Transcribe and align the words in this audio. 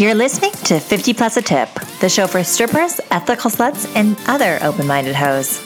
You're 0.00 0.14
listening 0.14 0.52
to 0.64 0.80
50 0.80 1.12
Plus 1.12 1.36
a 1.36 1.42
Tip, 1.42 1.68
the 2.00 2.08
show 2.08 2.26
for 2.26 2.42
strippers, 2.42 3.02
ethical 3.10 3.50
sluts, 3.50 3.86
and 3.94 4.16
other 4.28 4.58
open 4.62 4.86
minded 4.86 5.14
hoes. 5.14 5.58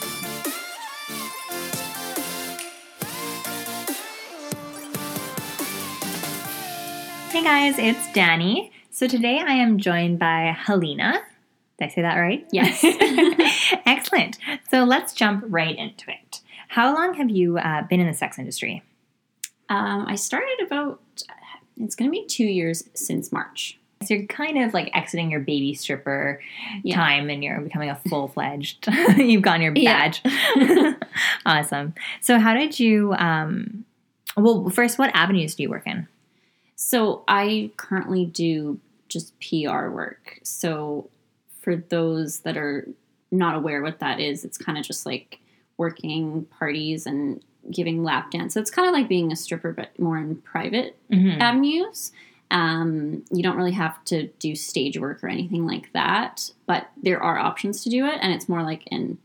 Hey 7.31 7.45
guys, 7.45 7.79
it's 7.79 8.13
Danny. 8.13 8.73
So 8.91 9.07
today 9.07 9.39
I 9.39 9.53
am 9.53 9.79
joined 9.79 10.19
by 10.19 10.53
Helena. 10.59 11.23
Did 11.79 11.85
I 11.85 11.89
say 11.91 12.03
that 12.03 12.17
right? 12.17 12.45
Yes. 12.51 12.81
Excellent. 13.87 14.39
So 14.69 14.83
let's 14.83 15.13
jump 15.13 15.45
right 15.47 15.79
into 15.79 16.11
it. 16.11 16.41
How 16.67 16.93
long 16.93 17.15
have 17.15 17.31
you 17.31 17.59
uh, 17.59 17.83
been 17.83 18.01
in 18.01 18.09
the 18.09 18.15
sex 18.15 18.41
industry? 18.41 18.83
Um, 19.69 20.07
I 20.09 20.17
started 20.17 20.59
about, 20.67 21.01
it's 21.77 21.95
going 21.95 22.11
to 22.11 22.13
be 22.13 22.27
two 22.27 22.43
years 22.43 22.83
since 22.95 23.31
March. 23.31 23.79
So 24.05 24.15
you're 24.15 24.27
kind 24.27 24.59
of 24.63 24.73
like 24.75 24.91
exiting 24.95 25.31
your 25.31 25.41
baby 25.41 25.75
stripper 25.75 26.41
Yeah. 26.83 26.97
time 26.97 27.31
and 27.31 27.43
you're 27.43 27.61
becoming 27.61 27.91
a 27.91 27.97
full 28.09 28.29
fledged. 28.29 28.87
You've 29.17 29.43
gotten 29.43 29.63
your 29.63 29.73
Yeah. 29.77 30.11
badge. 30.11 30.97
awesome. 31.47 31.95
So 32.21 32.39
how 32.39 32.55
did 32.55 32.79
you? 32.79 33.13
Um, 33.15 33.85
well, 34.37 34.69
first, 34.71 34.99
what 34.99 35.11
avenues 35.15 35.55
do 35.55 35.63
you 35.63 35.71
work 35.71 35.87
in? 35.87 36.09
So 36.77 37.23
I 37.29 37.71
currently 37.77 38.27
do 38.27 38.81
just 39.09 39.33
PR 39.41 39.89
work. 39.89 40.41
So 40.43 41.09
for 41.61 41.77
those 41.77 42.41
that 42.41 42.57
are 42.57 42.89
not 43.31 43.55
aware 43.55 43.83
what 43.83 44.01
that 44.01 44.21
is, 44.21 44.45
it's 44.45 44.59
kind 44.59 44.77
of 44.77 44.85
just 44.85 45.07
like 45.07 45.39
working 45.77 46.47
parties 46.59 47.07
and 47.07 47.41
giving 47.71 48.03
lap 48.05 48.31
dance. 48.31 48.55
So 48.55 48.61
it's 48.61 48.71
kind 48.71 48.89
of 48.89 48.93
like 48.93 49.09
being 49.09 49.33
a 49.33 49.37
stripper, 49.37 49.73
but 49.73 49.99
more 49.99 50.19
in 50.19 50.37
private 50.37 50.97
Mhm. 51.11 51.41
avenues. 51.41 52.13
Um, 52.55 53.25
you 53.33 53.43
don't 53.43 53.57
really 53.57 53.73
have 53.73 54.03
to 54.07 54.29
do 54.39 54.55
stage 54.55 54.97
work 54.99 55.23
or 55.25 55.29
anything 55.29 55.67
like 55.67 55.93
that, 55.93 56.51
but 56.67 56.89
there 57.03 57.21
are 57.23 57.37
options 57.39 57.83
to 57.83 57.91
do 57.91 58.07
it, 58.07 58.19
and 58.23 58.33
it's 58.33 58.49
more 58.49 58.63
like 58.63 58.87
in 58.87 59.19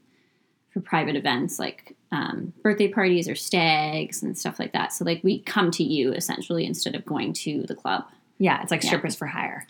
for 0.71 0.81
private 0.81 1.15
events 1.15 1.57
like 1.59 1.95
um, 2.11 2.53
birthday 2.63 2.87
parties 2.87 3.27
or 3.29 3.35
stags 3.35 4.21
and 4.23 4.37
stuff 4.37 4.59
like 4.59 4.73
that. 4.73 4.91
So 4.93 5.05
like 5.05 5.23
we 5.23 5.39
come 5.39 5.71
to 5.71 5.83
you 5.83 6.11
essentially 6.11 6.65
instead 6.65 6.95
of 6.95 7.05
going 7.05 7.33
to 7.33 7.63
the 7.67 7.75
club. 7.75 8.05
Yeah, 8.39 8.61
it's 8.61 8.71
like 8.71 8.83
Yeah. 8.83 8.89
strippers 8.89 9.15
for 9.15 9.27
hire. 9.27 9.65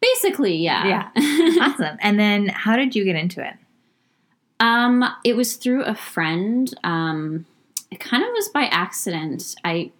Basically, 0.00 0.56
yeah. 0.56 1.10
awesome. 1.60 1.96
And 2.00 2.18
then 2.18 2.48
how 2.48 2.76
did 2.76 2.94
you 2.96 3.04
get 3.04 3.16
into 3.16 3.46
it? 3.46 3.54
um, 4.60 5.04
it 5.24 5.36
was 5.36 5.56
through 5.56 5.82
a 5.84 5.94
friend. 5.94 6.72
Um, 6.84 7.46
it 7.90 7.98
kind 8.00 8.22
of 8.22 8.30
was 8.32 8.48
by 8.48 8.64
accident. 8.66 9.54
I 9.64 9.90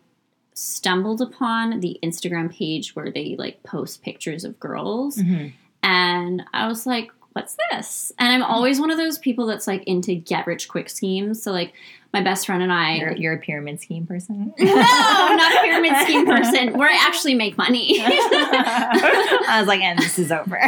stumbled 0.54 1.20
upon 1.20 1.80
the 1.80 1.98
Instagram 2.02 2.52
page 2.52 2.94
where 2.94 3.10
they 3.10 3.36
like 3.38 3.62
post 3.62 4.02
pictures 4.02 4.44
of 4.44 4.58
girls. 4.60 5.16
Mm-hmm. 5.16 5.48
and 5.82 6.42
I 6.52 6.66
was 6.66 6.86
like, 6.86 7.10
"What's 7.32 7.56
this?" 7.70 8.12
And 8.18 8.32
I'm 8.32 8.42
always 8.42 8.80
one 8.80 8.90
of 8.90 8.98
those 8.98 9.18
people 9.18 9.46
that's 9.46 9.66
like 9.66 9.82
into 9.84 10.14
get 10.14 10.46
rich 10.46 10.68
quick 10.68 10.88
schemes. 10.88 11.42
So 11.42 11.52
like 11.52 11.72
my 12.12 12.20
best 12.20 12.44
friend 12.44 12.62
and 12.62 12.70
I, 12.70 12.96
You're, 12.96 13.12
you're 13.12 13.32
a 13.34 13.38
pyramid 13.38 13.80
scheme 13.80 14.06
person. 14.06 14.52
no, 14.58 14.74
I'm 14.76 15.36
not 15.36 15.56
a 15.56 15.60
pyramid 15.60 15.96
scheme 16.02 16.26
person, 16.26 16.76
where 16.76 16.88
I 16.90 16.96
actually 17.06 17.34
make 17.34 17.56
money. 17.56 17.96
I 18.02 19.56
was 19.58 19.66
like, 19.66 19.80
and 19.80 19.98
this 19.98 20.18
is 20.18 20.30
over. 20.30 20.60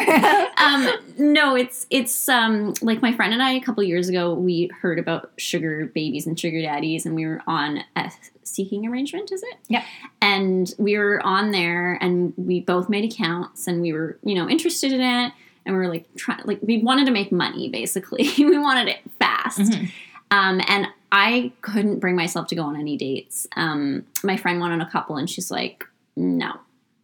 um, 0.56 0.88
no, 1.18 1.54
it's 1.54 1.86
it's 1.90 2.28
um 2.28 2.74
like 2.80 3.02
my 3.02 3.12
friend 3.12 3.34
and 3.34 3.42
I 3.42 3.52
a 3.52 3.60
couple 3.60 3.82
years 3.82 4.08
ago 4.08 4.32
we 4.32 4.70
heard 4.80 4.98
about 4.98 5.32
sugar 5.36 5.90
babies 5.94 6.26
and 6.26 6.38
sugar 6.38 6.62
daddies, 6.62 7.04
and 7.04 7.14
we 7.14 7.26
were 7.26 7.42
on 7.46 7.84
a 7.94 8.10
seeking 8.42 8.86
arrangement. 8.86 9.30
Is 9.30 9.42
it? 9.42 9.56
Yeah. 9.68 9.84
And 10.22 10.72
we 10.78 10.96
were 10.96 11.20
on 11.24 11.50
there, 11.50 11.98
and 12.00 12.32
we 12.38 12.60
both 12.60 12.88
made 12.88 13.12
accounts, 13.12 13.66
and 13.66 13.82
we 13.82 13.92
were 13.92 14.18
you 14.24 14.34
know 14.34 14.48
interested 14.48 14.92
in 14.92 15.02
it, 15.02 15.32
and 15.66 15.74
we 15.74 15.80
were 15.80 15.88
like 15.88 16.06
trying 16.16 16.40
like 16.44 16.60
we 16.62 16.78
wanted 16.78 17.06
to 17.06 17.12
make 17.12 17.32
money 17.32 17.68
basically. 17.68 18.28
we 18.38 18.58
wanted 18.58 18.88
it 18.88 18.98
fast. 19.18 19.58
Mhm. 19.60 19.90
Um, 20.30 20.60
and 20.66 20.88
I 21.12 21.52
couldn't 21.60 22.00
bring 22.00 22.16
myself 22.16 22.48
to 22.48 22.56
go 22.56 22.62
on 22.62 22.76
any 22.76 22.96
dates. 22.96 23.46
Um, 23.56 24.04
my 24.22 24.36
friend 24.36 24.60
went 24.60 24.72
on 24.72 24.80
a 24.80 24.90
couple, 24.90 25.16
and 25.16 25.28
she's 25.30 25.50
like, 25.50 25.84
"No, 26.16 26.60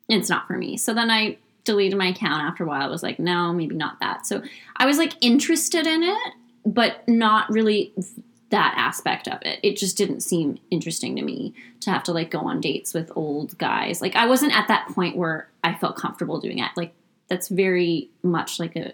it's 0.09 0.28
not 0.28 0.47
for 0.47 0.56
me." 0.56 0.76
So 0.76 0.94
then 0.94 1.10
I 1.10 1.37
deleted 1.65 1.97
my 1.99 2.09
account 2.09 2.43
after 2.43 2.65
a 2.65 2.66
while. 2.66 2.82
I 2.82 2.88
was 2.88 3.03
like, 3.03 3.19
"No, 3.19 3.53
maybe 3.53 3.76
not 3.76 4.00
that." 4.00 4.26
So 4.26 4.43
I 4.76 4.87
was 4.87 4.99
like 4.99 5.12
interested 5.20 5.87
in 5.87 6.03
it, 6.03 6.32
but 6.66 7.06
not 7.09 7.49
really 7.50 7.93
that 8.50 8.75
aspect 8.76 9.28
of 9.28 9.41
it. 9.43 9.60
It 9.62 9.76
just 9.76 9.97
didn't 9.97 10.20
seem 10.20 10.59
interesting 10.70 11.15
to 11.16 11.22
me 11.22 11.54
to 11.81 11.91
have 11.91 12.03
to 12.04 12.12
like 12.12 12.31
go 12.31 12.41
on 12.41 12.60
dates 12.60 12.93
with 12.93 13.12
old 13.15 13.56
guys. 13.59 14.00
Like 14.03 14.16
I 14.16 14.26
wasn't 14.26 14.56
at 14.56 14.66
that 14.69 14.88
point 14.88 15.16
where 15.16 15.49
I 15.62 15.75
felt 15.75 15.97
comfortable 15.97 16.41
doing 16.41 16.59
it. 16.59 16.70
Like 16.76 16.93
that's 17.31 17.49
very 17.49 18.11
much 18.23 18.59
like 18.61 18.77
a, 18.77 18.93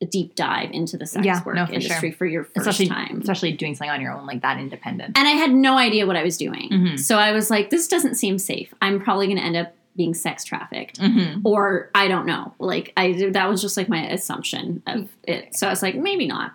a 0.00 0.06
deep 0.06 0.36
dive 0.36 0.70
into 0.70 0.96
the 0.96 1.06
sex 1.06 1.26
Yeah, 1.26 1.42
work 1.42 1.56
no, 1.56 1.66
for 1.66 1.72
industry 1.72 2.10
sure. 2.10 2.16
for 2.18 2.26
your 2.26 2.44
first 2.44 2.58
especially, 2.58 2.86
time. 2.88 3.20
especially 3.20 3.52
doing 3.52 3.74
something 3.74 3.90
on 3.90 4.00
your 4.00 4.12
own 4.12 4.26
like 4.26 4.42
that, 4.42 4.58
independent. 4.58 5.18
And 5.18 5.26
I 5.26 5.32
had 5.32 5.50
no 5.50 5.76
idea 5.76 6.06
what 6.06 6.14
I 6.14 6.22
was 6.22 6.36
doing. 6.36 6.68
Mhm. 6.70 6.98
So 7.00 7.16
I 7.18 7.32
was 7.32 7.50
like, 7.50 7.70
this 7.70 7.88
doesn't 7.88 8.14
seem 8.14 8.38
safe. 8.38 8.72
I'm 8.80 9.00
probably 9.00 9.26
going 9.26 9.38
to 9.38 9.44
end 9.44 9.56
up 9.56 9.74
being 9.96 10.14
sex 10.14 10.44
trafficked. 10.44 11.00
Mhm. 11.00 11.40
Or 11.44 11.90
I 11.96 12.06
don't 12.06 12.26
know. 12.26 12.54
Like 12.60 12.92
I 12.96 13.30
that 13.32 13.48
was 13.48 13.60
just 13.60 13.76
like 13.76 13.88
my 13.88 14.06
assumption 14.08 14.80
of 14.86 15.08
it. 15.24 15.56
So 15.56 15.66
I 15.66 15.70
was 15.70 15.82
like, 15.82 15.96
maybe 15.96 16.28
not. 16.28 16.52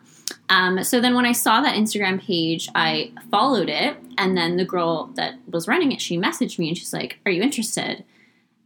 Um, 0.48 0.81
so 0.86 1.02
then 1.02 1.14
when 1.16 1.25
I 1.25 1.34
saw 1.34 1.60
that 1.62 1.75
Instagram 1.75 2.22
page, 2.22 2.70
I 2.75 3.12
followed 3.31 3.68
it, 3.70 3.98
and 4.18 4.38
then 4.38 4.56
the 4.56 4.64
girl 4.66 5.08
that 5.16 5.36
was 5.52 5.68
running 5.68 5.92
it, 5.92 6.00
she 6.02 6.18
messaged 6.18 6.58
me 6.60 6.70
and 6.70 6.78
she's 6.78 6.94
like, 6.94 7.20
"Are 7.25 7.31
you 7.31 7.42
interested?" 7.42 8.04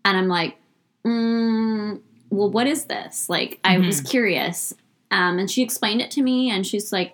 And 0.05 0.17
I'm 0.17 0.27
like, 0.27 0.57
mm, 1.05 1.99
"Well, 2.29 2.49
what 2.49 2.67
is 2.67 2.85
this?" 2.85 3.29
Like 3.29 3.59
I 3.63 3.77
was 3.77 4.01
curious, 4.01 4.73
um, 5.11 5.39
and 5.39 5.49
she 5.49 5.61
explained 5.61 6.01
it 6.01 6.11
to 6.11 6.21
me, 6.21 6.49
and 6.49 6.65
she's 6.65 6.91
like, 6.91 7.13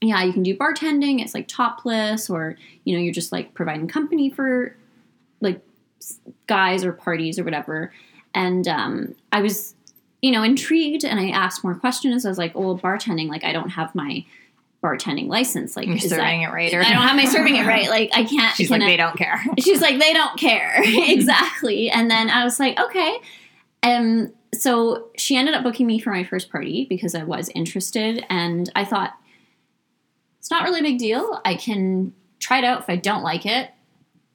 "Yeah, 0.00 0.22
you 0.22 0.32
can 0.32 0.42
do 0.42 0.56
bartending. 0.56 1.20
It's 1.22 1.34
like 1.34 1.48
topless, 1.48 2.30
or 2.30 2.56
you 2.84 2.96
know, 2.96 3.02
you're 3.02 3.14
just 3.14 3.32
like 3.32 3.54
providing 3.54 3.88
company 3.88 4.30
for 4.30 4.76
like 5.40 5.60
guys 6.46 6.84
or 6.84 6.92
parties 6.92 7.38
or 7.38 7.44
whatever." 7.44 7.92
And 8.34 8.66
um, 8.66 9.14
I 9.30 9.42
was 9.42 9.74
you 10.24 10.30
know, 10.30 10.42
intrigued 10.42 11.04
and 11.04 11.20
I 11.20 11.28
asked 11.28 11.62
more 11.62 11.74
questions. 11.74 12.24
I 12.24 12.30
was 12.30 12.38
like, 12.38 12.52
oh, 12.54 12.60
well, 12.60 12.78
bartending, 12.78 13.28
like 13.28 13.44
I 13.44 13.52
don't 13.52 13.68
have 13.68 13.94
my 13.94 14.24
bartending 14.82 15.28
license. 15.28 15.76
Like 15.76 15.86
You're 15.86 15.98
serving 15.98 16.40
that, 16.40 16.48
it 16.48 16.50
right. 16.50 16.72
Or 16.72 16.80
I 16.80 16.94
don't 16.94 17.02
have 17.02 17.14
my 17.14 17.24
serving 17.30 17.56
it 17.56 17.66
right. 17.66 17.90
Like 17.90 18.08
I 18.14 18.24
can't. 18.24 18.56
She's 18.56 18.68
can 18.68 18.80
like, 18.80 18.86
I- 18.86 18.90
they 18.90 18.96
don't 18.96 19.18
care. 19.18 19.44
She's 19.58 19.82
like, 19.82 19.98
they 19.98 20.14
don't 20.14 20.38
care. 20.38 20.76
exactly. 20.82 21.90
And 21.90 22.10
then 22.10 22.30
I 22.30 22.42
was 22.42 22.58
like, 22.58 22.80
okay. 22.80 23.18
Um, 23.84 24.32
so 24.52 25.08
she 25.16 25.36
ended 25.36 25.54
up 25.54 25.62
booking 25.62 25.86
me 25.86 26.00
for 26.00 26.10
my 26.10 26.24
first 26.24 26.50
party 26.50 26.86
because 26.88 27.14
I 27.14 27.22
was 27.22 27.50
interested. 27.54 28.24
And 28.30 28.70
I 28.74 28.84
thought, 28.84 29.14
it's 30.38 30.50
not 30.50 30.64
really 30.64 30.80
a 30.80 30.82
big 30.82 30.98
deal. 30.98 31.40
I 31.44 31.54
can 31.54 32.12
try 32.40 32.58
it 32.58 32.64
out. 32.64 32.80
If 32.80 32.90
I 32.90 32.96
don't 32.96 33.22
like 33.22 33.46
it, 33.46 33.70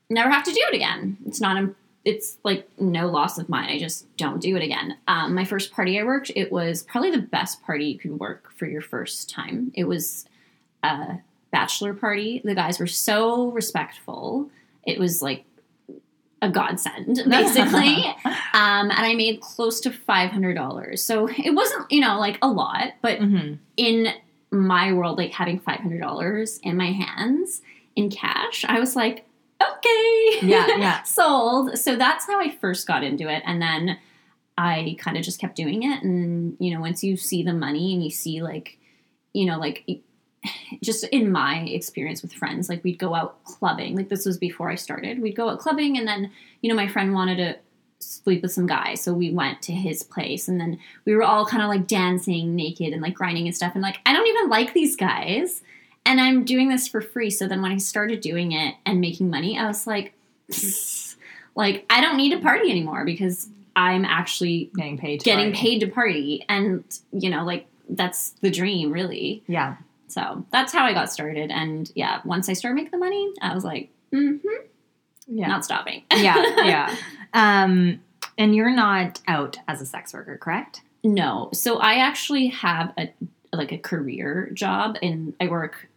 never 0.10 0.30
have 0.30 0.44
to 0.44 0.52
do 0.52 0.62
it 0.72 0.76
again. 0.76 1.18
It's 1.26 1.42
not, 1.42 1.62
a, 1.62 1.74
it's 2.06 2.38
like 2.44 2.70
no 2.80 3.08
loss 3.08 3.38
of 3.38 3.50
mine. 3.50 3.70
I 3.70 3.80
just 3.80 4.06
don't 4.18 4.42
do 4.42 4.56
it 4.56 4.64
again. 4.64 4.98
Um, 5.08 5.36
my 5.36 5.46
first 5.46 5.72
party 5.72 6.00
I 6.00 6.04
worked, 6.04 6.32
it 6.36 6.52
was 6.52 6.84
probably 6.84 7.12
the 7.12 7.20
best 7.20 7.64
party 7.64 7.86
you 7.86 8.00
could 8.00 8.20
work 8.20 8.52
for 8.58 8.66
your 8.66 8.82
first 8.82 9.30
time. 9.30 9.72
It 9.76 9.86
was 9.86 10.26
a 10.84 11.18
bachelor 11.52 11.94
party. 11.94 12.42
The 12.44 12.56
guys 12.56 12.80
were 12.80 12.88
so 12.88 13.52
respectful. 13.52 14.50
It 14.86 15.00
was 15.00 15.22
like 15.22 15.46
a 16.42 16.50
godsend, 16.50 17.22
basically. 17.30 18.04
um, 18.54 18.90
and 18.92 18.92
I 18.94 19.14
made 19.16 19.42
close 19.42 19.80
to 19.82 19.92
five 19.92 20.32
hundred 20.32 20.56
dollars. 20.56 21.04
So 21.04 21.28
it 21.28 21.54
wasn't, 21.54 21.92
you 21.92 22.02
know, 22.02 22.20
like 22.20 22.38
a 22.42 22.48
lot, 22.48 22.94
but 23.02 23.20
hmm 23.20 23.54
in 23.78 24.08
my 24.52 24.92
world, 24.94 25.18
like 25.18 25.32
having 25.32 25.60
five 25.60 25.80
hundred 25.80 26.02
dollars 26.02 26.60
in 26.64 26.76
my 26.76 26.92
hands 26.92 27.62
in 27.96 28.10
cash, 28.10 28.66
I 28.68 28.80
was 28.80 28.96
like, 28.96 29.26
okay, 29.62 30.40
Yeah, 30.42 30.68
yeah. 30.78 31.04
sold. 31.04 31.78
So 31.78 31.96
that's 31.96 32.26
how 32.26 32.40
I 32.40 32.50
first 32.50 32.88
got 32.88 33.04
into 33.04 33.30
it, 33.30 33.44
and 33.46 33.62
then 33.62 33.98
I 34.58 34.98
kind 35.00 35.18
of 35.18 35.24
just 35.24 35.40
kept 35.40 35.56
doing 35.56 35.84
it. 35.84 36.04
And 36.04 36.58
you 36.60 36.74
know, 36.74 36.82
once 36.82 37.04
you 37.04 37.16
see 37.18 37.44
the 37.44 37.54
money 37.54 37.94
and 37.94 38.04
you 38.04 38.10
see 38.10 38.42
like, 38.42 38.78
you 39.34 39.46
know, 39.46 39.58
like 39.60 39.84
just 40.82 41.04
in 41.06 41.32
my 41.32 41.60
experience 41.62 42.22
with 42.22 42.34
friends, 42.34 42.70
like 42.70 42.84
we'd 42.84 43.00
go 43.00 43.14
out 43.14 43.44
clubbing. 43.44 43.96
Like 43.96 44.10
this 44.10 44.26
was 44.26 44.38
before 44.38 44.70
I 44.70 44.76
started. 44.76 45.22
We'd 45.22 45.36
go 45.36 45.50
out 45.50 45.60
clubbing, 45.60 45.98
and 45.98 46.08
then 46.08 46.32
you 46.62 46.70
know, 46.70 46.76
my 46.76 46.88
friend 46.88 47.14
wanted 47.14 47.38
to 47.38 47.58
sleep 48.02 48.42
with 48.42 48.52
some 48.54 48.66
guy, 48.66 48.94
so 48.96 49.14
we 49.14 49.30
went 49.32 49.62
to 49.64 49.74
his 49.74 50.04
place, 50.04 50.48
and 50.48 50.60
then 50.60 50.80
we 51.06 51.14
were 51.16 51.24
all 51.24 51.46
kind 51.46 51.62
of 51.62 51.68
like 51.70 51.88
dancing 51.88 52.56
naked 52.56 52.94
and 52.94 53.02
like 53.02 53.14
grinding 53.14 53.46
and 53.48 53.56
stuff. 53.56 53.74
And 53.74 53.82
like, 53.84 53.98
I 54.06 54.14
don't 54.14 54.28
even 54.28 54.50
like 54.50 54.74
these 54.74 54.96
guys, 54.96 55.62
and 56.06 56.22
I'm 56.22 56.46
doing 56.46 56.70
this 56.70 56.88
for 56.88 57.02
free. 57.02 57.30
So 57.30 57.48
then 57.48 57.62
when 57.62 57.72
I 57.74 57.78
started 57.78 58.22
doing 58.22 58.54
it 58.54 58.76
and 58.86 59.02
making 59.02 59.30
money, 59.30 59.58
I 59.60 59.68
was 59.68 59.86
like, 59.86 60.14
like 61.56 61.86
I 61.90 62.02
don't 62.02 62.18
need 62.18 62.32
to 62.32 62.40
party 62.40 62.70
anymore 62.70 63.04
because 63.06 63.50
I'm 63.76 64.06
actually 64.06 64.72
Getting 64.76 64.98
paid. 64.98 65.20
to 65.22 65.24
getting 65.26 65.52
party. 65.54 65.58
paid 65.60 65.80
to 65.82 65.88
party, 65.88 66.46
and 66.50 66.84
you 67.12 67.30
know, 67.30 67.44
like 67.44 67.68
that's 67.90 68.32
the 68.42 68.50
dream, 68.52 68.92
really. 68.92 69.44
Yeah. 69.48 69.76
So 70.12 70.46
that's 70.52 70.74
how 70.74 70.84
I 70.86 70.94
got 70.94 71.12
started. 71.12 71.52
And 71.52 71.92
yeah, 71.96 72.22
once 72.26 72.50
I 72.50 72.54
started 72.54 72.76
making 72.76 72.92
the 72.92 72.98
money, 72.98 73.32
I 73.42 73.54
was 73.54 73.64
like, 73.64 73.90
mm-hmm, 74.14 74.48
Yeah. 75.28 75.48
not 75.48 75.64
stopping. 75.66 76.04
yeah. 76.16 76.44
Yeah. 76.66 76.96
Um, 77.34 78.02
And 78.40 78.56
you're 78.56 78.76
not 78.76 79.20
out 79.28 79.58
as 79.68 79.82
a 79.82 79.86
sex 79.86 80.14
worker, 80.14 80.38
correct? 80.38 80.82
No. 81.04 81.50
So 81.54 81.78
I 81.78 81.96
actually 82.00 82.48
have 82.48 82.92
a 82.98 83.14
like 83.54 83.72
a 83.72 83.78
career 83.78 84.50
job 84.54 84.98
and 85.04 85.34
I 85.40 85.48
work, 85.48 85.88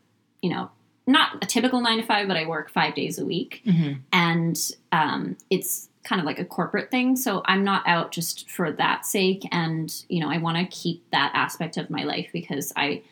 you 0.43 0.51
know, 0.51 0.71
not 1.07 1.43
a 1.43 1.47
typical 1.47 1.81
9 1.81 1.99
to 1.99 2.03
5, 2.07 2.29
but 2.29 2.37
I 2.37 2.47
work 2.47 2.71
5 2.71 2.95
days 2.95 3.19
a 3.19 3.25
week. 3.25 3.63
Mm-hmm. 3.67 4.01
And 4.13 4.71
um 4.93 5.37
it's 5.51 5.89
kind 6.05 6.21
of 6.21 6.27
like 6.27 6.39
a 6.41 6.45
corporate 6.45 6.91
thing, 6.91 7.17
so 7.17 7.43
I'm 7.47 7.63
not 7.65 7.87
out 7.87 8.11
just 8.13 8.51
for 8.51 8.73
that 8.73 9.07
sake 9.07 9.47
and, 9.53 9.95
you 10.09 10.21
know, 10.21 10.29
I 10.31 10.39
want 10.39 10.57
to 10.59 10.65
keep 10.67 11.09
that 11.13 11.31
aspect 11.35 11.77
of 11.79 11.89
my 11.91 12.03
life 12.05 12.29
because 12.33 12.73
I 12.77 13.03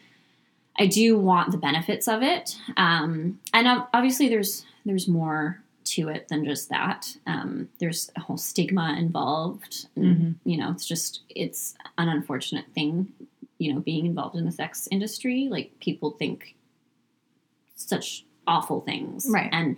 I 0.78 0.87
do 0.87 1.19
want 1.19 1.52
the 1.52 1.58
benefits 1.58 2.08
of 2.08 2.22
it. 2.22 2.56
Um 2.76 3.40
and 3.52 3.67
obviously 3.93 4.28
there's 4.28 4.64
there's 4.87 5.08
more 5.08 5.62
to 5.82 6.08
it 6.08 6.28
than 6.28 6.44
just 6.44 6.69
that. 6.69 7.17
Um, 7.26 7.69
there's 7.81 8.11
a 8.14 8.20
whole 8.20 8.37
stigma 8.37 8.94
involved. 8.99 9.87
And, 9.96 10.05
Mhm. 10.17 10.34
You 10.44 10.58
know, 10.58 10.70
it's 10.70 10.87
just 10.87 11.22
it's 11.31 11.75
an 11.99 12.08
unfortunate 12.08 12.67
thing. 12.75 13.12
You 13.58 13.75
know, 13.75 13.81
being 13.81 14.06
involved 14.06 14.37
in 14.37 14.44
the 14.44 14.52
sex 14.52 14.87
industry, 14.90 15.49
like 15.50 15.78
people 15.81 16.12
think 16.12 16.55
such 17.76 18.25
awful 18.46 18.81
things, 18.82 19.26
Right. 19.28 19.49
And 19.52 19.76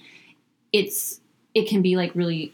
it's 0.72 1.20
it 1.54 1.68
can 1.68 1.82
be 1.82 1.96
like 1.96 2.14
really 2.14 2.52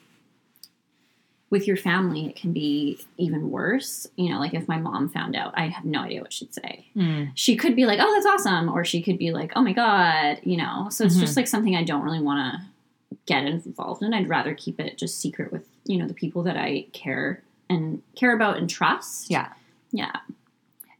with 1.51 1.67
your 1.67 1.77
family. 1.77 2.27
It 2.27 2.37
can 2.37 2.53
be 2.53 2.99
even 3.17 3.51
worse. 3.51 4.07
You 4.17 4.31
know, 4.31 4.39
like 4.39 4.55
if 4.55 4.69
my 4.69 4.79
mom 4.79 5.09
found 5.09 5.35
out, 5.35 5.55
I 5.57 5.69
have 5.69 5.85
no 5.85 6.01
idea 6.01 6.21
what 6.21 6.33
she'd 6.33 6.53
say 6.55 6.87
Mm. 6.97 7.31
she 7.35 7.57
could 7.57 7.75
be 7.77 7.87
like, 7.87 7.99
"Oh, 8.03 8.13
that's 8.15 8.27
awesome," 8.27 8.69
or 8.69 8.85
she 8.85 9.01
could 9.03 9.19
be 9.19 9.31
like, 9.33 9.53
"Oh 9.57 9.63
my 9.63 9.73
god," 9.73 10.41
you 10.45 10.57
know. 10.57 10.89
So 10.91 11.05
it's 11.05 11.17
Mhm. 11.17 11.21
just 11.21 11.37
like 11.37 11.47
something 11.47 11.75
I 11.77 11.85
don't 11.85 12.03
really 12.03 12.21
want 12.21 12.55
to 12.61 13.17
get 13.27 13.45
involved 13.47 14.03
in. 14.03 14.13
I'd 14.15 14.29
rather 14.29 14.55
keep 14.55 14.79
it 14.81 14.99
just 14.99 15.19
secret 15.21 15.51
with 15.53 15.67
you 15.87 15.97
know 15.99 16.07
the 16.07 16.15
people 16.15 16.43
that 16.45 16.57
I 16.57 16.87
care 16.93 17.43
and 17.71 18.03
care 18.15 18.33
about 18.35 18.59
and 18.59 18.69
trust. 18.69 19.31
Yeah. 19.31 19.49
yeah, 19.93 20.13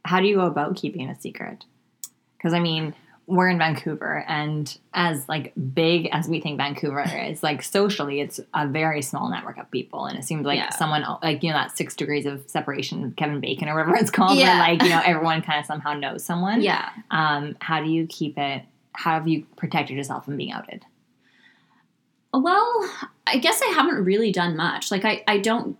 How 0.05 0.19
do 0.19 0.25
you 0.27 0.35
go 0.35 0.45
about 0.47 0.75
keeping 0.75 1.07
a 1.09 1.19
secret? 1.19 1.65
Because 2.37 2.53
I 2.53 2.59
mean, 2.59 2.95
we're 3.29 3.47
in 3.47 3.57
Vancouver, 3.59 4.25
and 4.27 4.77
as 4.93 5.29
like 5.29 5.53
big 5.73 6.07
as 6.11 6.27
we 6.27 6.41
think 6.41 6.57
Vancouver 6.57 7.01
is, 7.29 7.43
like 7.43 7.61
socially, 7.63 8.19
it's 8.21 8.39
a 8.53 8.67
very 8.67 9.01
small 9.01 9.29
network 9.29 9.57
of 9.57 9.69
people, 9.71 10.05
and 10.05 10.17
it 10.17 10.23
seems 10.25 10.45
like 10.45 10.57
Yeah. 10.57 10.71
someone 10.71 11.05
like 11.23 11.43
you 11.43 11.49
know 11.51 11.55
that 11.57 11.77
six 11.77 11.95
degrees 11.95 12.25
of 12.25 12.43
separation, 12.49 13.13
Kevin 13.15 13.39
Bacon 13.39 13.69
or 13.69 13.75
whatever 13.75 13.95
it's 13.97 14.11
called, 14.11 14.37
Yeah. 14.37 14.59
where 14.59 14.69
like 14.73 14.83
you 14.83 14.89
know 14.89 15.01
everyone 15.05 15.41
kind 15.43 15.59
of 15.59 15.65
somehow 15.65 15.93
knows 15.93 16.23
someone. 16.25 16.61
yeah. 16.61 16.89
Um, 17.11 17.55
how 17.61 17.81
do 17.83 17.89
you 17.89 18.07
keep 18.07 18.37
it? 18.37 18.63
How 18.93 19.11
have 19.13 19.27
you 19.27 19.45
protected 19.55 19.95
yourself 19.95 20.25
from 20.25 20.35
being 20.35 20.51
outed? 20.51 20.83
Well, 22.33 22.89
I 23.25 23.37
guess 23.37 23.61
I 23.61 23.67
haven't 23.73 24.03
really 24.05 24.31
done 24.31 24.55
much. 24.55 24.91
Like 24.91 25.05
I, 25.05 25.23
I 25.27 25.37
don't 25.39 25.77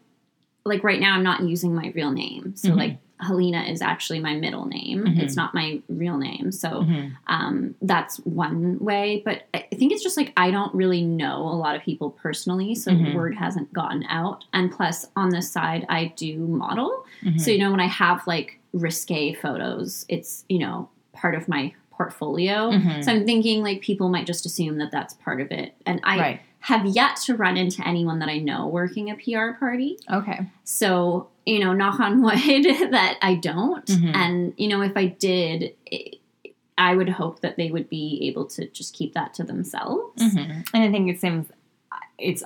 like 0.66 0.84
right 0.84 1.00
now. 1.00 1.16
I'm 1.16 1.24
not 1.24 1.42
using 1.44 1.76
my 1.76 1.92
real 1.96 2.12
name, 2.12 2.56
so 2.56 2.70
Mhm. 2.70 2.76
like 2.78 2.98
Helena 3.22 3.64
is 3.64 3.82
actually 3.82 4.20
my 4.20 4.36
middle 4.36 4.66
name. 4.66 5.04
Mhm. 5.04 5.20
It's 5.20 5.36
not 5.36 5.54
my 5.54 5.82
real 5.90 6.18
name, 6.18 6.52
so. 6.52 6.70
Mhm. 6.84 7.12
um, 7.28 7.76
that's 7.82 8.18
one 8.26 8.80
way 8.80 9.22
but 9.26 9.44
i 9.54 9.60
think 9.76 9.92
it's 9.92 10.02
just 10.04 10.18
like 10.18 10.32
i 10.38 10.50
don't 10.52 10.74
really 10.74 11.04
know 11.04 11.38
a 11.44 11.58
lot 11.64 11.76
of 11.76 11.82
people 11.84 12.10
personally 12.12 12.74
so 12.76 12.92
Mhm. 12.92 13.14
word 13.16 13.36
hasn't 13.36 13.72
gotten 13.74 14.04
out 14.10 14.46
and 14.54 14.72
plus 14.72 15.06
on 15.16 15.30
this 15.30 15.50
side 15.52 15.86
i 15.90 16.12
do 16.16 16.38
model 16.40 17.06
Mhm. 17.24 17.40
so 17.40 17.52
you 17.52 17.60
know 17.60 17.72
when 17.72 17.80
i 17.80 17.86
have 17.88 18.26
like 18.28 18.60
risque 18.74 19.34
photos 19.34 20.06
it's 20.10 20.44
you 20.50 20.60
know 20.60 20.90
part 21.14 21.36
of 21.36 21.48
my 21.48 21.74
portfolio 21.92 22.72
Mhm. 22.72 23.04
so 23.04 23.12
i'm 23.12 23.26
thinking 23.26 23.62
like 23.64 23.82
people 23.82 24.10
might 24.10 24.26
just 24.26 24.46
assume 24.46 24.78
that 24.80 24.92
that's 24.92 25.14
part 25.16 25.40
of 25.42 25.52
it 25.52 25.76
and 25.86 26.00
i 26.04 26.20
right. 26.20 26.40
Have 26.62 26.86
yet 26.86 27.16
to 27.16 27.36
run 27.36 27.56
into 27.58 27.86
anyone 27.88 28.20
that 28.20 28.30
i 28.30 28.38
know 28.38 28.68
working 28.68 29.10
a 29.10 29.16
pr 29.16 29.58
party 29.60 29.98
Okay. 30.12 30.40
so, 30.64 31.30
you 31.46 31.60
know, 31.60 31.74
knock 31.74 32.00
on 32.00 32.22
wood 32.26 32.36
that 32.36 33.18
I 33.22 33.36
don't. 33.36 33.86
Mhm. 33.86 34.16
And, 34.16 34.54
you 34.58 34.68
know, 34.68 34.82
if 34.82 34.96
I 34.96 35.06
did, 35.08 35.74
it, 35.88 36.18
I 36.78 36.96
would 36.96 37.10
hope 37.10 37.42
that 37.42 37.58
they 37.58 37.72
would 37.72 37.90
be 37.90 38.20
able 38.30 38.46
to 38.56 38.68
just 38.70 38.94
keep 38.94 39.14
that 39.16 39.34
to 39.36 39.44
themselves. 39.44 40.22
Mhm. 40.22 40.68
And 40.74 40.84
I 40.84 40.92
think 40.92 41.10
it 41.10 41.20
seems 41.20 41.48
it's 42.20 42.44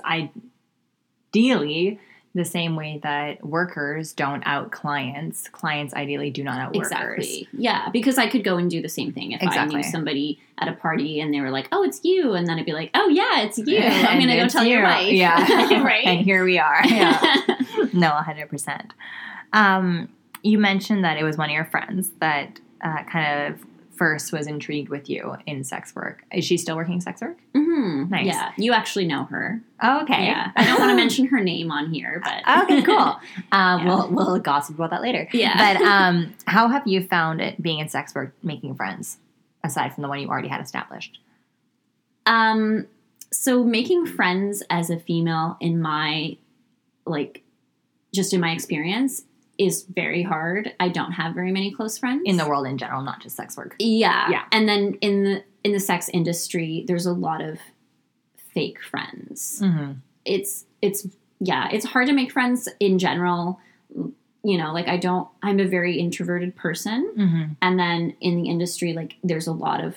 ideally 1.34 1.98
the 2.34 2.44
same 2.44 2.74
way 2.74 2.98
that 3.04 3.44
workers 3.46 4.12
don't 4.12 4.42
out 4.44 4.72
clients. 4.72 5.48
Clients 5.48 5.94
ideally 5.94 6.30
do 6.30 6.42
not 6.42 6.58
out 6.60 6.74
workers. 6.74 6.90
Exactly. 6.90 7.48
Yeah, 7.52 7.88
because 7.90 8.18
I 8.18 8.28
could 8.28 8.42
go 8.42 8.56
and 8.56 8.68
do 8.68 8.82
the 8.82 8.88
same 8.88 9.12
thing 9.12 9.32
if 9.32 9.42
I 9.42 9.64
knew 9.66 9.82
somebody 9.84 10.40
at 10.58 10.66
a 10.68 10.72
party 10.72 11.20
and 11.20 11.32
they 11.32 11.40
were 11.40 11.50
like, 11.50 11.68
"Oh, 11.70 11.84
it's 11.84 12.00
you," 12.04 12.34
and 12.34 12.46
then 12.48 12.58
I'd 12.58 12.66
be 12.66 12.72
like, 12.72 12.90
"Oh 12.94 13.08
yeah, 13.08 13.42
it's 13.42 13.58
you." 13.58 13.78
I'm 13.82 14.18
gonna 14.18 14.36
go 14.36 14.48
tell 14.48 14.64
your 14.64 14.80
you. 14.80 14.84
wife. 14.84 15.12
Yeah. 15.12 15.82
right. 15.84 16.04
and 16.04 16.24
here 16.24 16.44
we 16.44 16.58
are. 16.58 16.84
Yeah. 16.84 17.20
no, 17.92 18.10
100%. 18.10 18.90
Um, 19.52 20.08
you 20.42 20.58
mentioned 20.58 21.04
that 21.04 21.16
it 21.16 21.22
was 21.22 21.38
one 21.38 21.50
of 21.50 21.54
your 21.54 21.64
friends 21.64 22.10
that 22.18 22.58
uh, 22.82 23.04
kind 23.04 23.54
of 23.54 23.64
first 23.96 24.32
was 24.32 24.46
intrigued 24.46 24.88
with 24.88 25.08
you 25.08 25.36
in 25.46 25.64
sex 25.64 25.94
work. 25.94 26.24
Is 26.32 26.44
she 26.44 26.56
still 26.56 26.76
working 26.76 27.00
sex 27.00 27.20
work? 27.20 27.38
Mm-hmm. 27.54 28.10
Nice. 28.10 28.26
Yeah, 28.26 28.52
you 28.56 28.72
actually 28.72 29.06
know 29.06 29.24
her. 29.24 29.60
Oh, 29.82 30.02
okay. 30.02 30.26
Yeah, 30.26 30.50
I 30.56 30.64
don't 30.64 30.78
want 30.78 30.90
to 30.90 30.96
mention 31.04 31.26
her 31.26 31.40
name 31.40 31.70
on 31.70 31.92
here, 31.92 32.22
but 32.24 32.42
okay, 32.64 32.82
cool. 32.82 33.16
Um, 33.52 33.74
Yeah. 33.84 33.86
We'll 33.86 34.10
we'll 34.10 34.38
gossip 34.38 34.76
about 34.76 34.90
that 34.90 35.02
later. 35.02 35.28
Yeah. 35.32 35.74
But 35.74 35.82
um, 35.84 36.34
how 36.46 36.68
have 36.68 36.86
you 36.86 37.02
found 37.02 37.40
it 37.40 37.60
being 37.60 37.78
in 37.78 37.88
sex 37.88 38.14
work, 38.14 38.34
making 38.42 38.74
friends, 38.76 39.18
aside 39.62 39.94
from 39.94 40.02
the 40.02 40.08
one 40.08 40.20
you 40.20 40.28
already 40.28 40.48
had 40.48 40.60
established? 40.60 41.18
Um, 42.26 42.86
so 43.32 43.64
making 43.64 44.06
friends 44.06 44.62
as 44.70 44.90
a 44.90 44.98
female 44.98 45.56
in 45.60 45.80
my 45.80 46.36
like 47.06 47.42
just 48.14 48.32
in 48.32 48.40
my 48.40 48.52
experience 48.52 49.24
is 49.58 49.84
very 49.84 50.22
hard. 50.22 50.72
I 50.80 50.88
don't 50.88 51.12
have 51.12 51.34
very 51.34 51.52
many 51.52 51.70
close 51.72 51.96
friends 51.98 52.22
In 52.26 52.36
the 52.36 52.48
world 52.48 52.66
in 52.66 52.76
general, 52.78 53.02
not 53.02 53.20
just 53.22 53.36
sex 53.36 53.56
work. 53.56 53.76
Yeah. 53.78 54.28
Yeah. 54.30 54.42
And 54.52 54.68
then 54.68 54.94
in 55.00 55.24
the 55.24 55.44
in 55.62 55.72
the 55.72 55.80
sex 55.80 56.08
industry, 56.12 56.84
there's 56.86 57.06
a 57.06 57.12
lot 57.12 57.40
of 57.40 57.58
fake 58.52 58.82
friends. 58.82 59.60
Mm-hmm. 59.62 59.92
It's 60.24 60.64
it's 60.82 61.06
yeah, 61.40 61.68
it's 61.72 61.84
hard 61.84 62.06
to 62.08 62.12
make 62.12 62.32
friends 62.32 62.68
in 62.80 62.98
general. 62.98 63.60
You 64.46 64.58
know, 64.58 64.72
like 64.72 64.88
I 64.88 64.96
don't 64.96 65.28
I'm 65.42 65.58
a 65.60 65.66
very 65.66 65.98
introverted 65.98 66.54
person 66.56 67.12
Mm-hmm. 67.16 67.42
and 67.62 67.78
then 67.78 68.14
in 68.20 68.36
the 68.42 68.48
industry 68.48 68.92
like 68.92 69.16
there's 69.22 69.46
a 69.46 69.52
lot 69.52 69.82
of 69.82 69.96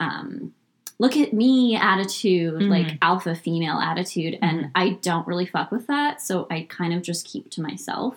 um 0.00 0.52
look 0.98 1.16
at 1.16 1.32
me 1.32 1.76
attitude 1.76 2.54
Mhm. 2.62 2.68
like 2.70 2.98
alpha 3.02 3.34
female 3.34 3.78
attitude 3.78 4.38
and 4.42 4.64
Mhm. 4.64 4.70
i 4.74 4.90
don't 5.00 5.26
really 5.26 5.46
fuck 5.46 5.70
with 5.70 5.86
that 5.86 6.20
so 6.20 6.46
i 6.50 6.66
kind 6.68 6.92
of 6.92 7.02
just 7.02 7.26
keep 7.26 7.50
to 7.52 7.62
myself 7.62 8.16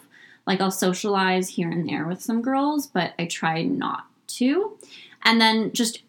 like 0.49 0.59
i'll 0.59 0.69
socialize 0.71 1.47
here 1.47 1.69
and 1.71 1.87
there 1.87 2.05
with 2.07 2.21
some 2.21 2.41
girls 2.41 2.87
but 2.87 3.13
i 3.17 3.25
try 3.25 3.61
not 3.63 4.03
to 4.27 4.77
and 5.23 5.39
then 5.39 5.71
just 5.71 6.01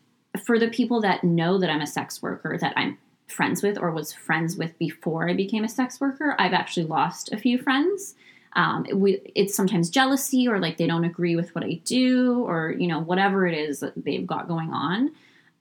for 0.44 0.58
the 0.58 0.68
people 0.68 1.00
that 1.00 1.22
know 1.22 1.58
that 1.58 1.70
i'm 1.70 1.80
a 1.82 1.86
sex 1.86 2.20
worker 2.22 2.58
that 2.60 2.72
i'm 2.76 2.98
friends 3.28 3.62
with 3.62 3.78
or 3.78 3.92
was 3.92 4.12
friends 4.12 4.56
with 4.56 4.76
before 4.78 5.28
i 5.28 5.34
became 5.34 5.62
a 5.64 5.68
sex 5.68 6.00
worker 6.00 6.34
i've 6.40 6.52
actually 6.52 6.86
lost 6.86 7.30
a 7.32 7.36
few 7.36 7.56
friends 7.58 8.14
um, 8.54 8.84
we, 8.92 9.20
it's 9.36 9.54
sometimes 9.54 9.88
jealousy 9.90 10.48
or 10.48 10.58
like 10.58 10.76
they 10.76 10.88
don't 10.88 11.04
agree 11.04 11.36
with 11.36 11.54
what 11.54 11.62
I 11.62 11.74
do 11.84 12.42
or 12.44 12.72
you 12.76 12.88
know 12.88 12.98
whatever 12.98 13.46
it 13.46 13.56
is 13.56 13.78
that 13.78 13.92
they've 14.04 14.26
got 14.26 14.48
going 14.48 14.70
on. 14.72 15.12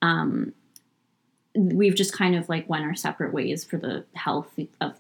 Um, 0.02 0.54
we've 1.56 1.94
just 1.94 2.14
kind 2.14 2.36
of 2.36 2.50
like 2.50 2.68
went 2.68 2.84
our 2.86 2.96
separate 2.96 3.32
ways 3.32 3.64
for 3.64 3.78
the 3.78 4.06
health 4.16 4.58
of 4.82 4.94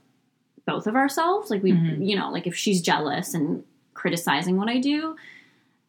both 0.67 0.85
of 0.85 0.95
ourselves. 0.95 1.49
Like 1.49 1.63
we, 1.63 1.71
Mhm. 1.71 2.07
you 2.07 2.15
know, 2.15 2.29
like 2.29 2.45
if 2.45 2.55
she's 2.55 2.79
jealous 2.79 3.33
and 3.33 3.63
criticizing 3.99 4.55
what 4.57 4.69
I 4.69 4.79
do, 4.79 5.15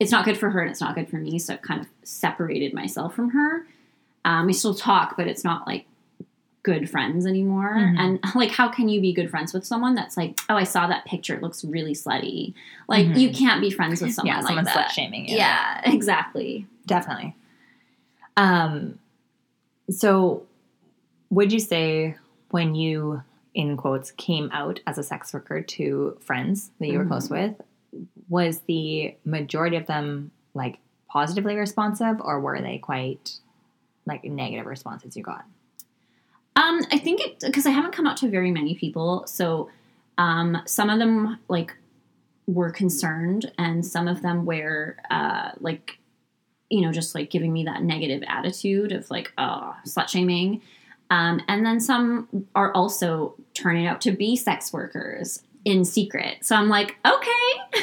it's 0.00 0.10
not 0.10 0.24
good 0.24 0.36
for 0.36 0.50
her 0.50 0.60
and 0.60 0.70
it's 0.70 0.80
not 0.80 0.94
good 0.96 1.08
for 1.08 1.16
me. 1.16 1.38
So 1.38 1.54
I've 1.54 1.62
kind 1.62 1.80
of 1.80 1.86
separated 2.02 2.74
myself 2.74 3.14
from 3.14 3.30
her. 3.30 3.66
Um, 4.24 4.46
we 4.46 4.52
still 4.52 4.74
talk, 4.74 5.16
but 5.16 5.28
it's 5.28 5.44
not 5.44 5.66
like 5.66 5.86
good 6.62 6.90
friends 6.90 7.24
anymore. 7.26 7.74
Mhm. 7.76 7.98
And 7.98 8.20
like, 8.34 8.50
how 8.50 8.68
can 8.68 8.88
you 8.88 9.00
be 9.00 9.12
good 9.12 9.30
friends 9.30 9.54
with 9.54 9.64
someone 9.64 9.94
that's 9.94 10.16
like, 10.16 10.40
oh, 10.48 10.56
I 10.56 10.64
saw 10.64 10.88
that 10.88 11.04
picture, 11.04 11.34
it 11.36 11.42
looks 11.42 11.64
really 11.64 11.94
slutty. 11.94 12.52
Like, 12.88 13.06
Mhm. 13.06 13.18
you 13.20 13.30
can't 13.30 13.60
be 13.60 13.70
friends 13.70 14.02
with 14.02 14.12
someone 14.12 14.36
yeah, 14.36 14.42
like 14.42 14.64
that. 14.64 14.76
slut 14.76 14.90
shaming 14.90 15.28
you. 15.28 15.36
Yeah, 15.36 15.80
exactly. 15.84 16.66
definitely. 16.86 17.36
Um, 18.36 18.98
so 19.88 20.42
would 21.30 21.52
you 21.52 21.60
say 21.60 22.16
when 22.50 22.74
you, 22.74 23.22
in 23.54 23.76
quotes, 23.76 24.10
came 24.12 24.50
out 24.52 24.80
as 24.88 24.98
a 24.98 25.02
sex 25.04 25.32
worker 25.32 25.60
to 25.62 26.16
friends 26.20 26.70
that 26.80 26.88
you 26.88 26.98
were 26.98 27.04
Mhm. 27.04 27.08
close 27.08 27.30
with, 27.30 27.54
was 28.30 28.60
the 28.60 29.16
majority 29.24 29.76
of 29.76 29.86
them 29.86 30.30
like 30.54 30.78
positively 31.08 31.56
responsive, 31.56 32.20
or 32.20 32.40
were 32.40 32.60
they 32.62 32.78
quite 32.78 33.38
like 34.06 34.24
negative 34.24 34.64
responses 34.64 35.16
you 35.16 35.22
got? 35.22 35.44
Um, 36.56 36.80
I 36.90 36.98
think 36.98 37.20
it 37.20 37.40
because 37.40 37.66
I 37.66 37.70
haven't 37.70 37.92
come 37.92 38.06
out 38.06 38.16
to 38.18 38.30
very 38.30 38.50
many 38.50 38.74
people, 38.74 39.26
so 39.26 39.68
um, 40.16 40.58
some 40.64 40.88
of 40.88 40.98
them 40.98 41.38
like 41.48 41.76
were 42.46 42.70
concerned, 42.70 43.52
and 43.58 43.84
some 43.84 44.08
of 44.08 44.22
them 44.22 44.46
were 44.46 44.96
uh, 45.10 45.50
like, 45.58 45.98
you 46.70 46.82
know, 46.82 46.92
just 46.92 47.14
like 47.14 47.30
giving 47.30 47.52
me 47.52 47.64
that 47.64 47.82
negative 47.82 48.22
attitude 48.28 48.92
of 48.92 49.10
like, 49.10 49.32
oh, 49.36 49.74
slut 49.84 50.08
shaming. 50.08 50.62
Um, 51.10 51.40
and 51.48 51.66
then 51.66 51.80
some 51.80 52.46
are 52.54 52.72
also 52.72 53.34
turning 53.54 53.88
out 53.88 54.00
to 54.02 54.12
be 54.12 54.36
sex 54.36 54.72
workers, 54.72 55.42
in 55.64 55.84
secret. 55.84 56.38
So 56.44 56.56
I'm 56.56 56.68
like, 56.68 56.96
okay. 57.04 57.82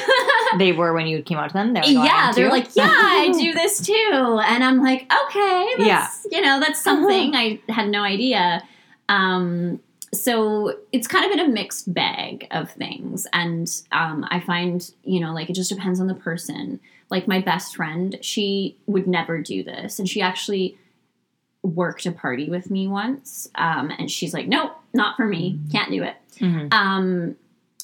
They 0.58 0.72
were 0.72 0.92
when 0.92 1.06
you 1.06 1.22
came 1.22 1.38
out 1.38 1.48
to 1.48 1.54
them. 1.54 1.72
They 1.74 1.80
were 1.80 1.86
going 1.86 2.06
yeah, 2.06 2.32
they're 2.32 2.46
too? 2.46 2.52
like, 2.52 2.74
yeah, 2.74 2.90
I 2.90 3.32
do 3.38 3.52
this 3.52 3.80
too. 3.80 4.40
And 4.44 4.64
I'm 4.64 4.82
like, 4.82 5.10
okay, 5.26 5.68
that's, 5.78 6.26
you 6.30 6.40
know, 6.40 6.60
that's 6.60 6.80
something 6.82 7.34
I 7.34 7.60
had 7.68 7.88
no 7.88 8.02
idea. 8.02 8.62
Um, 9.08 9.80
so 10.14 10.74
it's 10.92 11.06
kind 11.06 11.26
of 11.26 11.32
in 11.32 11.40
a 11.40 11.48
mixed 11.48 11.92
bag 11.92 12.46
of 12.50 12.70
things. 12.70 13.26
And 13.32 13.70
um, 13.92 14.26
I 14.30 14.40
find, 14.40 14.90
you 15.04 15.20
know, 15.20 15.34
like 15.34 15.50
it 15.50 15.54
just 15.54 15.70
depends 15.70 16.00
on 16.00 16.06
the 16.06 16.14
person. 16.14 16.80
Like 17.10 17.28
my 17.28 17.40
best 17.40 17.76
friend, 17.76 18.18
she 18.22 18.76
would 18.86 19.06
never 19.06 19.40
do 19.40 19.62
this. 19.62 19.98
And 19.98 20.08
she 20.08 20.20
actually 20.22 20.78
worked 21.62 22.06
a 22.06 22.12
party 22.12 22.48
with 22.48 22.70
me 22.70 22.88
once. 22.88 23.48
Um, 23.54 23.90
and 23.98 24.10
she's 24.10 24.32
like, 24.32 24.46
nope, 24.46 24.72
not 24.94 25.16
for 25.16 25.26
me. 25.26 25.58
Can't 25.72 25.90
do 25.90 26.02
it. 26.02 26.16
Mhm. 26.38 26.72
Um, 26.72 27.36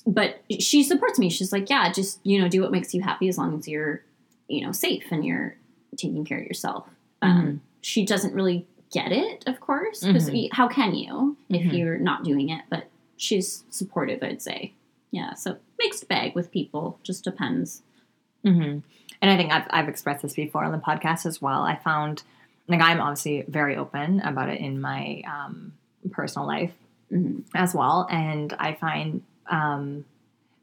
but 0.07 0.43
she 0.61 0.83
supports 0.83 1.19
me. 1.19 1.31
She's 1.31 1.53
like, 1.53 1.71
yeah, 1.71 1.91
just 1.93 2.21
you 2.25 2.41
know, 2.41 2.49
do 2.49 2.63
what 2.63 2.71
makes 2.73 2.93
you 2.95 3.03
happy 3.03 3.29
as 3.29 3.39
long 3.39 3.59
as 3.59 3.67
you're, 3.69 4.03
you 4.49 4.65
know, 4.65 4.73
safe 4.73 5.05
and 5.11 5.25
you're 5.25 5.57
taking 5.97 6.25
care 6.25 6.39
of 6.39 6.45
yourself. 6.47 6.87
Um, 7.23 7.61
She 7.81 8.05
doesn't 8.07 8.35
really 8.35 8.67
get 8.93 9.13
it, 9.13 9.45
of 9.47 9.61
course, 9.61 10.01
because 10.05 10.31
Mhm. 10.31 10.49
how 10.53 10.69
can 10.69 10.95
you 10.95 11.37
if 11.51 11.63
Mhm. 11.63 11.77
you're 11.79 11.99
not 11.99 12.25
doing 12.25 12.49
it? 12.49 12.63
But 12.71 12.89
she's 13.17 13.65
supportive, 13.71 14.23
I'd 14.23 14.41
say. 14.43 14.73
Yeah, 15.11 15.35
so 15.35 15.59
mixed 15.79 16.09
bag 16.09 16.35
with 16.35 16.51
people. 16.51 16.99
Just 17.03 17.25
depends. 17.25 17.83
hmm 18.43 18.79
And 19.23 19.31
I 19.31 19.37
think 19.39 19.53
I've, 19.53 19.67
I've 19.71 19.89
expressed 19.89 20.23
this 20.23 20.35
before 20.35 20.65
on 20.65 20.73
the 20.73 20.79
podcast 20.79 21.25
as 21.25 21.41
well. 21.41 21.63
I 21.63 21.77
found, 21.77 22.23
like, 22.69 22.81
I'm 22.83 23.01
obviously 23.01 23.43
very 23.49 23.77
open 23.77 24.21
about 24.21 24.49
it 24.51 24.61
in 24.61 24.81
my 24.81 25.23
um, 25.27 25.73
personal 26.11 26.47
life 26.47 26.75
Mhm. 27.13 27.45
as 27.55 27.75
well. 27.75 28.07
And 28.11 28.53
I 28.59 28.75
find, 28.75 29.23
um, 29.49 30.05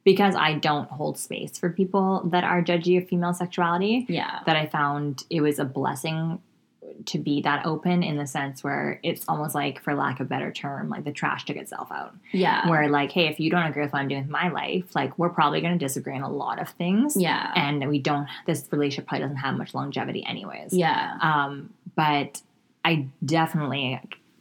because 0.04 0.36
I 0.36 0.54
don't 0.56 0.90
hold 0.90 1.18
space 1.20 1.58
for 1.60 1.70
people 1.70 2.22
that 2.32 2.44
are 2.44 2.62
judgy 2.64 2.98
of 3.02 3.08
female 3.08 3.34
sexuality, 3.34 4.06
Yeah, 4.10 4.40
that 4.46 4.56
I 4.56 4.66
found 4.66 5.24
it 5.30 5.42
was 5.42 5.60
a 5.60 5.66
blessing 5.66 6.40
to 7.06 7.18
be 7.18 7.42
that 7.42 7.66
open 7.66 8.04
in 8.04 8.18
the 8.18 8.28
sense 8.28 8.64
where 8.64 9.00
it's 9.02 9.24
almost 9.28 9.56
like, 9.56 9.82
for 9.82 9.96
lack 9.96 10.20
of 10.20 10.28
a 10.28 10.30
better 10.30 10.52
term, 10.52 10.90
like 10.90 11.04
the 11.04 11.12
trash 11.12 11.46
took 11.46 11.56
itself 11.58 11.92
out. 11.92 12.14
yeah, 12.32 12.68
Where, 12.70 12.90
like, 12.90 13.12
hey, 13.12 13.28
if 13.28 13.40
you 13.40 13.50
don't 13.50 13.64
agree 13.66 13.82
with 13.84 13.94
what 13.94 14.00
I'm 14.00 14.08
doing 14.08 14.22
with 14.24 14.30
my 14.30 14.50
life, 14.50 14.94
like, 14.94 15.18
we're 15.18 15.30
probably 15.30 15.62
going 15.62 15.74
to 15.78 15.84
disagree 15.84 16.16
on 16.16 16.22
a 16.22 16.30
lot 16.32 16.60
of 16.62 16.70
things. 16.70 17.16
yeah, 17.16 17.52
And 17.56 17.88
we 17.90 17.98
don't, 18.00 18.28
this 18.46 18.68
relationship 18.72 19.08
probably 19.08 19.24
doesn't 19.24 19.38
have 19.38 19.58
much 19.58 19.74
longevity, 19.74 20.24
anyways. 20.26 20.74
yeah, 20.74 21.18
Um, 21.22 21.74
but 21.96 22.42
I 22.86 23.08
definitely 23.26 24.00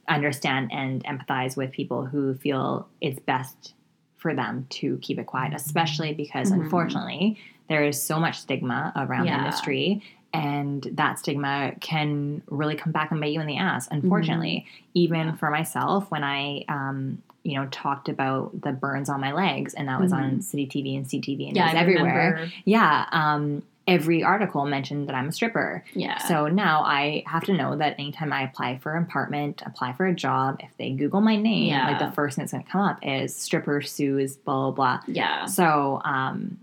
understand 0.09 0.71
and 0.73 1.05
empathize 1.05 1.57
with 1.57 1.71
people 1.71 2.05
who 2.07 2.35
feel 2.35 2.89
it's 3.01 3.21
best 3.21 3.75
for 4.21 4.35
them 4.35 4.67
to 4.69 4.99
keep 4.99 5.19
it 5.19 5.27
quiet, 5.27 5.55
especially 5.55 6.13
because 6.15 6.53
Mhm. 6.53 6.61
unfortunately 6.63 7.39
there 7.69 7.83
is 7.85 8.01
so 8.01 8.21
much 8.21 8.39
stigma 8.39 8.93
around 8.97 9.27
the 9.27 9.33
industry. 9.39 10.03
And 10.33 10.83
that 10.93 11.19
stigma 11.19 11.73
can 11.81 12.43
really 12.49 12.77
come 12.77 12.93
back 12.93 13.11
and 13.11 13.21
bite 13.21 13.33
you 13.33 13.41
in 13.41 13.47
the 13.49 13.57
ass. 13.57 13.89
Unfortunately, 13.91 14.65
even 14.95 15.27
Yeah. 15.29 15.35
for 15.37 15.51
myself, 15.51 16.09
when 16.11 16.23
I, 16.23 16.65
um, 16.69 17.19
you 17.43 17.55
know, 17.57 17.67
talked 17.71 18.09
about 18.09 18.61
the 18.61 18.71
burns 18.71 19.09
on 19.09 19.21
my 19.21 19.33
legs, 19.33 19.73
and 19.75 19.89
that 19.89 19.99
was 20.01 20.13
on 20.13 20.41
City 20.43 20.67
TV 20.67 20.95
and 20.97 21.07
CTV, 21.09 21.49
and 21.49 21.57
yeah. 21.57 21.65
it 21.65 21.67
was 21.73 21.75
I 21.75 21.81
everywhere. 21.81 22.31
remember. 22.35 22.53
Yeah, 22.65 23.07
um, 23.13 23.63
every 23.87 24.23
article 24.23 24.65
mentioned 24.67 25.09
that 25.09 25.15
I'm 25.17 25.29
a 25.29 25.33
stripper. 25.33 25.85
Yeah, 25.95 26.19
So 26.19 26.47
now 26.49 26.83
I 26.85 27.25
have 27.27 27.45
to 27.45 27.53
know 27.55 27.77
that 27.77 27.95
anytime 27.99 28.33
I 28.33 28.43
apply 28.43 28.79
for 28.79 28.95
an 28.95 29.03
apartment, 29.05 29.63
apply 29.67 29.95
for 29.95 30.07
a 30.07 30.15
job, 30.15 30.61
if 30.61 30.71
they 30.77 30.91
Google 30.91 31.21
my 31.21 31.37
name, 31.37 31.69
Yeah. 31.69 31.87
like 31.89 31.99
the 31.99 32.13
first 32.13 32.37
thing 32.37 32.43
that's 32.45 32.53
going 32.53 32.63
to 32.65 32.71
come 32.71 32.83
up 32.83 32.99
is 33.03 33.35
stripper 33.35 33.81
sues, 33.83 34.37
blah, 34.37 34.71
blah, 34.71 34.99
blah. 34.99 35.01
yeah, 35.09 35.47
So, 35.47 36.01
um, 36.05 36.59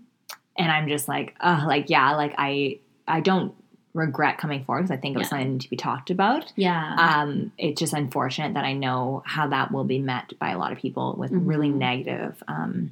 and 0.58 0.72
I'm 0.72 0.88
just 0.88 1.08
like, 1.08 1.36
uh, 1.42 1.66
like, 1.68 1.90
yeah, 1.90 2.16
like 2.16 2.34
I, 2.38 2.80
I 3.08 3.20
don't 3.20 3.54
regret 3.94 4.38
coming 4.38 4.64
forward 4.64 4.84
because 4.84 4.92
I 4.92 4.98
think 5.02 5.16
it 5.16 5.20
was 5.20 5.26
Yeah. 5.26 5.30
something 5.32 5.60
to 5.60 5.70
be 5.70 5.76
talked 5.76 6.10
about. 6.12 6.54
yeah, 6.56 6.96
Um, 7.24 7.52
it's 7.58 7.80
just 7.80 7.94
unfortunate 7.94 8.54
that 8.54 8.64
I 8.64 8.74
know 8.74 9.24
how 9.26 9.48
that 9.48 9.72
will 9.72 9.84
be 9.86 10.00
met 10.00 10.34
by 10.40 10.52
a 10.52 10.58
lot 10.58 10.72
of 10.72 10.78
people 10.78 11.16
with 11.18 11.32
really 11.32 11.70
Mhm. 11.70 11.76
negative, 11.78 12.42
um, 12.48 12.92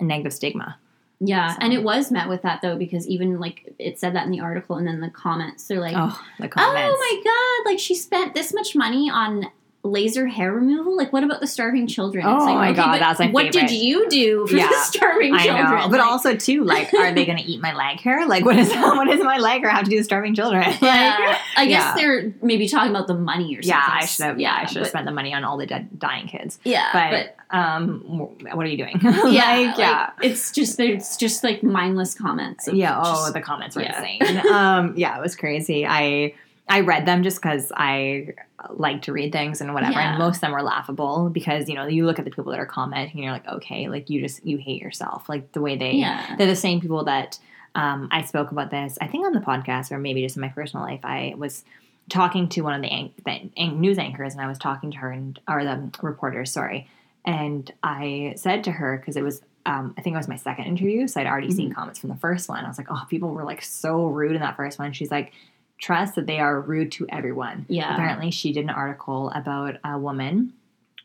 negative 0.00 0.32
stigma. 0.32 0.78
Yeah. 1.20 1.52
so- 1.52 1.58
And 1.60 1.72
it 1.72 1.82
was 1.82 2.10
met 2.10 2.28
with 2.28 2.42
that 2.42 2.60
though, 2.62 2.76
because 2.76 3.06
even 3.06 3.38
like 3.38 3.72
it 3.78 3.98
said 4.00 4.14
that 4.14 4.24
in 4.24 4.30
the 4.32 4.40
article, 4.40 4.76
and 4.76 4.86
then 4.86 5.00
the 5.00 5.10
comments, 5.10 5.66
they're 5.68 5.80
like, 5.80 5.94
Oh, 5.96 6.20
the 6.38 6.48
comments. 6.48 6.92
Oh 6.92 6.98
my 6.98 7.22
god! 7.64 7.70
Like 7.70 7.78
she 7.78 7.94
spent 7.94 8.34
this 8.34 8.52
much 8.54 8.74
money 8.74 9.10
on 9.10 9.44
laser 9.82 10.26
hair 10.26 10.52
removal. 10.52 10.94
Like, 10.96 11.12
what 11.12 11.24
about 11.24 11.40
the 11.40 11.46
starving 11.46 11.86
children? 11.86 12.26
Oh 12.26 12.44
like, 12.44 12.54
my 12.54 12.72
God, 12.72 13.00
that's 13.00 13.18
my 13.18 13.28
What 13.28 13.50
did 13.50 13.70
you 13.70 14.08
do 14.10 14.46
for 14.46 14.54
Yeah, 14.56 14.68
the 14.68 14.74
starving 14.84 15.34
I 15.34 15.46
children? 15.46 15.64
know, 15.70 15.88
but 15.88 15.98
Like, 15.98 16.06
also 16.06 16.36
too, 16.36 16.64
like, 16.64 16.92
are 16.92 17.12
they 17.12 17.24
going 17.24 17.38
to 17.38 17.44
eat 17.44 17.62
my 17.62 17.74
leg 17.74 17.98
hair? 18.00 18.26
Like, 18.26 18.44
what 18.44 18.56
is 18.58 18.70
what 18.74 19.06
does 19.08 19.24
my 19.24 19.38
leg 19.38 19.62
hair 19.62 19.70
have 19.70 19.84
to 19.84 19.90
do 19.90 19.96
with 19.96 20.04
starving 20.04 20.34
children? 20.34 20.62
Like, 20.80 20.80
yeah, 20.82 21.38
I 21.56 21.66
guess 21.66 21.82
yeah. 21.82 21.94
they're 21.94 22.34
maybe 22.42 22.68
talking 22.68 22.90
about 22.90 23.06
the 23.06 23.14
money 23.14 23.56
or 23.56 23.62
something. 23.62 23.68
yeah, 23.68 23.98
I 24.02 24.04
should 24.06 24.24
have. 24.24 24.40
Yeah, 24.40 24.54
I 24.54 24.66
should 24.66 24.78
have 24.78 24.88
spent 24.88 25.06
the 25.06 25.12
money 25.12 25.32
on 25.32 25.44
all 25.44 25.56
the 25.56 25.66
dead, 25.66 25.98
dying 25.98 26.26
kids. 26.26 26.58
Yeah, 26.64 26.88
But, 26.92 27.36
um, 27.56 28.00
what 28.06 28.66
are 28.66 28.68
you 28.68 28.76
doing? 28.76 28.98
yeah, 29.02 29.10
like, 29.10 29.78
yeah. 29.78 30.10
it's 30.22 30.52
just 30.52 30.78
it's 30.80 31.16
just 31.16 31.42
like 31.44 31.62
mindless 31.62 32.14
comments. 32.14 32.68
Yeah. 32.72 33.00
Oh, 33.02 33.30
the 33.32 33.40
comments 33.40 33.76
were 33.76 33.82
yeah. 33.82 34.02
insane. 34.02 34.46
um, 34.52 34.94
yeah, 34.96 35.18
it 35.18 35.20
was 35.22 35.36
crazy. 35.36 35.86
I 35.86 36.34
I 36.68 36.80
read 36.80 37.04
them 37.04 37.22
just 37.24 37.42
because 37.42 37.72
I 37.76 38.28
like 38.70 39.02
to 39.02 39.12
read 39.12 39.32
things 39.32 39.60
and 39.60 39.72
whatever, 39.74 39.92
Yeah. 39.92 40.10
and 40.10 40.18
most 40.18 40.36
of 40.36 40.40
them 40.42 40.54
are 40.54 40.62
laughable 40.62 41.30
because 41.30 41.68
you 41.68 41.74
know 41.74 41.86
you 41.86 42.06
look 42.06 42.18
at 42.18 42.24
the 42.24 42.30
people 42.30 42.50
that 42.52 42.60
are 42.60 42.66
commenting 42.66 43.16
and 43.16 43.24
you're 43.24 43.32
like, 43.32 43.46
okay, 43.48 43.88
like 43.88 44.10
you 44.10 44.20
just 44.20 44.44
you 44.44 44.58
hate 44.58 44.80
yourself, 44.82 45.28
like 45.28 45.52
the 45.52 45.60
way 45.60 45.76
they 45.76 45.92
yeah, 45.92 46.36
they're 46.36 46.46
the 46.46 46.56
same 46.56 46.80
people 46.80 47.04
that 47.04 47.38
um, 47.74 48.08
I 48.10 48.22
spoke 48.22 48.50
about 48.50 48.70
this. 48.70 48.98
I 49.00 49.06
think 49.06 49.24
on 49.26 49.32
the 49.32 49.40
podcast 49.40 49.90
or 49.92 49.98
maybe 49.98 50.22
just 50.22 50.36
in 50.36 50.40
my 50.40 50.48
personal 50.48 50.84
life. 50.84 51.00
I 51.04 51.34
was 51.36 51.64
talking 52.08 52.48
to 52.48 52.62
one 52.62 52.74
of 52.74 52.82
the, 52.82 52.88
an- 52.88 53.12
the 53.24 53.50
an- 53.56 53.80
news 53.80 53.96
anchors 53.98 54.32
and 54.32 54.42
I 54.42 54.48
was 54.48 54.58
talking 54.58 54.90
to 54.90 54.96
her 54.98 55.10
and 55.12 55.38
or 55.48 55.62
the 55.64 55.90
reporters, 56.02 56.50
sorry, 56.50 56.88
and 57.24 57.70
I 57.82 58.34
said 58.36 58.64
to 58.64 58.72
her 58.72 58.96
because 58.98 59.16
it 59.16 59.22
was. 59.22 59.42
Um, 59.66 59.94
I 59.98 60.00
think 60.00 60.14
it 60.14 60.16
was 60.16 60.26
my 60.26 60.36
second 60.36 60.64
interview, 60.64 61.06
so 61.06 61.20
I'd 61.20 61.26
already 61.26 61.50
seen 61.52 61.70
comments 61.70 61.98
from 62.00 62.08
the 62.08 62.16
first 62.16 62.48
one. 62.48 62.64
I 62.64 62.68
was 62.68 62.78
like, 62.78 62.86
"Oh, 62.90 63.02
people 63.10 63.28
were 63.34 63.44
like 63.44 63.60
so 63.62 64.06
rude 64.06 64.32
in 64.34 64.40
that 64.40 64.56
first 64.56 64.78
one." 64.78 64.92
She's 64.94 65.10
like, 65.10 65.32
"Trust 65.80 66.14
that 66.14 66.26
they 66.26 66.38
are 66.38 66.60
rude 66.60 66.92
to 66.92 67.06
everyone." 67.08 67.66
yeah, 67.68 67.92
Apparently, 67.94 68.30
she 68.30 68.52
did 68.52 68.64
an 68.64 68.70
article 68.70 69.30
about 69.34 69.76
a 69.84 69.98
woman, 69.98 70.52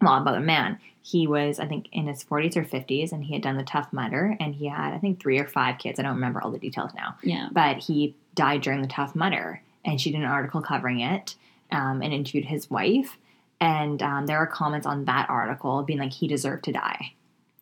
well, 0.02 0.16
about 0.22 0.38
a 0.38 0.42
man. 0.42 0.80
He 1.02 1.28
was, 1.28 1.60
I 1.60 1.68
think, 1.68 1.88
in 1.92 2.08
his 2.08 2.24
40s 2.24 2.56
or 2.58 2.64
50s, 2.64 3.12
and 3.12 3.24
he 3.24 3.34
had 3.34 3.44
done 3.44 3.58
the 3.58 3.64
Tough 3.64 3.94
Mudder, 3.94 4.36
and 4.40 4.56
he 4.56 4.66
had, 4.68 4.94
I 4.94 4.98
think, 4.98 5.22
three 5.22 5.38
or 5.38 5.48
five 5.48 5.78
kids. 5.78 6.00
I 6.00 6.04
don't 6.04 6.16
remember 6.16 6.42
all 6.42 6.52
the 6.52 6.58
details 6.58 6.92
now, 6.96 7.16
yeah, 7.24 7.50
but 7.52 7.78
he 7.78 8.16
died 8.34 8.62
during 8.62 8.82
the 8.82 8.88
Tough 8.88 9.16
Mudder, 9.16 9.62
and 9.84 10.02
she 10.02 10.12
did 10.12 10.22
an 10.22 10.26
article 10.26 10.62
covering 10.62 11.00
it 11.00 11.36
um, 11.72 12.02
and 12.02 12.14
interviewed 12.14 12.46
his 12.46 12.70
wife. 12.70 13.18
And 13.62 14.02
um, 14.04 14.26
there 14.26 14.40
were 14.40 14.48
comments 14.48 14.86
on 14.86 15.06
that 15.06 15.30
article 15.30 15.82
being 15.84 16.00
like, 16.00 16.12
he 16.14 16.28
deserved 16.28 16.66
to 16.66 16.72
die. 16.72 17.14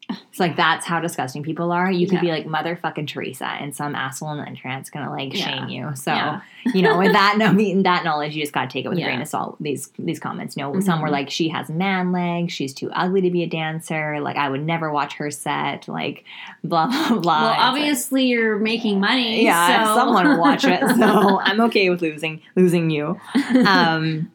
It's 0.10 0.40
like 0.40 0.56
that's 0.58 0.86
how 0.86 1.00
disgusting 1.00 1.44
people 1.44 1.72
are. 1.72 1.90
You 1.92 2.08
could 2.08 2.20
be 2.22 2.28
like 2.32 2.46
motherfucking 2.46 3.08
Teresa, 3.08 3.46
and 3.46 3.76
some 3.76 3.96
asshole 3.96 4.30
on 4.30 4.38
the 4.38 4.46
internet's 4.48 4.90
gonna 4.90 5.10
like 5.12 5.34
Yeah. 5.34 5.46
shame 5.46 5.70
you. 5.70 5.96
So 5.96 6.12
Yeah. 6.12 6.42
you 6.74 6.82
know, 6.82 6.98
with 6.98 7.14
that 7.14 7.36
no, 7.38 7.54
that 7.84 8.04
knowledge, 8.04 8.36
you 8.36 8.42
just 8.42 8.52
gotta 8.54 8.68
take 8.68 8.86
it 8.86 8.90
with 8.90 8.98
Yeah. 8.98 9.06
a 9.06 9.08
grain 9.10 9.22
of 9.22 9.28
salt. 9.28 9.58
These 9.62 9.92
these 10.00 10.20
comments. 10.20 10.58
You 10.58 10.64
know, 10.64 10.80
some 10.82 11.02
were 11.02 11.08
Mhm. 11.08 11.12
like, 11.12 11.30
she 11.30 11.50
has 11.50 11.70
man 11.70 12.12
legs, 12.12 12.52
she's 12.52 12.74
too 12.74 12.90
ugly 12.92 13.22
to 13.22 13.32
be 13.32 13.44
a 13.44 13.48
dancer. 13.48 14.20
Like 14.20 14.36
I 14.36 14.50
would 14.50 14.66
never 14.66 14.92
watch 14.92 15.14
her 15.16 15.32
set. 15.32 15.88
Like 15.88 16.26
blah 16.64 16.88
blah 16.88 17.20
blah. 17.20 17.42
Well, 17.42 17.50
It's 17.52 17.58
like- 17.58 17.66
obviously 17.68 18.26
you're 18.26 18.58
making 18.60 19.00
money. 19.00 19.44
yeah, 19.46 19.86
so. 19.86 19.96
someone 19.96 20.28
will 20.28 20.40
watch 20.40 20.66
it. 20.66 20.82
So 20.98 21.40
I'm 21.44 21.62
okay 21.62 21.90
with 21.90 22.02
losing 22.02 22.42
losing 22.56 22.90
you. 22.90 23.20
Um, 23.66 24.32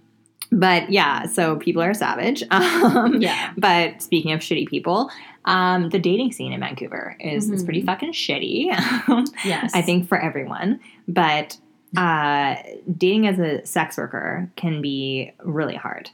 but 0.51 0.91
yeah, 0.91 1.27
so 1.27 1.57
people 1.57 1.83
are 1.83 1.93
savage. 1.93 2.43
Um, 2.51 3.21
yeah, 3.21 3.53
but 3.59 4.01
speaking 4.01 4.33
of 4.33 4.41
shitty 4.41 4.67
people, 4.67 5.11
um, 5.49 5.89
the 5.89 5.99
dating 5.99 6.33
scene 6.33 6.53
in 6.53 6.61
Vancouver 6.61 7.17
is, 7.19 7.49
is 7.51 7.63
Mhm. 7.63 7.67
pretty 7.67 7.83
fucking 7.83 8.13
shitty. 8.13 8.67
yes, 9.45 9.73
I 9.75 9.83
think 9.83 10.09
for 10.09 10.19
everyone. 10.19 10.81
But 11.09 11.59
uh, 11.97 12.57
dating 12.97 13.27
as 13.27 13.39
a 13.39 13.65
sex 13.67 13.97
worker 13.97 14.51
can 14.57 14.83
be 14.83 15.33
really 15.43 15.75
hard. 15.77 16.11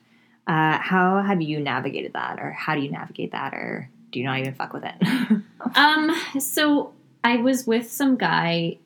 Uh, 0.47 0.79
how 0.79 1.23
have 1.23 1.43
you 1.43 1.59
navigated 1.61 2.13
that, 2.13 2.39
or 2.39 2.53
how 2.53 2.75
do 2.75 2.81
you 2.81 2.91
navigate 2.91 3.33
that, 3.33 3.55
or 3.55 3.89
do 4.13 4.21
you 4.21 4.25
not 4.27 4.39
even 4.39 4.55
fuck 4.55 4.73
with 4.73 4.85
it? 4.85 4.95
Um, 5.77 6.15
so 6.39 6.93
I 7.25 7.39
was 7.39 7.67
with 7.67 7.91
some 7.91 8.17
guy 8.17 8.79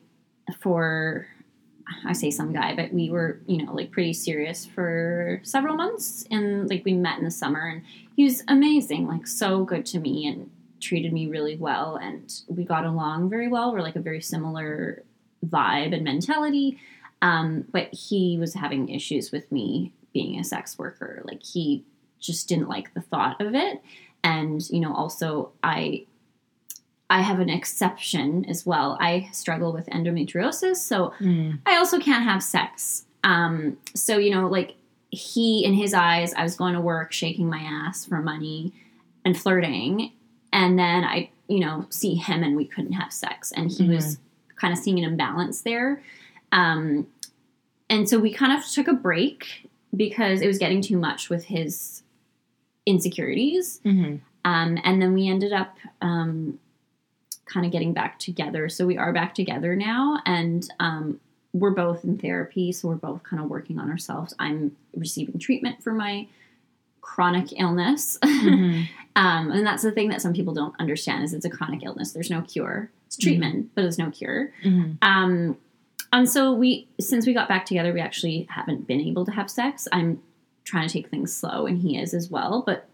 for 0.61 1.27
I 2.05 2.13
say 2.13 2.31
some 2.31 2.53
guy, 2.53 2.75
but 2.75 2.93
we 2.93 3.09
were, 3.09 3.39
you 3.45 3.63
know, 3.63 3.73
like 3.73 3.91
pretty 3.91 4.13
serious 4.13 4.65
for 4.65 5.41
several 5.43 5.75
months 5.75 6.25
and 6.31 6.69
like 6.69 6.85
we 6.85 6.93
met 6.93 7.17
in 7.17 7.25
the 7.25 7.31
summer 7.31 7.67
and 7.67 7.83
he 8.15 8.23
was 8.23 8.43
amazing, 8.47 9.07
like 9.07 9.27
so 9.27 9.63
good 9.63 9.85
to 9.87 9.99
me 9.99 10.27
and 10.27 10.49
treated 10.81 11.11
me 11.13 11.27
really 11.27 11.55
well 11.55 11.95
and 11.97 12.41
we 12.47 12.63
got 12.63 12.85
along 12.85 13.29
very 13.29 13.47
well. 13.47 13.73
We're 13.73 13.81
like 13.81 13.95
a 13.95 14.01
very 14.01 14.21
similar 14.21 15.03
vibe 15.45 15.93
and 15.93 16.03
mentality. 16.03 16.79
Um, 17.21 17.65
but 17.71 17.93
he 17.93 18.37
was 18.37 18.53
having 18.53 18.89
issues 18.89 19.31
with 19.31 19.51
me 19.51 19.93
being 20.13 20.39
a 20.39 20.43
sex 20.43 20.77
worker. 20.77 21.21
Like 21.25 21.43
he 21.43 21.83
just 22.19 22.47
didn't 22.47 22.69
like 22.69 22.93
the 22.93 23.01
thought 23.01 23.41
of 23.41 23.55
it. 23.55 23.81
And, 24.23 24.67
you 24.69 24.79
know, 24.79 24.93
also 24.93 25.51
I 25.63 26.05
I 27.09 27.21
have 27.21 27.39
an 27.39 27.49
exception 27.49 28.45
as 28.45 28.65
well. 28.65 28.97
I 29.01 29.29
struggle 29.31 29.73
with 29.73 29.87
endometriosis, 29.87 30.77
so 30.77 31.13
Mm. 31.19 31.59
I 31.65 31.77
also 31.77 31.99
can't 31.99 32.23
have 32.23 32.43
sex. 32.43 33.05
Um, 33.23 33.77
so 33.95 34.17
you 34.17 34.31
know, 34.31 34.47
like 34.47 34.75
he 35.09 35.65
in 35.65 35.73
his 35.73 35.93
eyes, 35.93 36.33
I 36.35 36.43
was 36.43 36.55
going 36.55 36.73
to 36.75 36.81
work, 36.81 37.11
shaking 37.11 37.49
my 37.49 37.59
ass 37.59 38.05
for 38.05 38.21
money 38.21 38.73
and 39.25 39.35
flirting, 39.37 40.11
and 40.53 40.77
then 40.77 41.03
I, 41.03 41.31
you 41.47 41.59
know, 41.59 41.85
see 41.89 42.15
him 42.15 42.43
and 42.43 42.55
we 42.55 42.65
couldn't 42.65 42.93
have 42.93 43.11
sex, 43.11 43.51
and 43.51 43.71
he 43.71 43.87
was 43.89 44.19
kind 44.55 44.71
of 44.71 44.77
seeing 44.79 44.99
an 44.99 45.05
imbalance 45.05 45.61
there. 45.61 46.03
Um, 46.51 47.07
and 47.89 48.07
so 48.07 48.19
we 48.19 48.31
kind 48.31 48.53
of 48.57 48.63
took 48.67 48.87
a 48.87 48.93
break 48.93 49.67
because 49.95 50.41
it 50.41 50.47
was 50.47 50.59
getting 50.59 50.81
too 50.81 50.97
much 50.97 51.29
with 51.29 51.45
his 51.45 52.03
insecurities. 52.85 53.81
Mhm. 53.83 54.19
Um, 54.45 54.77
and 54.83 55.01
then 55.01 55.13
we 55.13 55.27
ended 55.27 55.53
up 55.53 55.77
um, 56.01 56.59
kind 57.49 57.65
of 57.65 57.71
getting 57.71 57.93
back 57.93 58.19
together. 58.19 58.69
So 58.69 58.85
we 58.85 58.97
are 58.97 59.11
back 59.11 59.33
together 59.33 59.75
now, 59.75 60.21
and 60.25 60.67
um, 60.79 61.19
we're 61.53 61.71
both 61.71 62.03
in 62.03 62.17
therapy. 62.17 62.71
So 62.71 62.87
we're 62.87 62.95
both 62.95 63.23
kind 63.23 63.41
of 63.41 63.49
working 63.49 63.79
on 63.79 63.89
ourselves. 63.89 64.33
I'm 64.39 64.75
receiving 64.95 65.39
treatment 65.39 65.81
for 65.83 65.91
my 65.93 66.27
chronic 67.01 67.59
illness, 67.59 68.17
Mhm. 68.23 68.87
um, 69.15 69.51
and 69.51 69.65
that's 69.65 69.81
the 69.83 69.91
thing 69.91 70.09
that 70.09 70.21
some 70.21 70.33
people 70.33 70.53
don't 70.53 70.75
understand 70.79 71.23
is 71.23 71.33
it's 71.33 71.45
a 71.45 71.49
chronic 71.49 71.83
illness. 71.83 72.11
There's 72.11 72.29
no 72.29 72.41
cure. 72.41 72.91
It's 73.07 73.17
treatment, 73.17 73.71
but 73.73 73.81
there's 73.81 73.97
no 73.97 74.11
cure. 74.11 74.51
Mhm. 74.63 74.97
Um, 75.01 75.57
and 76.13 76.29
so 76.29 76.53
we, 76.53 76.87
since 76.99 77.25
we 77.25 77.33
got 77.33 77.47
back 77.49 77.65
together, 77.65 77.93
we 77.93 77.99
actually 78.01 78.47
haven't 78.49 78.85
been 78.87 78.99
able 79.01 79.25
to 79.25 79.31
have 79.31 79.49
sex. 79.49 79.87
I'm 79.91 80.21
trying 80.65 80.87
to 80.87 80.93
take 80.93 81.09
things 81.09 81.33
slow, 81.33 81.65
and 81.65 81.79
he 81.81 81.97
is 81.97 82.13
as 82.13 82.29
well. 82.29 82.61
But 82.65 82.88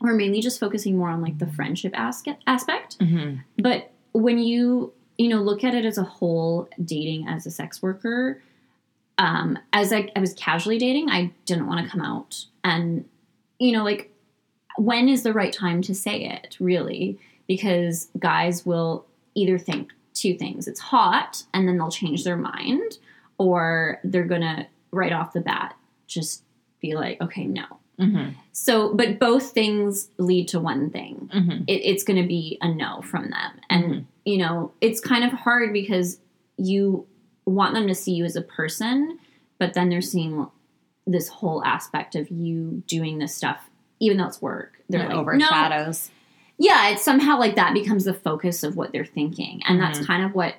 we're 0.00 0.14
mainly 0.14 0.40
just 0.40 0.60
focusing 0.60 0.96
more 0.96 1.08
on 1.08 1.22
like 1.22 1.38
the 1.38 1.46
friendship 1.46 1.92
aspect. 1.98 2.42
Aspect. 2.46 2.98
Mhm. 2.98 3.42
But 3.58 3.92
when 4.12 4.38
you 4.38 4.92
you 5.18 5.28
know 5.28 5.42
look 5.42 5.64
at 5.64 5.74
it 5.74 5.84
as 5.84 5.98
a 5.98 6.02
whole, 6.04 6.68
dating 6.84 7.26
as 7.28 7.46
a 7.46 7.50
sex 7.50 7.82
worker, 7.82 8.42
um, 9.18 9.58
as 9.72 9.92
I, 9.92 10.10
I 10.14 10.20
was 10.20 10.34
casually 10.34 10.78
dating, 10.78 11.10
I 11.10 11.32
didn't 11.46 11.66
want 11.66 11.84
to 11.84 11.90
come 11.90 12.02
out 12.02 12.44
and 12.64 13.04
you 13.58 13.72
know 13.72 13.84
like 13.84 14.12
when 14.76 15.08
is 15.08 15.22
the 15.22 15.32
right 15.32 15.52
time 15.52 15.80
to 15.82 15.94
say 15.94 16.24
it 16.24 16.56
really 16.60 17.18
because 17.46 18.08
guys 18.18 18.66
will 18.66 19.06
either 19.34 19.58
think 19.58 19.92
two 20.12 20.34
things 20.34 20.68
it's 20.68 20.80
hot 20.80 21.44
and 21.54 21.66
then 21.66 21.78
they'll 21.78 21.90
change 21.90 22.24
their 22.24 22.36
mind 22.36 22.98
or 23.38 24.00
they're 24.04 24.24
gonna 24.24 24.66
right 24.90 25.12
off 25.12 25.32
the 25.32 25.40
bat 25.40 25.74
just 26.06 26.42
be 26.80 26.94
like 26.94 27.20
okay 27.22 27.44
no 27.46 27.64
Mhm. 27.98 28.34
so 28.52 28.92
but 28.94 29.18
both 29.18 29.50
things 29.52 30.10
lead 30.18 30.48
to 30.48 30.60
one 30.60 30.90
thing 30.90 31.30
Mhm. 31.34 31.64
it, 31.66 31.80
it's 31.84 32.04
going 32.04 32.20
to 32.20 32.28
be 32.28 32.58
a 32.60 32.68
no 32.72 33.00
from 33.02 33.30
them 33.30 33.52
and 33.70 33.84
Mhm. 33.84 34.04
you 34.24 34.38
know 34.38 34.72
it's 34.80 35.00
kind 35.00 35.24
of 35.24 35.32
hard 35.32 35.72
because 35.72 36.20
you 36.58 37.06
want 37.46 37.74
them 37.74 37.86
to 37.86 37.94
see 37.94 38.12
you 38.12 38.24
as 38.24 38.36
a 38.36 38.42
person 38.42 39.18
but 39.58 39.72
then 39.74 39.88
they're 39.88 40.02
seeing 40.02 40.46
this 41.06 41.28
whole 41.28 41.64
aspect 41.64 42.14
of 42.14 42.28
you 42.30 42.82
doing 42.86 43.18
this 43.18 43.34
stuff 43.34 43.70
even 44.00 44.16
though 44.18 44.26
it's 44.26 44.42
work 44.42 44.82
they're 44.90 45.00
It 45.02 45.04
like 45.04 45.14
no 45.14 45.20
overshadows. 45.20 46.10
yeah 46.58 46.88
it's 46.90 47.02
somehow 47.02 47.38
like 47.38 47.54
that 47.56 47.72
becomes 47.72 48.04
the 48.04 48.14
focus 48.14 48.62
of 48.62 48.76
what 48.76 48.92
they're 48.92 49.04
thinking 49.06 49.62
and 49.66 49.80
that's 49.80 50.00
Mhm. 50.00 50.06
kind 50.06 50.22
of 50.24 50.34
what 50.34 50.56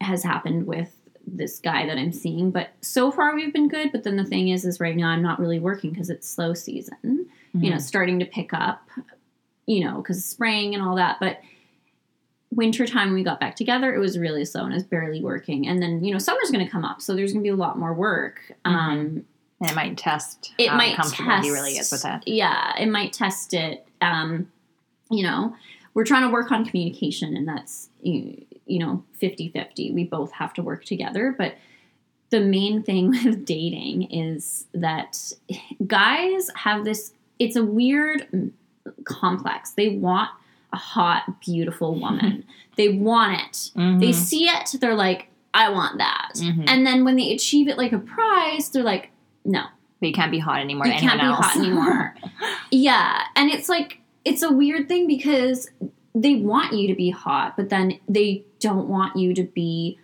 has 0.00 0.24
happened 0.24 0.66
with 0.66 0.96
this 1.26 1.58
guy 1.60 1.86
that 1.86 1.96
i'm 1.98 2.12
seeing 2.12 2.50
but 2.50 2.70
so 2.80 3.10
far 3.10 3.34
we've 3.34 3.52
been 3.52 3.68
good 3.68 3.90
but 3.92 4.02
then 4.04 4.16
the 4.16 4.24
thing 4.24 4.48
is 4.48 4.64
is 4.64 4.80
right 4.80 4.96
now 4.96 5.08
i'm 5.08 5.22
not 5.22 5.38
really 5.38 5.58
working 5.60 5.90
because 5.90 6.10
it's 6.10 6.28
slow 6.28 6.52
season 6.54 7.26
you 7.54 7.68
know, 7.68 7.76
Mhm. 7.76 7.80
starting 7.82 8.18
to 8.18 8.24
pick 8.24 8.54
up, 8.54 8.88
you 9.66 9.84
know, 9.84 9.98
because 9.98 10.24
spring 10.24 10.72
and 10.74 10.82
all 10.82 10.96
that. 10.96 11.18
But 11.20 11.42
wintertime, 12.50 13.08
when 13.08 13.14
we 13.14 13.22
got 13.22 13.40
back 13.40 13.56
together, 13.56 13.94
it 13.94 13.98
was 13.98 14.18
really 14.18 14.44
slow 14.46 14.64
and 14.64 14.72
I 14.72 14.76
was 14.76 14.84
barely 14.84 15.22
working. 15.22 15.66
And 15.68 15.82
then, 15.82 16.02
you 16.02 16.12
know, 16.12 16.18
summer's 16.18 16.50
going 16.50 16.64
to 16.64 16.70
come 16.70 16.84
up, 16.84 17.02
so 17.02 17.14
there's 17.14 17.32
going 17.32 17.42
to 17.42 17.46
be 17.46 17.52
a 17.52 17.56
lot 17.56 17.78
more 17.78 17.92
work. 17.94 18.52
Um, 18.64 19.24
And 19.60 19.70
it 19.70 19.74
might 19.76 19.96
test 19.98 20.52
it 20.58 20.70
how 20.70 20.76
might 20.78 20.96
comfortable 20.96 21.30
test, 21.30 21.44
he 21.44 21.50
really 21.52 21.72
is 21.72 21.92
with 21.92 22.04
it. 22.04 22.22
Yeah, 22.26 22.72
it 22.80 22.86
might 22.86 23.12
test 23.12 23.52
it. 23.54 23.86
Um, 24.00 24.50
you 25.10 25.22
know, 25.22 25.54
we're 25.94 26.04
trying 26.04 26.22
to 26.22 26.30
work 26.32 26.50
on 26.50 26.64
communication, 26.64 27.36
and 27.36 27.46
that's 27.46 27.90
you, 28.02 28.44
you 28.72 28.78
know 28.78 29.04
50-50. 29.20 29.92
We 29.94 30.04
both 30.04 30.32
have 30.32 30.52
to 30.54 30.62
work 30.62 30.84
together, 30.84 31.34
but 31.36 31.54
the 32.30 32.40
main 32.40 32.82
thing 32.82 33.10
with 33.24 33.44
dating 33.44 34.10
is 34.10 34.66
that 34.72 35.32
guys 35.86 36.48
have 36.56 36.84
this. 36.84 37.12
It's 37.38 37.56
a 37.56 37.64
weird 37.64 38.52
complex. 39.04 39.72
They 39.72 39.90
want 39.90 40.30
a 40.72 40.76
hot, 40.76 41.40
beautiful 41.40 41.94
woman. 42.00 42.44
they 42.76 42.88
want 42.88 43.40
it. 43.40 43.70
They 43.74 44.10
Mhm. 44.10 44.14
see 44.14 44.44
it. 44.48 44.74
They're 44.80 44.94
like, 44.94 45.28
I 45.52 45.68
want 45.68 45.98
that. 45.98 46.32
Mhm. 46.36 46.64
And 46.66 46.86
then 46.86 47.04
when 47.04 47.16
they 47.16 47.32
achieve 47.32 47.68
it 47.68 47.76
like 47.76 47.92
a 47.92 47.98
prize, 47.98 48.70
they're 48.70 48.82
like, 48.82 49.10
no, 49.44 49.64
But 50.00 50.06
you 50.06 50.14
can't 50.14 50.30
be 50.30 50.38
hot 50.38 50.60
anymore. 50.60 50.86
you 50.86 50.94
can't 50.94 51.20
be 51.20 51.26
else. 51.26 51.44
hot 51.44 51.56
anymore. 51.58 52.14
yeah, 52.70 53.24
and 53.36 53.50
it's 53.50 53.68
like 53.68 53.98
it's 54.24 54.42
a 54.42 54.50
weird 54.52 54.88
thing 54.88 55.06
because 55.06 55.68
they 56.14 56.34
want 56.36 56.72
you 56.74 56.88
to 56.88 56.94
be 56.94 57.10
hot, 57.10 57.56
but 57.56 57.68
then 57.70 57.98
they 58.08 58.44
don't 58.60 58.88
want 58.88 59.16
you 59.16 59.34
to 59.34 59.44
be 59.44 59.98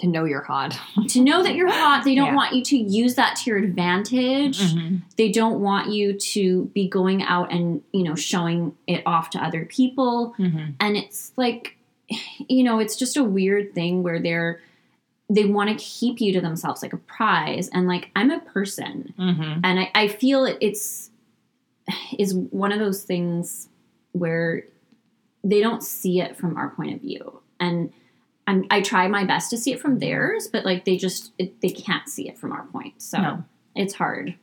to 0.00 0.06
know 0.08 0.24
you're 0.24 0.42
hot. 0.42 0.76
to 1.08 1.20
know 1.20 1.42
that 1.42 1.54
you're 1.54 1.70
hot. 1.70 2.04
They 2.04 2.14
don't 2.14 2.28
Yeah. 2.28 2.34
want 2.34 2.54
you 2.54 2.62
to 2.64 2.76
use 2.76 3.14
that 3.14 3.36
to 3.36 3.50
your 3.50 3.58
advantage. 3.58 4.58
Mhm. 4.60 5.02
They 5.16 5.30
don't 5.30 5.60
want 5.60 5.90
you 5.92 6.14
to 6.14 6.64
be 6.74 6.88
going 6.88 7.22
out 7.22 7.52
and 7.52 7.82
you 7.92 8.02
know 8.02 8.14
showing 8.14 8.74
it 8.86 9.02
off 9.06 9.30
to 9.30 9.38
other 9.44 9.64
people. 9.64 10.34
Mhm. 10.38 10.74
And 10.80 10.96
it's 10.96 11.32
like, 11.36 11.76
you 12.48 12.64
know, 12.64 12.78
it's 12.80 12.96
just 12.96 13.16
a 13.16 13.22
weird 13.24 13.74
thing 13.74 14.02
where 14.02 14.18
they're 14.20 14.60
they 15.30 15.44
want 15.46 15.70
to 15.70 15.76
keep 15.82 16.20
you 16.20 16.30
to 16.34 16.40
themselves 16.42 16.82
like 16.82 16.92
a 16.92 16.98
prize. 16.98 17.68
And 17.72 17.86
like 17.86 18.10
I'm 18.16 18.30
a 18.30 18.40
person 18.40 19.14
Mhm. 19.18 19.60
and 19.64 19.80
I, 19.80 19.90
I 19.94 20.08
feel 20.08 20.44
it- 20.44 20.58
it's 20.60 21.10
is 22.18 22.34
one 22.34 22.70
of 22.72 22.78
those 22.80 23.02
things 23.02 23.68
where 24.12 24.64
they 25.44 25.60
don't 25.60 25.82
see 25.82 26.20
it 26.20 26.36
from 26.36 26.56
our 26.56 26.70
point 26.70 26.94
of 26.94 27.00
view 27.00 27.40
and 27.60 27.92
I'm, 28.46 28.64
i 28.70 28.80
try 28.80 29.06
my 29.08 29.24
best 29.24 29.50
to 29.50 29.56
see 29.58 29.72
it 29.72 29.80
from 29.80 29.98
theirs 29.98 30.48
but 30.48 30.64
like 30.64 30.84
they 30.84 30.96
just 30.96 31.32
it, 31.38 31.60
they 31.60 31.70
can't 31.70 32.08
see 32.08 32.28
it 32.28 32.38
from 32.38 32.52
our 32.52 32.64
point 32.66 33.00
so 33.02 33.18
No. 33.20 33.44
it's 33.74 33.94
hard 33.94 34.34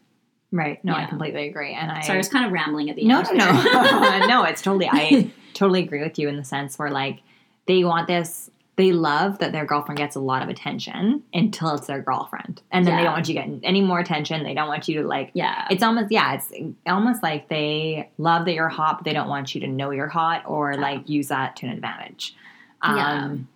Right. 0.52 0.84
No, 0.84 0.96
I 0.96 1.06
completely 1.06 1.48
agree. 1.48 1.76
And 1.76 1.92
I 1.92 2.02
sorry 2.02 2.16
i 2.16 2.18
was 2.18 2.28
kind 2.28 2.44
of 2.44 2.52
rambling 2.52 2.90
at 2.90 2.96
the 2.96 3.06
No, 3.06 3.20
end 3.20 3.38
no, 3.38 3.52
no. 3.52 3.62
there. 3.62 4.28
no, 4.28 4.44
it's 4.46 4.64
totally 4.64 4.90
I 4.92 5.30
totally 5.54 5.84
agree 5.84 6.02
with 6.02 6.18
you 6.18 6.28
in 6.28 6.38
the 6.38 6.44
sense 6.44 6.80
where 6.80 6.90
like 6.90 7.20
they 7.68 7.84
want 7.84 8.08
this 8.08 8.50
they 8.80 8.94
love 8.94 9.40
that 9.40 9.52
their 9.52 9.66
girlfriend 9.66 9.98
gets 9.98 10.16
a 10.16 10.22
lot 10.22 10.42
of 10.42 10.48
attention 10.48 11.22
until 11.34 11.76
it's 11.76 11.88
their 11.88 12.02
girlfriend. 12.02 12.62
And 12.72 12.88
then 12.88 12.96
they 12.96 13.04
don't 13.04 13.12
want 13.12 13.28
you 13.28 13.34
getting 13.34 13.60
any 13.66 13.82
more 13.82 14.00
attention. 14.00 14.42
They 14.44 14.54
don't 14.54 14.70
want 14.70 14.88
you 14.88 15.02
to 15.02 15.08
like 15.08 15.32
yeah 15.34 15.68
it's 15.70 15.84
almost 15.84 16.12
yeah, 16.12 16.36
it's 16.36 16.50
almost 16.88 17.22
like 17.22 17.50
they 17.50 18.10
love 18.18 18.46
that 18.46 18.54
you're 18.54 18.70
hot, 18.70 19.00
but 19.00 19.04
they 19.04 19.12
don't 19.12 19.28
want 19.28 19.54
you 19.54 19.60
to 19.62 19.68
know 19.68 19.92
you're 19.92 20.08
hot 20.08 20.44
or 20.48 20.72
Yeah. 20.72 20.80
like 20.80 21.10
use 21.10 21.28
that 21.28 21.58
to 21.58 21.66
an 21.66 21.74
advantage. 21.74 22.34
Yeah. 22.82 23.24
Um 23.26 23.50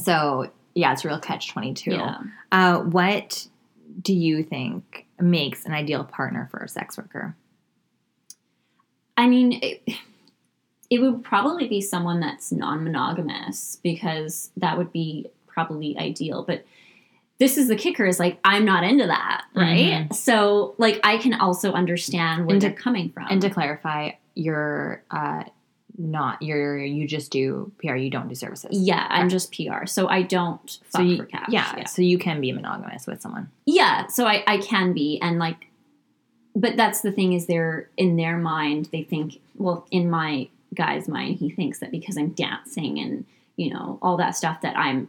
so 0.00 0.50
yeah, 0.74 0.92
it's 0.92 1.04
a 1.04 1.08
real 1.08 1.18
catch 1.18 1.48
twenty 1.48 1.74
two. 1.74 1.90
yeah 1.90 2.18
Uh 2.52 2.78
what 2.78 3.48
do 4.00 4.14
you 4.14 4.44
think 4.44 5.06
makes 5.18 5.64
an 5.66 5.72
ideal 5.72 6.04
partner 6.04 6.46
for 6.52 6.58
a 6.60 6.68
sex 6.68 6.96
worker? 6.96 7.34
i 9.16 9.26
mean 9.26 9.58
it, 9.60 9.82
it 10.90 11.00
would 11.00 11.22
probably 11.22 11.68
be 11.68 11.80
someone 11.80 12.18
that's 12.20 12.50
non-monogamous 12.52 13.78
because 13.82 14.50
that 14.56 14.76
would 14.76 14.92
be 14.92 15.26
probably 15.46 15.96
ideal 15.98 16.42
but 16.44 16.64
this 17.38 17.56
is 17.56 17.68
the 17.68 17.76
kicker 17.76 18.04
is 18.06 18.18
like 18.18 18.38
i'm 18.44 18.64
not 18.64 18.84
into 18.84 19.06
that 19.06 19.44
right 19.54 20.12
so 20.12 20.74
like 20.78 21.00
i 21.04 21.16
can 21.18 21.34
also 21.34 21.72
understand 21.72 22.46
where 22.46 22.54
And 22.54 22.62
they're 22.62 22.72
coming 22.72 23.10
from 23.10 23.26
And 23.30 23.40
to 23.42 23.50
clarify, 23.50 24.12
you're 24.34 25.02
uh, 25.10 25.44
not 25.98 26.40
you're 26.40 26.78
you 26.78 27.06
just 27.06 27.30
do 27.30 27.72
PR. 27.78 27.96
You 27.96 28.08
don't 28.10 28.28
do 28.28 28.34
services. 28.34 28.70
yeah 28.72 29.06
i'm 29.10 29.28
just 29.28 29.52
pr 29.52 29.84
so 29.86 30.08
i 30.08 30.22
don't 30.22 30.78
fuck 30.84 31.00
So 31.00 31.02
you, 31.02 31.16
for 31.18 31.26
cash 31.26 31.48
yeah, 31.50 31.74
yeah 31.76 31.84
so 31.86 32.00
you 32.02 32.16
can 32.16 32.40
be 32.40 32.52
monogamous 32.52 33.06
with 33.06 33.20
someone. 33.20 33.50
yeah 33.66 34.06
so 34.06 34.24
I, 34.26 34.42
I 34.46 34.58
can 34.58 34.92
be 34.94 35.18
and 35.20 35.38
like 35.38 35.66
but 36.56 36.76
that's 36.76 37.00
the 37.02 37.12
thing 37.12 37.32
is 37.34 37.46
they're 37.46 37.88
in 37.96 38.16
their 38.16 38.38
mind 38.38 38.88
they 38.92 39.02
think 39.02 39.40
well 39.56 39.86
in 39.90 40.08
my 40.08 40.48
guy's 40.74 41.08
mind 41.08 41.36
he 41.36 41.50
thinks 41.50 41.80
that 41.80 41.90
because 41.90 42.16
i'm 42.16 42.30
dancing 42.30 42.98
and 42.98 43.24
you 43.56 43.72
know 43.72 43.98
all 44.02 44.16
that 44.16 44.36
stuff 44.36 44.60
that 44.60 44.76
i'm 44.76 45.08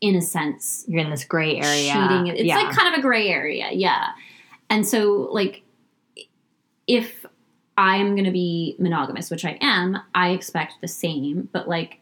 in 0.00 0.14
a 0.16 0.22
sense 0.22 0.84
You're 0.86 1.00
in 1.00 1.10
this 1.10 1.24
gray 1.24 1.56
area. 1.56 1.92
cheating 1.92 2.26
it's 2.28 2.42
yeah. 2.42 2.56
like 2.56 2.76
kind 2.76 2.92
of 2.92 2.98
a 2.98 3.02
gray 3.02 3.28
area 3.28 3.70
yeah 3.72 4.08
and 4.70 4.86
so 4.86 5.28
like 5.32 5.62
if 6.86 7.26
i'm 7.76 8.14
going 8.14 8.24
to 8.24 8.30
be 8.30 8.76
monogamous 8.78 9.30
which 9.30 9.44
i 9.44 9.58
am 9.60 9.98
i 10.14 10.30
expect 10.30 10.74
the 10.80 10.88
same 10.88 11.48
but 11.52 11.68
like 11.68 11.98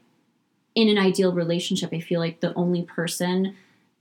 in 0.75 0.89
an 0.89 0.99
ideal 0.99 1.33
relationship 1.33 1.91
i 1.93 2.01
feel 2.01 2.21
like 2.21 2.41
the 2.41 2.53
only 2.55 2.83
person 2.83 3.57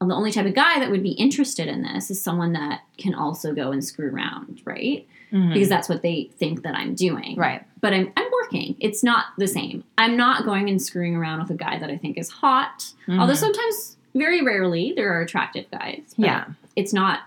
the 0.09 0.15
only 0.15 0.31
type 0.31 0.45
of 0.45 0.53
guy 0.55 0.79
that 0.79 0.89
would 0.89 1.03
be 1.03 1.11
interested 1.11 1.67
in 1.67 1.83
this 1.83 2.09
is 2.11 2.21
someone 2.21 2.53
that 2.53 2.81
can 2.97 3.13
also 3.13 3.53
go 3.53 3.71
and 3.71 3.83
screw 3.83 4.09
around 4.13 4.61
right 4.65 5.07
Mhm. 5.31 5.53
because 5.53 5.69
that's 5.69 5.87
what 5.87 6.01
they 6.01 6.29
think 6.37 6.63
that 6.63 6.75
i'm 6.75 6.93
doing 6.93 7.37
right. 7.37 7.63
but 7.79 7.93
i'm, 7.93 8.11
I'm 8.17 8.27
working. 8.41 8.75
It's 8.81 9.01
not 9.01 9.25
the 9.37 9.47
same. 9.47 9.85
I'm 9.97 10.17
not 10.17 10.43
going 10.43 10.67
and 10.69 10.81
screwing 10.81 11.15
around 11.15 11.39
with 11.41 11.51
a 11.51 11.53
guy 11.55 11.79
that 11.79 11.89
I 11.89 11.95
think 11.95 12.17
is 12.17 12.29
hot. 12.29 12.91
Although 13.07 13.31
Mhm. 13.31 13.37
sometimes, 13.37 13.95
very 14.13 14.41
rarely, 14.41 14.91
there 14.93 15.13
are 15.13 15.21
attractive 15.21 15.71
guys. 15.71 16.01
but 16.17 16.25
yeah, 16.25 16.45
It's 16.75 16.91
not, 16.91 17.21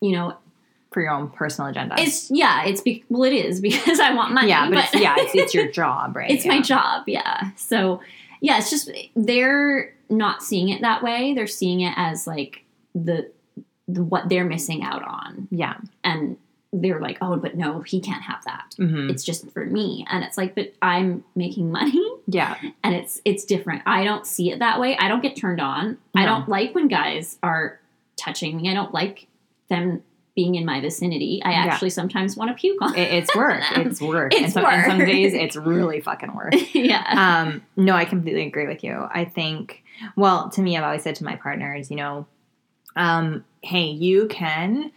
you 0.00 0.12
know, 0.12 0.38
for 0.92 1.02
your 1.02 1.10
own 1.10 1.28
personal 1.28 1.70
agenda. 1.70 1.96
it's, 1.98 2.30
yeah, 2.30 2.64
it's, 2.64 2.80
be- 2.80 3.04
well, 3.10 3.24
it 3.24 3.34
is 3.34 3.60
because 3.68 4.00
I 4.00 4.14
want 4.14 4.32
money. 4.32 4.48
yeah, 4.48 4.70
but, 4.70 4.78
it's, 4.84 4.94
yeah, 4.94 5.16
it's, 5.18 5.34
it's 5.34 5.54
your 5.54 5.70
job, 5.80 6.16
right? 6.16 6.30
it's 6.30 6.46
yeah. 6.46 6.54
my 6.54 6.62
job. 6.62 7.02
Yeah. 7.08 7.50
So, 7.56 8.00
yeah, 8.40 8.56
it's 8.56 8.70
just, 8.70 8.90
they're 9.14 9.92
not 10.16 10.42
seeing 10.42 10.68
it 10.68 10.80
that 10.82 11.02
way. 11.02 11.34
They're 11.34 11.46
seeing 11.46 11.80
it 11.80 11.94
as 11.96 12.26
like 12.26 12.64
the, 12.94 13.30
the 13.88 14.02
what 14.02 14.28
they're 14.28 14.44
missing 14.44 14.82
out 14.82 15.02
on. 15.02 15.48
Yeah. 15.50 15.74
And 16.02 16.36
they're 16.72 17.00
like, 17.00 17.18
oh, 17.20 17.36
but 17.36 17.56
no, 17.56 17.80
he 17.82 18.00
can't 18.00 18.22
have 18.22 18.42
that. 18.44 18.74
hmm 18.76 19.08
It's 19.10 19.22
just 19.22 19.48
for 19.52 19.64
me. 19.64 20.04
And 20.10 20.24
it's 20.24 20.36
like, 20.36 20.54
but 20.54 20.72
I'm 20.82 21.24
making 21.36 21.70
money. 21.70 22.04
Yeah. 22.26 22.56
and 22.82 22.94
it's 22.94 23.20
it's 23.24 23.44
different. 23.44 23.82
I 23.86 24.02
don't 24.04 24.26
see 24.26 24.50
it 24.50 24.58
that 24.60 24.80
way. 24.80 24.96
I 24.96 25.08
don't 25.08 25.22
get 25.22 25.36
turned 25.36 25.60
on. 25.60 25.98
I 26.16 26.24
don't 26.24 26.48
like 26.48 26.74
when 26.74 26.88
guys 26.88 27.38
are 27.42 27.78
touching 28.16 28.56
me. 28.56 28.70
I 28.70 28.74
don't 28.74 28.94
like 28.94 29.26
them 29.68 30.02
being 30.34 30.56
in 30.56 30.64
my 30.64 30.80
vicinity. 30.80 31.40
I 31.44 31.52
Yeah. 31.52 31.66
actually 31.72 31.90
sometimes 31.90 32.36
want 32.36 32.50
to 32.50 32.54
puke 32.54 32.80
on. 32.82 32.94
It, 32.96 33.12
it's 33.12 33.34
work. 33.36 33.62
It's 33.76 34.00
work. 34.00 34.34
and, 34.34 34.44
It's 34.44 34.54
some, 34.54 34.64
and 34.64 34.84
some 34.90 34.98
days 34.98 35.32
it's 35.44 35.56
really 35.56 36.00
fucking 36.00 36.34
work. 36.34 36.54
yeah. 36.74 37.04
um, 37.46 37.62
no, 37.76 37.94
I 37.94 38.04
completely 38.04 38.46
agree 38.46 38.66
with 38.66 38.82
you. 38.82 39.06
I 39.10 39.24
think, 39.24 39.84
well, 40.16 40.48
to 40.50 40.60
me, 40.62 40.76
I've 40.76 40.82
always 40.84 41.02
said 41.02 41.14
to 41.16 41.24
my 41.24 41.36
partners, 41.36 41.90
you 41.90 41.96
know, 41.96 42.26
um, 42.96 43.44
hey, 43.62 43.86
you 43.86 44.26
can 44.26 44.90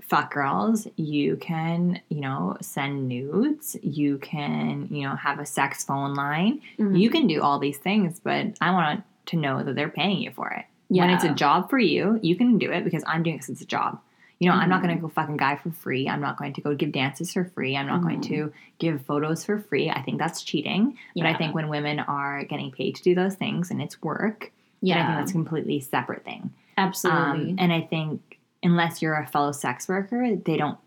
fuck 0.00 0.32
girls, 0.34 0.86
you 0.96 1.36
can, 1.36 2.00
you 2.08 2.20
know, 2.20 2.56
send 2.60 3.08
nudes, 3.08 3.76
you 3.82 4.18
can, 4.18 4.88
you 4.90 5.02
know, 5.08 5.14
have 5.14 5.38
a 5.38 5.46
sex 5.46 5.84
phone 5.84 6.14
line, 6.14 6.60
Mhm. 6.78 6.98
you 6.98 7.08
can 7.08 7.26
do 7.28 7.40
all 7.40 7.58
these 7.60 7.78
things, 7.78 8.20
but 8.20 8.46
I 8.60 8.72
want 8.72 9.04
to 9.26 9.36
know 9.36 9.62
that 9.62 9.74
they're 9.76 9.88
paying 9.88 10.18
you 10.20 10.32
for 10.32 10.50
it. 10.50 10.64
yeah. 10.90 11.06
When 11.06 11.14
it's 11.14 11.24
a 11.24 11.32
job 11.32 11.70
for 11.70 11.78
you, 11.78 12.18
you 12.20 12.36
can 12.36 12.58
do 12.58 12.70
it 12.70 12.84
because 12.84 13.02
I'm 13.06 13.22
doing 13.22 13.36
it 13.36 13.38
because 13.38 13.50
it's 13.50 13.62
a 13.62 13.66
job. 13.66 14.00
You 14.42 14.48
know, 14.50 14.56
I'm 14.56 14.68
not 14.68 14.80
Mhm. 14.80 14.84
going 14.86 14.96
to 14.96 15.00
go 15.02 15.08
fucking 15.08 15.36
guy 15.36 15.54
for 15.54 15.70
free. 15.70 16.08
I'm 16.08 16.20
not 16.20 16.36
going 16.36 16.52
to 16.54 16.60
go 16.60 16.74
give 16.74 16.90
dances 16.90 17.32
for 17.32 17.44
free. 17.44 17.76
I'm 17.76 17.86
not 17.86 18.02
going 18.02 18.18
Mhm. 18.18 18.26
to 18.28 18.52
give 18.80 19.02
photos 19.02 19.44
for 19.44 19.60
free. 19.60 19.88
I 19.88 20.02
think 20.02 20.18
that's 20.18 20.42
cheating. 20.42 20.96
But 21.14 21.26
I 21.26 21.34
think 21.34 21.54
when 21.54 21.68
women 21.68 22.00
are 22.00 22.42
getting 22.44 22.72
paid 22.72 22.96
to 22.96 23.02
do 23.04 23.14
those 23.14 23.36
things 23.36 23.70
and 23.70 23.80
it's 23.80 24.02
work, 24.02 24.50
yeah, 24.80 24.96
I 25.00 25.06
think 25.06 25.18
that's 25.18 25.30
a 25.30 25.34
completely 25.34 25.78
separate 25.78 26.24
thing. 26.24 26.50
absolutely. 26.76 27.50
Um, 27.50 27.56
and 27.60 27.72
I 27.72 27.82
think 27.82 28.38
unless 28.64 29.00
you're 29.02 29.14
a 29.14 29.26
fellow 29.26 29.52
sex 29.52 29.86
worker, 29.88 30.34
they 30.34 30.56
don't 30.56 30.78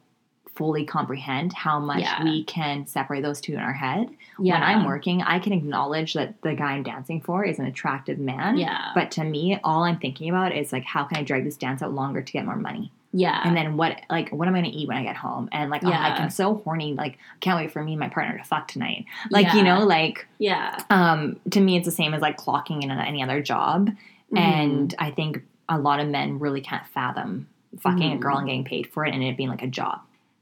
fully 0.56 0.84
comprehend 0.84 1.54
how 1.54 1.80
much 1.80 2.00
Yeah. 2.02 2.24
we 2.24 2.44
can 2.46 2.86
separate 2.88 3.22
those 3.22 3.40
two 3.40 3.54
in 3.54 3.60
our 3.60 3.74
head. 3.74 4.10
yeah. 4.40 4.54
When 4.56 4.64
I'm 4.64 4.86
working, 4.86 5.22
I 5.22 5.38
can 5.40 5.54
acknowledge 5.54 6.14
that 6.14 6.42
the 6.42 6.56
guy 6.56 6.74
I'm 6.74 6.84
dancing 6.84 7.22
for 7.22 7.44
is 7.46 7.60
an 7.60 7.66
attractive 7.68 8.20
man. 8.20 8.58
yeah, 8.58 8.92
But 8.96 9.12
to 9.12 9.24
me, 9.24 9.60
all 9.64 9.84
I'm 9.84 9.98
thinking 9.98 10.30
about 10.30 10.54
is 10.54 10.74
like, 10.74 10.84
how 10.86 11.04
can 11.06 11.18
I 11.18 11.24
drag 11.24 11.44
this 11.46 11.56
dance 11.58 11.82
out 11.82 11.94
longer 11.94 12.22
to 12.22 12.34
get 12.34 12.46
more 12.46 12.56
money? 12.58 12.92
Yeah, 13.18 13.42
And 13.46 13.56
then 13.56 13.78
what, 13.78 14.02
like, 14.10 14.30
what 14.32 14.46
am 14.50 14.56
I 14.56 14.60
going 14.62 14.72
to 14.74 14.78
eat 14.78 14.90
when 14.90 14.98
I 14.98 15.04
get 15.04 15.16
home? 15.16 15.48
And 15.54 15.70
like, 15.70 15.86
oh, 15.86 15.90
Yeah. 15.90 16.02
like, 16.10 16.20
I'm 16.20 16.30
so 16.30 16.56
horny. 16.56 16.94
Like, 16.96 17.18
can't 17.40 17.56
wait 17.58 17.72
for 17.72 17.82
me 17.82 17.94
and 17.94 18.00
my 18.02 18.10
partner 18.10 18.38
to 18.38 18.44
fuck 18.44 18.68
tonight. 18.68 19.06
Like, 19.32 19.54
you 19.54 19.64
know, 19.64 19.86
like, 19.86 20.28
yeah, 20.38 20.84
um, 20.90 21.40
to 21.52 21.62
me, 21.62 21.78
it's 21.78 21.86
the 21.86 21.92
same 21.94 22.14
as 22.14 22.22
like 22.22 22.38
clocking 22.38 22.84
in 22.84 22.92
on 22.92 23.00
any 23.00 23.24
other 23.24 23.42
job. 23.42 23.90
Mhm. 24.34 24.38
And 24.40 24.96
I 25.00 25.12
think 25.12 25.44
a 25.70 25.80
lot 25.80 26.02
of 26.02 26.10
men 26.10 26.40
really 26.40 26.60
can't 26.60 26.86
fathom 26.88 27.48
fucking 27.80 28.12
a 28.12 28.16
Mhm. 28.18 28.20
girl 28.20 28.38
and 28.38 28.48
getting 28.48 28.66
paid 28.66 28.88
for 28.88 29.06
it 29.06 29.14
and 29.14 29.24
it 29.24 29.38
being 29.38 29.50
like 29.50 29.64
a 29.64 29.68
job. 29.68 30.02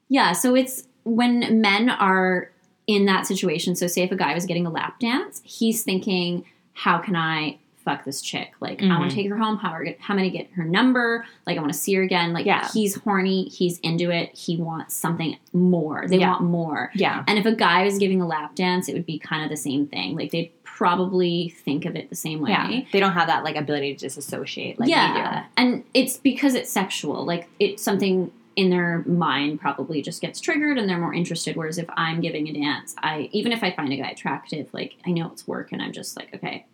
Yeah, 0.09 0.31
so 0.31 0.55
it's 0.55 0.87
when 1.03 1.61
men 1.61 1.91
are 1.91 2.49
in 2.87 3.05
that 3.05 3.27
situation. 3.27 3.75
So, 3.75 3.85
say 3.85 4.01
if 4.01 4.11
a 4.11 4.15
guy 4.15 4.33
was 4.33 4.45
getting 4.47 4.65
a 4.65 4.69
lap 4.71 4.99
dance, 4.99 5.41
he's 5.45 5.83
thinking, 5.83 6.43
"How 6.73 6.97
can 6.97 7.15
I 7.15 7.57
fuck 7.83 8.05
this 8.05 8.21
chick? 8.21 8.53
Like, 8.59 8.81
I 8.81 8.87
want 8.87 9.01
to 9.01 9.07
mm-hmm. 9.07 9.15
take 9.15 9.29
her 9.29 9.37
home. 9.37 9.57
How, 9.57 9.69
are, 9.69 9.85
how 9.99 10.13
am 10.13 10.19
I 10.19 10.23
going 10.23 10.31
to 10.31 10.37
get 10.37 10.51
her 10.51 10.63
number? 10.63 11.25
Like, 11.45 11.57
I 11.57 11.61
want 11.61 11.73
to 11.73 11.77
see 11.77 11.93
her 11.95 12.03
again. 12.03 12.33
Like, 12.33 12.45
Yeah. 12.45 12.67
he's 12.73 12.95
horny. 12.95 13.49
He's 13.49 13.79
into 13.79 14.11
it. 14.11 14.35
He 14.35 14.57
wants 14.57 14.95
something 14.95 15.37
more. 15.53 16.07
They 16.07 16.19
Yeah. 16.19 16.31
want 16.31 16.43
more. 16.43 16.91
Yeah. 16.95 17.23
And 17.27 17.37
if 17.37 17.45
a 17.45 17.55
guy 17.55 17.83
was 17.83 17.97
giving 17.97 18.21
a 18.21 18.27
lap 18.27 18.55
dance, 18.55 18.87
it 18.87 18.93
would 18.93 19.05
be 19.05 19.19
kind 19.19 19.43
of 19.43 19.49
the 19.49 19.57
same 19.57 19.87
thing. 19.87 20.15
Like, 20.15 20.31
they'd 20.31 20.51
probably 20.63 21.49
think 21.49 21.85
of 21.85 21.95
it 21.95 22.09
the 22.09 22.15
same 22.15 22.41
way. 22.41 22.51
Yeah. 22.51 22.81
They 22.91 22.99
don't 22.99 23.13
have 23.13 23.27
that 23.27 23.43
like 23.43 23.55
ability 23.55 23.93
to 23.93 23.99
disassociate 23.99 24.79
like 24.79 24.89
yeah, 24.89 25.45
and 25.55 25.83
it's 25.93 26.17
because 26.17 26.55
it's 26.55 26.71
sexual. 26.71 27.25
Like 27.25 27.47
it's 27.59 27.83
something 27.83 28.31
in 28.55 28.69
their 28.69 29.03
mind 29.05 29.59
probably 29.59 30.01
just 30.01 30.21
gets 30.21 30.39
triggered, 30.39 30.77
and 30.77 30.89
they're 30.89 30.99
more 30.99 31.13
interested. 31.13 31.55
Whereas 31.55 31.77
if 31.77 31.89
I'm 31.95 32.21
giving 32.21 32.47
a 32.47 32.53
dance, 32.53 32.95
I 32.97 33.29
even 33.31 33.51
if 33.51 33.63
I 33.63 33.71
find 33.71 33.93
a 33.93 33.97
guy 33.97 34.09
attractive, 34.09 34.73
like 34.73 34.95
I 35.05 35.11
know 35.11 35.29
it's 35.31 35.47
work, 35.47 35.71
and 35.71 35.81
I'm 35.81 35.93
just 35.93 36.17
like, 36.17 36.33
okay, 36.33 36.65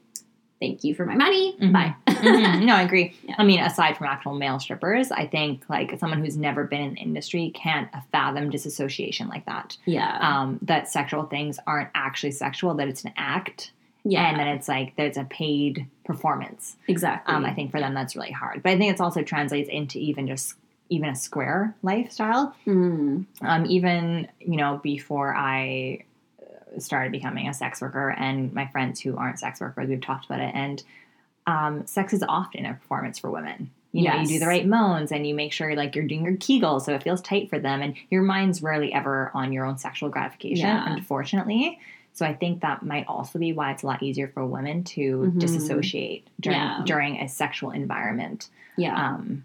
thank 0.60 0.84
you 0.84 0.94
for 0.96 1.06
my 1.06 1.16
money, 1.16 1.56
Mhm. 1.60 1.72
bye. 1.74 1.96
Mhm. 2.08 2.66
No, 2.66 2.76
I 2.76 2.82
agree. 2.84 3.14
Yeah. 3.24 3.36
I 3.38 3.44
mean, 3.44 3.60
aside 3.60 3.98
from 3.98 4.08
actual 4.08 4.34
male 4.36 4.60
strippers, 4.60 5.12
I 5.12 5.26
think 5.28 5.64
like 5.70 5.98
someone 6.00 6.20
who's 6.20 6.36
never 6.38 6.64
been 6.66 6.82
in 6.82 6.94
the 6.96 7.00
industry 7.00 7.52
can't 7.56 7.88
fathom 8.12 8.50
disassociation 8.50 9.28
like 9.30 9.46
that. 9.46 9.78
yeah, 9.86 10.18
Um, 10.22 10.60
that 10.64 10.90
sexual 10.90 11.24
things 11.24 11.60
aren't 11.66 11.90
actually 11.96 12.32
sexual, 12.32 12.74
that 12.76 12.88
it's 12.88 13.04
an 13.06 13.14
act, 13.18 13.72
yeah, 14.04 14.30
and 14.30 14.40
then 14.40 14.48
it's 14.48 14.68
like 14.68 14.96
there's 14.96 15.18
a 15.18 15.24
paid 15.26 15.86
performance. 16.06 16.76
exactly. 16.88 17.34
Um, 17.34 17.46
I 17.46 17.54
think 17.54 17.72
for 17.72 17.80
them 17.80 17.94
that's 17.94 18.16
really 18.16 18.32
hard. 18.32 18.64
But 18.64 18.72
I 18.74 18.78
think 18.78 18.94
it 18.94 19.00
also 19.02 19.22
translates 19.24 19.70
into 19.70 19.98
even 20.00 20.28
just 20.28 20.56
even 20.92 21.10
a 21.10 21.16
square 21.16 21.76
lifestyle. 21.84 22.56
Mm, 22.66 23.26
Um, 23.42 23.66
even 23.68 24.28
you 24.40 24.58
know 24.58 24.80
before 24.84 25.36
I 25.36 26.00
started 26.78 27.12
becoming 27.12 27.48
a 27.48 27.54
sex 27.54 27.82
worker, 27.82 28.10
and 28.18 28.54
my 28.54 28.68
friends 28.68 29.00
who 29.02 29.18
aren't 29.18 29.40
sex 29.40 29.60
workers, 29.60 29.88
we've 29.90 30.02
talked 30.02 30.26
about 30.26 30.40
it, 30.42 30.54
and 30.54 30.84
um, 31.48 31.86
sex 31.88 32.14
is 32.14 32.24
often 32.28 32.66
a 32.66 32.74
performance 32.76 33.18
for 33.20 33.30
women. 33.32 33.72
You 33.92 34.04
know, 34.08 34.20
you 34.22 34.28
do 34.28 34.38
the 34.40 34.46
right 34.46 34.68
moans, 34.68 35.12
and 35.12 35.26
you 35.26 35.34
make 35.34 35.52
sure 35.52 35.76
like 35.76 35.96
you're 35.96 36.06
doing 36.06 36.24
your 36.24 36.38
Kegel, 36.38 36.80
so 36.80 36.94
it 36.94 37.02
feels 37.02 37.22
tight 37.22 37.50
for 37.50 37.58
them, 37.58 37.82
and 37.82 37.96
your 38.12 38.22
mind's 38.22 38.62
rarely 38.62 38.94
ever 38.94 39.32
on 39.34 39.52
your 39.52 39.66
own 39.66 39.78
sexual 39.80 40.10
gratification, 40.10 40.68
Yeah. 40.68 40.94
unfortunately. 40.94 41.80
So 42.14 42.26
I 42.26 42.34
think 42.34 42.62
that 42.62 42.84
might 42.84 43.08
also 43.08 43.40
be 43.40 43.54
why 43.54 43.72
it's 43.72 43.82
a 43.84 43.88
lot 43.88 44.04
easier 44.04 44.28
for 44.28 44.46
women 44.46 44.84
to 44.84 45.32
Mhm. 45.34 45.40
disassociate 45.40 46.28
during 46.40 46.60
Yeah. 46.60 46.82
during 46.86 47.18
a 47.22 47.28
sexual 47.30 47.72
environment 47.72 48.50
yeah, 48.78 48.96
um, 49.14 49.44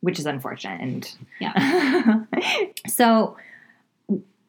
which 0.00 0.18
is 0.18 0.26
unfortunate. 0.26 0.80
And 0.80 1.14
Yeah. 1.38 2.24
so 2.88 3.36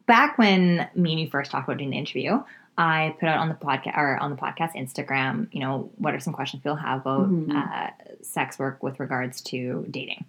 back 0.10 0.38
when 0.38 0.90
me 0.96 1.12
and 1.14 1.22
you 1.22 1.30
first 1.30 1.52
talked 1.52 1.68
about 1.70 1.78
doing 1.78 1.92
the 1.92 1.98
interview, 1.98 2.42
I 2.78 3.16
put 3.20 3.30
out 3.30 3.38
on 3.38 3.48
the 3.50 3.56
podcast 3.56 3.96
or 3.98 4.18
on 4.18 4.32
the 4.32 4.36
podcast 4.38 4.76
Instagram, 4.76 5.48
you 5.54 5.60
know, 5.62 5.90
what 5.98 6.14
are 6.16 6.20
some 6.20 6.34
questions 6.34 6.62
people 6.64 6.76
have 6.76 7.02
about 7.02 7.30
Mhm. 7.30 7.54
uh, 7.56 7.92
sex 8.22 8.58
work 8.60 8.82
with 8.84 9.00
regards 9.00 9.40
to 9.52 9.86
dating. 9.92 10.26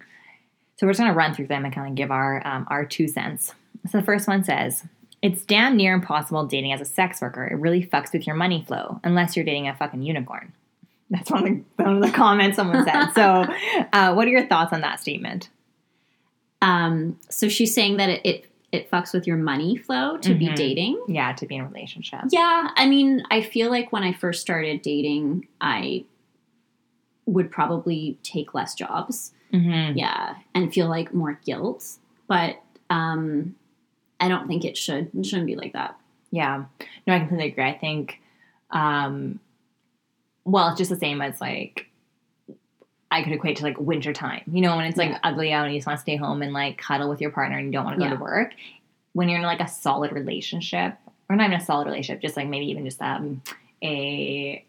So 0.77 0.85
we're 0.87 0.91
just 0.93 0.99
going 0.99 1.11
to 1.11 1.17
run 1.17 1.33
through 1.33 1.47
them 1.47 1.65
and 1.65 1.73
kind 1.73 1.87
of 1.89 1.95
give 1.95 2.11
our 2.11 2.41
um, 2.45 2.65
our 2.69 2.85
two 2.85 3.07
cents. 3.07 3.53
So 3.89 3.97
the 3.99 4.03
first 4.05 4.27
one 4.27 4.43
says. 4.45 4.85
It's 5.23 5.43
damn 5.45 5.77
near 5.77 5.93
impossible 5.93 6.47
dating 6.47 6.73
as 6.73 6.81
a 6.81 6.85
sex 6.85 7.21
worker. 7.21 7.45
It 7.45 7.53
really 7.55 7.85
fucks 7.85 8.11
with 8.11 8.25
your 8.25 8.35
money 8.35 8.63
flow, 8.67 8.99
unless 9.03 9.35
you're 9.35 9.45
dating 9.45 9.67
a 9.67 9.75
fucking 9.75 10.01
unicorn. 10.01 10.51
That's 11.11 11.29
one 11.29 11.43
of 11.47 11.49
the, 11.77 11.83
one 11.83 11.95
of 11.97 12.01
the 12.01 12.09
comments 12.11 12.55
someone 12.55 12.83
said. 12.83 13.09
So, 13.13 13.45
uh, 13.93 14.13
what 14.15 14.25
are 14.27 14.31
your 14.31 14.47
thoughts 14.47 14.73
on 14.73 14.81
that 14.81 14.99
statement? 14.99 15.49
um, 16.63 17.19
so 17.29 17.49
she's 17.49 17.73
saying 17.73 17.97
that 17.97 18.09
it, 18.09 18.21
it 18.25 18.50
it 18.71 18.89
fucks 18.89 19.13
with 19.13 19.27
your 19.27 19.37
money 19.37 19.75
flow 19.75 20.17
to 20.17 20.33
be 20.33 20.47
Mhm. 20.47 20.55
dating. 20.55 21.03
Yeah, 21.07 21.33
to 21.33 21.45
be 21.45 21.55
in 21.55 21.61
a 21.61 21.67
relationship. 21.67 22.21
Yeah, 22.29 22.69
I 22.75 22.87
mean, 22.87 23.23
I 23.29 23.41
feel 23.41 23.69
like 23.69 23.91
when 23.91 24.03
I 24.03 24.13
first 24.13 24.39
started 24.41 24.81
dating, 24.81 25.47
I 25.59 26.05
would 27.25 27.51
probably 27.51 28.17
take 28.23 28.53
less 28.53 28.73
jobs. 28.73 29.33
Mm-hmm. 29.53 29.97
Yeah, 29.97 30.35
and 30.55 30.73
feel 30.73 30.87
like 30.87 31.13
more 31.13 31.39
guilt. 31.45 31.97
But 32.27 32.61
um, 32.89 33.55
I 34.19 34.27
don't 34.29 34.47
think 34.47 34.63
it 34.63 34.77
should. 34.77 35.11
It 35.17 35.25
shouldn't 35.25 35.47
be 35.47 35.55
like 35.55 35.73
that. 35.73 35.97
Yeah. 36.31 36.65
No, 37.05 37.13
I 37.13 37.19
completely 37.19 37.47
agree. 37.47 37.65
I 37.65 37.77
think, 37.77 38.21
um, 38.69 39.39
well, 40.45 40.69
it's 40.69 40.77
just 40.77 40.89
the 40.89 40.95
same 40.97 41.21
as 41.21 41.41
like, 41.41 41.87
I 43.11 43.23
could 43.23 43.33
equate 43.33 43.57
to 43.57 43.63
like 43.63 43.77
winter 43.79 44.13
time. 44.13 44.41
You 44.51 44.61
know, 44.61 44.75
when 44.77 44.85
it's 44.85 44.97
like 44.97 45.09
Yeah. 45.09 45.19
ugly 45.23 45.51
out 45.51 45.65
and 45.65 45.73
you 45.73 45.79
just 45.79 45.85
want 45.87 45.97
to 45.97 46.01
stay 46.01 46.15
home 46.15 46.41
and 46.41 46.53
like 46.53 46.77
cuddle 46.77 47.09
with 47.09 47.19
your 47.21 47.31
partner 47.31 47.57
and 47.57 47.65
you 47.67 47.71
don't 47.73 47.83
want 47.85 47.97
to 47.97 47.99
go 47.99 48.05
Yeah. 48.09 48.15
to 48.15 48.21
work. 48.21 48.53
When 49.13 49.27
you're 49.27 49.39
in 49.39 49.45
like 49.45 49.59
a 49.59 49.67
solid 49.67 50.13
relationship, 50.13 50.95
or 51.29 51.35
not 51.35 51.47
even 51.47 51.59
a 51.59 51.63
solid 51.63 51.85
relationship, 51.87 52.21
just 52.21 52.37
like 52.37 52.47
maybe 52.47 52.67
even 52.67 52.85
just 52.85 53.01
um, 53.01 53.41
a 53.83 54.63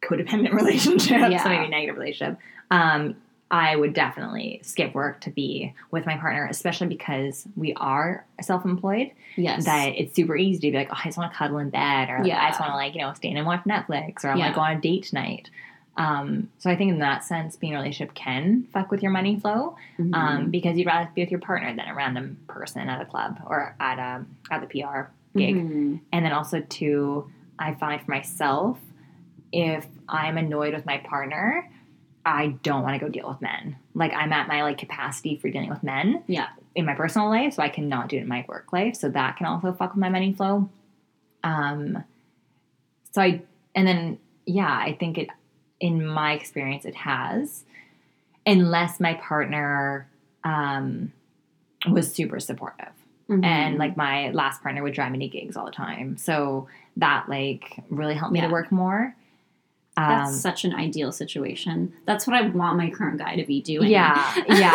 codependent 0.00 0.52
relationship, 0.62 1.30
Yeah. 1.30 1.42
so 1.42 1.48
maybe 1.48 1.64
a 1.64 1.68
negative 1.68 1.96
relationship. 1.98 2.38
Um, 2.70 3.16
I 3.50 3.76
would 3.76 3.92
definitely 3.92 4.60
skip 4.64 4.94
work 4.94 5.20
to 5.22 5.30
be 5.30 5.74
with 5.90 6.06
my 6.06 6.16
partner, 6.16 6.46
especially 6.48 6.86
because 6.86 7.46
we 7.54 7.74
are 7.74 8.24
self-employed 8.40 9.10
Yes. 9.36 9.66
that 9.66 9.88
it's 9.88 10.14
super 10.16 10.36
easy 10.36 10.60
to 10.60 10.70
be 10.70 10.76
like, 10.78 10.88
oh, 10.90 10.96
I 10.98 11.04
just 11.04 11.18
want 11.18 11.32
to 11.32 11.36
cuddle 11.36 11.58
in 11.58 11.68
bed, 11.68 12.08
or 12.08 12.18
like, 12.20 12.28
Yeah. 12.28 12.42
I 12.42 12.48
just 12.48 12.60
want 12.60 12.72
to 12.72 12.76
like 12.76 12.94
you 12.94 13.02
know 13.02 13.12
stay 13.14 13.28
in 13.28 13.36
and 13.36 13.46
watch 13.46 13.64
Netflix, 13.64 14.24
or 14.24 14.28
I 14.28 14.30
want 14.30 14.38
Yeah. 14.38 14.48
to 14.50 14.54
go 14.54 14.60
on 14.62 14.76
a 14.76 14.80
date 14.80 15.02
tonight. 15.04 15.50
Um, 15.96 16.48
so 16.58 16.70
I 16.70 16.76
think 16.76 16.90
in 16.90 16.98
that 17.00 17.22
sense, 17.24 17.56
being 17.56 17.72
in 17.74 17.78
a 17.78 17.82
relationship 17.82 18.14
can 18.14 18.64
fuck 18.72 18.90
with 18.90 19.02
your 19.02 19.12
money 19.12 19.38
flow 19.38 19.76
Mhm. 19.98 20.14
um, 20.14 20.50
because 20.50 20.78
you'd 20.78 20.86
rather 20.86 21.10
be 21.14 21.20
with 21.22 21.30
your 21.30 21.40
partner 21.40 21.74
than 21.76 21.86
a 21.86 21.94
random 21.94 22.38
person 22.46 22.88
at 22.88 23.00
a 23.02 23.04
club 23.04 23.40
or 23.46 23.76
at 23.78 23.98
a 23.98 24.24
at 24.50 24.60
the 24.62 24.66
PR 24.68 25.10
gig. 25.36 25.54
Mhm. 25.56 26.00
And 26.12 26.24
then 26.24 26.32
also 26.32 26.60
too, 26.62 27.30
I 27.58 27.74
find 27.74 28.00
for 28.00 28.10
myself, 28.10 28.80
if 29.52 29.86
I'm 30.08 30.38
annoyed 30.38 30.72
with 30.74 30.86
my 30.86 30.96
partner, 30.98 31.68
I 32.24 32.54
don't 32.62 32.82
want 32.82 32.94
to 32.98 33.04
go 33.04 33.10
deal 33.10 33.28
with 33.28 33.42
men. 33.42 33.76
Like 33.94 34.14
I'm 34.14 34.32
at 34.32 34.48
my 34.48 34.62
like 34.62 34.78
capacity 34.78 35.36
for 35.36 35.50
dealing 35.50 35.68
with 35.68 35.82
men. 35.82 36.22
Yeah. 36.26 36.48
In 36.74 36.86
my 36.86 36.94
personal 36.94 37.28
life, 37.28 37.52
so 37.54 37.62
I 37.62 37.68
cannot 37.68 38.08
do 38.08 38.16
it 38.16 38.22
in 38.22 38.28
my 38.28 38.46
work 38.48 38.72
life. 38.72 38.96
So 38.96 39.10
that 39.10 39.36
can 39.36 39.44
also 39.46 39.72
fuck 39.74 39.92
with 39.94 40.00
my 40.00 40.08
money 40.08 40.32
flow. 40.32 40.70
Um 41.44 42.02
so 43.10 43.20
I 43.20 43.42
and 43.74 43.86
then 43.86 44.18
yeah, 44.46 44.70
I 44.74 44.94
think 44.98 45.18
it 45.18 45.28
in 45.82 46.06
my 46.06 46.32
experience 46.32 46.84
it 46.86 46.94
has. 46.94 47.64
Unless 48.46 48.98
my 49.00 49.14
partner 49.14 50.08
um 50.44 51.12
was 51.90 52.12
super 52.12 52.40
supportive 52.40 52.92
Mhm. 53.28 53.44
and 53.44 53.78
like 53.78 53.96
my 53.96 54.30
last 54.30 54.62
partner 54.62 54.82
would 54.82 54.92
drive 54.94 55.12
me 55.12 55.18
to 55.20 55.28
gigs 55.28 55.56
all 55.56 55.64
the 55.66 55.70
time 55.72 56.16
so 56.16 56.66
that 56.96 57.28
like 57.28 57.64
really 57.88 58.14
helped 58.14 58.32
me 58.32 58.40
Yeah. 58.40 58.46
to 58.48 58.52
work 58.52 58.70
more 58.72 59.14
that's 59.94 60.30
um, 60.30 60.34
such 60.34 60.64
an 60.64 60.74
ideal 60.74 61.12
situation. 61.12 61.92
That's 62.06 62.26
what 62.26 62.34
I 62.34 62.48
want 62.48 62.78
my 62.78 62.88
current 62.88 63.18
guy 63.18 63.36
to 63.36 63.44
be 63.44 63.60
doing. 63.60 63.90
yeah 63.90 64.34
yeah 64.48 64.74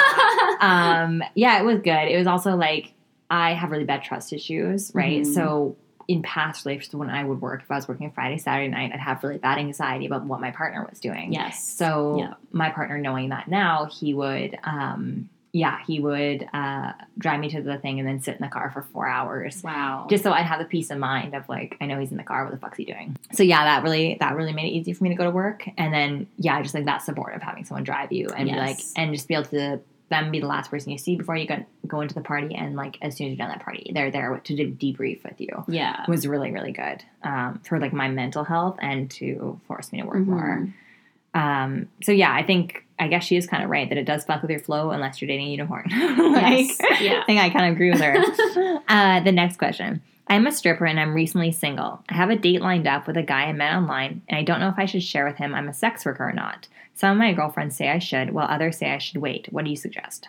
um 0.61 1.23
yeah 1.35 1.59
it 1.59 1.65
was 1.65 1.79
good 1.81 2.07
it 2.07 2.17
was 2.17 2.27
also 2.27 2.55
like 2.55 2.93
i 3.29 3.53
have 3.53 3.71
really 3.71 3.83
bad 3.83 4.03
trust 4.03 4.31
issues 4.31 4.91
right 4.93 5.21
Mhm. 5.23 5.33
so 5.33 5.75
in 6.07 6.21
past 6.21 6.65
relationships 6.65 6.93
when 6.95 7.09
i 7.09 7.23
would 7.23 7.41
work 7.41 7.61
if 7.63 7.69
i 7.71 7.75
was 7.75 7.87
working 7.87 8.09
friday 8.11 8.37
saturday 8.37 8.67
night 8.69 8.91
i'd 8.93 8.99
have 8.99 9.23
really 9.23 9.37
bad 9.37 9.57
anxiety 9.57 10.05
about 10.05 10.23
what 10.25 10.39
my 10.39 10.51
partner 10.51 10.85
was 10.89 10.99
doing 10.99 11.33
yes. 11.33 11.67
so 11.67 12.17
Yeah. 12.19 12.33
my 12.51 12.69
partner 12.69 12.97
knowing 12.97 13.29
that 13.29 13.47
now 13.47 13.85
he 13.85 14.13
would 14.13 14.57
um 14.63 15.29
yeah 15.53 15.79
he 15.87 15.99
would 15.99 16.47
uh 16.53 16.91
drive 17.17 17.39
me 17.39 17.49
to 17.49 17.61
the 17.61 17.77
thing 17.77 17.99
and 17.99 18.07
then 18.07 18.21
sit 18.21 18.35
in 18.35 18.41
the 18.41 18.47
car 18.49 18.69
for 18.69 18.83
four 18.83 19.07
hours 19.07 19.63
wow. 19.63 20.05
just 20.09 20.21
so 20.23 20.31
I'd 20.31 20.45
have 20.45 20.59
the 20.59 20.65
peace 20.65 20.91
of 20.91 20.97
mind 20.99 21.33
of 21.33 21.47
like 21.49 21.77
I 21.81 21.85
know 21.87 21.97
he's 21.99 22.11
in 22.11 22.17
the 22.17 22.23
car. 22.23 22.43
What 22.43 22.51
the 22.51 22.59
fuck's 22.59 22.77
he 22.77 22.85
doing? 22.85 23.15
So 23.31 23.43
yeah, 23.43 23.63
that 23.63 23.81
really 23.81 24.17
that 24.19 24.35
really 24.35 24.51
made 24.53 24.67
it 24.67 24.75
easy 24.77 24.93
for 24.93 25.03
me 25.05 25.09
to 25.09 25.15
go 25.15 25.23
to 25.23 25.31
work. 25.31 25.67
And 25.77 25.93
then 25.93 26.27
yeah, 26.37 26.57
I 26.57 26.61
just 26.61 26.75
like 26.75 26.85
that 26.85 27.01
support 27.01 27.33
of 27.33 27.41
having 27.41 27.63
someone 27.65 27.85
drive 27.85 28.11
you 28.11 28.27
and 28.29 28.47
be 28.49 28.55
like 28.55 28.79
and 28.97 29.13
just 29.15 29.27
be 29.27 29.33
able 29.35 29.45
to 29.45 29.79
them 30.09 30.31
be 30.31 30.39
the 30.39 30.47
last 30.47 30.71
person 30.71 30.91
you 30.91 30.97
see 30.97 31.15
before 31.17 31.35
you 31.35 31.45
go 31.47 31.65
go 31.85 32.01
into 32.01 32.15
the 32.15 32.21
party 32.21 32.55
and 32.55 32.75
like 32.75 32.97
as 33.01 33.17
soon 33.17 33.27
as 33.27 33.31
you're 33.31 33.45
done 33.45 33.49
that 33.49 33.63
party, 33.63 33.91
they're 33.93 34.09
there 34.11 34.39
to 34.43 34.55
de- 34.55 34.71
debrief 34.93 35.23
with 35.23 35.39
you. 35.41 35.49
yeah. 35.67 36.05
Was 36.07 36.25
really 36.27 36.51
really 36.51 36.71
good 36.71 37.03
um, 37.23 37.59
for 37.67 37.79
like 37.79 37.91
my 37.93 38.07
mental 38.07 38.43
health 38.43 38.77
and 38.81 39.09
to 39.11 39.59
force 39.67 39.91
me 39.91 40.01
to 40.01 40.07
work 40.07 40.17
Mhm. 40.17 40.25
more. 40.27 40.67
Um, 41.33 41.89
so 42.03 42.11
yeah, 42.11 42.33
I 42.33 42.43
think 42.43 42.85
I 42.97 43.07
guess 43.09 43.23
she 43.23 43.35
is 43.35 43.45
kind 43.45 43.63
of 43.63 43.69
right 43.69 43.87
that 43.89 43.97
it 43.97 44.05
does 44.05 44.23
fuck 44.25 44.41
with 44.41 44.49
your 44.49 44.59
flow 44.59 44.89
unless 44.91 45.21
you're 45.21 45.27
dating 45.27 45.47
a 45.47 45.51
unicorn. 45.51 45.83
like, 45.89 46.67
Yes. 46.67 46.77
Yeah. 47.01 47.19
I 47.21 47.25
think 47.25 47.39
I 47.41 47.49
kind 47.49 47.65
of 47.67 47.73
agree 47.73 47.91
with 47.91 48.01
her. 48.01 48.81
uh, 48.87 49.19
the 49.19 49.31
next 49.31 49.57
question. 49.57 50.01
I'm 50.29 50.47
a 50.47 50.51
stripper 50.51 50.85
and 50.85 50.99
I'm 50.99 51.13
recently 51.13 51.51
single. 51.51 52.03
I 52.09 52.15
have 52.15 52.29
a 52.29 52.35
date 52.35 52.61
lined 52.61 52.87
up 52.87 53.07
with 53.07 53.17
a 53.17 53.23
guy 53.23 53.43
I 53.43 53.53
met 53.53 53.75
online, 53.75 54.21
and 54.27 54.37
I 54.37 54.43
don't 54.43 54.59
know 54.59 54.69
if 54.69 54.77
I 54.77 54.85
should 54.85 55.03
share 55.03 55.25
with 55.25 55.37
him 55.37 55.55
I'm 55.55 55.69
a 55.69 55.73
sex 55.73 56.05
worker 56.05 56.27
or 56.27 56.33
not. 56.33 56.67
Some 56.95 57.11
of 57.11 57.17
my 57.17 57.33
girlfriends 57.33 57.77
say 57.77 57.89
I 57.89 57.99
should, 57.99 58.31
while 58.31 58.47
others 58.49 58.77
say 58.77 58.91
I 58.91 58.97
should 58.97 59.21
wait. 59.21 59.47
What 59.51 59.63
do 59.63 59.69
you 59.69 59.77
suggest? 59.77 60.27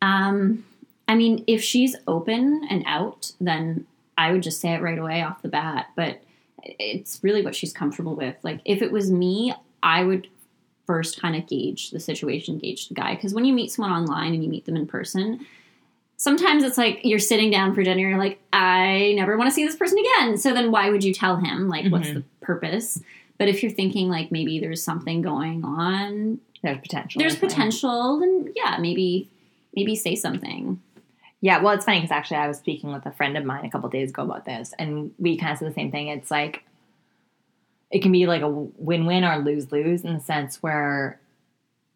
Um, 0.00 0.64
I 1.08 1.14
mean, 1.16 1.44
if 1.46 1.62
she's 1.62 1.96
open 2.06 2.66
and 2.70 2.84
out, 2.86 3.32
then 3.40 3.86
I 4.16 4.32
would 4.32 4.42
just 4.42 4.60
say 4.60 4.72
it 4.72 4.82
right 4.82 4.98
away 4.98 5.22
off 5.22 5.42
the 5.42 5.48
bat. 5.48 5.86
But 5.96 6.22
it's 6.62 7.22
really 7.22 7.42
what 7.42 7.54
she's 7.54 7.72
comfortable 7.72 8.14
with. 8.14 8.36
Like, 8.42 8.60
if 8.64 8.82
it 8.82 8.92
was 8.92 9.10
me, 9.10 9.54
I 9.82 10.04
would 10.04 10.28
first 10.86 11.20
kind 11.20 11.36
of 11.36 11.46
gauge 11.48 11.90
the 11.90 12.00
situation, 12.00 12.58
gauge 12.58 12.88
the 12.88 12.94
guy. 12.94 13.14
Because 13.14 13.34
when 13.34 13.44
you 13.44 13.52
meet 13.52 13.72
someone 13.72 13.92
online 13.92 14.32
and 14.32 14.42
you 14.42 14.48
meet 14.48 14.64
them 14.64 14.76
in 14.76 14.86
person, 14.86 15.44
sometimes 16.16 16.62
it's 16.64 16.78
like 16.78 17.00
you're 17.04 17.18
sitting 17.18 17.50
down 17.50 17.74
for 17.74 17.82
dinner, 17.82 18.00
you're 18.08 18.18
like, 18.18 18.40
I 18.52 19.12
never 19.16 19.36
want 19.36 19.48
to 19.50 19.54
see 19.54 19.64
this 19.64 19.76
person 19.76 19.98
again. 19.98 20.36
So 20.38 20.52
then 20.54 20.70
why 20.70 20.90
would 20.90 21.04
you 21.04 21.12
tell 21.12 21.36
him? 21.36 21.68
Like, 21.68 21.86
what's 21.90 22.08
Mhm. 22.08 22.14
the 22.14 22.22
purpose? 22.40 23.02
But 23.38 23.48
if 23.48 23.62
you're 23.62 23.72
thinking 23.72 24.08
like 24.08 24.32
maybe 24.32 24.58
there's 24.58 24.82
something 24.82 25.20
going 25.22 25.64
on, 25.64 26.40
There's 26.62 26.78
potential. 26.78 27.18
there's 27.20 27.36
potential, 27.36 28.18
then 28.20 28.52
yeah, 28.56 28.78
maybe 28.80 29.28
maybe 29.74 29.94
say 29.94 30.14
something. 30.16 30.80
Yeah, 31.42 31.60
well, 31.60 31.74
it's 31.74 31.84
funny 31.84 31.98
because 31.98 32.10
actually 32.10 32.38
I 32.38 32.48
was 32.48 32.56
speaking 32.56 32.92
with 32.94 33.04
a 33.04 33.10
friend 33.12 33.36
of 33.36 33.44
mine 33.44 33.66
a 33.66 33.70
couple 33.70 33.90
days 33.90 34.08
ago 34.08 34.22
about 34.22 34.46
this, 34.46 34.72
and 34.78 35.12
we 35.18 35.36
kind 35.36 35.52
of 35.52 35.58
said 35.58 35.68
the 35.68 35.74
same 35.74 35.90
thing. 35.90 36.08
It's 36.08 36.30
like 36.30 36.64
it 37.90 38.00
can 38.02 38.10
be 38.10 38.26
like 38.26 38.40
a 38.42 38.48
win-win 38.48 39.22
or 39.22 39.36
lose-lose 39.38 40.02
in 40.04 40.14
the 40.14 40.20
sense 40.20 40.62
where, 40.62 41.20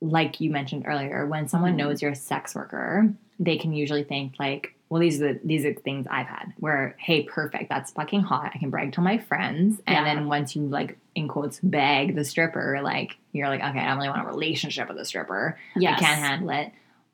like 0.00 0.40
you 0.40 0.50
mentioned 0.50 0.84
earlier, 0.86 1.26
when 1.26 1.48
someone 1.48 1.74
Mhm. 1.74 1.76
knows 1.76 2.02
you're 2.02 2.12
a 2.12 2.16
sex 2.16 2.54
worker, 2.54 3.12
they 3.38 3.56
can 3.58 3.72
usually 3.72 4.02
think 4.04 4.34
like, 4.38 4.74
"Well, 4.88 5.00
these 5.00 5.20
are 5.20 5.34
the, 5.34 5.40
these 5.44 5.64
are 5.64 5.72
things 5.74 6.06
I've 6.10 6.26
had." 6.26 6.52
Where, 6.58 6.94
hey, 6.98 7.22
perfect, 7.24 7.68
that's 7.68 7.90
fucking 7.92 8.22
hot. 8.22 8.52
I 8.54 8.58
can 8.58 8.70
brag 8.70 8.92
to 8.94 9.00
my 9.00 9.18
friends, 9.18 9.80
and 9.86 9.96
Yeah. 10.06 10.14
then 10.14 10.26
once 10.28 10.56
you 10.56 10.62
like 10.62 10.96
in 11.14 11.28
quotes 11.28 11.60
bag 11.60 12.14
the 12.14 12.24
stripper, 12.24 12.80
like 12.82 13.16
you're 13.32 13.48
like, 13.48 13.60
okay, 13.60 13.78
I 13.80 13.88
don't 13.88 13.96
really 13.98 14.08
want 14.08 14.22
a 14.22 14.26
relationship 14.26 14.88
with 14.88 14.96
a 14.98 15.04
stripper. 15.04 15.58
Yes. 15.76 16.00
I 16.00 16.04
can't 16.04 16.18
handle 16.20 16.50
it. 16.50 16.72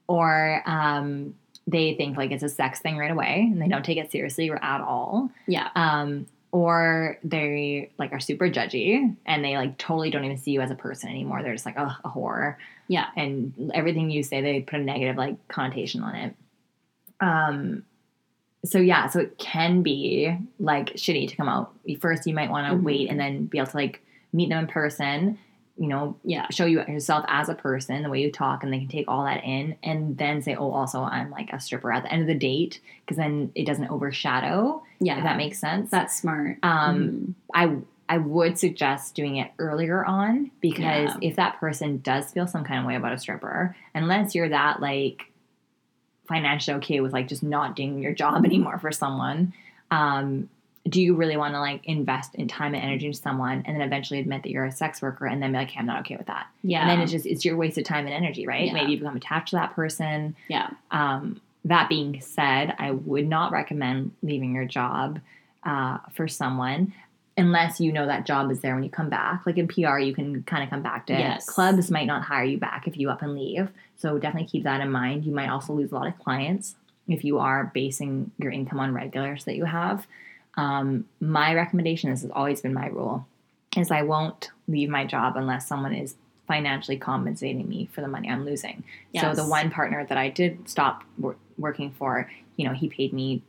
Or 0.09 0.63
um, 0.67 1.35
they 1.67 1.95
think 1.95 2.17
like 2.17 2.31
it's 2.31 2.43
a 2.45 2.49
sex 2.49 2.79
thing 2.81 2.97
right 2.97 3.11
away 3.11 3.49
and 3.51 3.61
they 3.61 3.67
don't 3.69 3.85
take 3.85 3.99
it 3.99 4.13
seriously 4.13 4.51
at 4.51 4.81
all. 4.81 5.31
Yeah. 5.49 5.69
Um, 5.75 6.27
or 6.53 7.19
they 7.25 7.91
like 7.99 8.13
are 8.13 8.21
super 8.21 8.49
judgy 8.49 9.15
and 9.27 9.45
they 9.45 9.57
like 9.57 9.77
totally 9.77 10.11
don't 10.11 10.25
even 10.25 10.39
see 10.39 10.53
you 10.53 10.61
as 10.61 10.71
a 10.71 10.75
person 10.77 11.11
anymore. 11.11 11.43
They're 11.43 11.53
just 11.55 11.67
like, 11.67 11.75
oh, 11.77 11.93
a 12.05 12.09
whore. 12.09 12.55
Yeah. 12.89 13.07
And 13.17 13.71
everything 13.75 14.11
you 14.11 14.23
say, 14.23 14.41
they 14.41 14.61
put 14.61 14.81
a 14.81 14.83
negative 14.83 15.17
like 15.17 15.49
connotation 15.49 16.03
on 16.03 16.15
it. 16.15 16.35
Um, 17.21 17.85
so 18.65 18.79
yeah, 18.79 19.09
so 19.09 19.21
it 19.21 19.39
can 19.39 19.83
be 19.83 20.37
like 20.59 20.95
shitty 20.95 21.29
to 21.29 21.37
come 21.37 21.49
out. 21.49 21.73
First, 22.01 22.27
you 22.27 22.35
might 22.35 22.51
want 22.51 22.67
to 22.69 22.75
Mhm. 22.77 22.83
wait 22.83 23.09
and 23.11 23.19
then 23.19 23.47
be 23.47 23.59
able 23.59 23.69
to 23.71 23.77
like 23.77 24.03
meet 24.33 24.49
them 24.49 24.59
in 24.61 24.67
person. 24.67 25.39
You 25.79 25.89
know, 25.89 26.17
Yeah. 26.25 26.47
show 26.51 26.65
you 26.65 26.81
yourself 26.87 27.25
as 27.29 27.49
a 27.49 27.55
person, 27.55 28.03
the 28.03 28.09
way 28.09 28.23
you 28.23 28.33
talk, 28.33 28.65
and 28.65 28.73
they 28.73 28.79
can 28.79 28.89
take 28.89 29.05
all 29.09 29.25
that 29.25 29.45
in, 29.45 29.77
and 29.83 30.17
then 30.17 30.41
say, 30.41 30.55
"Oh, 30.55 30.71
also, 30.71 31.03
I'm 31.03 31.31
like 31.31 31.53
a 31.53 31.61
stripper 31.61 31.93
at 31.93 32.03
the 32.05 32.11
end 32.13 32.23
of 32.23 32.29
the 32.29 32.35
date," 32.35 32.81
because 33.05 33.19
then 33.19 33.53
it 33.55 33.67
doesn't 33.67 33.89
overshadow. 33.91 34.83
Yeah. 35.01 35.19
If 35.19 35.25
that 35.25 35.37
makes 35.37 35.59
sense. 35.59 35.91
that's 35.91 36.17
smart. 36.17 36.59
Um, 36.63 37.09
Mhm. 37.09 37.35
I 37.55 37.77
I 38.09 38.19
would 38.19 38.59
suggest 38.59 39.15
doing 39.15 39.37
it 39.37 39.51
earlier 39.59 40.05
on 40.05 40.51
because 40.61 41.11
Yeah. 41.11 41.17
if 41.23 41.37
that 41.37 41.59
person 41.59 41.99
does 41.99 42.31
feel 42.33 42.47
some 42.47 42.65
kind 42.65 42.81
of 42.81 42.87
way 42.87 42.95
about 42.97 43.13
a 43.13 43.19
stripper, 43.19 43.75
unless 43.95 44.35
you're 44.35 44.49
that 44.51 44.81
like 44.81 45.27
financially 46.29 46.77
okay 46.79 47.01
with 47.01 47.13
like 47.13 47.29
just 47.29 47.43
not 47.43 47.77
doing 47.77 48.01
your 48.03 48.13
job 48.13 48.45
anymore 48.45 48.79
for 48.79 48.93
someone, 48.93 49.53
um, 49.91 50.49
do 50.89 51.03
you 51.03 51.17
really 51.17 51.37
want 51.37 51.53
to 51.55 51.59
like 51.61 51.85
invest 51.85 52.35
in 52.37 52.47
time 52.47 52.73
and 52.75 52.83
energy 52.85 53.07
into 53.07 53.19
someone 53.19 53.65
and 53.67 53.75
then 53.75 53.83
eventually 53.83 54.21
admit 54.21 54.45
that 54.45 54.51
you're 54.51 54.65
a 54.65 54.71
sex 54.73 55.03
worker 55.03 55.27
and 55.27 55.43
then 55.43 55.51
be 55.51 55.59
like, 55.59 55.71
hey, 55.71 55.81
I'm 55.81 55.87
not 55.87 56.01
okay 56.01 56.17
with 56.17 56.27
that. 56.29 56.47
yeah. 56.63 56.83
And 56.83 56.91
then 56.91 57.01
it's 57.01 57.11
just 57.11 57.27
it's 57.27 57.45
your 57.45 57.57
waste 57.57 57.77
of 57.77 57.83
time 57.85 58.07
and 58.07 58.15
energy, 58.15 58.47
right? 58.47 58.67
Yeah. 58.67 58.73
Maybe 58.73 58.93
you 58.93 58.99
become 58.99 59.17
attached 59.17 59.51
to 59.51 59.57
that 59.57 59.75
person. 59.75 60.37
yeah. 60.49 60.71
Um, 60.93 61.41
that 61.65 61.89
being 61.89 62.21
said, 62.21 62.77
I 62.79 62.93
would 62.93 63.27
not 63.27 63.51
recommend 63.51 64.13
leaving 64.23 64.55
your 64.55 64.65
job 64.67 65.19
uh, 65.65 65.99
for 66.13 66.29
someone 66.29 66.93
unless 67.37 67.81
you 67.81 67.93
know 67.93 68.07
that 68.07 68.25
job 68.25 68.51
is 68.51 68.61
there 68.61 68.75
when 68.75 68.85
you 68.85 68.91
come 68.91 69.11
back. 69.11 69.45
Like 69.45 69.59
in 69.59 69.69
PR, 69.69 69.99
you 69.99 70.15
can 70.15 70.43
kind 70.45 70.65
of 70.65 70.71
come 70.71 70.83
back 70.83 71.07
to 71.07 71.13
it. 71.13 71.21
Clubs 71.47 71.91
might 71.91 72.07
not 72.07 72.23
hire 72.23 72.45
you 72.45 72.59
back 72.59 72.87
if 72.87 72.97
you 72.97 73.11
up 73.11 73.23
and 73.23 73.35
leave. 73.35 73.69
So 73.97 74.19
definitely 74.19 74.49
keep 74.49 74.65
that 74.65 74.81
in 74.81 74.91
mind. 74.91 75.25
You 75.25 75.33
might 75.33 75.49
also 75.49 75.73
lose 75.73 75.93
a 75.93 75.95
lot 75.95 76.07
of 76.07 76.19
clients 76.19 76.77
if 77.09 77.25
you 77.25 77.39
are 77.39 77.71
basing 77.75 78.31
your 78.39 78.51
income 78.51 78.81
on 78.81 78.95
regulars 78.95 79.45
that 79.45 79.57
you 79.57 79.65
have. 79.67 80.07
Um, 80.57 81.07
my 81.21 81.55
recommendation, 81.55 82.11
this 82.11 82.23
has 82.23 82.31
always 82.31 82.63
been 82.63 82.73
my 82.73 82.87
rule, 82.87 83.27
is 83.77 83.91
I 83.91 84.03
won't 84.03 84.51
leave 84.67 84.89
my 84.89 85.05
job 85.05 85.37
unless 85.37 85.69
someone 85.69 85.95
is 85.95 86.17
financially 86.49 86.97
compensating 86.97 87.69
me 87.69 87.89
for 87.93 88.01
the 88.01 88.09
money 88.09 88.31
I'm 88.31 88.45
losing. 88.45 88.85
So 89.23 89.43
the 89.43 89.49
one 89.49 89.71
partner 89.71 90.07
that 90.07 90.17
I 90.17 90.31
did 90.31 90.69
stop 90.69 91.05
wor- 91.19 91.37
working 91.59 91.91
for, 91.91 92.31
you 92.57 92.67
know, 92.67 92.73
he 92.73 92.89
paid 92.89 93.13
me 93.13 93.43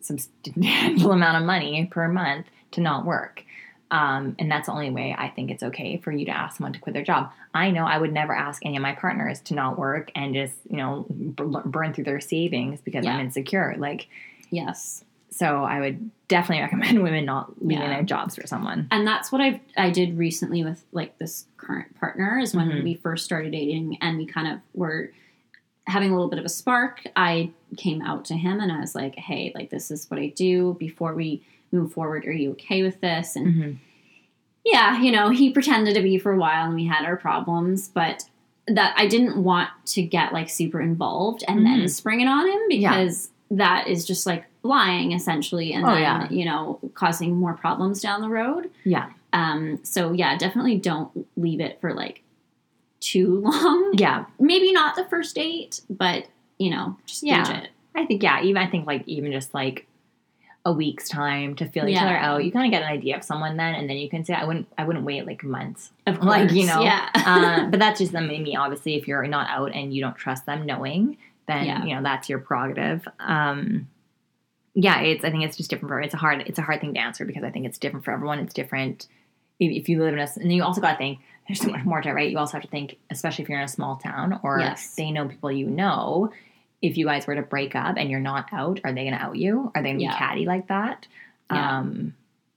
some 0.00 0.18
substantial 0.18 1.12
amount 1.12 1.38
of 1.38 1.44
money 1.44 1.86
per 1.90 2.06
month 2.06 2.46
to 2.74 2.80
not 2.80 3.04
work. 3.04 3.42
Um, 3.90 4.34
and 4.38 4.50
that's 4.50 4.66
the 4.66 4.72
only 4.72 4.90
way 4.90 5.14
I 5.16 5.28
think 5.28 5.50
it's 5.50 5.62
okay 5.62 5.98
for 5.98 6.10
you 6.10 6.24
to 6.26 6.32
ask 6.32 6.56
someone 6.56 6.72
to 6.72 6.80
quit 6.80 6.94
their 6.94 7.04
job. 7.04 7.30
I 7.54 7.70
know 7.70 7.84
I 7.84 7.98
would 7.98 8.12
never 8.12 8.34
ask 8.34 8.64
any 8.64 8.76
of 8.76 8.82
my 8.82 8.92
partners 8.92 9.40
to 9.42 9.54
not 9.54 9.78
work 9.78 10.10
and 10.16 10.34
just, 10.34 10.54
you 10.68 10.78
know, 10.78 11.06
burn 11.08 11.92
through 11.94 12.04
their 12.04 12.20
savings 12.20 12.80
because 12.80 13.06
I'm 13.06 13.20
insecure. 13.20 13.74
Like, 13.78 14.08
Yes. 14.50 15.04
so 15.30 15.62
I 15.64 15.80
would 15.80 16.10
definitely 16.28 16.62
recommend 16.64 17.02
women 17.02 17.24
not 17.24 17.62
leaving 17.62 17.82
Yeah. 17.82 17.94
their 17.94 18.02
jobs 18.02 18.34
for 18.36 18.46
someone. 18.46 18.88
And 18.90 19.06
that's 19.06 19.30
what 19.30 19.40
I 19.40 19.60
I 19.76 19.90
did 19.90 20.18
recently 20.18 20.64
with 20.64 20.84
like 20.92 21.18
this 21.18 21.46
current 21.56 21.94
partner 22.00 22.38
is 22.38 22.54
when 22.54 22.68
Mhm. 22.70 22.82
we 22.84 22.94
first 22.94 23.24
started 23.24 23.52
dating 23.52 23.98
and 24.00 24.18
we 24.18 24.26
kind 24.26 24.48
of 24.48 24.58
were 24.74 25.12
having 25.86 26.10
a 26.10 26.14
little 26.14 26.30
bit 26.30 26.38
of 26.38 26.44
a 26.44 26.48
spark. 26.50 27.02
I 27.14 27.50
came 27.76 28.00
out 28.02 28.24
to 28.26 28.34
him 28.34 28.58
and 28.60 28.72
I 28.72 28.80
was 28.80 28.94
like, 28.94 29.14
"Hey, 29.16 29.52
like 29.54 29.70
this 29.70 29.90
is 29.90 30.10
what 30.10 30.18
I 30.18 30.28
do. 30.28 30.74
Before 30.80 31.14
we 31.14 31.42
move 31.74 31.92
forward, 31.92 32.24
are 32.26 32.32
you 32.32 32.52
okay 32.52 32.82
with 32.82 33.00
this?" 33.00 33.36
And 33.36 33.46
Mm-hmm. 33.46 33.72
yeah, 34.64 35.00
you 35.02 35.12
know, 35.12 35.28
he 35.30 35.50
pretended 35.50 35.94
to 35.94 36.02
be 36.02 36.18
for 36.18 36.32
a 36.32 36.38
while 36.38 36.66
and 36.66 36.74
we 36.74 36.86
had 36.86 37.04
our 37.04 37.16
problems, 37.16 37.88
but 37.88 38.24
that 38.66 38.94
I 38.96 39.06
didn't 39.06 39.36
want 39.42 39.68
to 39.86 40.02
get 40.02 40.32
like 40.32 40.48
super 40.48 40.80
involved 40.80 41.44
and 41.46 41.66
then 41.66 41.80
Mhm. 41.82 41.90
spring 41.90 42.20
it 42.22 42.26
on 42.28 42.46
him 42.46 42.60
Yeah. 42.70 42.90
because 42.98 43.28
that 43.50 43.88
is 43.88 44.06
just 44.06 44.24
like 44.24 44.46
lying 44.62 45.12
essentially 45.12 45.74
and 45.74 45.84
Oh, 45.84 45.88
then 45.90 46.00
yeah. 46.00 46.28
you 46.30 46.46
know 46.46 46.80
causing 46.94 47.36
more 47.36 47.52
problems 47.52 48.00
down 48.00 48.22
the 48.22 48.30
road 48.30 48.70
Yeah. 48.84 49.10
um 49.34 49.80
so 49.84 50.12
yeah 50.12 50.38
definitely 50.38 50.78
don't 50.78 51.10
leave 51.36 51.60
it 51.60 51.78
for 51.82 51.92
like 51.92 52.22
too 53.00 53.40
long 53.44 53.92
Yeah. 53.98 54.24
maybe 54.40 54.72
not 54.72 54.96
the 54.96 55.04
first 55.04 55.34
date 55.34 55.82
but 55.90 56.26
you 56.58 56.70
know 56.70 56.96
just 57.04 57.22
Yeah. 57.22 57.64
it 57.64 57.68
I 57.94 58.06
think 58.06 58.22
yeah, 58.22 58.42
even 58.42 58.56
I 58.56 58.66
think 58.66 58.86
like 58.86 59.06
even 59.06 59.30
just 59.30 59.52
like 59.52 59.86
a 60.66 60.72
week's 60.72 61.08
time 61.08 61.54
to 61.56 61.66
feel 61.68 61.86
each 61.86 61.94
Yeah. 61.94 62.04
other 62.06 62.16
out. 62.16 62.44
You 62.44 62.50
kind 62.50 62.64
of 62.66 62.70
get 62.70 62.82
an 62.82 62.88
idea 62.88 63.16
of 63.16 63.22
someone 63.22 63.56
then, 63.58 63.74
and 63.74 63.88
then 63.88 63.98
you 63.98 64.08
can 64.08 64.24
say, 64.24 64.32
I 64.34 64.44
wouldn't, 64.44 64.66
I 64.78 64.84
wouldn't 64.84 65.04
wait 65.04 65.26
like 65.26 65.44
months. 65.44 65.92
of 66.06 66.14
course 66.20 66.26
Like, 66.26 66.52
you 66.52 66.66
know, 66.66 66.80
yeah 66.82 67.08
uh, 67.14 67.66
but 67.70 67.78
that's 67.78 68.00
just 68.00 68.12
them 68.12 68.30
and 68.30 68.42
me. 68.42 68.56
Obviously, 68.56 68.94
if 68.94 69.06
you're 69.06 69.26
not 69.26 69.48
out 69.50 69.72
and 69.74 69.92
you 69.94 70.00
don't 70.02 70.16
trust 70.16 70.46
them 70.46 70.64
knowing, 70.64 71.18
then 71.48 71.66
Yeah. 71.66 71.84
you 71.84 71.94
know 71.94 72.02
that's 72.02 72.28
your 72.30 72.38
prerogative. 72.38 73.06
Um, 73.20 73.88
yeah, 74.74 75.00
it's. 75.02 75.24
I 75.24 75.30
think 75.30 75.44
it's 75.44 75.56
just 75.56 75.70
different 75.70 75.90
for. 75.90 76.00
It's 76.00 76.14
a 76.14 76.16
hard. 76.16 76.42
It's 76.46 76.58
a 76.58 76.62
hard 76.62 76.80
thing 76.80 76.94
to 76.94 77.00
answer 77.00 77.24
because 77.24 77.44
I 77.44 77.50
think 77.50 77.66
it's 77.66 77.78
different 77.78 78.04
for 78.04 78.10
everyone. 78.12 78.38
It's 78.40 78.54
different 78.54 79.06
if, 79.60 79.70
if 79.82 79.88
you 79.88 80.02
live 80.02 80.14
in 80.14 80.18
a. 80.18 80.22
And 80.36 80.44
then 80.46 80.50
you 80.50 80.64
also 80.64 80.80
got 80.80 80.92
to 80.92 80.98
think. 80.98 81.20
There's 81.46 81.60
so 81.60 81.68
much 81.68 81.84
more 81.84 82.00
to 82.00 82.08
it, 82.08 82.12
right? 82.12 82.30
You 82.30 82.38
also 82.38 82.52
have 82.54 82.62
to 82.62 82.68
think, 82.68 82.96
especially 83.10 83.42
if 83.44 83.50
you're 83.50 83.58
in 83.58 83.64
a 83.66 83.68
small 83.68 83.96
town 83.96 84.40
or 84.42 84.60
Yes. 84.60 84.94
they 84.94 85.10
know 85.10 85.28
people 85.28 85.52
you 85.52 85.66
know. 85.68 86.32
If 86.84 86.98
you 86.98 87.06
guys 87.06 87.26
were 87.26 87.34
to 87.34 87.42
break 87.42 87.74
up 87.74 87.96
and 87.96 88.10
you're 88.10 88.20
not 88.20 88.48
out, 88.52 88.80
are 88.84 88.92
they 88.92 89.04
going 89.04 89.14
to 89.16 89.22
out 89.22 89.36
you? 89.36 89.72
Are 89.74 89.82
they 89.82 89.88
going 89.88 89.98
to 89.98 90.04
Yeah. 90.04 90.12
be 90.12 90.18
catty 90.18 90.44
like 90.44 90.68
that? 90.68 91.06
Yeah. 91.50 91.78
Um, 91.78 92.14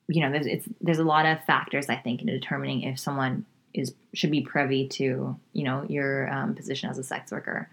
you 0.10 0.22
know, 0.22 0.32
there's 0.32 0.46
it's 0.46 0.68
there's 0.82 1.00
a 1.00 1.04
lot 1.04 1.26
of 1.26 1.44
factors 1.46 1.90
I 1.90 1.96
think 1.96 2.22
in 2.22 2.28
determining 2.28 2.84
if 2.84 3.00
someone 3.00 3.46
is 3.74 3.94
should 4.14 4.32
be 4.32 4.42
privy 4.42 4.88
to 4.88 5.38
you 5.54 5.64
know 5.64 5.86
your 5.88 6.30
um, 6.32 6.56
position 6.56 6.90
as 6.90 6.98
a 6.98 7.04
sex 7.04 7.32
worker. 7.32 7.70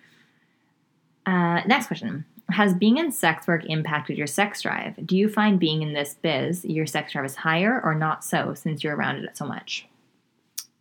Uh, 1.26 1.60
next 1.66 1.86
question: 1.86 2.24
Has 2.50 2.74
being 2.74 2.98
in 2.98 3.10
sex 3.12 3.46
work 3.46 3.64
impacted 3.66 4.18
your 4.18 4.26
sex 4.26 4.62
drive? 4.62 4.94
Do 5.06 5.16
you 5.16 5.28
find 5.28 5.58
being 5.58 5.82
in 5.82 5.92
this 5.92 6.14
biz 6.14 6.64
your 6.64 6.86
sex 6.86 7.12
drive 7.12 7.24
is 7.24 7.36
higher 7.36 7.80
or 7.82 7.94
not 7.94 8.24
so 8.24 8.54
since 8.54 8.82
you're 8.84 8.96
around 8.96 9.16
it 9.24 9.36
so 9.36 9.46
much? 9.46 9.86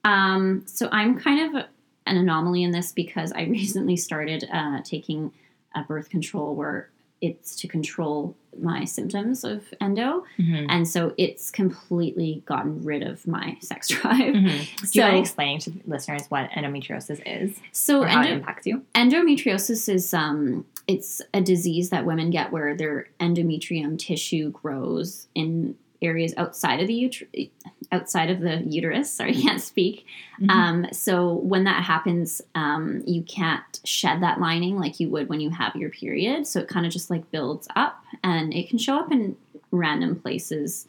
Um, 0.04 0.64
so 0.66 0.90
I'm 0.92 1.18
kind 1.20 1.56
of 1.56 1.64
an 2.06 2.18
anomaly 2.18 2.64
in 2.64 2.72
this 2.72 2.92
because 2.92 3.32
I 3.32 3.44
recently 3.60 3.96
started 3.96 4.48
uh, 4.52 4.82
taking 4.84 5.32
a 5.76 5.84
birth 5.84 6.10
control 6.10 6.56
where 6.56 6.90
it's 7.22 7.56
to 7.56 7.70
control 7.70 8.36
my 8.62 8.84
symptoms 8.84 9.46
of 9.46 9.64
endo, 9.80 10.26
Mm-hmm. 10.38 10.66
and 10.70 10.86
so 10.88 11.14
it's 11.18 11.50
completely 11.50 12.44
gotten 12.46 12.84
rid 12.84 13.02
of 13.02 13.26
my 13.26 13.58
sex 13.62 13.88
drive. 13.88 14.34
Do 14.34 14.40
you 14.40 14.42
mind 14.42 14.68
So, 14.86 15.08
explaining 15.20 15.60
to 15.60 15.72
listeners 15.88 16.24
what 16.28 16.50
endometriosis 16.52 17.22
is 17.26 17.58
so 17.72 18.02
or 18.04 18.08
how 18.08 18.24
it 18.24 18.30
impacts 18.32 18.68
you? 18.68 18.84
endometriosis 18.94 19.88
is 19.88 20.14
um, 20.14 20.66
it's 20.86 21.22
a 21.34 21.40
disease 21.40 21.92
that 21.92 22.06
women 22.06 22.30
get 22.30 22.52
where 22.52 22.76
their 22.76 23.08
endometrium 23.22 23.98
tissue 23.98 24.52
grows 24.52 25.28
in 25.34 25.76
areas 26.04 26.34
outside 26.38 26.80
of 26.82 26.88
the 26.88 26.94
uter- 26.94 27.50
outside 27.92 28.30
of 28.30 28.39
the 28.42 28.58
uterus. 28.68 29.12
Sorry, 29.12 29.32
I 29.38 29.42
can't 29.42 29.62
speak. 29.62 30.06
Mhm. 30.42 30.50
Um, 30.50 30.86
so 30.92 31.34
when 31.36 31.63
that 31.63 31.84
happens, 31.84 32.42
um, 32.56 33.02
you 33.08 33.22
can't 33.24 33.80
shed 33.84 34.22
that 34.22 34.39
lining 34.39 34.78
like 34.78 35.00
you 35.00 35.10
would 35.10 35.30
when 35.30 35.39
you 35.39 35.50
have 35.52 35.76
your 35.76 35.89
period. 35.89 36.46
So 36.48 36.60
it 36.60 36.68
kind 36.68 36.86
of 36.86 36.92
just 36.92 37.10
like 37.10 37.30
builds 37.32 37.68
up, 37.76 38.04
and 38.24 38.54
it 38.54 38.70
can 38.70 38.78
show 38.78 38.98
up 38.98 39.12
in 39.12 39.36
random 39.72 40.16
places. 40.20 40.86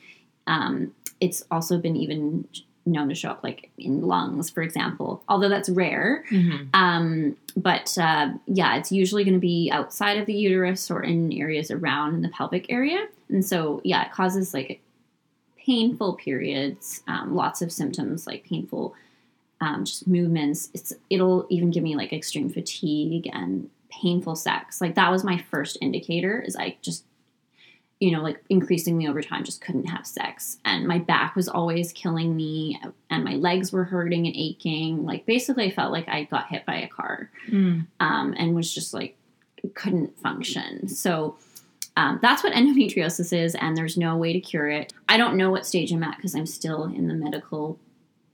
Um, 0.47 0.93
it's 1.21 1.43
also 1.51 1.79
been 1.79 1.97
even 1.97 2.47
known 2.87 3.09
to 3.09 3.15
show 3.15 3.31
up 3.31 3.43
like 3.43 3.71
in 3.79 4.03
lungs, 4.03 4.51
for 4.51 4.63
example, 4.63 5.23
although 5.27 5.49
that's 5.49 5.71
rare. 5.71 6.23
Mhm. 6.29 6.69
Um, 6.75 7.37
but 7.57 7.97
uh, 7.97 8.33
yeah, 8.47 8.77
it's 8.77 8.93
usually 8.93 9.25
going 9.25 9.33
to 9.35 9.41
be 9.41 9.71
outside 9.73 10.19
of 10.19 10.27
the 10.27 10.35
uterus 10.35 10.91
or 10.91 11.03
in 11.03 11.33
areas 11.33 11.71
around 11.71 12.15
in 12.15 12.21
the 12.21 12.29
pelvic 12.29 12.67
area. 12.71 13.07
And 13.31 13.43
so, 13.43 13.81
yeah, 13.85 14.05
it 14.05 14.13
causes 14.13 14.53
like 14.53 14.83
painful 15.65 16.15
periods, 16.15 17.03
um, 17.09 17.35
lots 17.35 17.63
of 17.63 17.73
symptoms 17.73 18.27
like 18.27 18.45
painful 18.45 18.95
um, 19.61 19.85
just 19.85 20.07
movements. 20.07 20.69
It's 20.75 20.93
it'll 21.11 21.47
even 21.49 21.71
give 21.71 21.83
me 21.83 21.97
like 21.97 22.13
extreme 22.13 22.51
fatigue 22.51 23.29
and 23.33 23.71
painful 23.91 24.37
sex. 24.37 24.81
Like 24.81 24.95
that 24.97 25.11
was 25.11 25.25
my 25.25 25.39
first 25.51 25.79
indicator. 25.81 26.41
Is 26.41 26.57
I 26.57 26.77
just 26.83 27.05
you 28.01 28.11
know 28.11 28.21
like 28.23 28.43
increasingly 28.51 29.07
over 29.07 29.23
time 29.23 29.45
just 29.45 29.61
couldn't 29.61 29.87
have 29.87 30.05
sex 30.05 30.59
and 30.65 30.87
my 30.87 30.99
back 30.99 31.37
was 31.37 31.49
always 31.49 31.93
killing 31.93 32.35
me 32.35 32.79
and 33.09 33.23
my 33.23 33.37
legs 33.37 33.73
were 33.73 33.85
hurting 33.85 34.27
and 34.27 34.35
aching 34.35 35.07
like 35.07 35.25
basically 35.27 35.67
i 35.67 35.71
felt 35.71 35.93
like 35.93 36.09
i 36.09 36.25
got 36.25 36.49
hit 36.49 36.67
by 36.67 36.75
a 36.75 36.89
car 36.89 37.31
Mm. 37.49 37.87
um, 38.01 38.35
and 38.37 38.53
was 38.53 38.75
just 38.75 38.93
like 38.95 39.17
couldn't 39.75 40.19
function. 40.19 40.89
So 40.89 41.37
um, 41.97 42.19
that's 42.23 42.43
what 42.43 42.53
endometriosis 42.53 43.33
is, 43.33 43.55
and 43.55 43.77
there's 43.77 43.97
no 43.97 44.17
way 44.17 44.33
to 44.33 44.41
cure 44.41 44.69
it. 44.69 44.93
I 45.09 45.17
don't 45.17 45.37
know 45.37 45.51
what 45.51 45.65
stage 45.67 45.93
I'm 45.93 46.03
at 46.03 46.17
because 46.17 46.35
I'm 46.35 46.47
still 46.47 46.85
in 46.85 47.07
the 47.09 47.15
medical 47.15 47.79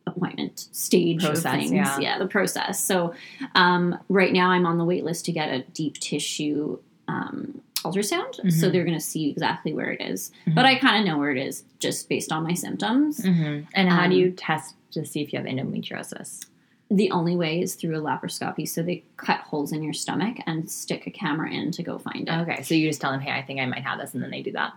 appointment 0.07 0.66
stage 0.73 1.23
Process, 1.23 1.44
of 1.44 1.53
things. 1.53 1.88
yeah. 2.01 2.18
the 2.18 2.27
process. 2.27 2.83
So 2.83 3.14
um, 3.55 3.99
right 4.09 4.33
now 4.33 4.51
I'm 4.51 4.66
on 4.66 4.79
the 4.79 4.85
wait 4.85 5.05
list 5.05 5.25
to 5.27 5.33
get 5.33 5.51
a 5.51 5.61
deep 5.73 5.99
tissue 5.99 6.79
um, 7.07 7.61
ultrasound. 7.85 8.35
So 8.37 8.42
Mhm. 8.68 8.73
they're 8.73 8.85
going 8.85 8.99
to 8.99 9.05
see 9.05 9.31
exactly 9.31 9.73
where 9.73 9.90
it 9.90 10.01
is. 10.01 10.33
Mhm. 10.46 10.55
But 10.55 10.64
I 10.64 10.77
kind 10.77 10.99
of 11.01 11.07
know 11.07 11.18
where 11.18 11.31
it 11.31 11.38
is 11.38 11.64
just 11.79 12.09
based 12.09 12.33
on 12.33 12.42
my 12.42 12.55
symptoms. 12.55 13.20
Mhm. 13.20 13.66
And 13.75 13.88
how 13.88 14.05
Um, 14.05 14.11
do 14.11 14.16
you 14.16 14.31
test 14.33 14.75
to 14.92 15.05
see 15.05 15.20
if 15.23 15.33
you 15.33 15.38
have 15.38 15.46
endometriosis? 15.46 16.44
The 16.90 17.11
only 17.12 17.37
way 17.37 17.61
is 17.61 17.74
through 17.76 17.96
a 17.96 18.00
laparoscopy. 18.00 18.68
So 18.68 18.83
they 18.83 19.05
cut 19.16 19.40
holes 19.40 19.70
in 19.72 19.83
your 19.83 19.92
stomach 19.92 20.38
and 20.46 20.68
stick 20.68 21.07
a 21.07 21.11
camera 21.11 21.50
in 21.50 21.70
to 21.72 21.83
go 21.85 21.98
find 21.98 22.29
it. 22.29 22.33
Okay, 22.33 22.62
so 22.62 22.74
you 22.74 22.88
just 22.88 23.00
tell 23.00 23.12
them, 23.12 23.20
hey, 23.20 23.31
I 23.33 23.42
think 23.42 23.61
I 23.61 23.66
might 23.66 23.85
have 23.85 23.98
this, 24.00 24.12
and 24.12 24.22
then 24.22 24.31
they 24.31 24.42
do 24.42 24.53
that. 24.53 24.72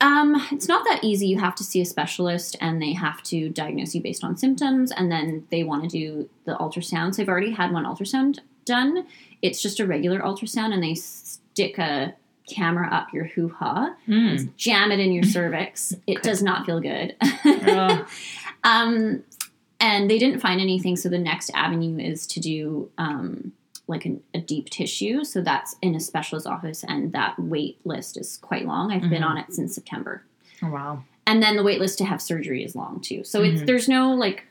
Um, 0.00 0.36
it's 0.52 0.68
not 0.68 0.84
that 0.84 1.02
easy. 1.02 1.26
You 1.26 1.40
have 1.40 1.56
to 1.56 1.64
see 1.64 1.80
a 1.80 1.84
specialist 1.84 2.54
and 2.60 2.80
they 2.80 2.92
have 2.92 3.20
to 3.24 3.48
diagnose 3.48 3.92
you 3.96 4.00
based 4.00 4.22
on 4.22 4.36
symptoms 4.36 4.92
and 4.92 5.10
then 5.10 5.44
they 5.50 5.64
want 5.64 5.82
to 5.82 5.88
do 5.88 6.30
the 6.44 6.54
ultrasound. 6.54 7.16
So 7.16 7.22
I've 7.24 7.28
already 7.28 7.50
had 7.50 7.72
one 7.72 7.82
ultrasound 7.84 8.38
done. 8.64 9.08
It's 9.42 9.60
just 9.60 9.80
a 9.80 9.86
regular 9.88 10.20
ultrasound 10.20 10.72
and 10.72 10.80
they 10.84 10.94
stick 10.94 11.78
a 11.78 12.14
camera 12.48 12.88
up 12.94 13.12
your 13.12 13.24
hoo 13.24 13.48
ha, 13.48 13.96
Mm. 14.06 14.54
jam 14.56 14.92
it 14.92 15.00
in 15.00 15.10
your 15.10 15.24
cervix. 15.24 15.92
It 16.06 16.22
does 16.22 16.44
not 16.44 16.64
feel 16.64 16.78
good. 16.78 17.16
Um, 18.64 19.22
and 19.80 20.10
they 20.10 20.18
didn't 20.18 20.40
find 20.40 20.60
anything. 20.60 20.96
So 20.96 21.08
the 21.08 21.18
next 21.18 21.50
avenue 21.54 21.98
is 21.98 22.26
to 22.28 22.40
do 22.40 22.90
um, 22.98 23.52
like 23.86 24.04
an, 24.04 24.22
a 24.34 24.40
deep 24.40 24.70
tissue. 24.70 25.24
So 25.24 25.40
that's 25.40 25.76
in 25.82 25.94
a 25.94 26.00
specialist 26.00 26.46
office, 26.46 26.84
and 26.86 27.12
that 27.12 27.38
wait 27.38 27.78
list 27.84 28.16
is 28.16 28.36
quite 28.38 28.66
long. 28.66 28.92
I've 28.92 29.08
been 29.08 29.22
Mhm. 29.22 29.26
on 29.30 29.38
it 29.38 29.52
since 29.52 29.74
September, 29.74 30.22
Oh, 30.62 30.70
wow. 30.70 31.04
and 31.26 31.42
then 31.42 31.56
the 31.56 31.62
wait 31.62 31.80
list 31.80 31.98
to 31.98 32.04
have 32.04 32.20
surgery 32.20 32.64
is 32.64 32.74
long 32.76 33.00
too. 33.00 33.24
So 33.24 33.42
it's 33.42 33.62
Mhm. 33.62 33.66
there's 33.66 33.88
no 33.88 34.12
like 34.14 34.44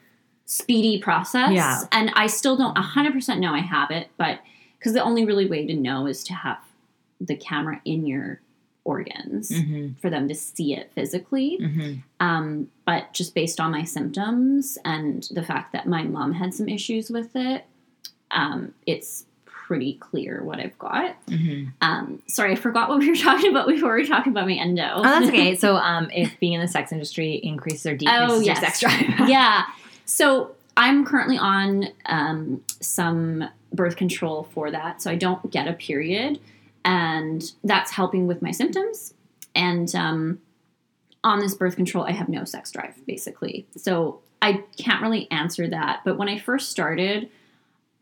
speedy 0.46 0.98
process. 1.00 1.52
Yeah. 1.52 1.82
and 1.92 2.10
I 2.16 2.28
still 2.28 2.56
don't 2.56 2.78
hundred 2.78 3.14
percent 3.14 3.40
know 3.42 3.54
I 3.54 3.60
have 3.60 3.92
it, 3.92 4.08
but 4.18 4.40
because 4.80 4.94
the 4.94 5.04
only 5.04 5.26
really 5.26 5.46
way 5.48 5.66
to 5.68 5.74
know 5.74 6.08
is 6.08 6.24
to 6.26 6.34
have 6.34 6.60
the 7.20 7.36
camera 7.36 7.82
in 7.84 8.06
your 8.06 8.40
organs 8.88 9.50
Mm-hmm. 9.52 9.94
for 10.02 10.10
them 10.10 10.28
to 10.28 10.34
see 10.36 10.74
it 10.74 10.92
physically. 10.96 11.58
Mm-hmm. 11.62 11.94
Um, 12.26 12.70
but 12.86 13.14
just 13.14 13.36
based 13.36 13.60
on 13.60 13.72
my 13.72 13.84
symptoms 13.84 14.78
and 14.86 15.28
the 15.32 15.44
fact 15.44 15.74
that 15.74 15.86
my 15.88 16.04
mom 16.04 16.32
had 16.34 16.54
some 16.54 16.68
issues 16.70 17.10
with 17.10 17.36
it, 17.36 17.66
um, 18.32 18.74
it's 18.86 19.26
pretty 19.46 19.96
clear 19.96 20.44
what 20.44 20.60
I've 20.60 20.78
got. 20.80 21.24
Mm-hmm. 21.28 21.70
Um, 21.82 22.22
sorry, 22.28 22.54
I 22.54 22.56
forgot 22.56 22.88
what 22.90 23.00
we 23.00 23.10
were 23.10 23.16
talking 23.30 23.52
about 23.52 23.68
before 23.68 23.94
we 23.94 24.02
were 24.02 24.08
talking 24.08 24.32
about 24.32 24.48
my 24.48 24.54
endo. 24.54 24.90
Oh, 24.96 25.04
that's 25.04 25.28
okay. 25.28 25.56
So, 25.56 25.76
um, 25.76 26.10
if 26.14 26.40
being 26.40 26.54
in 26.54 26.62
the 26.62 26.68
sex 26.70 26.92
industry 26.94 27.34
increases 27.44 27.86
or 27.86 27.96
decreases 27.98 28.32
Oh, 28.32 28.36
your 28.36 28.44
yes. 28.56 28.60
sex 28.62 28.80
drive, 28.80 29.02
yeah. 29.30 29.66
So 30.06 30.56
I'm 30.78 31.06
currently 31.06 31.38
on 31.38 31.90
um, 32.06 32.64
some 32.80 33.50
birth 33.74 33.98
control 33.98 34.48
for 34.54 34.72
that, 34.72 35.02
so 35.02 35.12
I 35.12 35.16
don't 35.16 35.52
get 35.52 35.68
a 35.68 35.74
period, 35.74 36.40
and 36.88 37.52
that's 37.66 37.92
helping 37.92 38.28
with 38.28 38.42
my 38.42 38.52
symptoms. 38.52 39.14
And 39.54 39.94
um, 39.94 40.40
on 41.24 41.40
this 41.40 41.54
birth 41.54 41.76
control, 41.76 42.06
I 42.06 42.12
have 42.14 42.30
no 42.30 42.46
sex 42.46 42.72
drive, 42.72 42.96
basically. 43.06 43.68
So 43.76 44.22
I 44.42 44.64
can't 44.78 45.02
really 45.02 45.30
answer 45.30 45.68
that. 45.68 46.02
But 46.06 46.18
when 46.18 46.30
I 46.30 46.40
first 46.40 46.70
started, 46.70 47.30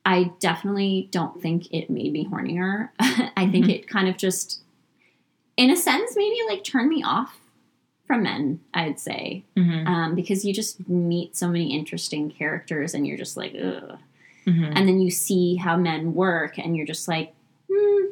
I 0.06 0.32
definitely 0.40 1.10
don't 1.10 1.42
think 1.42 1.74
it 1.74 1.90
made 1.90 2.14
me 2.14 2.28
hornier. 2.28 2.90
I 3.00 3.50
think 3.50 3.66
Mhm. 3.66 3.70
it 3.74 3.88
kind 3.88 4.08
of 4.08 4.18
just, 4.18 4.62
in 5.58 5.72
a 5.72 5.76
sense, 5.76 6.16
maybe 6.16 6.38
like 6.48 6.64
turned 6.64 6.90
me 6.90 7.02
off 7.04 7.40
from 8.06 8.22
men, 8.22 8.60
I'd 8.72 9.00
say 9.00 9.46
mm-hmm. 9.58 9.88
um, 9.88 10.14
because 10.14 10.46
you 10.46 10.54
just 10.54 10.88
meet 10.88 11.36
so 11.36 11.48
many 11.48 11.76
interesting 11.76 12.30
characters 12.30 12.94
and 12.94 13.08
you're 13.08 13.18
just 13.18 13.36
like, 13.36 13.56
ugh. 13.56 13.98
Mm-hmm. 14.46 14.74
And 14.76 14.88
then 14.88 15.00
you 15.02 15.10
see 15.10 15.56
how 15.56 15.76
men 15.76 16.14
work 16.14 16.60
and 16.60 16.78
you're 16.78 16.86
just 16.86 17.08
like, 17.08 17.34
hmm, 17.68 18.06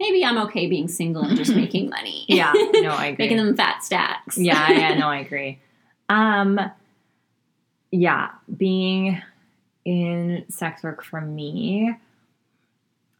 maybe 0.00 0.24
I'm 0.24 0.38
okay 0.46 0.66
being 0.66 0.88
single 0.88 1.22
and 1.22 1.36
just 1.36 1.54
making 1.56 1.90
money. 1.90 2.24
yeah, 2.28 2.52
no, 2.54 2.90
I 2.90 3.06
agree. 3.12 3.24
Making 3.26 3.36
them 3.38 3.56
fat 3.56 3.82
stacks. 3.84 4.36
yeah, 4.38 4.70
yeah, 4.70 4.94
no, 4.98 5.08
I 5.08 5.18
agree. 5.20 5.58
Um, 6.08 6.60
yeah, 7.90 8.30
being 8.56 9.22
in 9.84 10.44
sex 10.48 10.82
work 10.82 11.04
for 11.04 11.20
me, 11.20 11.94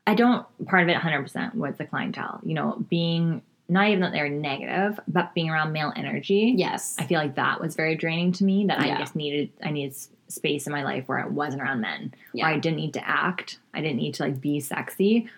I 0.06 0.14
don't 0.14 0.46
part 0.66 0.82
of 0.82 0.88
it 0.88 0.96
100% 0.96 1.54
was 1.54 1.76
the 1.76 1.84
clientele. 1.86 2.40
You 2.44 2.54
know, 2.54 2.84
being 2.90 3.42
not 3.68 3.88
even 3.88 4.00
that 4.00 4.12
they're 4.12 4.28
negative, 4.28 5.00
but 5.08 5.32
being 5.32 5.48
around 5.48 5.72
male 5.72 5.92
energy. 5.96 6.54
Yes. 6.56 6.96
I 6.98 7.06
feel 7.06 7.18
like 7.18 7.36
that 7.36 7.60
was 7.62 7.74
very 7.76 7.94
draining 7.96 8.32
to 8.32 8.44
me. 8.44 8.66
That 8.66 8.84
Yeah. 8.86 8.96
I 8.96 8.98
just 8.98 9.16
needed, 9.16 9.50
I 9.62 9.70
needed 9.70 9.96
space 10.28 10.66
in 10.66 10.72
my 10.72 10.82
life 10.84 11.04
where 11.08 11.18
I 11.18 11.26
wasn't 11.26 11.62
around 11.62 11.80
men, 11.80 12.12
Yeah. 12.34 12.44
where 12.44 12.54
I 12.54 12.58
didn't 12.58 12.76
need 12.76 12.92
to 12.94 13.08
act, 13.08 13.58
I 13.72 13.80
didn't 13.80 13.96
need 13.96 14.14
to 14.14 14.24
like 14.24 14.38
be 14.38 14.60
sexy, 14.60 15.28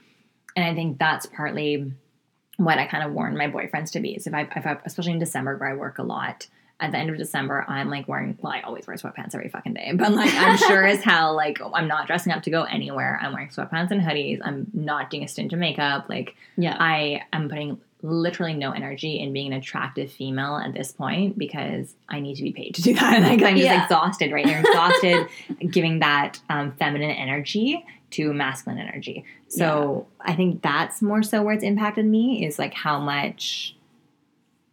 and 0.56 0.64
I 0.64 0.74
think 0.74 0.98
that's 0.98 1.26
partly 1.26 1.92
what 2.56 2.78
I 2.78 2.86
kind 2.86 3.04
of 3.04 3.12
warn 3.12 3.36
my 3.36 3.48
boyfriends 3.48 3.92
to 3.92 4.00
be. 4.00 4.18
So 4.18 4.30
if 4.30 4.34
I, 4.34 4.48
if 4.56 4.66
I, 4.66 4.78
especially 4.84 5.12
in 5.12 5.18
December 5.18 5.56
where 5.56 5.68
I 5.68 5.74
work 5.74 5.98
a 5.98 6.02
lot, 6.02 6.46
at 6.78 6.92
the 6.92 6.98
end 6.98 7.08
of 7.08 7.16
December, 7.16 7.64
I'm 7.68 7.88
like 7.88 8.06
wearing, 8.06 8.36
well, 8.42 8.52
I 8.52 8.60
always 8.60 8.86
wear 8.86 8.96
sweatpants 8.96 9.34
every 9.34 9.48
fucking 9.48 9.72
day, 9.74 9.92
but 9.94 10.12
like 10.12 10.32
I'm 10.34 10.56
sure 10.68 10.84
as 10.84 11.02
hell, 11.02 11.34
like 11.34 11.58
I'm 11.74 11.88
not 11.88 12.06
dressing 12.06 12.32
up 12.32 12.42
to 12.42 12.50
go 12.50 12.64
anywhere. 12.64 13.18
I'm 13.22 13.32
wearing 13.32 13.48
sweatpants 13.48 13.90
and 13.92 14.02
hoodies. 14.02 14.40
I'm 14.44 14.66
not 14.74 15.08
doing 15.08 15.24
a 15.24 15.28
stint 15.28 15.52
of 15.54 15.58
makeup. 15.58 16.06
Like 16.10 16.36
yeah. 16.56 16.76
I 16.78 17.22
am 17.32 17.48
putting 17.48 17.80
literally 18.02 18.52
no 18.52 18.72
energy 18.72 19.18
in 19.18 19.32
being 19.32 19.54
an 19.54 19.58
attractive 19.58 20.12
female 20.12 20.56
at 20.56 20.74
this 20.74 20.92
point 20.92 21.38
because 21.38 21.94
I 22.10 22.20
need 22.20 22.36
to 22.36 22.42
be 22.42 22.52
paid 22.52 22.74
to 22.74 22.82
do 22.82 22.92
that. 22.94 23.22
Like 23.22 23.42
I'm 23.42 23.56
just 23.56 23.64
Yeah. 23.64 23.82
exhausted 23.84 24.30
right 24.30 24.44
now. 24.44 24.60
Exhausted 24.60 25.28
giving 25.70 26.00
that 26.00 26.38
um, 26.50 26.72
feminine 26.72 27.10
energy 27.10 27.84
to 28.16 28.32
masculine 28.32 28.78
energy. 28.78 29.24
So 29.48 30.06
I 30.20 30.34
think 30.34 30.62
that's 30.62 31.00
more 31.02 31.22
so 31.22 31.42
where 31.42 31.54
it's 31.54 31.64
impacted 31.64 32.04
me 32.04 32.44
is 32.46 32.58
like 32.58 32.74
how 32.74 32.98
much 33.00 33.74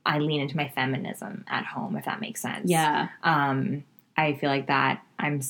I 0.06 0.20
lean 0.20 0.41
into 0.41 0.58
my 0.58 0.68
feminism 0.70 1.46
at 1.48 1.66
home, 1.66 1.96
if 1.96 2.06
that 2.06 2.20
makes 2.20 2.41
sense. 2.41 2.70
yeah. 2.70 3.10
Um, 3.24 3.84
I 4.18 4.34
feel 4.34 4.50
like 4.50 4.68
that 4.68 5.02
I'm 5.18 5.41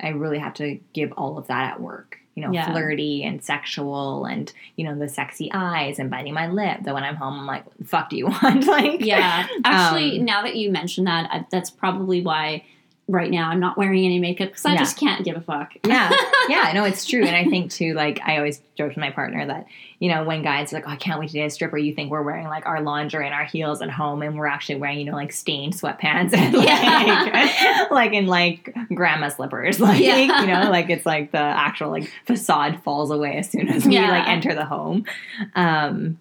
I 0.00 0.08
really 0.08 0.38
have 0.38 0.54
to 0.54 0.78
give 0.92 1.12
all 1.12 1.38
of 1.38 1.46
that 1.46 1.72
at 1.74 1.80
work. 1.80 2.18
You 2.34 2.42
know, 2.42 2.52
Yeah. 2.52 2.72
flirty 2.72 3.22
and 3.22 3.42
sexual 3.42 4.24
and, 4.24 4.52
you 4.76 4.84
know, 4.84 4.98
the 4.98 5.08
sexy 5.08 5.50
eyes 5.54 6.00
and 6.00 6.10
biting 6.10 6.34
my 6.34 6.48
lip. 6.48 6.80
That 6.82 6.92
when 6.92 7.04
I'm 7.04 7.14
home, 7.14 7.38
I'm 7.38 7.46
like, 7.46 7.64
fuck 7.86 8.10
do 8.10 8.16
you 8.16 8.26
want? 8.42 8.66
like, 8.66 9.00
Yeah. 9.00 9.46
Actually, 9.64 10.18
Um, 10.18 10.24
now 10.24 10.42
that 10.42 10.56
you 10.56 10.72
mention 10.72 11.04
that, 11.04 11.30
I, 11.32 11.46
that's 11.50 11.70
probably 11.70 12.20
why 12.22 12.64
right 13.06 13.30
now 13.30 13.50
I'm 13.50 13.60
not 13.60 13.76
wearing 13.76 14.04
any 14.04 14.18
makeup 14.18 14.48
because 14.48 14.64
I 14.64 14.72
Yeah. 14.72 14.78
just 14.78 14.98
can't 14.98 15.24
give 15.24 15.36
a 15.36 15.40
fuck. 15.40 15.72
yeah. 15.86 16.10
Yeah. 16.46 16.72
No, 16.74 16.84
it's 16.84 17.06
true. 17.06 17.24
And 17.24 17.34
I 17.34 17.46
think 17.46 17.70
too, 17.70 17.94
like, 17.94 18.20
I 18.22 18.36
always 18.36 18.60
joke 18.76 18.88
with 18.88 18.96
my 18.98 19.10
partner 19.10 19.46
that, 19.46 19.66
you 19.98 20.10
know, 20.10 20.24
when 20.24 20.42
guys 20.42 20.72
are 20.72 20.76
like, 20.76 20.84
oh, 20.86 20.90
I 20.90 20.96
can't 20.96 21.18
wait 21.18 21.28
to 21.28 21.32
date 21.32 21.46
a 21.46 21.50
stripper, 21.50 21.78
you 21.78 21.94
think 21.94 22.10
we're 22.10 22.20
wearing 22.22 22.46
like 22.48 22.66
our 22.66 22.82
lingerie 22.82 23.24
and 23.24 23.34
our 23.34 23.44
heels 23.46 23.80
at 23.80 23.88
home 23.88 24.20
and 24.20 24.36
we're 24.36 24.46
actually 24.46 24.74
wearing, 24.74 24.98
you 24.98 25.06
know, 25.06 25.14
like 25.14 25.32
stained 25.32 25.72
sweatpants 25.72 26.34
and 26.36 26.54
like, 26.54 26.66
Yeah. 26.68 27.86
like 27.90 28.12
in 28.12 28.26
like 28.26 28.74
grandma 28.94 29.28
slippers. 29.30 29.80
Like, 29.84 30.02
Yeah. 30.02 30.40
you 30.42 30.46
know, 30.46 30.70
like 30.70 30.90
it's 30.90 31.06
like 31.06 31.32
the 31.32 31.38
actual 31.38 31.90
like 31.90 32.12
facade 32.26 32.82
falls 32.82 33.10
away 33.10 33.38
as 33.38 33.48
soon 33.50 33.68
as 33.68 33.86
we 33.86 33.98
like 33.98 34.28
enter 34.28 34.54
the 34.54 34.66
home. 34.66 35.06
Um, 35.54 36.18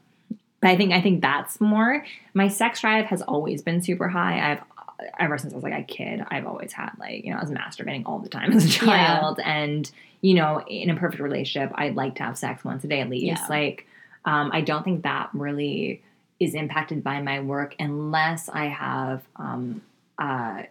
but 0.61 0.69
I 0.69 0.77
think 0.77 0.93
I 0.93 1.01
think 1.01 1.21
that's 1.21 1.59
more 1.59 2.05
my 2.33 2.47
sex 2.47 2.79
drive 2.79 3.05
has 3.07 3.21
always 3.21 3.61
been 3.61 3.81
super 3.81 4.07
high. 4.07 4.51
I've 4.53 4.61
ever 5.19 5.37
since 5.37 5.53
I 5.53 5.55
was 5.55 5.63
like 5.63 5.73
a 5.73 5.83
kid, 5.83 6.23
I've 6.29 6.45
always 6.45 6.73
had 6.73 6.91
like, 6.99 7.23
you 7.23 7.31
know, 7.31 7.37
I 7.37 7.41
was 7.41 7.51
masturbating 7.51 8.03
all 8.05 8.19
the 8.19 8.29
time 8.29 8.51
as 8.53 8.65
a 8.65 8.67
Yeah. 8.67 8.73
child. 8.85 9.39
And, 9.43 9.89
you 10.21 10.35
know, 10.35 10.61
in 10.67 10.89
a 10.89 10.95
perfect 10.95 11.21
relationship, 11.21 11.71
I'd 11.75 11.95
like 11.95 12.15
to 12.15 12.23
have 12.23 12.37
sex 12.37 12.63
once 12.63 12.83
a 12.83 12.87
day 12.87 13.01
at 13.01 13.09
least. 13.09 13.23
Yeah. 13.25 13.47
Like, 13.49 13.87
um, 14.25 14.51
I 14.53 14.61
don't 14.61 14.83
think 14.83 15.03
that 15.03 15.29
really 15.33 16.01
is 16.39 16.53
impacted 16.55 17.03
by 17.03 17.21
my 17.21 17.39
work 17.39 17.75
unless 17.79 18.49
I 18.49 18.65
have 18.65 19.21
um, 19.35 19.81
uh, 20.17 20.63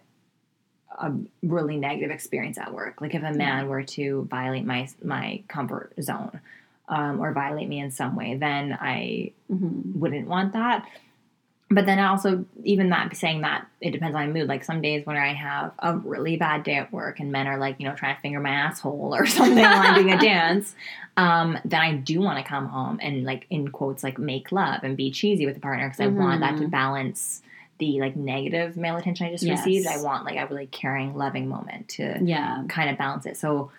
a 0.99 1.11
really 1.41 1.77
negative 1.77 2.11
experience 2.11 2.57
at 2.57 2.73
work. 2.73 3.01
Like 3.01 3.15
if 3.15 3.23
a 3.23 3.31
man 3.33 3.67
were 3.67 3.83
to 3.83 4.27
violate 4.29 4.65
my 4.65 4.87
my 5.03 5.41
comfort 5.47 5.93
zone 6.01 6.39
um, 6.87 7.19
or 7.19 7.31
violate 7.33 7.67
me 7.67 7.79
in 7.79 7.91
some 7.91 8.15
way, 8.15 8.35
then 8.35 8.77
I 8.79 9.31
hmm 9.47 9.99
wouldn't 9.99 10.27
want 10.27 10.53
that. 10.53 10.87
But 11.73 11.85
then 11.85 11.99
also, 11.99 12.45
even 12.63 12.89
that 12.89 13.15
saying 13.15 13.41
that, 13.41 13.65
it 13.81 13.91
depends 13.91 14.15
on 14.15 14.27
my 14.27 14.31
mood. 14.33 14.47
Like 14.47 14.63
some 14.63 14.81
days 14.81 15.05
when 15.05 15.17
I 15.17 15.33
have 15.33 15.71
a 15.79 15.97
really 15.97 16.37
bad 16.37 16.63
day 16.63 16.75
at 16.75 16.91
work 16.91 17.19
and 17.19 17.31
men 17.31 17.47
are 17.47 17.57
like, 17.57 17.79
you 17.79 17.87
know, 17.87 17.95
trying 17.95 18.15
to 18.15 18.21
finger 18.21 18.39
my 18.39 18.49
asshole 18.51 19.15
or 19.15 19.25
something 19.39 19.63
while 19.63 19.79
I'm 19.79 19.95
doing 19.95 20.11
a 20.11 20.17
dance, 20.19 20.75
um, 21.17 21.57
then 21.65 21.81
I 21.81 21.93
do 21.93 22.19
want 22.21 22.37
to 22.37 22.43
come 22.43 22.67
home 22.67 22.99
and 23.01 23.23
like 23.23 23.45
in 23.49 23.69
quotes 23.69 24.03
like 24.03 24.17
make 24.17 24.51
love 24.51 24.83
and 24.83 24.97
be 24.97 25.11
cheesy 25.11 25.45
with 25.45 25.55
the 25.55 25.61
partner 25.61 25.87
because 25.87 25.99
I 26.01 26.07
want 26.07 26.41
that 26.41 26.57
to 26.57 26.63
Mhm. 26.65 26.71
balance 26.71 27.41
the 27.79 27.99
like 27.99 28.15
negative 28.15 28.77
male 28.77 28.95
attention 28.97 29.27
I 29.27 29.31
just 29.31 29.43
Yes. 29.43 29.65
received. 29.65 29.87
I 29.87 29.97
want 30.01 30.25
like 30.25 30.37
a 30.37 30.45
really 30.47 30.67
caring, 30.67 31.15
loving 31.15 31.47
moment 31.47 31.89
to 31.89 32.19
Yeah. 32.23 32.63
kind 32.69 32.89
of 32.89 32.97
balance 32.97 33.25
it. 33.25 33.35
So 33.37 33.71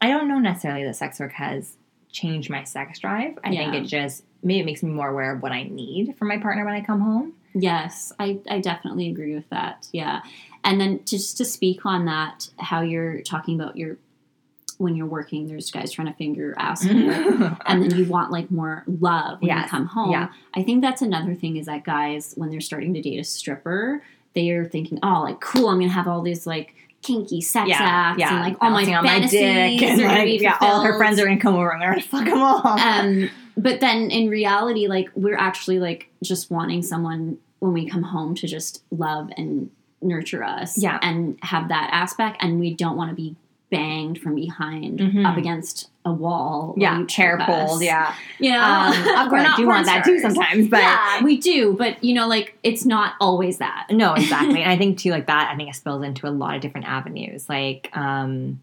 I 0.00 0.08
don't 0.08 0.28
know 0.28 0.38
necessarily 0.38 0.84
that 0.84 0.96
sex 0.96 1.18
work 1.20 1.32
has 1.32 1.76
changed 2.12 2.50
my 2.50 2.64
sex 2.64 2.98
drive. 2.98 3.38
I 3.42 3.50
think 3.50 3.74
it 3.74 3.84
just 3.84 4.24
maybe 4.42 4.60
it 4.60 4.66
makes 4.66 4.82
me 4.82 4.90
more 4.90 5.08
aware 5.08 5.34
of 5.34 5.42
what 5.42 5.52
I 5.52 5.64
need 5.64 6.16
from 6.18 6.28
my 6.28 6.38
partner 6.38 6.64
when 6.64 6.74
I 6.74 6.80
come 6.80 7.00
home. 7.00 7.34
Yes, 7.54 8.12
I, 8.18 8.38
I 8.48 8.60
definitely 8.60 9.08
agree 9.08 9.34
with 9.34 9.48
that. 9.50 9.86
Yeah. 9.92 10.22
And 10.64 10.80
then 10.80 11.00
just 11.04 11.36
to 11.38 11.44
speak 11.44 11.84
on 11.84 12.06
that, 12.06 12.48
how 12.58 12.80
you're 12.80 13.20
talking 13.22 13.60
about 13.60 13.76
your 13.76 13.98
when 14.78 14.96
you're 14.96 15.06
working, 15.06 15.46
there's 15.46 15.70
guys 15.70 15.92
trying 15.92 16.08
to 16.08 16.14
finger 16.14 16.40
your 16.40 16.58
asshole. 16.58 16.90
and 17.66 17.82
then 17.82 17.96
you 17.96 18.04
want 18.06 18.32
like 18.32 18.50
more 18.50 18.82
love 18.86 19.40
when 19.40 19.56
you 19.56 19.64
come 19.68 19.86
home. 19.86 20.10
yeah. 20.10 20.28
I 20.54 20.62
think 20.62 20.82
that's 20.82 21.02
another 21.02 21.34
thing 21.34 21.56
is 21.56 21.66
that 21.66 21.84
guys, 21.84 22.34
when 22.36 22.50
they're 22.50 22.60
starting 22.60 22.92
to 22.94 23.00
date 23.00 23.18
a 23.18 23.24
stripper, 23.24 24.02
they 24.34 24.50
are 24.50 24.64
thinking, 24.64 24.98
oh, 25.02 25.22
like 25.22 25.40
cool, 25.40 25.68
I'm 25.68 25.78
gonna 25.78 25.92
have 25.92 26.08
all 26.08 26.22
these 26.22 26.46
like 26.46 26.74
kinky 27.02 27.40
sex 27.40 27.68
yeah, 27.68 27.78
acts 27.80 28.18
yeah, 28.20 28.34
and 28.34 28.40
like 28.42 28.56
all 28.60 28.70
my 28.70 28.84
on 28.94 29.04
fantasies 29.04 29.40
and 29.40 30.00
are 30.00 30.04
gonna 30.04 30.18
like, 30.24 30.40
yeah, 30.40 30.56
all 30.60 30.82
her 30.82 30.96
friends 30.96 31.18
are 31.20 31.24
gonna 31.24 31.40
come 31.40 31.54
over 31.54 31.70
and 31.70 31.82
they're 31.82 31.90
gonna 31.90 32.02
fuck 32.08 32.24
them 32.24 32.38
all. 32.38 32.66
um, 32.66 33.28
but 33.56 33.80
then 33.80 34.10
in 34.10 34.28
reality, 34.28 34.86
like 34.86 35.08
we're 35.14 35.36
actually 35.36 35.78
like 35.78 36.08
just 36.22 36.50
wanting 36.50 36.82
someone 36.82 37.38
when 37.58 37.72
we 37.72 37.86
come 37.88 38.02
home 38.02 38.34
to 38.36 38.46
just 38.46 38.82
love 38.90 39.30
and 39.36 39.70
nurture 40.00 40.42
us, 40.42 40.76
Yeah. 40.78 40.98
and 41.02 41.38
have 41.42 41.68
that 41.68 41.90
aspect, 41.92 42.38
and 42.40 42.58
we 42.58 42.74
don't 42.74 42.96
want 42.96 43.10
to 43.10 43.14
be 43.16 43.36
banged 43.72 44.20
from 44.20 44.36
behind 44.36 45.00
Mhm. 45.00 45.26
up 45.26 45.36
against 45.36 45.88
a 46.04 46.12
wall. 46.12 46.74
yeah, 46.76 46.98
you 46.98 47.06
hair 47.10 47.38
choke 47.38 47.48
us. 47.48 47.68
pulled. 47.68 47.82
Yeah, 47.82 48.14
you 48.38 48.52
know, 48.52 48.60
um, 48.60 48.92
of 48.92 49.28
course, 49.30 49.42
I 49.48 49.56
do 49.56 49.66
want 49.66 49.86
that 49.86 50.04
too 50.04 50.18
sometimes, 50.20 50.68
but 50.68 50.80
yeah, 50.80 51.24
we 51.24 51.38
do, 51.38 51.74
but 51.76 52.02
you 52.04 52.14
know, 52.14 52.28
like 52.28 52.56
it's 52.62 52.84
not 52.84 53.14
always 53.20 53.58
that. 53.58 53.86
No, 53.90 54.14
exactly. 54.14 54.62
and 54.62 54.70
I 54.70 54.76
think 54.76 54.98
too, 54.98 55.10
like 55.10 55.26
that, 55.26 55.50
I 55.52 55.56
think 55.56 55.68
it 55.70 55.74
spills 55.74 56.04
into 56.04 56.28
a 56.28 56.30
lot 56.30 56.54
of 56.54 56.60
different 56.60 56.86
avenues. 56.86 57.48
Like, 57.48 57.90
um, 57.96 58.60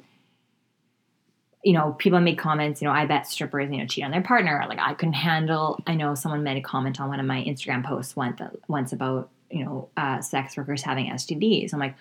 you 1.64 1.74
know, 1.74 1.94
people 1.98 2.20
make 2.22 2.38
comments, 2.40 2.82
you 2.82 2.88
know, 2.88 2.94
I 2.94 3.06
bet 3.06 3.28
strippers, 3.28 3.70
you 3.70 3.78
know, 3.80 3.86
cheat 3.86 4.06
on 4.06 4.12
their 4.12 4.22
partner. 4.22 4.64
Like, 4.70 4.80
I 4.80 4.94
couldn't 4.94 5.14
handle, 5.14 5.82
I 5.86 5.94
know 5.96 6.16
someone 6.16 6.42
made 6.44 6.56
a 6.58 6.62
comment 6.62 7.02
on 7.02 7.10
one 7.10 7.20
of 7.20 7.26
my 7.26 7.44
Instagram 7.44 7.84
posts 7.86 8.16
once, 8.16 8.40
once 8.70 8.94
about, 8.94 9.30
you 9.52 9.66
know, 9.66 9.90
uh, 9.98 10.22
sex 10.22 10.56
workers 10.56 10.84
having 10.84 11.08
STDs. 11.12 11.74
I'm 11.74 11.80
like, 11.80 11.96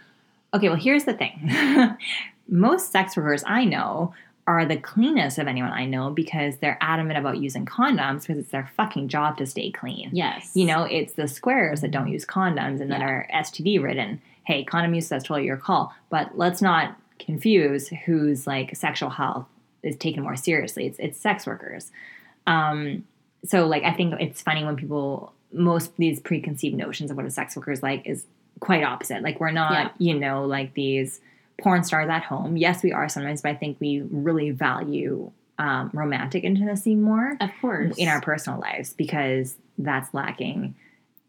okay, 0.54 0.68
well, 0.68 0.78
here's 0.78 1.04
the 1.04 1.14
thing. 1.14 1.96
Most 2.48 2.92
sex 2.92 3.16
workers 3.16 3.44
I 3.46 3.64
know 3.64 4.14
are 4.46 4.64
the 4.64 4.78
cleanest 4.78 5.38
of 5.38 5.46
anyone 5.46 5.70
I 5.72 5.84
know 5.84 6.08
because 6.10 6.56
they're 6.56 6.78
adamant 6.80 7.18
about 7.18 7.36
using 7.36 7.66
condoms 7.66 8.22
because 8.22 8.38
it's 8.38 8.48
their 8.50 8.70
fucking 8.76 9.08
job 9.08 9.36
to 9.38 9.46
stay 9.46 9.70
clean. 9.70 10.08
Yes, 10.12 10.52
You 10.54 10.64
know, 10.64 10.84
it's 10.84 11.12
the 11.12 11.28
squares 11.28 11.82
that 11.82 11.90
don't 11.90 12.08
use 12.08 12.24
condoms 12.24 12.80
and 12.80 12.90
that 12.90 13.00
Yeah. 13.00 13.06
are 13.08 13.28
STD 13.30 13.82
ridden. 13.82 14.22
Hey, 14.44 14.64
condom 14.64 14.94
use 14.94 15.08
that's 15.08 15.24
totally 15.24 15.44
your 15.44 15.58
call. 15.58 15.94
But 16.08 16.38
let's 16.38 16.62
not 16.62 16.96
confuse 17.18 17.88
whose 17.88 18.46
like 18.46 18.74
sexual 18.74 19.10
health 19.10 19.44
is 19.82 19.96
taken 19.96 20.22
more 20.22 20.36
seriously. 20.36 20.86
It's 20.86 20.98
it's 20.98 21.20
sex 21.20 21.46
workers. 21.46 21.92
Um, 22.46 23.04
so 23.44 23.66
like 23.66 23.82
I 23.84 23.92
think 23.92 24.14
it's 24.18 24.40
funny 24.40 24.64
when 24.64 24.76
people 24.76 25.34
most 25.52 25.90
of 25.90 25.96
these 25.98 26.20
preconceived 26.20 26.74
notions 26.76 27.10
of 27.10 27.18
what 27.18 27.26
a 27.26 27.30
sex 27.30 27.54
worker 27.54 27.72
is 27.72 27.82
like 27.82 28.02
is 28.06 28.24
quite 28.60 28.84
opposite. 28.84 29.22
Like 29.22 29.40
we're 29.40 29.50
not, 29.50 29.72
Yeah. 29.72 30.12
you 30.12 30.18
know, 30.18 30.44
like 30.44 30.74
these 30.74 31.20
porn 31.60 31.82
stars 31.84 32.08
at 32.08 32.22
home. 32.22 32.56
Yes, 32.56 32.82
we 32.82 32.92
are 32.92 33.08
sometimes, 33.08 33.42
but 33.42 33.50
I 33.50 33.54
think 33.54 33.78
we 33.80 34.02
really 34.10 34.50
value 34.50 35.30
um, 35.58 35.90
romantic 35.92 36.44
intimacy 36.44 36.94
more 36.94 37.36
of 37.40 37.50
course, 37.60 37.96
in 37.96 38.06
our 38.08 38.20
personal 38.20 38.60
lives 38.60 38.92
because 38.92 39.56
that's 39.76 40.14
lacking 40.14 40.74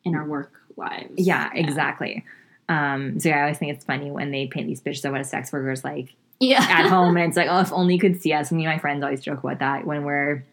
in 0.06 0.16
our 0.16 0.24
work 0.26 0.54
lives. 0.78 1.12
yeah, 1.18 1.50
exactly. 1.56 2.24
Um, 2.68 3.20
so 3.20 3.30
yeah, 3.30 3.40
I 3.40 3.42
always 3.42 3.58
think 3.58 3.74
it's 3.74 3.84
funny 3.86 4.12
when 4.12 4.30
they 4.30 4.46
paint 4.46 4.68
these 4.68 4.80
pictures 4.82 5.04
of 5.06 5.12
what 5.14 5.22
a 5.22 5.24
sex 5.24 5.52
worker 5.52 5.72
is 5.72 5.84
like 5.84 6.14
Yeah, 6.40 6.62
at 6.62 6.86
home, 6.90 7.18
and 7.18 7.28
it's 7.28 7.36
like, 7.38 7.48
oh, 7.50 7.60
if 7.62 7.74
only 7.74 7.96
you 7.96 8.00
could 8.00 8.22
see 8.22 8.32
us. 8.34 8.52
Me 8.52 8.66
and 8.66 8.72
my 8.74 8.78
friends 8.80 9.04
always 9.04 9.22
joke 9.22 9.40
about 9.44 9.58
that 9.60 9.86
when 9.88 10.04
we're 10.04 10.46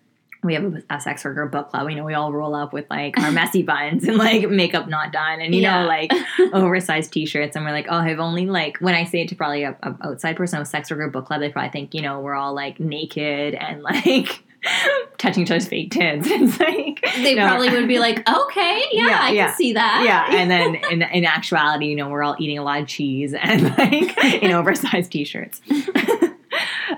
we 0.47 0.55
have 0.55 0.64
a, 0.64 0.82
a 0.90 1.01
sex 1.01 1.24
worker 1.24 1.47
book 1.47 1.70
club. 1.70 1.88
You 1.90 1.97
know, 1.97 2.05
we 2.05 2.14
all 2.14 2.32
roll 2.32 2.55
up 2.55 2.72
with 2.72 2.86
like 2.88 3.18
our 3.18 3.30
messy 3.30 3.62
buns 3.72 4.05
and 4.05 4.16
like 4.16 4.49
makeup 4.49 4.88
not 4.88 5.12
done, 5.12 5.40
and 5.40 5.55
you 5.55 5.62
Yeah. 5.62 5.82
know, 5.82 5.88
like 5.88 6.12
oversized 6.53 7.12
t-shirts, 7.12 7.57
and 7.57 7.64
we're 7.64 7.72
like, 7.72 7.86
oh, 7.88 7.97
I've 7.97 8.20
only 8.20 8.47
like 8.47 8.78
when 8.78 8.94
I 8.94 9.05
say 9.05 9.22
it 9.22 9.28
to 9.28 9.34
probably 9.34 9.64
a, 9.64 9.76
a 9.82 9.97
outside 10.03 10.36
person 10.36 10.59
with 10.59 10.68
sex 10.68 10.90
worker 10.90 11.09
book 11.09 11.26
club, 11.26 11.40
they 11.40 11.51
probably 11.51 11.70
think 11.70 11.94
you 11.94 12.03
know 12.03 12.20
we're 12.20 12.34
all 12.34 12.55
like 12.55 12.80
naked 12.80 13.55
and 13.55 13.82
like 13.82 14.42
touching 15.18 15.42
each 15.44 15.51
other's 15.51 15.68
fake 15.68 15.90
tits. 15.90 16.26
It's 16.30 16.59
like 16.61 17.01
they 17.22 17.34
no. 17.34 17.47
probably 17.47 17.70
would 17.70 17.88
be 17.88 17.99
like, 17.99 18.18
okay, 18.28 18.82
yeah, 18.92 19.07
Yeah, 19.09 19.18
I 19.20 19.30
yeah. 19.30 19.47
can 19.49 19.57
see 19.57 19.72
that. 19.74 20.03
yeah, 20.05 20.40
and 20.40 20.51
then 20.51 20.74
in, 20.90 21.03
in 21.03 21.24
actuality, 21.24 21.86
you 21.86 21.97
know, 21.97 22.09
we're 22.09 22.22
all 22.22 22.36
eating 22.38 22.59
a 22.59 22.62
lot 22.64 22.80
of 22.80 22.88
cheese 22.88 23.34
and 23.34 23.62
like 23.78 24.16
in 24.42 24.53
oversized 24.53 25.11
t-shirts. 25.12 25.61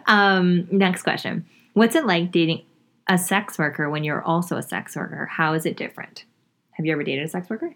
um, 0.06 0.66
next 0.70 1.02
question: 1.02 1.44
What's 1.74 1.94
it 1.94 2.06
like 2.06 2.30
dating 2.32 2.62
a 3.08 3.18
sex 3.18 3.58
worker 3.58 3.88
when 3.88 4.04
you're 4.04 4.22
also 4.22 4.56
a 4.56 4.62
sex 4.62 4.96
worker? 4.96 5.26
How 5.26 5.54
is 5.54 5.66
it 5.66 5.76
different? 5.76 6.24
Have 6.72 6.86
you 6.86 6.92
ever 6.92 7.02
dated 7.02 7.24
a 7.24 7.28
sex 7.28 7.48
worker? 7.48 7.74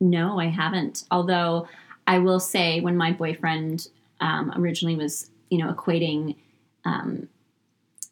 No, 0.00 0.38
I 0.40 0.46
haven't. 0.46 1.04
Although 1.10 1.68
I 2.06 2.18
will 2.18 2.40
say, 2.40 2.80
when 2.80 2.96
my 2.96 3.12
boyfriend 3.12 3.88
um, 4.20 4.52
originally 4.56 4.96
was, 4.96 5.30
you 5.50 5.58
know, 5.58 5.72
equating 5.72 6.36
um, 6.84 7.28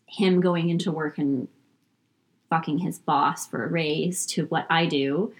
him 0.07 0.41
going 0.41 0.69
into 0.71 0.93
work 0.93 1.19
and 1.19 1.49
fucking 2.51 2.79
his 2.79 2.99
boss 2.99 3.47
for 3.47 3.65
a 3.65 3.69
raise 3.69 4.25
to 4.27 4.47
what 4.47 4.67
I 4.71 4.87
do. 4.87 5.33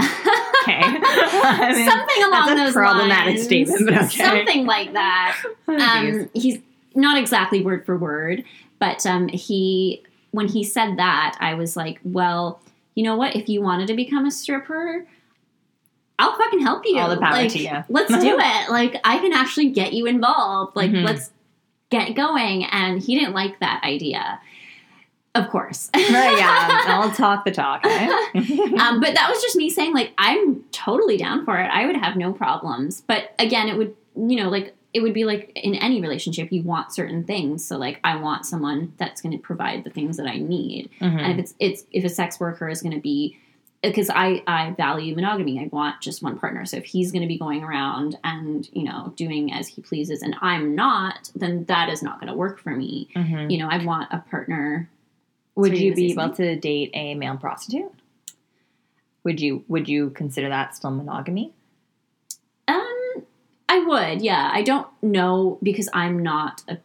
Okay. 0.00 0.80
I 0.82 1.72
mean, 1.74 1.90
something 1.90 2.24
along 2.24 2.56
those 2.56 2.72
problematic 2.72 3.34
lines. 3.34 3.44
statement, 3.44 3.86
but 3.86 4.04
okay. 4.04 4.24
Something 4.24 4.66
like 4.66 4.92
that. 4.92 5.40
oh, 5.68 5.76
um, 5.76 6.30
he's 6.34 6.58
not 6.94 7.18
exactly 7.18 7.62
word 7.62 7.86
for 7.86 7.96
word, 7.96 8.44
but 8.78 9.06
um, 9.06 9.28
he 9.28 10.02
when 10.38 10.48
he 10.48 10.62
said 10.64 10.96
that, 10.96 11.36
I 11.40 11.52
was 11.54 11.76
like, 11.76 11.98
well, 12.04 12.62
you 12.94 13.02
know 13.04 13.16
what? 13.16 13.36
If 13.36 13.48
you 13.48 13.60
wanted 13.60 13.88
to 13.88 13.94
become 13.94 14.24
a 14.24 14.30
stripper, 14.30 15.04
I'll 16.18 16.36
fucking 16.38 16.60
help 16.60 16.84
you. 16.86 16.98
All 16.98 17.10
the 17.10 17.16
power 17.18 17.32
Like, 17.32 17.50
to 17.52 17.58
you. 17.58 17.84
Let's 17.88 18.10
do 18.10 18.36
it. 18.40 18.70
Like 18.70 19.00
I 19.04 19.18
can 19.18 19.32
actually 19.32 19.68
get 19.70 19.92
you 19.92 20.06
involved. 20.06 20.74
Like 20.76 20.90
Mhm. 20.92 21.04
let's 21.04 21.30
get 21.90 22.14
going. 22.14 22.64
And 22.64 23.02
he 23.02 23.18
didn't 23.18 23.34
like 23.34 23.60
that 23.60 23.82
idea. 23.84 24.40
Of 25.34 25.48
course. 25.50 25.90
Right, 25.94 26.36
yeah, 26.38 26.68
I'll 26.88 27.10
talk 27.12 27.44
the 27.44 27.50
talk. 27.52 27.84
um, 27.86 29.00
but 29.00 29.14
that 29.14 29.26
was 29.28 29.40
just 29.42 29.56
me 29.56 29.68
saying 29.70 29.92
like 29.94 30.12
i'm 30.18 30.64
totally 30.72 31.16
down 31.16 31.44
for 31.44 31.56
it 31.58 31.66
i 31.72 31.86
would 31.86 31.96
have 31.96 32.16
no 32.16 32.32
problems 32.32 33.02
but 33.06 33.34
again 33.38 33.68
it 33.68 33.76
would 33.76 33.94
you 34.16 34.36
know 34.36 34.48
like 34.48 34.74
it 34.94 35.00
would 35.00 35.12
be 35.12 35.24
like 35.24 35.52
in 35.54 35.74
any 35.74 36.00
relationship 36.00 36.50
you 36.50 36.62
want 36.62 36.92
certain 36.94 37.22
things 37.24 37.64
so 37.64 37.76
like 37.76 38.00
i 38.04 38.16
want 38.16 38.46
someone 38.46 38.92
that's 38.96 39.20
going 39.20 39.32
to 39.32 39.38
provide 39.38 39.84
the 39.84 39.90
things 39.90 40.16
that 40.16 40.26
i 40.26 40.36
need 40.38 40.88
Mhm. 41.00 41.20
and 41.20 41.32
if 41.32 41.38
it's 41.38 41.54
it's 41.58 41.84
if 41.92 42.04
a 42.04 42.08
sex 42.08 42.40
worker 42.40 42.68
is 42.68 42.80
going 42.82 42.94
to 42.94 43.00
be 43.00 43.36
because 43.80 44.10
I, 44.10 44.42
I 44.44 44.72
value 44.72 45.14
monogamy. 45.14 45.60
I 45.60 45.68
want 45.70 46.00
just 46.00 46.20
one 46.20 46.36
partner. 46.36 46.66
So 46.66 46.78
if 46.78 46.84
he's 46.84 47.12
going 47.12 47.22
to 47.22 47.28
be 47.28 47.38
going 47.38 47.62
around 47.62 48.18
and, 48.24 48.68
you 48.72 48.82
know, 48.82 49.12
doing 49.14 49.52
as 49.52 49.68
he 49.68 49.82
pleases 49.82 50.20
and 50.20 50.34
I'm 50.42 50.74
not, 50.74 51.30
then 51.36 51.62
that 51.66 51.88
is 51.88 52.02
not 52.02 52.18
going 52.18 52.26
to 52.26 52.36
work 52.36 52.58
for 52.58 52.74
me. 52.74 53.06
Mhm. 53.14 53.48
You 53.52 53.58
know, 53.58 53.68
I 53.68 53.84
want 53.84 54.08
a 54.12 54.18
partner. 54.18 54.90
Would 55.54 55.78
you 55.78 55.94
be 55.94 56.10
able 56.10 56.30
to 56.30 56.56
date 56.56 56.90
a 56.92 57.14
male 57.14 57.36
prostitute? 57.36 57.92
Would 59.22 59.40
you 59.40 59.64
would 59.68 59.88
you 59.88 60.10
consider 60.10 60.48
that 60.48 60.74
still 60.74 60.90
monogamy? 60.90 61.52
I 63.68 63.78
would, 63.84 64.22
yeah. 64.22 64.50
I 64.52 64.62
don't 64.62 64.86
know 65.02 65.58
because 65.62 65.88
I'm 65.92 66.22
not 66.22 66.62
a. 66.68 66.78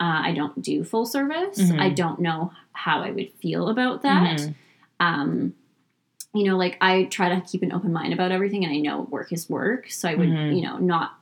Uh, 0.00 0.20
I 0.28 0.32
don't 0.32 0.60
do 0.60 0.82
full 0.82 1.06
service. 1.06 1.58
Mhm. 1.60 1.80
I 1.80 1.88
don't 1.90 2.18
know 2.20 2.50
how 2.72 3.00
I 3.02 3.10
would 3.12 3.30
feel 3.34 3.68
about 3.68 4.02
that. 4.02 4.40
Mhm. 4.40 4.54
Um, 4.98 5.54
you 6.34 6.44
know, 6.44 6.56
like 6.56 6.76
I 6.80 7.04
try 7.04 7.28
to 7.32 7.40
keep 7.40 7.62
an 7.62 7.72
open 7.72 7.92
mind 7.92 8.12
about 8.12 8.32
everything, 8.32 8.64
and 8.64 8.72
I 8.74 8.78
know 8.78 9.02
work 9.02 9.32
is 9.32 9.48
work, 9.48 9.88
so 9.90 10.08
I 10.08 10.16
would, 10.16 10.28
Mhm. 10.28 10.56
you 10.56 10.62
know, 10.62 10.78
not 10.78 11.12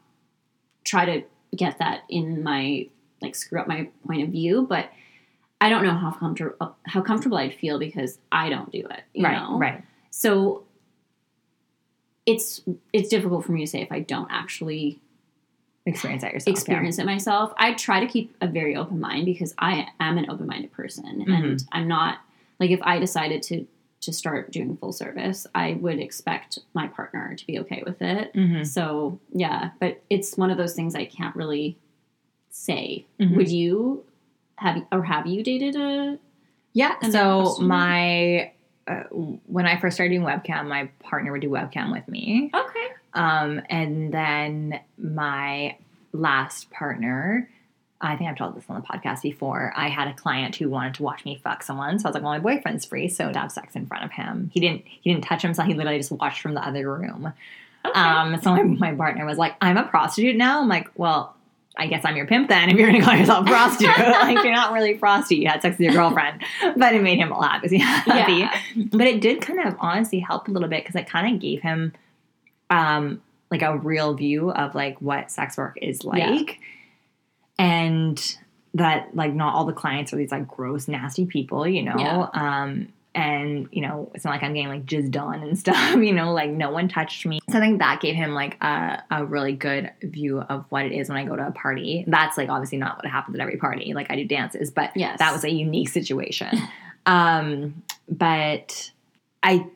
try 0.84 1.04
to 1.04 1.22
get 1.54 1.78
that 1.78 2.04
in 2.08 2.42
my 2.42 2.88
like 3.20 3.34
screw 3.34 3.60
up 3.60 3.68
my 3.68 3.88
point 4.06 4.22
of 4.22 4.30
view, 4.30 4.66
but. 4.68 4.90
I 5.60 5.68
don't 5.68 5.84
know 5.84 5.94
how 5.94 6.10
comfortable 6.10 6.74
how 6.86 7.02
comfortable 7.02 7.36
I'd 7.36 7.54
feel 7.54 7.78
because 7.78 8.18
I 8.32 8.48
don't 8.48 8.72
do 8.72 8.80
it. 8.80 9.04
You 9.14 9.24
right, 9.24 9.38
know? 9.38 9.58
right. 9.58 9.84
So 10.10 10.64
it's 12.26 12.62
it's 12.92 13.08
difficult 13.08 13.44
for 13.44 13.52
me 13.52 13.60
to 13.64 13.70
say 13.70 13.80
if 13.80 13.92
I 13.92 14.00
don't 14.00 14.26
actually 14.30 15.00
Experience 15.84 16.22
that 16.22 16.32
yourself. 16.32 16.46
yeah. 16.54 16.60
experience 16.60 16.98
it 16.98 17.06
myself. 17.06 17.52
I 17.58 17.72
try 17.74 17.98
to 18.00 18.06
keep 18.06 18.36
a 18.40 18.46
very 18.46 18.76
open 18.76 19.00
mind 19.00 19.26
because 19.26 19.52
I 19.58 19.88
am 19.98 20.16
an 20.18 20.30
open 20.30 20.46
minded 20.46 20.70
person, 20.72 21.24
Mhm. 21.26 21.34
and 21.34 21.64
I'm 21.72 21.88
not 21.88 22.18
like 22.60 22.70
if 22.70 22.80
I 22.82 22.98
decided 22.98 23.42
to 23.44 23.66
to 24.02 24.12
start 24.12 24.50
doing 24.50 24.76
full 24.78 24.92
service, 24.92 25.46
I 25.54 25.74
would 25.74 26.00
expect 26.00 26.58
my 26.74 26.88
partner 26.88 27.36
to 27.36 27.46
be 27.46 27.60
okay 27.60 27.84
with 27.86 28.02
it. 28.02 28.32
Mhm. 28.34 28.66
So 28.66 29.20
yeah, 29.32 29.70
but 29.78 30.02
it's 30.10 30.36
one 30.36 30.50
of 30.50 30.56
those 30.58 30.74
things 30.74 30.94
I 30.96 31.04
can't 31.04 31.34
really 31.36 31.76
say. 32.50 33.04
Mhm. 33.20 33.36
Would 33.36 33.48
you 33.48 34.04
have 34.56 34.84
or 34.92 35.02
have 35.04 35.26
you 35.28 35.42
dated 35.44 35.76
a? 35.76 36.18
Yeah. 36.72 36.98
So 37.10 37.56
my 37.60 38.50
uh, 38.88 39.04
when 39.46 39.66
I 39.66 39.76
first 39.78 39.94
started 39.96 40.10
doing 40.14 40.26
webcam, 40.26 40.66
my 40.68 40.86
partner 40.98 41.30
would 41.30 41.40
do 41.40 41.48
webcam 41.50 41.92
with 41.92 42.06
me, 42.08 42.50
Okay. 42.52 42.88
Um, 43.14 43.62
and 43.68 44.12
then 44.12 44.80
my 44.98 45.76
last 46.12 46.70
partner. 46.70 47.48
I 48.04 48.16
think 48.16 48.28
I've 48.28 48.36
told 48.36 48.56
this 48.56 48.64
on 48.68 48.80
the 48.80 48.86
podcast 48.86 49.22
before. 49.22 49.72
I 49.76 49.86
had 49.86 50.08
a 50.08 50.14
client 50.14 50.56
who 50.56 50.68
wanted 50.68 50.94
to 50.94 51.04
watch 51.04 51.24
me 51.24 51.40
fuck 51.44 51.62
someone, 51.62 52.00
so 52.00 52.06
I 52.06 52.08
was 52.08 52.14
like, 52.14 52.24
"Well, 52.24 52.32
my 52.32 52.40
boyfriend's 52.40 52.84
free, 52.84 53.08
so 53.08 53.30
to 53.30 53.38
have 53.38 53.52
sex 53.52 53.76
in 53.76 53.86
front 53.86 54.04
of 54.04 54.10
him." 54.10 54.50
He 54.52 54.58
didn't. 54.58 54.82
He 54.86 55.12
didn't 55.12 55.24
touch 55.24 55.42
himself. 55.42 55.68
He 55.68 55.74
literally 55.74 55.98
just 55.98 56.10
watched 56.10 56.40
from 56.40 56.54
the 56.54 56.66
other 56.66 56.92
room. 56.92 57.32
Okay. 57.84 57.98
Um, 57.98 58.40
so 58.42 58.54
my, 58.54 58.62
my 58.62 58.94
partner 58.94 59.26
was 59.26 59.38
like, 59.38 59.56
I'm 59.60 59.76
a 59.76 59.84
prostitute 59.84 60.36
now. 60.36 60.60
I'm 60.60 60.68
like, 60.68 60.88
well, 60.96 61.34
I 61.76 61.86
guess 61.86 62.04
I'm 62.04 62.16
your 62.16 62.26
pimp 62.26 62.48
then 62.48 62.68
if 62.68 62.76
you're 62.76 62.88
going 62.88 63.00
to 63.00 63.06
call 63.06 63.16
yourself 63.16 63.46
a 63.46 63.50
prostitute. 63.50 63.98
like, 63.98 64.44
you're 64.44 64.52
not 64.52 64.72
really 64.72 64.92
a 64.92 64.98
prostitute. 64.98 65.42
You 65.42 65.48
had 65.48 65.62
sex 65.62 65.78
with 65.78 65.86
your 65.86 65.94
girlfriend. 65.94 66.42
but 66.76 66.94
it 66.94 67.02
made 67.02 67.18
him 67.18 67.30
laugh 67.30 67.60
because 67.60 67.72
he 67.72 67.78
happy. 67.78 68.34
yeah. 68.34 68.60
But 68.92 69.06
it 69.06 69.20
did 69.20 69.40
kind 69.40 69.60
of 69.60 69.74
honestly 69.78 70.20
help 70.20 70.48
a 70.48 70.50
little 70.50 70.68
bit 70.68 70.84
because 70.84 70.94
it 70.96 71.08
kind 71.08 71.34
of 71.34 71.40
gave 71.40 71.62
him 71.62 71.92
um, 72.70 73.22
like 73.50 73.62
a 73.62 73.76
real 73.76 74.14
view 74.14 74.50
of 74.50 74.74
like 74.74 75.00
what 75.00 75.30
sex 75.30 75.56
work 75.56 75.78
is 75.80 76.04
like. 76.04 76.58
And 77.58 78.36
that 78.74 79.14
like 79.14 79.34
not 79.34 79.54
all 79.54 79.66
the 79.66 79.72
clients 79.72 80.12
are 80.12 80.16
these 80.16 80.30
like 80.30 80.48
gross, 80.48 80.88
nasty 80.88 81.26
people, 81.26 81.68
you 81.68 81.82
know? 81.82 81.96
Yeah. 81.98 82.28
Um, 82.32 82.88
and 83.14 83.68
you 83.70 83.82
know, 83.82 84.10
it's 84.14 84.24
not 84.24 84.30
like 84.30 84.42
I'm 84.42 84.54
getting 84.54 84.70
like 84.70 84.86
jizzed 84.86 85.20
on 85.20 85.42
and 85.42 85.58
stuff, 85.58 85.96
you 85.96 86.12
know, 86.12 86.32
like 86.32 86.50
no 86.50 86.70
one 86.70 86.88
touched 86.88 87.26
me. 87.26 87.40
So 87.50 87.58
I 87.58 87.60
think 87.60 87.80
that 87.80 88.00
gave 88.00 88.14
him 88.14 88.32
like 88.32 88.56
a, 88.62 89.02
a 89.10 89.24
really 89.24 89.52
good 89.52 89.90
view 90.02 90.40
of 90.40 90.64
what 90.70 90.86
it 90.86 90.92
is 90.92 91.08
when 91.10 91.18
I 91.18 91.24
go 91.24 91.36
to 91.36 91.46
a 91.46 91.52
party. 91.52 92.04
That's 92.06 92.38
like 92.38 92.48
obviously 92.48 92.78
not 92.78 92.96
what 92.96 93.06
happens 93.06 93.36
at 93.36 93.42
every 93.42 93.58
party. 93.58 93.92
Like 93.92 94.10
I 94.10 94.16
do 94.16 94.24
dances, 94.24 94.70
but 94.70 94.96
Yes. 94.96 95.18
that 95.18 95.32
was 95.32 95.44
a 95.44 95.50
unique 95.50 95.90
situation. 95.90 96.48
um, 97.06 97.82
but 98.08 98.90
I 99.42 99.66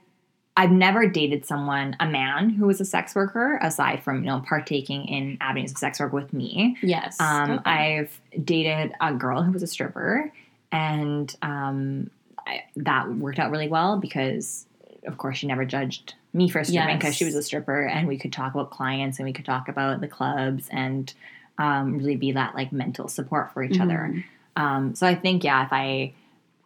I've 0.58 0.70
never 0.70 1.06
dated 1.06 1.44
someone, 1.44 1.96
a 2.00 2.06
man 2.06 2.48
who 2.50 2.66
was 2.66 2.80
a 2.80 2.84
sex 2.84 3.14
worker, 3.14 3.58
aside 3.62 4.02
from 4.02 4.20
you 4.24 4.30
know 4.30 4.42
partaking 4.46 5.06
in 5.06 5.36
avenues 5.40 5.72
of 5.72 5.78
sex 5.78 6.00
work 6.00 6.12
with 6.12 6.32
me. 6.32 6.76
Yes. 6.82 7.20
Um, 7.20 7.50
Okay. 7.58 7.70
I've 7.70 8.20
dated 8.44 8.92
a 9.00 9.12
girl 9.12 9.42
who 9.42 9.52
was 9.52 9.62
a 9.62 9.66
stripper, 9.66 10.32
and 10.72 11.34
um, 11.42 12.10
I, 12.46 12.64
that 12.76 13.12
worked 13.14 13.38
out 13.38 13.50
really 13.50 13.68
well 13.68 13.98
because, 13.98 14.66
of 15.06 15.18
course, 15.18 15.38
she 15.38 15.46
never 15.46 15.64
judged 15.64 16.14
me 16.32 16.48
for 16.48 16.62
stripping 16.64 16.96
because 16.96 17.10
Yes. 17.10 17.16
she 17.16 17.24
was 17.24 17.34
a 17.34 17.42
stripper, 17.42 17.82
and 17.82 18.08
we 18.08 18.16
could 18.18 18.32
talk 18.32 18.54
about 18.54 18.70
clients 18.70 19.18
and 19.18 19.26
we 19.26 19.32
could 19.32 19.44
talk 19.44 19.68
about 19.68 20.00
the 20.00 20.08
clubs 20.08 20.68
and 20.70 21.12
um, 21.58 21.96
really 21.98 22.16
be 22.16 22.32
that 22.32 22.54
like 22.54 22.72
mental 22.72 23.08
support 23.08 23.52
for 23.52 23.62
each 23.62 23.80
other. 23.80 24.10
Mhm. 24.12 24.24
Um, 24.56 24.94
so 24.94 25.06
I 25.06 25.14
think, 25.14 25.44
yeah, 25.44 25.64
if 25.66 25.72
I, 25.72 26.12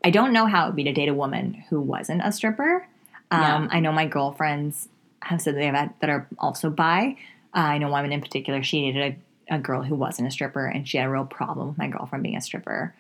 I 0.04 0.10
don't 0.10 0.32
know 0.32 0.46
how 0.46 0.64
it 0.64 0.66
would 0.68 0.76
be 0.76 0.84
to 0.84 0.92
date 0.92 1.08
a 1.08 1.14
woman 1.14 1.54
who 1.68 1.80
wasn't 1.80 2.22
a 2.24 2.30
stripper. 2.32 2.86
Um, 3.30 3.40
Yeah. 3.40 3.68
I 3.70 3.80
know 3.80 3.92
my 3.92 4.06
girlfriends 4.06 4.88
have 5.22 5.40
said 5.40 5.54
that 5.54 5.58
they 5.58 5.66
have 5.66 5.90
that 6.00 6.10
are 6.10 6.26
also 6.38 6.70
bi. 6.70 7.16
Uh, 7.54 7.58
I 7.58 7.78
know 7.78 7.88
one 7.88 8.02
woman 8.02 8.12
in 8.12 8.20
particular. 8.20 8.62
She 8.62 8.90
dated 8.92 9.16
a, 9.50 9.56
a 9.56 9.58
girl 9.58 9.82
who 9.82 9.94
wasn't 9.94 10.28
a 10.28 10.30
stripper, 10.30 10.66
and 10.66 10.88
she 10.88 10.98
had 10.98 11.06
a 11.06 11.10
real 11.10 11.24
problem 11.24 11.68
with 11.68 11.78
my 11.78 11.88
girlfriend 11.88 12.22
being 12.22 12.36
a 12.36 12.40
stripper. 12.40 12.94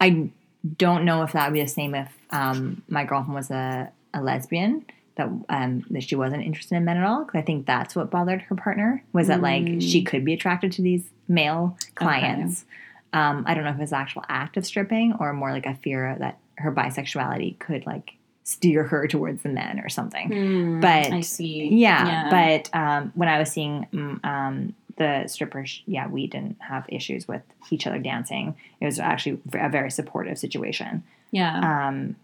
I 0.00 0.30
don't 0.76 1.04
know 1.04 1.22
if 1.22 1.32
that 1.32 1.46
would 1.48 1.54
be 1.54 1.62
the 1.62 1.68
same 1.68 1.94
if 1.94 2.12
um, 2.30 2.82
my 2.88 3.04
girlfriend 3.04 3.34
was 3.34 3.50
a, 3.50 3.90
a 4.12 4.20
lesbian. 4.22 4.84
That 5.16 5.28
um, 5.48 5.82
that 5.90 6.02
she 6.02 6.14
wasn't 6.14 6.42
interested 6.44 6.74
in 6.76 6.84
men 6.84 6.98
at 6.98 7.04
all. 7.04 7.24
Because 7.24 7.38
I 7.38 7.42
think 7.42 7.64
that's 7.66 7.96
what 7.96 8.10
bothered 8.10 8.42
her 8.42 8.54
partner 8.54 9.02
was 9.14 9.28
that 9.28 9.40
like 9.40 9.62
Mm. 9.64 9.80
she 9.82 10.02
could 10.04 10.24
be 10.26 10.34
attracted 10.34 10.72
to 10.72 10.82
these 10.82 11.08
male 11.26 11.78
clients. 11.94 12.66
Um, 13.14 13.44
I 13.46 13.54
don't 13.54 13.64
know 13.64 13.70
if 13.70 13.80
it's 13.80 13.94
actual 13.94 14.24
act 14.28 14.58
of 14.58 14.66
stripping 14.66 15.14
or 15.18 15.32
more 15.32 15.52
like 15.52 15.64
a 15.64 15.74
fear 15.74 16.14
that 16.18 16.38
her 16.58 16.70
bisexuality 16.70 17.58
could 17.58 17.86
like 17.86 18.12
steer 18.48 18.84
her 18.84 19.08
towards 19.08 19.42
the 19.42 19.48
men 19.48 19.80
or 19.80 19.88
something. 19.88 20.28
Hmm, 20.28 20.80
But- 20.80 21.12
I 21.12 21.20
see. 21.20 21.68
Yeah, 21.74 22.28
but 22.30 22.70
um, 22.78 23.10
when 23.16 23.28
I 23.28 23.40
was 23.40 23.50
seeing 23.50 23.88
mm, 23.92 24.24
um, 24.24 24.72
the 24.96 25.26
strippers, 25.26 25.82
yeah, 25.86 26.06
we 26.06 26.28
didn't 26.28 26.56
have 26.60 26.84
issues 26.88 27.26
with 27.26 27.42
each 27.70 27.88
other 27.88 27.98
dancing. 27.98 28.54
It 28.80 28.86
was 28.86 29.00
actually 29.00 29.40
a 29.52 29.68
very 29.68 29.90
supportive 29.90 30.38
situation. 30.38 31.02
yeah. 31.32 31.88
Um, 31.88 32.14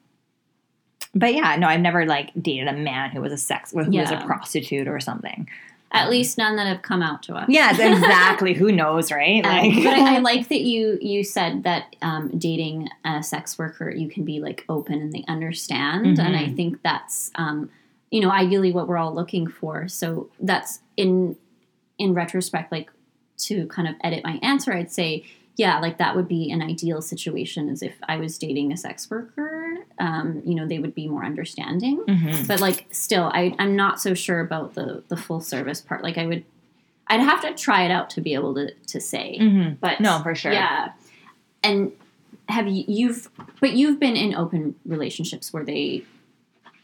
but 1.14 1.34
yeah, 1.34 1.56
no, 1.56 1.66
I've 1.66 1.80
never 1.80 2.06
like 2.06 2.30
dated 2.40 2.68
a 2.68 2.72
man 2.72 3.10
who 3.10 3.20
was 3.20 3.32
a 3.32 3.36
sex, 3.36 3.72
who 3.72 3.78
was 3.90 4.10
a 4.10 4.24
prostitute 4.24 4.88
or 4.88 4.98
something. 5.00 5.46
At 5.94 6.08
least 6.10 6.38
none 6.38 6.56
that 6.56 6.66
have 6.66 6.80
come 6.82 7.02
out 7.02 7.22
to 7.24 7.34
us. 7.34 7.46
Yes, 7.48 7.78
exactly. 7.80 8.54
who 8.54 8.72
knows, 8.72 9.12
right? 9.12 9.44
Um, 9.44 9.74
but 9.84 9.92
I, 9.92 10.16
I 10.16 10.18
like 10.30 10.48
that 10.48 10.62
you 10.62 10.98
you 11.00 11.22
said 11.22 11.64
that 11.64 11.94
um, 12.02 12.30
dating 12.38 12.88
a 13.04 13.22
sex 13.22 13.58
worker 13.58 13.90
you 13.90 14.08
can 14.08 14.24
be 14.24 14.40
like 14.40 14.64
open 14.68 14.94
and 15.00 15.12
they 15.12 15.24
understand, 15.28 16.18
and 16.18 16.36
I 16.36 16.44
Mhm. 16.44 16.56
think 16.56 16.82
that's 16.82 17.30
um, 17.34 17.70
you 18.10 18.20
know 18.20 18.30
ideally 18.30 18.72
what 18.72 18.88
we're 18.88 18.96
all 18.98 19.14
looking 19.14 19.46
for. 19.46 19.86
So 19.88 20.30
that's 20.40 20.80
in 20.96 21.36
in 21.98 22.14
retrospect, 22.14 22.72
like 22.72 22.90
to 23.38 23.66
kind 23.66 23.86
of 23.88 23.94
edit 24.02 24.22
my 24.24 24.38
answer, 24.42 24.72
I'd 24.72 24.90
say 24.90 25.24
yeah, 25.56 25.78
like 25.80 25.98
that 25.98 26.16
would 26.16 26.28
be 26.28 26.50
an 26.50 26.62
ideal 26.62 27.02
situation 27.02 27.68
as 27.68 27.82
if 27.82 27.94
I 28.08 28.16
was 28.16 28.38
dating 28.38 28.72
a 28.72 28.76
sex 28.76 29.10
worker. 29.10 29.76
Um, 29.98 30.40
you 30.44 30.54
know, 30.54 30.66
they 30.66 30.78
would 30.78 30.94
be 30.94 31.08
more 31.08 31.24
understanding. 31.24 31.98
Mhm. 32.08 32.48
But 32.48 32.60
like 32.60 32.86
still 32.90 33.24
I 33.34 33.54
I'm 33.58 33.76
not 33.76 34.00
so 34.00 34.14
sure 34.14 34.40
about 34.40 34.74
the 34.74 35.02
the 35.08 35.16
full 35.16 35.40
service 35.40 35.80
part. 35.80 36.02
Like 36.02 36.16
I 36.18 36.26
would 36.26 36.44
I'd 37.08 37.20
have 37.20 37.42
to 37.42 37.52
try 37.54 37.84
it 37.84 37.90
out 37.90 38.08
to 38.10 38.20
be 38.20 38.32
able 38.34 38.54
to 38.54 38.72
to 38.88 39.00
say. 39.00 39.36
Mhm. 39.40 39.76
But 39.80 40.00
No, 40.00 40.20
for 40.22 40.34
sure. 40.34 40.52
Yeah. 40.52 40.92
And 41.62 41.92
have 42.48 42.66
you 42.66 42.84
you've 42.88 43.28
but 43.60 43.72
you've 43.74 44.00
been 44.00 44.16
in 44.16 44.34
open 44.34 44.74
relationships 44.86 45.52
where 45.52 45.64
they 45.64 46.04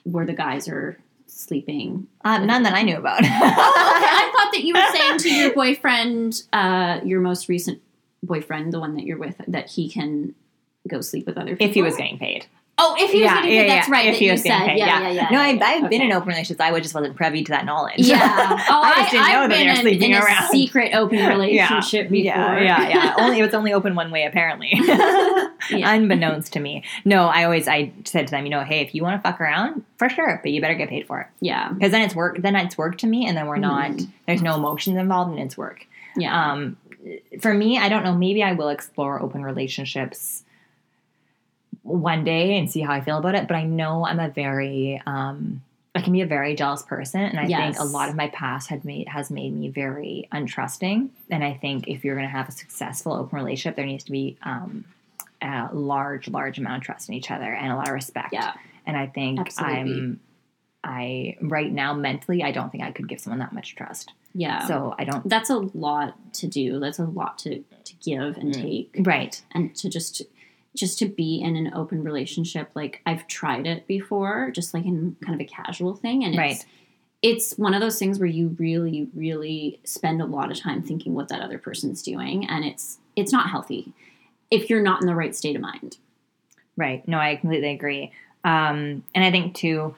where 0.05 0.27
the 0.27 0.33
guys 0.35 0.69
are 0.69 0.99
sleeping. 1.27 2.07
Uh, 2.25 2.39
none 2.39 2.63
that 2.65 2.75
I 2.75 2.83
knew 2.83 2.97
about. 2.97 3.21
okay, 3.21 3.29
I 3.33 4.31
thought 4.35 4.53
that 4.53 4.63
you 4.65 4.75
were 4.75 4.87
saying 4.93 5.19
to 5.19 5.31
your 5.35 5.55
boyfriend, 5.55 6.43
uh, 6.53 7.01
your 7.05 7.21
most 7.21 7.49
recent 7.49 7.81
boyfriend, 8.23 8.73
the 8.73 8.81
one 8.81 8.95
that 8.97 9.05
you're 9.05 9.19
with, 9.19 9.37
that 9.49 9.71
he 9.71 9.89
can 9.91 10.35
go 10.87 11.01
sleep 11.01 11.27
with 11.27 11.37
other 11.39 11.53
people. 11.57 11.67
if 11.69 11.75
he 11.75 11.83
was 11.83 11.97
getting 11.97 12.19
paid. 12.19 12.47
Oh, 12.81 12.95
if 12.97 13.11
he 13.11 13.23
was 13.23 13.33
getting 13.33 13.51
paid, 13.51 13.69
that's 13.69 13.89
right. 13.89 14.07
If 14.07 14.13
that 14.13 14.19
he 14.21 14.27
you 14.27 14.31
was 14.33 14.43
getting 14.45 14.61
said. 14.61 14.69
paid, 14.69 14.79
yeah, 14.79 15.01
yeah, 15.01 15.11
yeah. 15.11 15.29
No, 15.33 15.41
I've, 15.41 15.57
yeah. 15.57 15.67
I've 15.67 15.91
been 15.91 16.01
in 16.01 16.13
open 16.13 16.29
relationships. 16.29 16.61
I 16.61 16.79
just 16.79 16.95
wasn't 16.95 17.17
privy 17.17 17.43
to 17.43 17.51
that 17.51 17.65
knowledge. 17.65 17.99
Yeah. 17.99 18.65
Oh, 18.71 18.83
I 18.83 19.01
just 19.01 19.11
didn't 19.11 19.29
know 19.29 19.41
I've 19.43 19.51
that 19.51 19.57
they're 19.57 19.77
sleeping 19.77 20.13
in 20.13 20.23
around. 20.23 20.45
a 20.45 20.49
secret 20.49 20.95
open 20.95 21.19
relationship 21.27 22.09
before. 22.09 22.23
Yeah, 22.23 22.61
yeah, 22.61 22.89
yeah. 22.89 23.15
only 23.19 23.41
it 23.41 23.43
was 23.43 23.53
only 23.55 23.73
open 23.73 23.97
one 23.97 24.13
way 24.13 24.25
apparently. 24.27 24.71
Yeah. 24.73 25.49
Unbeknownst 25.93 26.53
to 26.53 26.61
me. 26.61 26.85
No, 27.05 27.27
I 27.27 27.45
always 27.45 27.67
I 27.67 27.93
said 28.05 28.29
to 28.29 28.31
them, 28.31 28.45
you 28.45 28.51
know, 28.51 28.63
hey, 28.63 28.81
if 28.81 28.95
you 28.95 29.03
want 29.03 29.21
to 29.23 29.29
fuck 29.29 29.41
around, 29.41 29.85
for 29.97 30.09
sure, 30.09 30.39
but 30.43 30.53
you 30.53 30.61
better 30.61 30.75
get 30.75 30.89
paid 30.89 31.07
for 31.07 31.21
it 31.23 31.27
yeah. 31.41 31.73
because 31.73 31.91
then 31.91 32.03
it's 32.03 32.15
work. 32.15 32.39
Then 32.41 32.55
it's 32.55 32.79
work 32.79 32.99
to 32.99 33.07
me, 33.09 33.27
and 33.27 33.37
then 33.37 33.47
we're 33.49 33.57
not. 33.57 33.91
Mhm. 33.91 34.09
There's 34.27 34.43
no 34.43 34.55
emotions 34.55 34.97
involved, 34.97 35.33
and 35.33 35.41
it's 35.41 35.57
work. 35.57 35.85
Yeah. 36.17 36.53
Um, 36.53 36.77
for 37.41 37.55
me, 37.55 37.79
I 37.79 37.89
don't 37.89 38.05
know. 38.05 38.15
Maybe 38.15 38.43
I 38.43 38.53
will 38.53 38.69
explore 38.69 39.21
open 39.21 39.43
relationships 39.43 40.43
one 41.83 42.25
day 42.25 42.59
and 42.59 42.71
see 42.71 42.81
how 42.81 42.93
I 42.93 43.01
feel 43.01 43.19
about 43.19 43.35
it. 43.35 43.49
But 43.49 43.57
I 43.57 43.65
know 43.65 44.05
I'm 44.05 44.21
a 44.21 44.29
very, 44.29 45.01
um, 45.07 45.63
I 45.95 46.03
can 46.03 46.13
be 46.13 46.21
a 46.21 46.27
very 46.27 46.55
jealous 46.55 46.83
person, 46.83 47.21
and 47.21 47.41
I 47.41 47.47
think 47.47 47.79
a 47.79 47.85
lot 47.85 48.09
of 48.09 48.15
my 48.15 48.29
past 48.29 48.69
had 48.69 48.85
made 48.85 49.09
has 49.09 49.31
made 49.31 49.53
me 49.53 49.69
very 49.69 50.29
untrusting. 50.33 51.09
And 51.31 51.43
I 51.43 51.55
think 51.55 51.89
if 51.89 52.05
you're 52.05 52.15
going 52.15 52.27
to 52.27 52.33
have 52.33 52.49
a 52.49 52.53
successful 52.53 53.15
open 53.15 53.37
relationship, 53.37 53.77
there 53.77 53.87
needs 53.87 54.05
to 54.05 54.13
be 54.13 54.37
um, 54.43 54.85
a 55.43 55.71
large, 55.73 56.29
large 56.29 56.59
amount 56.59 56.79
of 56.79 56.83
trust 56.85 57.09
in 57.09 57.15
each 57.15 57.31
other 57.31 57.53
and 57.53 57.73
a 57.73 57.77
lot 57.77 57.89
of 57.89 57.95
respect. 57.95 58.33
yeah. 58.33 58.55
And 58.87 58.97
I 58.97 59.07
think 59.07 59.41
Absolutely. 59.41 59.79
I'm. 59.79 60.21
I 60.85 61.37
right 61.41 61.73
now 61.73 61.93
mentally, 61.95 62.43
I 62.43 62.53
don't 62.53 62.71
think 62.71 62.85
I 62.85 62.93
could 62.93 63.09
give 63.09 63.21
someone 63.21 63.41
that 63.41 63.53
much 63.53 63.75
trust. 63.77 64.13
Yeah. 64.35 64.67
So 64.67 64.95
I 64.99 65.05
don't. 65.05 65.29
that's 65.29 65.51
a 65.51 65.57
lot 65.57 66.15
to 66.35 66.47
do. 66.47 66.79
That's 66.79 66.99
a 66.99 67.05
lot 67.05 67.39
to, 67.41 67.65
to 67.85 67.95
give 68.05 68.37
and 68.37 68.55
Mm. 68.55 68.63
take. 68.63 68.97
Right. 69.07 69.43
and 69.53 69.75
to 69.77 69.89
just 69.89 70.23
just 70.77 70.99
to 71.01 71.07
be 71.07 71.41
in 71.43 71.57
an 71.57 71.73
open 71.75 72.05
relationship 72.05 72.69
like 72.75 73.01
i've 73.07 73.27
tried 73.27 73.67
it 73.67 73.87
before 73.89 74.51
just 74.55 74.75
like 74.75 74.85
in 74.85 75.17
kind 75.25 75.35
of 75.35 75.41
a 75.41 75.49
casual 75.49 75.95
thing 75.97 76.23
and 76.23 76.35
it's 76.35 76.39
Right. 76.39 76.65
it's 77.23 77.55
one 77.59 77.75
of 77.75 77.81
those 77.81 77.99
things 77.99 78.19
where 78.21 78.29
you 78.29 78.55
really 78.59 79.09
really 79.15 79.81
spend 79.83 80.21
a 80.23 80.27
lot 80.27 80.53
of 80.53 80.61
time 80.61 80.83
thinking 80.83 81.15
what 81.15 81.29
that 81.29 81.41
other 81.41 81.59
person's 81.59 82.03
doing 82.03 82.47
and 82.49 82.65
it's 82.67 82.99
it's 83.17 83.33
not 83.33 83.49
healthy 83.51 83.93
if 84.53 84.69
you're 84.71 84.83
not 84.83 85.01
in 85.01 85.07
the 85.09 85.15
right 85.17 85.35
state 85.35 85.57
of 85.57 85.63
mind 85.63 85.97
Right. 86.77 87.07
No, 87.09 87.19
I 87.19 87.35
completely 87.35 87.71
agree. 87.73 88.13
Um, 88.45 89.03
and 89.13 89.25
I 89.25 89.33
think 89.33 89.57
too, 89.57 89.97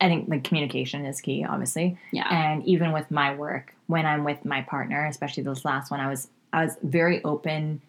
I 0.00 0.08
think 0.08 0.28
like 0.28 0.44
communication 0.44 1.04
is 1.06 1.20
key, 1.20 1.44
obviously. 1.44 1.96
yeah 2.12 2.28
And 2.28 2.64
even 2.66 2.92
with 2.92 3.10
my 3.10 3.34
work, 3.34 3.74
when 3.86 4.06
I'm 4.06 4.24
with 4.24 4.44
my 4.44 4.62
partner, 4.62 5.06
especially 5.06 5.42
this 5.44 5.64
last 5.64 5.90
one, 5.90 6.00
I 6.00 6.08
was 6.08 6.28
I 6.52 6.64
was 6.64 6.76
very 6.82 7.22
open 7.24 7.80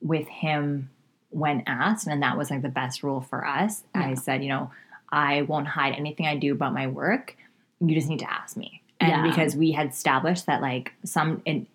with 0.00 0.26
him 0.28 0.90
when 1.30 1.62
asked, 1.66 2.06
and 2.06 2.22
that 2.22 2.36
was 2.36 2.50
like 2.50 2.62
the 2.62 2.68
best 2.68 3.02
rule 3.02 3.20
for 3.20 3.46
us. 3.46 3.82
I 3.94 4.14
said, 4.14 4.42
you 4.42 4.48
know, 4.50 4.70
I 5.10 5.42
won't 5.42 5.66
hide 5.66 5.94
anything 5.94 6.26
I 6.26 6.36
do 6.36 6.52
about 6.52 6.74
my 6.74 6.86
work. 6.86 7.36
You 7.80 7.94
just 7.94 8.08
need 8.08 8.20
to 8.20 8.30
ask 8.30 8.56
me. 8.56 8.82
And 9.00 9.10
Yeah. 9.10 9.28
because 9.30 9.56
we 9.56 9.72
had 9.72 9.88
established 9.88 10.46
that 10.46 10.60
like 10.60 10.92
some 11.04 11.42
and 11.46 11.66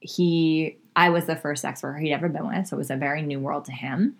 he 0.00 0.76
I 0.96 1.10
was 1.10 1.26
the 1.26 1.36
first 1.36 1.62
sex 1.62 1.82
worker 1.82 1.98
he'd 1.98 2.12
ever 2.12 2.28
been 2.28 2.46
with, 2.46 2.66
so 2.68 2.76
it 2.76 2.78
was 2.78 2.90
a 2.90 2.96
very 2.96 3.22
new 3.22 3.40
world 3.40 3.64
to 3.66 3.72
him. 3.72 4.16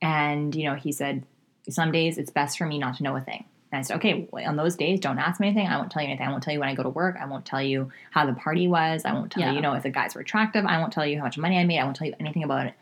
And 0.00 0.54
you 0.54 0.64
know, 0.64 0.74
he 0.74 0.92
said, 0.92 1.24
some 1.68 1.92
days 1.92 2.18
it's 2.18 2.30
best 2.30 2.56
for 2.58 2.66
me 2.66 2.78
not 2.78 2.96
to 2.96 3.02
know 3.02 3.16
a 3.16 3.20
thing. 3.20 3.44
And 3.70 3.78
I 3.78 3.82
said, 3.82 3.96
okay, 3.96 4.26
on 4.46 4.56
those 4.56 4.76
days, 4.76 4.98
don't 5.00 5.18
ask 5.18 5.40
me 5.40 5.48
anything. 5.48 5.66
I 5.66 5.76
won't 5.76 5.90
tell 5.92 6.02
you 6.02 6.08
anything. 6.08 6.26
I 6.26 6.30
won't 6.30 6.42
tell 6.42 6.54
you 6.54 6.60
when 6.60 6.68
I 6.70 6.74
go 6.74 6.82
to 6.82 6.88
work. 6.88 7.16
I 7.20 7.26
won't 7.26 7.44
tell 7.44 7.62
you 7.62 7.90
how 8.10 8.24
the 8.24 8.32
party 8.32 8.66
was. 8.66 9.04
I 9.04 9.12
won't 9.12 9.30
tell 9.32 9.42
Yeah. 9.42 9.50
you, 9.50 9.56
you 9.56 9.60
know, 9.62 9.74
if 9.74 9.82
the 9.82 9.90
guys 9.90 10.14
were 10.14 10.22
attractive. 10.22 10.64
I 10.64 10.78
won't 10.78 10.92
tell 10.92 11.04
you 11.06 11.18
how 11.18 11.24
much 11.24 11.36
money 11.36 11.58
I 11.58 11.64
made. 11.64 11.78
I 11.78 11.84
won't 11.84 11.96
tell 11.96 12.06
you 12.06 12.14
anything 12.18 12.44
about 12.44 12.66
it. 12.66 12.74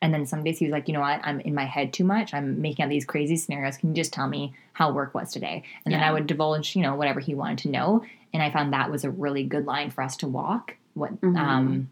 And 0.00 0.12
then 0.12 0.26
some 0.26 0.42
days 0.42 0.58
he 0.58 0.64
was 0.66 0.72
like, 0.72 0.88
you 0.88 0.94
know 0.94 1.00
what? 1.00 1.20
I'm 1.22 1.38
in 1.40 1.54
my 1.54 1.64
head 1.64 1.92
too 1.92 2.02
much. 2.02 2.34
I'm 2.34 2.60
making 2.60 2.82
up 2.84 2.88
these 2.88 3.04
crazy 3.04 3.36
scenarios. 3.36 3.76
Can 3.76 3.90
you 3.90 3.94
just 3.94 4.12
tell 4.12 4.26
me 4.26 4.52
how 4.72 4.90
work 4.92 5.14
was 5.14 5.32
today? 5.32 5.62
And 5.84 5.94
then 5.94 6.02
I 6.02 6.10
would 6.12 6.26
divulge, 6.26 6.74
you 6.74 6.82
know, 6.82 6.96
whatever 6.96 7.20
he 7.20 7.36
wanted 7.36 7.58
to 7.58 7.68
know. 7.68 8.04
And 8.34 8.42
I 8.42 8.50
found 8.50 8.72
that 8.72 8.90
was 8.90 9.04
a 9.04 9.10
really 9.10 9.44
good 9.44 9.64
line 9.66 9.90
for 9.90 10.02
us 10.02 10.16
to 10.18 10.26
walk. 10.26 10.74
What, 10.94 11.20
Mhm. 11.20 11.36
um, 11.38 11.88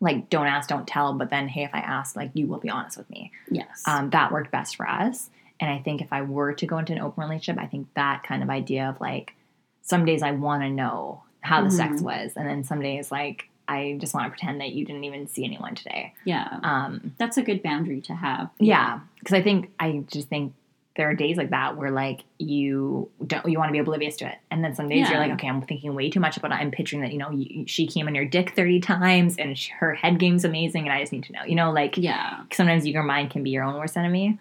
like, 0.00 0.30
don't 0.30 0.46
ask, 0.46 0.66
don't 0.70 0.86
tell. 0.88 1.12
But 1.12 1.28
then, 1.28 1.46
hey, 1.48 1.64
if 1.64 1.74
I 1.74 1.80
ask, 1.80 2.16
like, 2.16 2.30
you 2.32 2.46
will 2.46 2.58
be 2.58 2.70
honest 2.70 2.96
with 2.96 3.10
me 3.10 3.30
yes 3.50 3.82
um, 3.86 4.08
that 4.10 4.32
worked 4.32 4.50
best 4.50 4.76
for 4.76 4.88
us. 4.88 5.28
And 5.62 5.70
I 5.70 5.78
think 5.78 6.02
if 6.02 6.12
I 6.12 6.20
were 6.22 6.52
to 6.54 6.66
go 6.66 6.76
into 6.78 6.92
an 6.92 6.98
open 6.98 7.22
relationship, 7.22 7.62
I 7.62 7.66
think 7.68 7.86
that 7.94 8.24
kind 8.24 8.42
of 8.42 8.50
idea 8.50 8.88
of 8.90 9.00
like, 9.00 9.34
some 9.80 10.04
days 10.04 10.22
I 10.22 10.32
want 10.32 10.62
to 10.64 10.68
know 10.70 11.22
how 11.40 11.62
the 11.62 11.70
sex 11.70 12.00
Mhm. 12.00 12.02
was, 12.02 12.32
and 12.36 12.46
then 12.48 12.62
some 12.64 12.80
days 12.82 13.10
like 13.10 13.48
I 13.68 13.96
just 14.00 14.12
want 14.12 14.26
to 14.26 14.30
pretend 14.30 14.60
that 14.60 14.72
you 14.72 14.84
didn't 14.84 15.04
even 15.04 15.26
see 15.28 15.44
anyone 15.44 15.74
today. 15.76 16.12
yeah 16.24 16.58
Um, 16.62 17.14
that's 17.16 17.36
a 17.38 17.42
good 17.42 17.62
boundary 17.62 18.00
to 18.02 18.14
have 18.14 18.50
yeah, 18.58 19.00
because 19.18 19.34
I 19.34 19.42
think 19.42 19.70
I 19.80 20.02
just 20.08 20.28
think 20.28 20.52
there 20.96 21.08
are 21.08 21.14
days 21.14 21.36
like 21.38 21.50
that 21.50 21.76
where 21.76 21.90
like 21.90 22.20
you 22.38 23.08
don't 23.26 23.44
you 23.48 23.58
want 23.58 23.68
to 23.70 23.72
be 23.72 23.78
oblivious 23.78 24.16
to 24.18 24.26
it, 24.28 24.38
and 24.50 24.62
then 24.62 24.74
some 24.74 24.88
days 24.88 25.08
you're 25.08 25.18
like, 25.18 25.32
okay, 25.32 25.48
I'm 25.48 25.62
thinking 25.62 25.94
way 25.94 26.10
too 26.10 26.20
much 26.20 26.36
about 26.36 26.50
it. 26.52 26.56
I'm 26.56 26.70
picturing 26.70 27.02
that 27.02 27.12
you 27.12 27.18
know 27.18 27.30
you, 27.30 27.64
she 27.66 27.86
came 27.86 28.06
on 28.08 28.14
your 28.14 28.24
dick 28.26 28.50
thirty 28.54 28.78
times, 28.80 29.36
and 29.38 29.56
she, 29.56 29.70
her 29.80 29.94
head 29.94 30.18
game's 30.18 30.44
amazing, 30.44 30.84
and 30.84 30.92
I 30.92 31.00
just 31.00 31.12
need 31.12 31.24
to 31.24 31.32
know. 31.32 31.44
You 31.44 31.54
know, 31.54 31.70
like 31.72 31.96
yeah 31.96 32.42
sometimes 32.52 32.86
your 32.86 33.02
mind 33.04 33.30
can 33.30 33.42
be 33.42 33.50
your 33.50 33.64
own 33.64 33.74
worst 33.76 33.96
enemy. 33.96 34.38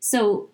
So, 0.00 0.48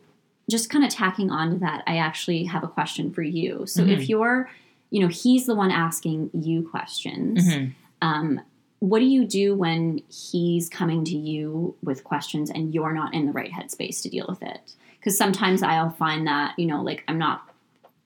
just 0.50 0.68
kind 0.70 0.84
of 0.84 0.90
tacking 0.90 1.30
on 1.30 1.50
to 1.52 1.58
that, 1.58 1.82
I 1.86 1.96
actually 1.98 2.44
have 2.44 2.62
a 2.64 2.68
question 2.68 3.12
for 3.12 3.22
you. 3.22 3.64
So, 3.66 3.84
Mhm. 3.84 3.90
if 3.92 4.08
you're, 4.08 4.50
you 4.90 5.00
know, 5.00 5.08
he's 5.08 5.46
the 5.46 5.54
one 5.54 5.70
asking 5.70 6.30
you 6.34 6.62
questions, 6.68 7.46
Mhm. 7.46 7.72
um, 8.02 8.40
what 8.80 8.98
do 9.00 9.04
you 9.04 9.24
do 9.26 9.54
when 9.54 10.00
he's 10.08 10.68
coming 10.68 11.04
to 11.04 11.16
you 11.16 11.74
with 11.82 12.02
questions 12.02 12.50
and 12.50 12.74
you're 12.74 12.92
not 12.92 13.12
in 13.14 13.26
the 13.26 13.32
right 13.32 13.50
headspace 13.52 14.02
to 14.02 14.08
deal 14.08 14.26
with 14.28 14.42
it? 14.42 14.74
Because 14.98 15.16
sometimes 15.16 15.62
I'll 15.62 15.90
find 15.90 16.26
that, 16.26 16.58
you 16.58 16.66
know, 16.66 16.82
like 16.82 17.04
I'm 17.06 17.18
not, 17.18 17.42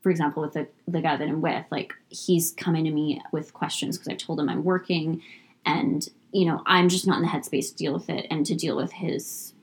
for 0.02 0.10
example, 0.10 0.42
with 0.42 0.52
the, 0.52 0.66
the 0.86 1.00
guy 1.00 1.16
that 1.16 1.28
I'm 1.28 1.40
with, 1.40 1.64
like 1.70 1.94
he's 2.10 2.50
coming 2.52 2.84
to 2.84 2.90
me 2.90 3.22
with 3.32 3.54
questions 3.54 3.96
because 3.96 4.08
I 4.12 4.16
told 4.16 4.38
him 4.40 4.48
I'm 4.48 4.64
working 4.64 5.22
and, 5.64 6.06
you 6.32 6.44
know, 6.44 6.62
I'm 6.66 6.88
just 6.88 7.06
not 7.06 7.16
in 7.16 7.22
the 7.22 7.28
headspace 7.28 7.70
to 7.70 7.76
deal 7.76 7.94
with 7.94 8.10
it 8.10 8.26
and 8.30 8.44
to 8.46 8.54
deal 8.54 8.76
with 8.76 8.92
his 8.92 9.53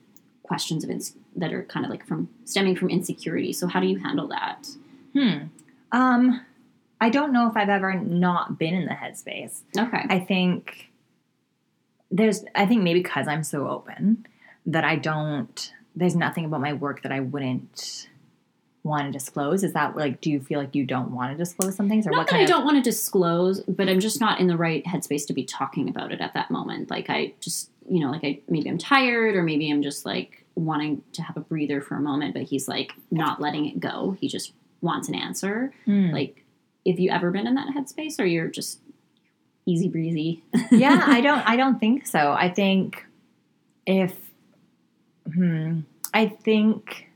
questions 0.42 0.84
of 0.84 0.90
ins- 0.90 1.14
that 1.36 1.52
are 1.52 1.62
kind 1.64 1.84
of 1.86 1.90
like 1.90 2.06
from 2.06 2.28
stemming 2.44 2.76
from 2.76 2.90
insecurity. 2.90 3.52
So 3.52 3.66
how 3.66 3.80
do 3.80 3.86
you 3.86 3.98
handle 3.98 4.28
that? 4.28 4.66
Hmm. 5.12 5.46
Um, 5.92 6.44
I 7.00 7.10
don't 7.10 7.32
know 7.32 7.48
if 7.48 7.56
I've 7.56 7.68
ever 7.68 7.94
not 7.94 8.58
been 8.58 8.74
in 8.74 8.84
the 8.84 8.92
headspace. 8.92 9.62
Okay. 9.76 10.04
I 10.08 10.20
think 10.20 10.90
there's, 12.10 12.44
I 12.54 12.66
think 12.66 12.82
maybe 12.82 13.00
because 13.00 13.26
I'm 13.26 13.42
so 13.42 13.68
open 13.68 14.26
that 14.66 14.84
I 14.84 14.96
don't, 14.96 15.72
there's 15.96 16.14
nothing 16.14 16.44
about 16.44 16.60
my 16.60 16.72
work 16.72 17.02
that 17.02 17.12
I 17.12 17.20
wouldn't 17.20 18.08
want 18.84 19.06
to 19.06 19.12
disclose. 19.12 19.64
Is 19.64 19.72
that 19.72 19.96
like, 19.96 20.20
do 20.20 20.30
you 20.30 20.40
feel 20.40 20.60
like 20.60 20.74
you 20.74 20.84
don't 20.84 21.10
want 21.10 21.32
to 21.32 21.36
disclose 21.36 21.74
some 21.74 21.88
things 21.88 22.06
or 22.06 22.10
not 22.10 22.18
what 22.18 22.26
that 22.28 22.36
I 22.36 22.42
of? 22.42 22.48
don't 22.48 22.64
want 22.64 22.76
to 22.76 22.82
disclose, 22.82 23.60
but 23.62 23.88
I'm 23.88 24.00
just 24.00 24.20
not 24.20 24.38
in 24.38 24.46
the 24.46 24.56
right 24.56 24.84
headspace 24.84 25.26
to 25.26 25.32
be 25.32 25.44
talking 25.44 25.88
about 25.88 26.12
it 26.12 26.20
at 26.20 26.34
that 26.34 26.50
moment. 26.50 26.88
Like 26.88 27.10
I 27.10 27.34
just, 27.40 27.70
you 27.88 28.00
know, 28.00 28.10
like 28.10 28.24
I 28.24 28.40
maybe 28.48 28.68
I'm 28.68 28.78
tired 28.78 29.34
or 29.34 29.42
maybe 29.42 29.70
I'm 29.70 29.82
just 29.82 30.04
like 30.04 30.44
wanting 30.54 31.02
to 31.12 31.22
have 31.22 31.36
a 31.36 31.40
breather 31.40 31.80
for 31.80 31.96
a 31.96 32.00
moment, 32.00 32.34
but 32.34 32.42
he's 32.42 32.68
like 32.68 32.92
not 33.10 33.40
letting 33.40 33.66
it 33.66 33.80
go. 33.80 34.16
He 34.20 34.28
just 34.28 34.52
wants 34.80 35.08
an 35.08 35.14
answer. 35.14 35.72
Hmm. 35.84 36.10
Like, 36.10 36.44
have 36.86 36.98
you 36.98 37.10
ever 37.10 37.30
been 37.30 37.46
in 37.46 37.54
that 37.54 37.68
headspace 37.74 38.18
or 38.18 38.24
you're 38.24 38.48
just 38.48 38.80
easy 39.66 39.88
breezy? 39.88 40.42
yeah, 40.70 41.04
I 41.06 41.20
don't, 41.22 41.48
I 41.48 41.56
don't 41.56 41.78
think 41.78 42.06
so. 42.06 42.32
I 42.32 42.50
think 42.50 43.04
if, 43.86 44.14
hmm, 45.32 45.80
I 46.12 46.26
think 46.26 47.08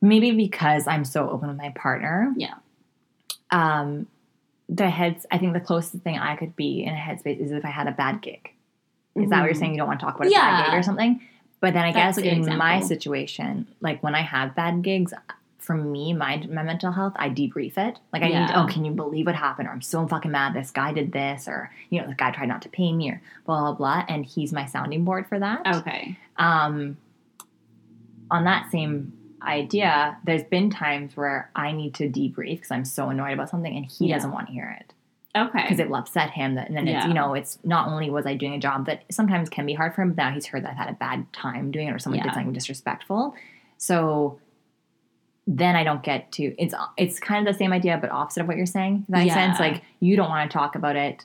maybe 0.00 0.32
because 0.32 0.86
I'm 0.86 1.04
so 1.04 1.28
open 1.28 1.48
with 1.48 1.58
my 1.58 1.70
partner. 1.70 2.32
Yeah. 2.36 2.54
Um, 3.50 4.06
the 4.68 4.90
heads, 4.90 5.26
I 5.30 5.38
think 5.38 5.54
the 5.54 5.60
closest 5.60 6.02
thing 6.04 6.18
I 6.18 6.36
could 6.36 6.54
be 6.54 6.84
in 6.84 6.92
a 6.94 6.98
headspace 6.98 7.40
is 7.40 7.50
if 7.50 7.64
I 7.64 7.70
had 7.70 7.88
a 7.88 7.92
bad 7.92 8.20
gig. 8.20 8.52
Is 9.22 9.30
that 9.30 9.40
what 9.40 9.46
you're 9.46 9.54
Mhm. 9.54 9.58
saying? 9.58 9.72
You 9.72 9.78
don't 9.78 9.88
want 9.88 10.00
to 10.00 10.06
talk 10.06 10.16
about 10.16 10.28
a 10.28 10.30
Yeah. 10.30 10.40
bad 10.62 10.66
gig 10.70 10.74
or 10.78 10.82
something? 10.82 11.20
But 11.60 11.74
then 11.74 11.84
I 11.84 11.92
That's 11.92 12.18
guess 12.18 12.24
a 12.24 12.28
in 12.34 12.56
my 12.56 12.80
situation, 12.80 13.66
like 13.80 14.02
when 14.02 14.14
I 14.14 14.20
have 14.22 14.54
bad 14.54 14.82
gigs, 14.82 15.12
for 15.58 15.74
me, 15.74 16.14
my, 16.14 16.36
my 16.50 16.62
mental 16.62 16.92
health, 16.92 17.12
I 17.16 17.28
debrief 17.28 17.76
it. 17.76 17.98
Like 18.12 18.22
I 18.22 18.26
need, 18.28 18.32
Yeah. 18.34 18.62
oh, 18.62 18.66
can 18.66 18.84
you 18.86 18.92
believe 18.92 19.26
what 19.26 19.34
happened? 19.34 19.68
Or 19.68 19.72
I'm 19.72 19.82
so 19.82 20.06
fucking 20.06 20.30
mad. 20.30 20.54
This 20.54 20.70
guy 20.70 20.92
did 20.92 21.12
this, 21.12 21.46
or 21.48 21.70
you 21.90 22.00
know, 22.00 22.06
this 22.06 22.16
guy 22.16 22.30
tried 22.30 22.46
not 22.48 22.62
to 22.62 22.68
pay 22.70 22.92
me, 22.92 23.10
or 23.10 23.20
blah 23.44 23.60
blah 23.60 23.72
blah. 23.72 24.04
And 24.08 24.24
he's 24.24 24.52
my 24.52 24.64
sounding 24.66 25.04
board 25.04 25.26
for 25.26 25.38
that. 25.38 25.66
Okay. 25.66 26.16
Um, 26.36 26.96
on 28.30 28.44
that 28.44 28.70
same 28.70 29.12
idea, 29.42 30.16
there's 30.24 30.42
been 30.44 30.70
times 30.70 31.16
where 31.16 31.50
I 31.54 31.72
need 31.72 31.94
to 31.94 32.08
debrief 32.08 32.56
because 32.56 32.70
I'm 32.70 32.84
so 32.84 33.08
annoyed 33.10 33.32
about 33.34 33.50
something, 33.50 33.74
and 33.76 33.84
he 33.84 34.08
Yeah. 34.08 34.14
doesn't 34.16 34.32
want 34.32 34.46
to 34.46 34.52
hear 34.52 34.76
it 34.80 34.94
Okay. 35.36 35.62
because 35.62 35.78
it 35.78 35.88
will 35.88 35.96
upset 35.96 36.30
him. 36.30 36.54
That 36.54 36.68
and 36.68 36.76
then 36.76 36.88
it's 36.88 37.06
you 37.06 37.12
know 37.14 37.34
it's 37.34 37.58
not 37.62 37.88
only 37.88 38.10
was 38.10 38.26
I 38.26 38.34
doing 38.34 38.54
a 38.54 38.58
job 38.58 38.86
that 38.86 39.04
sometimes 39.10 39.48
can 39.48 39.66
be 39.66 39.74
hard 39.74 39.94
for 39.94 40.02
him, 40.02 40.10
but 40.14 40.16
now 40.22 40.30
he's 40.32 40.46
heard 40.46 40.64
that 40.64 40.70
I've 40.72 40.76
had 40.76 40.88
a 40.88 40.94
bad 40.94 41.30
time 41.32 41.70
doing 41.70 41.88
it 41.88 41.92
or 41.92 41.98
someone 41.98 42.18
Yeah. 42.18 42.24
did 42.24 42.34
something 42.34 42.52
disrespectful. 42.52 43.34
So 43.76 44.40
then 45.46 45.76
I 45.76 45.84
don't 45.84 46.02
get 46.02 46.30
to 46.32 46.54
it's 46.58 46.74
it's 46.96 47.18
kind 47.20 47.46
of 47.46 47.52
the 47.54 47.58
same 47.58 47.72
idea 47.72 47.98
but 48.00 48.10
opposite 48.10 48.40
of 48.42 48.48
what 48.48 48.56
you're 48.56 48.66
saying. 48.66 49.00
Does 49.10 49.20
that 49.20 49.26
Yeah. 49.26 49.34
sense? 49.34 49.60
Like 49.60 49.82
you 50.00 50.16
don't 50.16 50.28
want 50.28 50.50
to 50.50 50.56
talk 50.56 50.74
about 50.74 50.96
it 50.96 51.24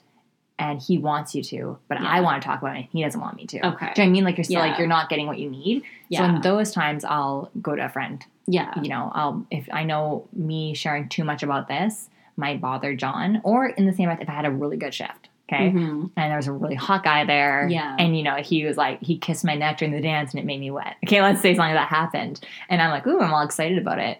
and 0.59 0.81
he 0.81 0.97
wants 0.97 1.33
you 1.33 1.41
to, 1.43 1.77
but 1.87 1.97
I 1.97 2.21
want 2.21 2.41
to 2.41 2.45
talk 2.47 2.61
about 2.61 2.75
it 2.75 2.79
and 2.81 2.87
he 2.91 3.03
doesn't 3.03 3.19
want 3.19 3.35
me 3.35 3.47
to. 3.47 3.67
Okay. 3.67 3.91
Do 3.95 4.01
you 4.01 4.05
know 4.07 4.09
I 4.09 4.13
mean? 4.13 4.23
Like 4.23 4.37
you're 4.37 4.43
still 4.43 4.63
Yeah. 4.63 4.69
like 4.69 4.77
you're 4.77 4.87
not 4.87 5.09
getting 5.09 5.27
what 5.27 5.39
you 5.39 5.49
need. 5.49 5.83
So 6.11 6.23
in 6.23 6.41
those 6.41 6.71
times 6.71 7.03
I'll 7.03 7.49
go 7.61 7.75
to 7.75 7.85
a 7.85 7.89
friend 7.89 8.23
yeah. 8.47 8.73
you 8.81 8.89
know, 8.89 9.11
I'll 9.15 9.45
if 9.49 9.67
I 9.71 9.83
know 9.85 10.27
me 10.33 10.73
sharing 10.73 11.07
too 11.09 11.23
much 11.23 11.43
about 11.43 11.67
this 11.67 12.09
might 12.37 12.59
bother 12.61 12.95
John, 12.95 13.41
or 13.43 13.67
in 13.67 13.85
the 13.85 13.93
same 13.93 14.05
breath, 14.07 14.21
if 14.21 14.29
I 14.29 14.33
had 14.33 14.45
a 14.45 14.51
really 14.51 14.77
good 14.77 14.93
shift, 14.93 15.29
okay, 15.49 15.69
Mhm. 15.71 16.11
and 16.15 16.29
there 16.31 16.37
was 16.37 16.47
a 16.47 16.51
really 16.51 16.75
hot 16.75 17.03
guy 17.03 17.25
there, 17.25 17.67
Yeah. 17.69 17.95
and 17.99 18.17
you 18.17 18.23
know 18.23 18.35
he 18.35 18.65
was 18.65 18.77
like 18.77 19.01
he 19.01 19.17
kissed 19.17 19.45
my 19.45 19.55
neck 19.55 19.77
during 19.77 19.93
the 19.93 20.01
dance 20.01 20.31
and 20.31 20.39
it 20.39 20.45
made 20.45 20.59
me 20.59 20.71
wet. 20.71 20.95
Okay, 21.05 21.21
let's 21.21 21.41
say 21.41 21.53
something 21.55 21.73
that 21.75 21.89
happened, 21.89 22.39
and 22.69 22.81
I'm 22.81 22.89
like, 22.91 23.05
ooh, 23.07 23.19
I'm 23.21 23.33
all 23.33 23.43
excited 23.43 23.77
about 23.77 23.99
it. 23.99 24.19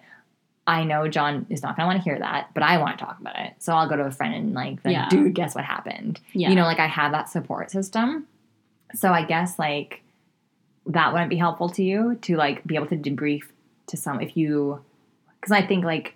I 0.66 0.84
know 0.86 1.10
John 1.10 1.46
is 1.50 1.62
not 1.62 1.76
gonna 1.76 1.88
want 1.88 1.98
to 1.98 2.04
hear 2.04 2.18
that, 2.20 2.50
but 2.54 2.64
I 2.64 2.78
want 2.78 2.98
to 2.98 3.04
talk 3.04 3.20
about 3.20 3.38
it, 3.38 3.54
so 3.60 3.74
I'll 3.74 3.90
go 3.90 3.98
to 3.98 4.04
a 4.04 4.12
friend 4.12 4.34
and 4.34 4.54
like, 4.54 4.80
Yeah. 4.86 5.10
dude, 5.10 5.34
guess 5.34 5.56
what 5.56 5.66
happened? 5.66 6.22
Yeah. 6.34 6.50
You 6.50 6.56
know, 6.56 6.64
like 6.64 6.80
I 6.80 6.88
have 6.88 7.12
that 7.12 7.28
support 7.30 7.70
system, 7.72 8.28
so 8.94 9.12
I 9.12 9.24
guess 9.26 9.58
like 9.60 10.02
that 10.86 11.12
wouldn't 11.14 11.30
be 11.30 11.38
helpful 11.38 11.70
to 11.70 11.84
you 11.84 12.16
to 12.22 12.36
like 12.38 12.64
be 12.66 12.76
able 12.76 12.86
to 12.88 12.98
debrief 12.98 13.44
to 13.88 13.98
some 13.98 14.22
if 14.22 14.36
you 14.38 14.80
because 15.40 15.52
I 15.52 15.66
think 15.66 15.84
like 15.84 16.16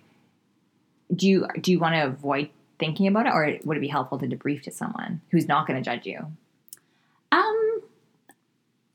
do 1.14 1.28
you 1.28 1.46
do 1.60 1.70
you 1.72 1.78
want 1.78 1.94
to 1.94 2.04
avoid 2.04 2.50
thinking 2.78 3.06
about 3.06 3.26
it 3.26 3.32
or 3.32 3.58
would 3.64 3.76
it 3.76 3.80
be 3.80 3.88
helpful 3.88 4.18
to 4.18 4.26
debrief 4.26 4.62
to 4.62 4.70
someone 4.70 5.20
who's 5.30 5.48
not 5.48 5.66
going 5.66 5.82
to 5.82 5.84
judge 5.84 6.06
you? 6.06 6.18
Um, 7.32 7.80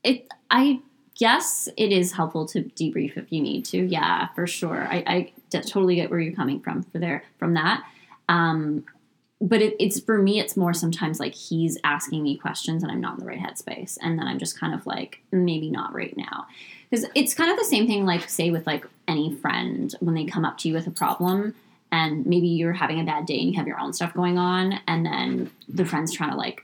it. 0.02 0.28
I 0.50 0.80
guess 1.18 1.68
it 1.76 1.92
is 1.92 2.12
helpful 2.12 2.46
to 2.46 2.62
debrief 2.62 3.16
if 3.16 3.32
you 3.32 3.40
need 3.40 3.64
to. 3.66 3.78
Yeah, 3.78 4.28
for 4.34 4.46
sure. 4.46 4.86
I, 4.90 5.32
I 5.52 5.60
totally 5.60 5.96
get 5.96 6.10
where 6.10 6.18
you're 6.18 6.34
coming 6.34 6.60
from 6.60 6.82
for 6.82 6.98
there 6.98 7.24
from 7.38 7.54
that. 7.54 7.84
Um, 8.28 8.84
but 9.40 9.60
it, 9.60 9.76
it's 9.78 10.00
for 10.00 10.20
me. 10.20 10.40
It's 10.40 10.56
more 10.56 10.72
sometimes 10.72 11.20
like 11.20 11.34
he's 11.34 11.78
asking 11.84 12.22
me 12.22 12.36
questions 12.36 12.82
and 12.82 12.90
I'm 12.90 13.00
not 13.00 13.14
in 13.14 13.20
the 13.20 13.26
right 13.26 13.38
headspace, 13.38 13.98
and 14.00 14.18
then 14.18 14.26
I'm 14.26 14.38
just 14.38 14.58
kind 14.58 14.74
of 14.74 14.86
like 14.86 15.20
maybe 15.30 15.70
not 15.70 15.92
right 15.92 16.16
now, 16.16 16.46
because 16.88 17.06
it's 17.14 17.34
kind 17.34 17.50
of 17.50 17.58
the 17.58 17.64
same 17.64 17.86
thing. 17.86 18.06
Like 18.06 18.28
say 18.28 18.50
with 18.50 18.66
like 18.66 18.86
any 19.06 19.34
friend 19.34 19.94
when 20.00 20.14
they 20.14 20.24
come 20.24 20.44
up 20.44 20.58
to 20.58 20.68
you 20.68 20.74
with 20.74 20.86
a 20.86 20.92
problem. 20.92 21.54
And 21.92 22.26
maybe 22.26 22.48
you're 22.48 22.72
having 22.72 22.98
a 23.00 23.04
bad 23.04 23.24
day 23.26 23.38
and 23.38 23.50
you 23.50 23.56
have 23.56 23.66
your 23.68 23.78
own 23.78 23.92
stuff 23.92 24.12
going 24.14 24.36
on, 24.38 24.80
and 24.88 25.06
then 25.06 25.50
the 25.68 25.84
friend's 25.84 26.12
trying 26.12 26.30
to 26.30 26.36
like 26.36 26.62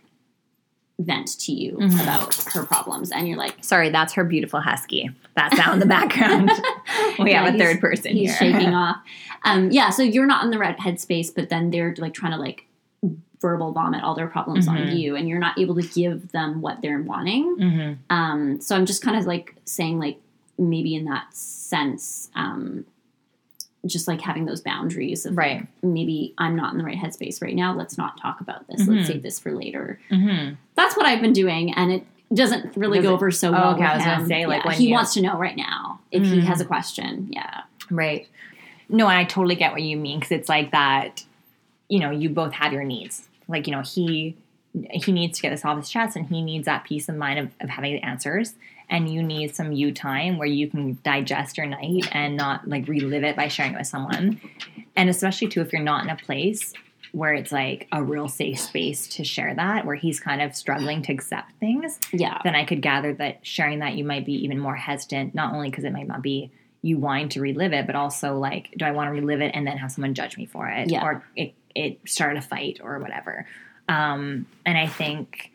vent 0.99 1.39
to 1.41 1.53
you 1.53 1.77
Mhm. 1.79 2.03
about 2.03 2.35
her 2.53 2.63
problems 2.67 3.11
and 3.11 3.27
you're 3.27 3.39
like 3.39 3.57
Sorry, 3.65 3.89
that's 3.89 4.13
her 4.15 4.25
beautiful 4.25 4.61
husky. 4.61 5.09
that's 5.35 5.59
out 5.59 5.73
in 5.73 5.79
the 5.79 5.87
background. 5.99 6.51
we 7.19 7.31
Yeah, 7.31 7.45
have 7.45 7.55
a 7.55 7.59
third 7.59 7.81
person 7.81 8.15
he's 8.15 8.37
here. 8.39 8.53
shaking 8.53 8.75
off 8.75 8.97
um 9.47 9.71
yeah 9.71 9.89
so 9.89 10.03
you're 10.03 10.27
not 10.27 10.45
in 10.45 10.51
the 10.51 10.59
right 10.59 10.77
headspace 10.77 11.35
but 11.35 11.49
then 11.49 11.71
they're 11.71 11.95
like 11.97 12.13
trying 12.13 12.33
to 12.33 12.39
like 12.39 12.67
verbal 13.41 13.73
vomit 13.73 14.03
all 14.05 14.15
their 14.15 14.27
problems 14.27 14.69
on 14.69 14.77
Mhm. 14.77 14.99
you 14.99 15.17
and 15.17 15.27
you're 15.27 15.39
not 15.39 15.59
able 15.59 15.75
to 15.77 15.83
give 15.83 16.33
them 16.33 16.61
what 16.61 16.83
they're 16.83 17.01
wanting 17.01 17.57
hmm 17.57 17.93
um 18.15 18.61
so 18.61 18.77
i'm 18.77 18.85
just 18.85 19.01
kind 19.03 19.17
of 19.17 19.25
like 19.25 19.55
saying 19.65 19.99
like 19.99 20.19
maybe 20.59 20.95
in 20.95 21.07
that 21.07 21.35
sense 21.35 22.29
um 22.35 22.85
just 23.87 24.07
like 24.07 24.21
having 24.21 24.45
those 24.45 24.61
boundaries 24.61 25.25
of 25.25 25.37
Right. 25.37 25.67
maybe 25.83 26.35
i'm 26.39 26.55
not 26.55 26.73
in 26.73 26.79
the 26.79 26.85
right 26.85 26.99
headspace 26.99 27.41
right 27.43 27.55
now 27.55 27.73
let's 27.75 27.97
not 27.97 28.21
talk 28.21 28.41
about 28.41 28.67
this 28.69 28.83
Mhm. 28.83 28.97
let's 28.97 29.07
save 29.09 29.23
this 29.23 29.39
for 29.39 29.53
later 29.53 29.99
hmm 30.11 30.51
that's 30.77 30.97
what 30.97 31.05
I've 31.07 31.21
been 31.21 31.35
doing, 31.35 31.75
and 31.75 31.93
it 31.93 32.07
doesn't 32.35 32.75
really 32.77 32.99
Does 32.99 33.05
go 33.05 33.11
it- 33.11 33.15
over 33.15 33.31
so 33.31 33.49
Oh, 33.49 33.53
well. 33.53 33.75
okay, 33.75 33.85
I 33.85 33.97
was 33.97 34.05
gonna 34.05 34.27
say, 34.27 34.47
like, 34.47 34.63
Yeah, 34.63 34.69
when 34.71 34.79
he 34.79 34.89
you- 34.89 34.95
wants 34.95 35.13
to 35.15 35.21
know 35.23 35.37
right 35.37 35.57
now 35.57 36.01
if 36.11 36.23
he 36.25 36.39
Mm. 36.41 36.45
has 36.45 36.61
a 36.61 36.65
question. 36.65 37.29
Yeah, 37.31 37.63
Right. 37.91 38.27
No, 38.89 39.07
and 39.09 39.19
I 39.19 39.25
totally 39.25 39.57
get 39.57 39.73
what 39.73 39.83
you 39.83 39.97
mean 39.99 40.19
because 40.21 40.33
it's 40.33 40.49
like 40.49 40.71
that. 40.73 41.25
You 41.89 41.99
know, 42.01 42.11
you 42.11 42.31
both 42.31 42.53
have 42.55 42.73
your 42.73 42.83
needs. 42.85 43.29
Like 43.47 43.67
you 43.67 43.73
know, 43.75 43.83
he 43.83 44.37
he 44.93 45.11
needs 45.13 45.37
to 45.39 45.43
get 45.43 45.51
this 45.51 45.65
off 45.65 45.77
his 45.77 45.91
chest, 45.91 46.17
and 46.17 46.27
he 46.29 46.41
needs 46.41 46.65
that 46.65 46.85
peace 46.85 47.09
of 47.11 47.17
mind 47.17 47.39
of, 47.41 47.51
of 47.61 47.69
having 47.69 47.93
the 47.95 48.03
answers. 48.03 48.55
And 48.91 49.09
you 49.09 49.23
need 49.23 49.55
some 49.55 49.73
you 49.73 49.93
time 49.93 50.37
where 50.37 50.49
you 50.49 50.69
can 50.69 50.99
digest 51.05 51.57
your 51.57 51.67
night 51.67 52.09
and 52.11 52.37
not 52.37 52.69
like 52.69 52.89
relive 52.89 53.23
it 53.23 53.37
by 53.37 53.47
sharing 53.49 53.75
it 53.75 53.79
with 53.79 53.87
someone. 53.87 54.41
And 54.97 55.09
especially 55.09 55.49
too, 55.49 55.61
if 55.61 55.73
you're 55.73 55.81
not 55.81 56.03
in 56.03 56.11
a 56.11 56.17
place 56.17 56.75
where 57.13 57.33
it's 57.33 57.53
like 57.53 57.89
a 57.93 58.03
real 58.03 58.29
safe 58.29 58.59
space 58.59 59.07
to 59.09 59.25
share 59.25 59.55
that, 59.55 59.87
where 59.87 59.97
he's 59.97 60.21
kind 60.21 60.43
of 60.43 60.55
struggling 60.55 61.03
to 61.03 61.13
accept 61.13 61.53
things, 61.61 61.99
yeah, 62.13 62.39
then 62.45 62.55
I 62.55 62.65
could 62.65 62.83
gather 62.83 63.15
that 63.15 63.47
sharing 63.47 63.79
that 63.79 63.95
you 63.95 64.05
might 64.05 64.27
be 64.27 64.45
even 64.45 64.59
more 64.59 64.77
hesitant, 64.77 65.35
not 65.35 65.55
only 65.55 65.71
because 65.71 65.85
it 65.85 65.93
might 65.93 66.07
not 66.07 66.23
be 66.23 66.51
you 66.83 66.99
wanting 66.99 67.29
to 67.31 67.41
relive 67.41 67.73
it, 67.73 67.87
but 67.87 67.95
also 67.95 68.39
like, 68.39 68.75
do 68.77 68.85
I 68.85 68.91
want 68.91 69.09
to 69.09 69.13
relive 69.13 69.41
it 69.41 69.53
and 69.55 69.67
then 69.67 69.77
have 69.79 69.93
someone 69.93 70.15
judge 70.15 70.37
me 70.37 70.47
for 70.47 70.69
it? 70.69 70.91
Yeah. 70.91 71.05
Or 71.05 71.25
it, 71.37 71.55
it 71.75 71.99
start 72.09 72.37
a 72.37 72.43
fight 72.43 72.81
or 72.83 72.99
whatever. 72.99 73.47
Um, 73.89 74.47
and 74.65 74.79
I 74.79 74.87
think 74.87 75.53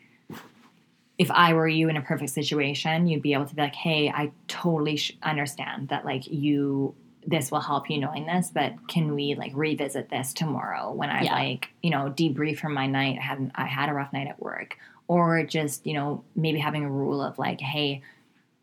if 1.18 1.30
I 1.30 1.54
were 1.54 1.68
you 1.68 1.88
in 1.88 1.96
a 1.96 2.02
perfect 2.02 2.30
situation, 2.30 3.06
you'd 3.06 3.22
be 3.22 3.32
able 3.32 3.46
to 3.46 3.54
be 3.54 3.62
like, 3.62 3.74
hey, 3.74 4.10
I 4.10 4.32
totally 4.48 4.96
sh- 4.96 5.16
understand 5.22 5.88
that 5.88 6.04
like 6.04 6.26
you 6.26 6.94
this 7.28 7.50
will 7.50 7.60
help 7.60 7.90
you 7.90 7.98
knowing 7.98 8.24
this, 8.24 8.50
but 8.54 8.72
can 8.86 9.12
we 9.12 9.34
like 9.34 9.50
revisit 9.54 10.08
this 10.10 10.32
tomorrow 10.32 10.92
when 10.92 11.10
I 11.10 11.22
Yeah. 11.24 11.34
like, 11.34 11.68
you 11.82 11.90
know, 11.90 12.08
debrief 12.16 12.58
from 12.60 12.72
my 12.72 12.86
night, 12.86 13.16
I 13.18 13.22
had 13.22 13.50
I 13.56 13.64
had 13.66 13.88
a 13.88 13.94
rough 13.94 14.12
night 14.12 14.28
at 14.28 14.40
work. 14.40 14.76
Or 15.08 15.44
just, 15.44 15.86
you 15.86 15.94
know, 15.94 16.24
maybe 16.34 16.58
having 16.58 16.84
a 16.84 16.90
rule 16.90 17.20
of 17.22 17.38
like, 17.38 17.60
hey, 17.60 18.02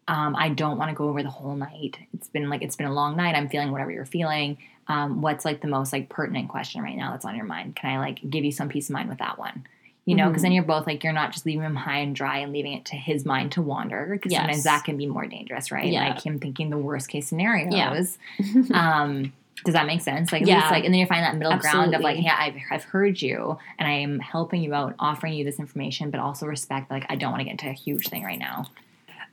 um, 0.09 0.35
I 0.35 0.49
don't 0.49 0.77
want 0.77 0.89
to 0.89 0.95
go 0.95 1.07
over 1.07 1.23
the 1.23 1.29
whole 1.29 1.55
night. 1.55 1.97
It's 2.13 2.27
been 2.27 2.49
like 2.49 2.61
it's 2.61 2.75
been 2.75 2.87
a 2.87 2.93
long 2.93 3.15
night. 3.15 3.35
I'm 3.35 3.49
feeling 3.49 3.71
whatever 3.71 3.91
you're 3.91 4.05
feeling. 4.05 4.57
Um, 4.87 5.21
what's 5.21 5.45
like 5.45 5.61
the 5.61 5.67
most 5.69 5.93
like 5.93 6.09
pertinent 6.09 6.49
question 6.49 6.81
right 6.81 6.97
now 6.97 7.11
that's 7.11 7.23
on 7.25 7.35
your 7.35 7.45
mind? 7.45 7.75
Can 7.77 7.89
I 7.91 7.99
like 7.99 8.19
give 8.29 8.43
you 8.43 8.51
some 8.51 8.67
peace 8.69 8.89
of 8.89 8.93
mind 8.93 9.09
with 9.09 9.19
that 9.19 9.37
one? 9.39 9.65
You 10.05 10.15
know, 10.15 10.27
because 10.27 10.41
Mhm. 10.41 10.45
then 10.45 10.51
you're 10.51 10.63
both 10.63 10.85
like 10.85 11.03
you're 11.03 11.13
not 11.13 11.31
just 11.31 11.45
leaving 11.45 11.63
him 11.63 11.75
high 11.75 11.99
and 11.99 12.13
dry 12.13 12.39
and 12.39 12.51
leaving 12.51 12.73
it 12.73 12.83
to 12.85 12.95
his 12.97 13.25
mind 13.25 13.53
to 13.53 13.61
wander. 13.61 14.09
Because 14.11 14.31
Yes. 14.33 14.41
sometimes 14.41 14.63
that 14.63 14.83
can 14.83 14.97
be 14.97 15.05
more 15.05 15.25
dangerous, 15.25 15.71
right? 15.71 15.85
Yeah. 15.85 16.09
Like 16.09 16.21
him 16.25 16.39
thinking 16.39 16.69
the 16.69 16.77
worst 16.77 17.07
case 17.09 17.27
scenarios. 17.27 17.73
Yeah. 17.73 18.03
um, 18.73 19.31
does 19.63 19.73
that 19.75 19.85
make 19.87 20.01
sense? 20.01 20.33
Like, 20.33 20.41
at 20.41 20.47
Yeah. 20.49 20.57
least, 20.57 20.71
like, 20.71 20.83
and 20.83 20.93
then 20.93 20.99
you 20.99 21.05
find 21.05 21.23
that 21.23 21.37
middle 21.37 21.55
ground 21.57 21.95
of 21.95 22.01
like, 22.01 22.21
yeah, 22.21 22.35
I've, 22.37 22.55
I've 22.69 22.83
heard 22.83 23.21
you, 23.21 23.57
and 23.79 23.87
I 23.87 23.91
am 23.91 24.19
helping 24.19 24.61
you 24.61 24.73
out, 24.73 24.93
offering 24.99 25.35
you 25.35 25.45
this 25.45 25.57
information, 25.57 26.09
but 26.11 26.19
also 26.19 26.47
respect. 26.47 26.91
Like, 26.91 27.05
I 27.07 27.15
don't 27.15 27.31
want 27.31 27.39
to 27.39 27.45
get 27.45 27.51
into 27.51 27.69
a 27.69 27.73
huge 27.73 28.09
thing 28.09 28.23
right 28.23 28.39
now. 28.39 28.65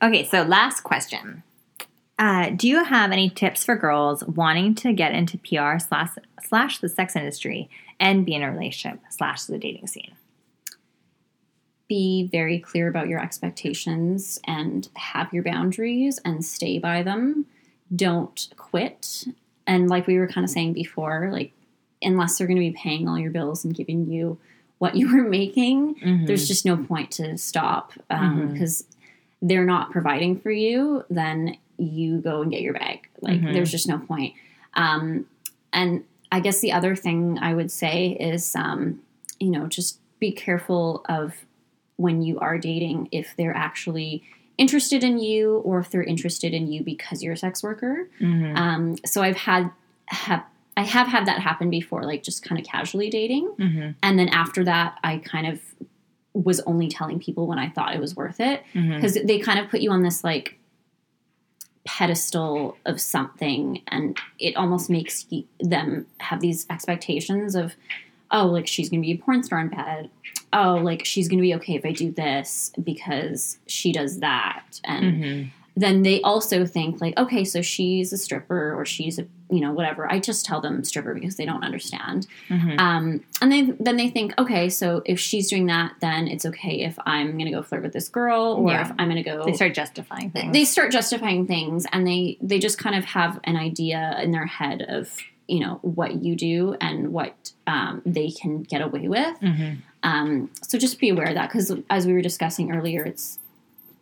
Okay, 0.01 0.23
so 0.25 0.43
last 0.43 0.81
question. 0.81 1.43
Uh, 2.17 2.49
do 2.51 2.69
you 2.69 2.85
have 2.85 3.11
any 3.11 3.29
tips 3.29 3.65
for 3.65 3.75
girls 3.75 4.23
wanting 4.23 4.73
to 4.75 4.93
get 4.93 5.11
into 5.13 5.37
PR 5.37 5.79
slash 5.79 6.11
slash 6.43 6.77
the 6.77 6.87
sex 6.87 7.15
industry 7.17 7.69
and 7.99 8.25
be 8.25 8.33
in 8.35 8.41
a 8.41 8.49
relationship 8.49 8.99
slash 9.09 9.43
the 9.43 9.57
dating 9.57 9.87
scene? 9.87 10.11
Be 11.91 12.29
very 12.31 12.57
clear 12.57 12.87
about 12.87 13.09
your 13.09 13.19
expectations 13.19 14.39
and 14.47 14.87
have 14.95 15.33
your 15.33 15.43
boundaries 15.43 16.19
and 16.23 16.45
stay 16.45 16.79
by 16.79 17.03
them. 17.03 17.45
Don't 17.93 18.47
quit. 18.55 19.25
And 19.67 19.89
like 19.89 20.07
we 20.07 20.17
were 20.17 20.27
kind 20.27 20.45
of 20.45 20.49
saying 20.49 20.71
before, 20.71 21.29
like 21.33 21.51
unless 22.01 22.37
they're 22.37 22.47
going 22.47 22.55
to 22.55 22.61
be 22.71 22.77
paying 22.77 23.09
all 23.09 23.19
your 23.19 23.31
bills 23.31 23.65
and 23.65 23.75
giving 23.75 24.07
you 24.09 24.37
what 24.77 24.95
you 24.95 25.13
were 25.15 25.27
making, 25.27 25.95
Mm-hmm. 25.95 26.25
there's 26.27 26.47
just 26.47 26.65
no 26.65 26.77
point 26.77 27.11
to 27.11 27.37
stop 27.37 27.91
because 28.09 28.85
they're 29.41 29.65
not 29.65 29.91
providing 29.91 30.39
for 30.39 30.49
you. 30.51 31.03
Then 31.09 31.57
you 31.77 32.19
go 32.19 32.41
and 32.41 32.49
get 32.51 32.61
your 32.61 32.73
bag. 32.73 33.09
Like 33.21 33.41
Mhm. 33.41 33.51
there's 33.53 33.69
just 33.71 33.87
no 33.89 33.97
point. 33.99 34.33
Um, 34.75 35.25
and 35.73 36.05
I 36.31 36.39
guess 36.39 36.61
the 36.61 36.71
other 36.71 36.95
thing 36.95 37.37
I 37.41 37.53
would 37.53 37.69
say 37.69 38.11
is, 38.11 38.55
um, 38.55 39.01
you 39.41 39.49
know, 39.49 39.67
just 39.67 39.99
be 40.19 40.31
careful 40.31 41.03
of 41.09 41.33
when 42.01 42.21
you 42.21 42.39
are 42.39 42.57
dating 42.57 43.07
if 43.11 43.35
they're 43.37 43.55
actually 43.55 44.23
interested 44.57 45.03
in 45.03 45.17
you 45.19 45.57
or 45.59 45.79
if 45.79 45.89
they're 45.89 46.03
interested 46.03 46.53
in 46.53 46.67
you 46.67 46.83
because 46.83 47.23
you're 47.23 47.33
a 47.33 47.37
sex 47.37 47.63
worker. 47.63 48.09
Mhm. 48.19 48.57
Um, 48.57 48.95
so 49.05 49.21
I've 49.21 49.37
had 49.37 49.71
have 50.07 50.43
I 50.77 50.83
have 50.83 51.07
had 51.07 51.25
that 51.25 51.39
happen 51.39 51.69
before, 51.69 52.03
like 52.03 52.23
just 52.23 52.43
kind 52.43 52.59
of 52.59 52.65
casually 52.65 53.09
dating, 53.09 53.49
Mhm. 53.59 53.95
and 54.01 54.17
then 54.19 54.29
after 54.29 54.63
that, 54.63 54.97
I 55.03 55.17
kind 55.17 55.45
of 55.47 55.61
was 56.33 56.61
only 56.61 56.87
telling 56.87 57.19
people 57.19 57.45
when 57.45 57.59
I 57.59 57.69
thought 57.69 57.93
it 57.93 57.99
was 57.99 58.15
worth 58.15 58.39
it 58.39 58.63
because 58.73 59.15
they 59.15 59.37
kind 59.39 59.59
of 59.59 59.69
put 59.69 59.81
you 59.81 59.91
on 59.91 60.01
this 60.01 60.23
like 60.23 60.57
pedestal 61.83 62.77
of 62.85 63.01
something 63.01 63.81
and 63.87 64.17
it 64.39 64.55
almost 64.55 64.89
makes 64.89 65.25
them 65.59 66.05
have 66.19 66.39
these 66.39 66.65
expectations 66.69 67.55
of 67.55 67.75
oh 68.29 68.45
like 68.45 68.67
she's 68.67 68.87
gonna 68.89 69.01
be 69.01 69.11
a 69.11 69.17
porn 69.17 69.41
star 69.43 69.59
in 69.59 69.67
bed 69.67 70.09
oh 70.53 70.75
like 70.75 71.05
she's 71.05 71.27
gonna 71.27 71.41
be 71.41 71.55
okay 71.55 71.75
if 71.75 71.85
i 71.85 71.91
do 71.91 72.11
this 72.11 72.71
because 72.83 73.57
she 73.67 73.91
does 73.91 74.19
that 74.19 74.79
and 74.83 75.05
Mhm. 75.23 75.49
then 75.77 76.03
they 76.03 76.21
also 76.21 76.65
think 76.65 76.99
like 77.01 77.17
okay 77.17 77.43
so 77.45 77.61
she's 77.61 78.11
a 78.11 78.17
stripper 78.17 78.73
or 78.73 78.85
she's 78.85 79.17
a 79.19 79.25
you 79.49 79.59
know 79.61 79.71
whatever 79.73 80.09
i 80.11 80.19
just 80.19 80.45
tell 80.45 80.59
them 80.61 80.83
stripper 80.83 81.13
because 81.13 81.35
they 81.37 81.45
don't 81.45 81.63
understand 81.63 82.27
Mhm. 82.49 82.79
um, 82.79 83.23
and 83.41 83.51
they, 83.51 83.61
then 83.79 83.95
they 83.97 84.09
think 84.09 84.33
okay 84.37 84.69
so 84.69 85.01
if 85.05 85.19
she's 85.19 85.49
doing 85.49 85.65
that 85.67 85.93
then 86.01 86.27
it's 86.27 86.45
okay 86.45 86.81
if 86.81 86.97
i'm 87.05 87.37
gonna 87.37 87.51
go 87.51 87.61
flirt 87.61 87.83
with 87.83 87.93
this 87.93 88.09
girl 88.09 88.55
or 88.59 88.71
Yeah. 88.71 88.81
if 88.81 88.91
i'm 88.99 89.07
gonna 89.09 89.23
go 89.23 89.43
They 89.45 89.53
start 89.53 89.73
justifying 89.73 90.31
things. 90.31 90.51
they 90.53 90.65
start 90.65 90.91
justifying 90.91 91.47
things 91.47 91.85
and 91.93 92.05
they 92.07 92.37
they 92.41 92.59
just 92.59 92.77
kind 92.77 92.95
of 92.95 93.05
have 93.05 93.39
an 93.45 93.55
idea 93.57 94.17
in 94.21 94.31
their 94.31 94.45
head 94.45 94.81
of 94.87 95.17
you 95.47 95.59
know 95.59 95.79
what 95.81 96.23
you 96.23 96.35
do 96.35 96.75
and 96.79 97.11
what 97.11 97.51
um, 97.67 98.01
they 98.05 98.29
can 98.31 98.63
get 98.63 98.81
away 98.81 99.07
with 99.07 99.37
Mhm. 99.41 99.77
Um, 100.03 100.49
so 100.61 100.77
just 100.77 100.99
be 100.99 101.09
aware 101.09 101.27
of 101.27 101.35
that 101.35 101.49
because 101.49 101.73
as 101.89 102.07
we 102.07 102.13
were 102.13 102.21
discussing 102.21 102.71
earlier 102.71 103.03
it's 103.03 103.39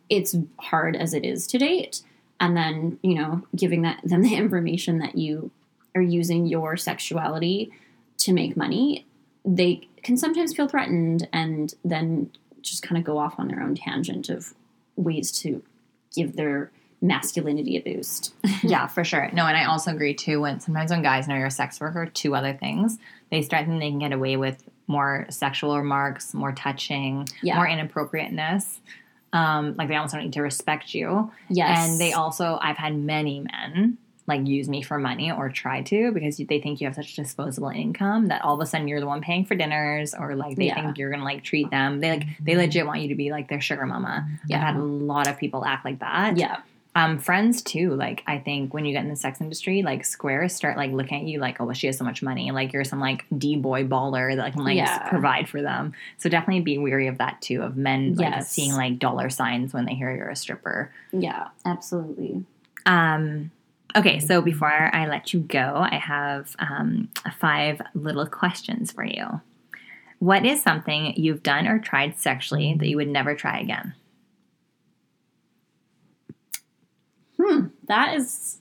it's 0.08 0.34
hard 0.58 0.96
as 0.96 1.14
it 1.14 1.24
is 1.24 1.46
to 1.46 1.58
date 1.58 2.02
and 2.40 2.56
then 2.56 2.98
you 3.02 3.14
know 3.14 3.42
giving 3.54 3.82
that 3.82 4.00
them 4.04 4.22
the 4.22 4.34
information 4.36 4.98
that 4.98 5.16
you 5.16 5.50
are 5.94 6.02
using 6.02 6.46
your 6.46 6.76
sexuality 6.76 7.70
to 8.18 8.32
make 8.32 8.56
money 8.56 9.06
they 9.44 9.88
can 10.02 10.16
sometimes 10.16 10.54
feel 10.54 10.68
threatened 10.68 11.28
and 11.32 11.74
then 11.84 12.30
just 12.62 12.82
kind 12.82 12.98
of 12.98 13.04
go 13.04 13.18
off 13.18 13.38
on 13.38 13.48
their 13.48 13.62
own 13.62 13.74
tangent 13.74 14.28
of 14.28 14.54
ways 14.96 15.32
to 15.32 15.62
give 16.14 16.36
their 16.36 16.70
masculinity 17.00 17.76
a 17.76 17.80
boost 17.80 18.34
yeah, 18.62 18.86
for 18.86 19.04
sure. 19.04 19.30
No, 19.32 19.46
and 19.46 19.56
I 19.56 19.64
also 19.64 19.90
agree 19.90 20.14
too. 20.14 20.40
When 20.40 20.60
sometimes 20.60 20.90
when 20.90 21.02
guys 21.02 21.28
know 21.28 21.34
you're 21.34 21.46
a 21.46 21.50
sex 21.50 21.80
worker, 21.80 22.06
two 22.06 22.34
other 22.34 22.52
things 22.52 22.98
they 23.30 23.42
start 23.42 23.64
thinking 23.64 23.78
they 23.78 23.90
can 23.90 23.98
get 23.98 24.12
away 24.12 24.36
with 24.36 24.62
more 24.90 25.26
sexual 25.30 25.76
remarks, 25.76 26.34
more 26.34 26.52
touching, 26.52 27.26
Yeah. 27.42 27.54
more 27.56 27.66
inappropriateness. 27.68 28.80
Um, 29.32 29.76
like 29.78 29.88
they 29.88 29.94
almost 29.94 30.12
don't 30.14 30.24
need 30.24 30.32
to 30.32 30.42
respect 30.42 30.92
you. 30.92 31.30
yes 31.48 31.88
And 31.88 32.00
they 32.00 32.12
also, 32.12 32.58
I've 32.60 32.76
had 32.76 32.96
many 32.96 33.40
men 33.40 33.96
like 34.26 34.46
use 34.46 34.68
me 34.68 34.82
for 34.82 34.98
money 34.98 35.30
or 35.32 35.48
try 35.48 35.82
to 35.82 36.12
because 36.12 36.36
they 36.36 36.60
think 36.60 36.80
you 36.80 36.86
have 36.86 36.94
such 36.94 37.14
disposable 37.16 37.68
income 37.68 38.26
that 38.28 38.42
all 38.42 38.54
of 38.54 38.60
a 38.60 38.66
sudden 38.66 38.86
you're 38.88 39.00
the 39.00 39.06
one 39.06 39.20
paying 39.20 39.44
for 39.44 39.54
dinners 39.56 40.14
or 40.14 40.34
like 40.36 40.56
they 40.56 40.66
Yeah. 40.66 40.74
think 40.82 40.98
you're 40.98 41.10
gonna 41.10 41.24
like 41.24 41.42
treat 41.44 41.70
them. 41.70 42.00
They 42.00 42.10
like 42.10 42.26
they 42.40 42.56
legit 42.56 42.86
want 42.86 43.00
you 43.02 43.08
to 43.08 43.14
be 43.14 43.30
like 43.30 43.48
their 43.48 43.60
sugar 43.60 43.86
mama. 43.86 44.28
Yeah. 44.46 44.56
I've 44.58 44.62
had 44.74 44.76
a 44.76 44.82
lot 44.84 45.26
of 45.28 45.38
people 45.38 45.64
act 45.64 45.84
like 45.84 46.00
that. 46.00 46.36
yeah 46.36 46.58
Um, 47.04 47.18
friends 47.18 47.62
too. 47.62 47.94
Like 47.94 48.22
I 48.26 48.38
think 48.38 48.74
when 48.74 48.84
you 48.84 48.92
get 48.92 49.02
in 49.04 49.10
the 49.10 49.16
sex 49.16 49.40
industry, 49.40 49.82
like 49.82 50.04
squares 50.04 50.52
start 50.52 50.76
like 50.76 50.90
looking 50.92 51.20
at 51.20 51.26
you 51.26 51.38
like, 51.38 51.60
oh, 51.60 51.64
well, 51.64 51.74
she 51.74 51.86
has 51.86 51.96
so 51.96 52.04
much 52.04 52.22
money. 52.22 52.50
Like 52.50 52.72
you're 52.72 52.84
some 52.84 53.00
like 53.00 53.24
d 53.36 53.56
boy 53.56 53.84
baller 53.84 54.34
that 54.36 54.52
can 54.52 54.64
like 54.64 54.76
Yeah. 54.76 55.08
provide 55.08 55.48
for 55.48 55.62
them. 55.62 55.92
So 56.18 56.28
definitely 56.28 56.62
be 56.62 56.78
weary 56.78 57.06
of 57.06 57.18
that 57.18 57.40
too. 57.40 57.62
Of 57.62 57.76
men 57.76 58.14
like 58.14 58.30
Yes. 58.34 58.50
seeing 58.50 58.72
like 58.74 58.98
dollar 58.98 59.30
signs 59.30 59.72
when 59.72 59.84
they 59.84 59.94
hear 59.94 60.14
you're 60.14 60.28
a 60.30 60.36
stripper. 60.36 60.92
yeah 61.12 61.48
absolutely 61.64 62.44
Um, 62.86 63.50
okay, 63.96 64.18
so 64.20 64.40
before 64.42 64.70
I 64.94 65.06
let 65.06 65.32
you 65.34 65.40
go, 65.40 65.86
I 65.90 65.96
have 65.96 66.54
um, 66.58 67.08
five 67.38 67.80
little 67.94 68.26
questions 68.26 68.90
for 68.92 69.04
you. 69.04 69.40
What 70.18 70.44
is 70.44 70.62
something 70.62 71.14
you've 71.16 71.42
done 71.42 71.66
or 71.66 71.78
tried 71.78 72.18
sexually 72.18 72.74
that 72.78 72.86
you 72.86 72.96
would 72.96 73.08
never 73.08 73.34
try 73.34 73.58
again? 73.58 73.94
Hmm, 77.40 77.66
that 77.86 78.14
is 78.16 78.58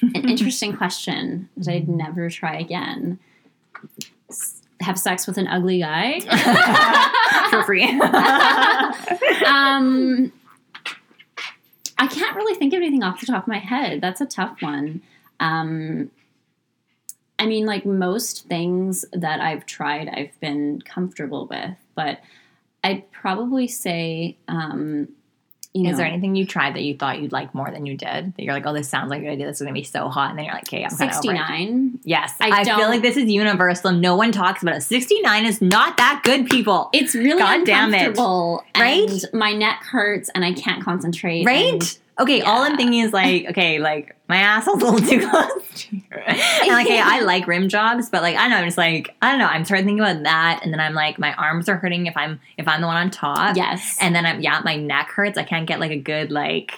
an 0.00 0.28
interesting 0.28 0.76
question 0.76 1.48
that 1.56 1.72
I'd 1.72 1.88
never 1.88 2.28
try 2.30 2.58
again. 2.58 3.18
Have 4.80 4.98
sex 4.98 5.26
with 5.26 5.38
an 5.38 5.46
ugly 5.46 5.80
guy? 5.80 6.20
For 7.50 7.62
free. 7.64 7.84
um, 9.46 10.32
I 11.98 12.06
can't 12.06 12.36
really 12.36 12.54
think 12.54 12.72
of 12.72 12.78
anything 12.78 13.02
off 13.02 13.20
the 13.20 13.26
top 13.26 13.44
of 13.44 13.48
my 13.48 13.58
head. 13.58 14.00
That's 14.00 14.20
a 14.20 14.26
tough 14.26 14.60
one. 14.60 15.02
Um, 15.40 16.10
I 17.38 17.46
mean, 17.46 17.66
like 17.66 17.86
most 17.86 18.46
things 18.48 19.04
that 19.12 19.40
I've 19.40 19.64
tried, 19.66 20.08
I've 20.08 20.38
been 20.40 20.82
comfortable 20.82 21.46
with, 21.46 21.76
but 21.94 22.20
I'd 22.82 23.10
probably 23.12 23.68
say, 23.68 24.36
um, 24.48 25.08
you 25.74 25.84
know, 25.84 25.90
Is 25.90 25.98
there 25.98 26.06
anything 26.06 26.34
you 26.34 26.46
tried 26.46 26.74
that 26.74 26.82
you 26.82 26.96
thought 26.96 27.20
you'd 27.20 27.30
like 27.30 27.54
more 27.54 27.70
than 27.70 27.84
you 27.84 27.96
did? 27.96 28.34
That 28.34 28.42
you're 28.42 28.54
like, 28.54 28.66
oh, 28.66 28.72
this 28.72 28.88
sounds 28.88 29.10
like 29.10 29.20
a 29.20 29.24
good 29.24 29.32
idea. 29.32 29.46
This 29.46 29.56
is 29.56 29.62
gonna 29.62 29.74
be 29.74 29.84
so 29.84 30.08
hot, 30.08 30.30
and 30.30 30.38
then 30.38 30.46
you're 30.46 30.54
like, 30.54 30.66
okay, 30.66 30.82
I'm 30.82 30.90
kind 30.90 31.10
of 31.10 31.16
over 31.18 31.34
it. 31.34 31.38
69? 31.38 32.00
Yes, 32.04 32.34
I 32.40 32.60
I, 32.60 32.64
feel 32.64 32.88
like 32.88 33.02
this 33.02 33.16
is 33.16 33.30
universal. 33.30 33.92
No 33.92 34.16
one 34.16 34.32
talks 34.32 34.62
about 34.62 34.76
it. 34.76 34.80
69 34.80 35.46
is 35.46 35.60
not 35.60 35.98
that 35.98 36.22
good, 36.24 36.46
people. 36.46 36.88
It's 36.92 37.14
really 37.14 37.38
God 37.38 37.66
damn 37.66 37.92
it. 37.94 38.16
Right? 38.16 39.10
And 39.10 39.24
my 39.32 39.52
neck 39.52 39.84
hurts, 39.84 40.30
and 40.34 40.44
I 40.44 40.52
can't 40.52 40.82
concentrate. 40.82 41.44
Right? 41.44 41.98
Okay, 42.18 42.40
all 42.42 42.62
I'm 42.62 42.76
thinking 42.76 43.00
is 43.00 43.12
like, 43.12 43.46
okay, 43.50 43.78
like 43.78 44.16
my 44.28 44.38
asshole's 44.38 44.82
a 44.82 44.86
little 44.86 45.08
too 45.08 45.20
close. 45.30 45.62
to 45.74 45.88
and 45.90 46.68
like, 46.68 46.86
hey, 46.88 47.00
I 47.02 47.20
like 47.24 47.46
rim 47.46 47.68
jobs, 47.68 48.10
but 48.10 48.22
like, 48.22 48.36
I 48.36 48.40
don't 48.40 48.50
know, 48.50 48.56
I'm 48.56 48.64
just 48.66 48.78
like, 48.78 49.14
I 49.22 49.30
don't 49.30 49.38
know. 49.38 49.46
I'm 49.46 49.64
starting 49.64 49.86
thinking 49.86 50.00
about 50.04 50.22
that, 50.24 50.60
and 50.62 50.72
then 50.72 50.80
I'm 50.80 50.94
like, 50.94 51.18
my 51.18 51.32
arms 51.34 51.68
are 51.68 51.76
hurting 51.76 52.06
if 52.06 52.16
I'm 52.16 52.40
if 52.56 52.66
I'm 52.68 52.80
the 52.80 52.86
one 52.86 52.96
on 52.96 53.10
top. 53.10 53.56
yes, 53.56 53.96
And 54.00 54.14
then 54.14 54.26
I'm 54.26 54.40
yeah, 54.40 54.60
my 54.64 54.76
neck 54.76 55.10
hurts. 55.10 55.38
I 55.38 55.44
can't 55.44 55.66
get 55.66 55.80
like 55.80 55.90
a 55.92 55.98
good 55.98 56.30
like. 56.30 56.72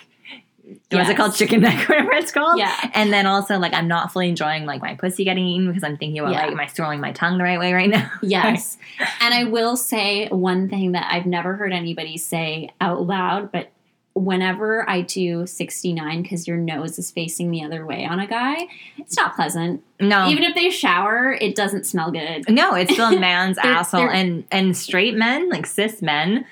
What's 0.63 0.79
Yes. 0.93 1.09
it 1.11 1.17
called? 1.17 1.35
Chicken 1.35 1.63
neck, 1.63 1.89
whatever 1.89 2.13
it's 2.13 2.31
called. 2.31 2.57
yeah, 2.61 2.77
And 2.95 3.13
then 3.13 3.27
also, 3.27 3.59
like, 3.59 3.75
I'm 3.75 3.89
not 3.89 4.13
fully 4.13 4.29
enjoying 4.29 4.67
like 4.67 4.81
my 4.81 4.95
pussy 4.95 5.25
getting 5.25 5.45
eaten 5.45 5.67
because 5.67 5.83
I'm 5.83 5.97
thinking 5.97 6.21
about 6.21 6.31
Yeah. 6.33 6.43
like, 6.43 6.53
am 6.53 6.61
I 6.61 6.67
swirling 6.69 7.01
my 7.01 7.11
tongue 7.11 7.39
the 7.39 7.43
right 7.45 7.59
way 7.59 7.73
right 7.73 7.91
now? 7.91 8.09
yes. 8.23 8.79
and 9.21 9.35
I 9.35 9.45
will 9.45 9.77
say 9.77 10.29
one 10.29 10.69
thing 10.69 10.93
that 10.93 11.09
I've 11.13 11.27
never 11.27 11.57
heard 11.57 11.73
anybody 11.73 12.17
say 12.19 12.71
out 12.81 13.03
loud, 13.05 13.51
but 13.51 13.71
whenever 14.15 14.89
I 14.91 15.03
do 15.03 15.47
69, 15.47 16.23
because 16.23 16.47
your 16.49 16.57
nose 16.57 16.99
is 16.99 17.11
facing 17.11 17.51
the 17.51 17.63
other 17.65 17.87
way 17.87 18.05
on 18.05 18.19
a 18.21 18.27
guy, 18.27 18.67
it's 18.99 19.17
not 19.17 19.35
pleasant. 19.37 19.83
No, 20.01 20.29
Even 20.29 20.43
if 20.45 20.55
they 20.55 20.69
shower, 20.71 21.33
it 21.33 21.55
doesn't 21.55 21.85
smell 21.87 22.11
good. 22.11 22.49
no, 22.49 22.75
it's 22.75 22.93
still 22.93 23.15
a 23.17 23.21
man's 23.21 23.57
They're- 23.57 23.73
asshole, 23.73 24.01
they're- 24.03 24.11
and 24.11 24.45
and 24.51 24.77
straight 24.77 25.15
men, 25.15 25.49
like 25.49 25.67
cis 25.67 26.03
men, 26.03 26.45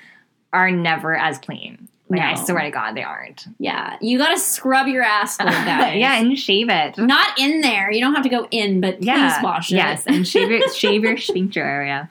are 0.53 0.71
never 0.71 1.15
as 1.15 1.37
clean. 1.37 1.87
Like, 2.11 2.21
I 2.21 2.33
swear 2.43 2.63
to 2.63 2.71
God, 2.71 2.93
they 2.95 3.03
aren't. 3.03 3.45
Yeah, 3.59 3.95
you 4.01 4.17
got 4.17 4.29
to 4.33 4.39
scrub 4.39 4.87
your 4.87 5.03
asshole, 5.03 5.45
guys. 5.51 5.95
yeah, 5.97 6.15
and 6.19 6.35
shave 6.39 6.67
it. 6.67 6.97
not 6.97 7.37
in 7.39 7.61
there. 7.61 7.91
You 7.91 8.01
don't 8.01 8.15
have 8.15 8.23
to 8.23 8.29
go 8.29 8.47
in, 8.49 8.81
but 8.81 8.95
please 8.97 9.05
Yeah, 9.05 9.43
wash 9.43 9.71
it. 9.71 9.75
yes, 9.75 10.07
and 10.07 10.27
shave 10.27 10.49
your 10.49 10.67
shave 10.69 11.03
your 11.03 11.17
sphincter 11.17 11.61
area. 11.61 12.09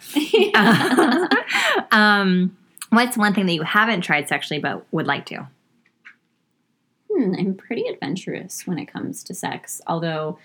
um, 1.91 2.57
what's 2.91 3.16
one 3.16 3.34
thing 3.34 3.47
that 3.47 3.55
you 3.55 3.62
haven't 3.62 4.03
tried 4.03 4.28
sexually 4.28 4.61
but 4.61 4.84
would 4.93 5.07
like 5.07 5.26
to? 5.26 5.47
Hmm, 7.12 7.34
I'm 7.39 7.55
pretty 7.55 7.86
adventurous 7.89 8.66
when 8.66 8.78
it 8.78 8.86
comes 8.86 9.22
to 9.24 9.34
sex, 9.34 9.80
although 9.86 10.39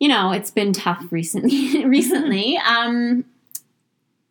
you 0.00 0.08
know 0.08 0.32
it's 0.32 0.50
been 0.50 0.72
tough 0.72 1.06
recently. 1.10 1.84
recently, 1.86 2.58
um, 2.58 3.24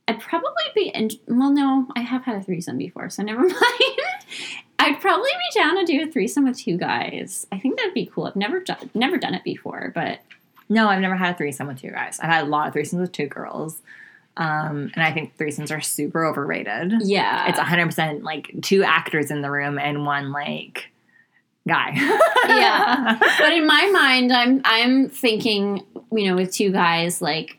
I'd 0.08 0.20
probably 0.20 0.50
be. 0.76 0.90
In, 0.90 1.10
well, 1.28 1.52
no, 1.52 1.88
I 1.96 2.02
have 2.02 2.24
had 2.24 2.36
a 2.36 2.42
threesome 2.42 2.78
before, 2.78 3.10
so 3.10 3.24
never 3.24 3.42
mind. 3.48 4.00
I'd 4.78 5.02
probably 5.02 5.30
be 5.32 5.60
down 5.60 5.78
to 5.78 5.86
do 5.86 6.04
a 6.04 6.12
threesome 6.12 6.46
with 6.46 6.60
two 6.60 6.78
guys. 6.78 7.48
I 7.52 7.58
think 7.58 7.78
that'd 7.78 7.94
be 7.94 8.06
cool. 8.06 8.26
I've 8.26 8.36
never 8.36 8.60
done 8.60 8.90
never 8.94 9.18
done 9.18 9.34
it 9.34 9.44
before, 9.44 9.92
but 9.96 10.20
No, 10.70 10.90
I've 10.90 11.02
never 11.02 11.16
had 11.16 11.34
a 11.36 11.38
threesome 11.38 11.68
with 11.68 11.80
two 11.82 11.92
guys. 11.92 12.20
I've 12.20 12.30
had 12.30 12.44
a 12.44 12.48
lot 12.48 12.68
of 12.68 12.74
threesomes 12.74 13.00
with 13.00 13.12
two 13.12 13.28
girls. 13.28 13.82
Um, 14.38 14.92
and 14.94 15.04
I 15.04 15.14
think 15.14 15.38
threesomes 15.38 15.76
are 15.76 15.80
super 15.82 16.26
overrated. 16.26 16.94
yeah, 17.04 17.48
It's 17.50 17.60
100% 17.60 18.24
like 18.24 18.52
two 18.62 18.84
actors 18.84 19.32
in 19.32 19.42
the 19.42 19.50
room 19.50 19.80
and 19.80 20.06
one 20.06 20.32
like 20.34 20.88
guy. 21.68 21.92
Yeah. 21.96 23.18
but 23.40 23.54
in 23.54 23.66
my 23.66 23.90
mind, 23.92 24.32
I'm 24.34 24.62
I'm 24.66 25.10
thinking, 25.10 25.84
you 26.12 26.28
know, 26.30 26.36
with 26.36 26.54
two 26.54 26.72
guys, 26.72 27.22
like 27.22 27.58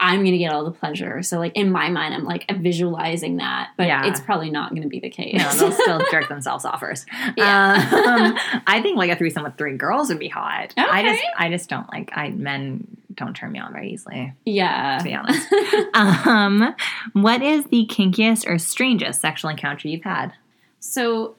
I'm 0.00 0.24
gonna 0.24 0.38
get 0.38 0.52
all 0.52 0.64
the 0.64 0.70
pleasure. 0.72 1.22
So 1.22 1.38
like 1.38 1.52
in 1.56 1.70
my 1.70 1.88
mind, 1.88 2.14
I'm 2.14 2.24
like 2.24 2.50
visualizing 2.58 3.36
that, 3.36 3.70
but 3.76 3.86
Yeah. 3.86 4.06
it's 4.06 4.20
probably 4.20 4.50
not 4.50 4.74
gonna 4.74 4.88
be 4.88 4.98
the 5.00 5.10
case. 5.10 5.38
No, 5.38 5.52
they'll 5.52 5.72
still 5.72 6.00
jerk 6.10 6.28
themselves 6.28 6.64
off 6.64 6.80
first. 6.80 7.06
Yeah. 7.36 7.74
Um, 7.74 8.62
I 8.66 8.80
think 8.82 8.96
like 8.96 9.10
a 9.10 9.16
threesome 9.16 9.42
with 9.44 9.56
three 9.58 9.76
girls 9.76 10.08
would 10.08 10.18
be 10.18 10.28
hot. 10.28 10.72
Okay. 10.76 10.82
I 10.88 11.02
just, 11.02 11.22
I 11.38 11.50
just 11.50 11.68
don't 11.68 11.88
like. 11.92 12.10
I 12.14 12.30
men 12.30 12.86
don't 13.14 13.34
turn 13.34 13.52
me 13.52 13.58
on 13.58 13.72
very 13.72 13.92
easily, 13.92 14.32
Yeah. 14.44 14.98
to 14.98 15.04
be 15.04 15.14
honest. 15.14 15.46
um, 15.94 16.74
what 17.12 17.42
is 17.42 17.64
the 17.66 17.86
kinkiest 17.90 18.48
or 18.48 18.58
strangest 18.58 19.20
sexual 19.20 19.50
encounter 19.50 19.88
you've 19.88 20.04
had? 20.04 20.32
So 20.80 21.36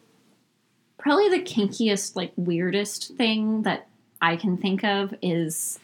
probably 0.98 1.30
the 1.30 1.44
kinkiest, 1.44 2.16
like 2.16 2.32
weirdest 2.36 3.16
thing 3.16 3.64
that 3.64 3.88
I 4.22 4.36
can 4.38 4.58
think 4.58 4.84
of 4.84 5.14
is 5.22 5.80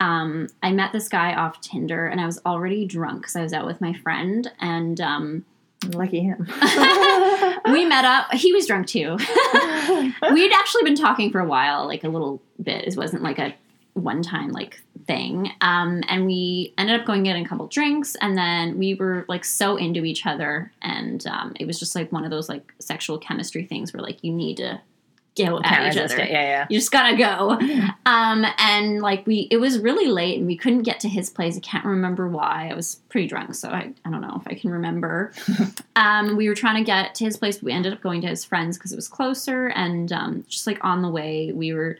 um, 0.00 0.48
I 0.62 0.72
met 0.72 0.92
this 0.92 1.08
guy 1.08 1.34
off 1.34 1.60
Tinder 1.60 2.06
and 2.06 2.20
I 2.20 2.26
was 2.26 2.40
already 2.44 2.84
drunk 2.86 3.22
because 3.22 3.36
I 3.36 3.42
was 3.42 3.52
out 3.52 3.66
with 3.66 3.80
my 3.80 3.92
friend 3.94 4.50
and 4.60 5.00
um, 5.00 5.44
Lucky 5.88 6.20
him. 6.20 6.46
we 7.72 7.86
met 7.86 8.04
up. 8.04 8.34
He 8.34 8.52
was 8.52 8.66
drunk 8.66 8.86
too. 8.86 9.16
We'd 10.30 10.52
actually 10.52 10.82
been 10.84 10.94
talking 10.94 11.30
for 11.32 11.40
a 11.40 11.46
while, 11.46 11.86
like 11.86 12.04
a 12.04 12.08
little 12.10 12.42
bit. 12.62 12.86
It 12.86 12.96
wasn't 12.98 13.22
like 13.22 13.38
a 13.38 13.54
one 13.94 14.22
time 14.22 14.50
like 14.50 14.82
thing. 15.06 15.50
Um, 15.60 16.02
and 16.08 16.26
we 16.26 16.74
ended 16.78 17.00
up 17.00 17.06
going 17.06 17.22
getting 17.22 17.44
a 17.44 17.48
couple 17.48 17.66
drinks, 17.66 18.16
and 18.20 18.36
then 18.36 18.78
we 18.78 18.94
were 18.94 19.24
like 19.28 19.44
so 19.44 19.76
into 19.76 20.04
each 20.04 20.26
other, 20.26 20.72
and 20.82 21.26
um, 21.26 21.54
it 21.58 21.66
was 21.66 21.78
just 21.78 21.94
like 21.94 22.12
one 22.12 22.24
of 22.24 22.30
those 22.30 22.48
like 22.48 22.72
sexual 22.78 23.18
chemistry 23.18 23.64
things 23.64 23.92
where 23.92 24.02
like 24.02 24.22
you 24.22 24.32
need 24.32 24.58
to 24.58 24.80
go 25.36 25.60
at 25.62 25.92
each 25.92 25.98
other. 25.98 26.18
it. 26.18 26.30
Yeah, 26.30 26.42
yeah. 26.42 26.66
You 26.68 26.78
just 26.78 26.90
gotta 26.90 27.16
go. 27.16 27.58
Um, 28.06 28.44
and 28.58 29.00
like 29.00 29.26
we, 29.26 29.46
it 29.50 29.58
was 29.58 29.78
really 29.78 30.06
late, 30.06 30.38
and 30.38 30.46
we 30.46 30.56
couldn't 30.56 30.82
get 30.82 31.00
to 31.00 31.08
his 31.08 31.30
place. 31.30 31.56
I 31.56 31.60
can't 31.60 31.84
remember 31.84 32.28
why. 32.28 32.68
I 32.70 32.74
was 32.74 32.96
pretty 33.08 33.28
drunk, 33.28 33.54
so 33.54 33.68
I, 33.68 33.92
I 34.04 34.10
don't 34.10 34.20
know 34.20 34.40
if 34.40 34.48
I 34.48 34.54
can 34.54 34.70
remember. 34.70 35.32
um, 35.96 36.36
we 36.36 36.48
were 36.48 36.54
trying 36.54 36.76
to 36.76 36.84
get 36.84 37.14
to 37.16 37.24
his 37.24 37.36
place, 37.36 37.58
but 37.58 37.64
we 37.64 37.72
ended 37.72 37.92
up 37.92 38.00
going 38.00 38.20
to 38.22 38.28
his 38.28 38.44
friends 38.44 38.76
because 38.76 38.92
it 38.92 38.96
was 38.96 39.06
closer. 39.06 39.68
And 39.68 40.12
um, 40.12 40.44
just 40.48 40.66
like 40.66 40.78
on 40.82 41.02
the 41.02 41.08
way, 41.08 41.52
we 41.52 41.72
were 41.72 41.98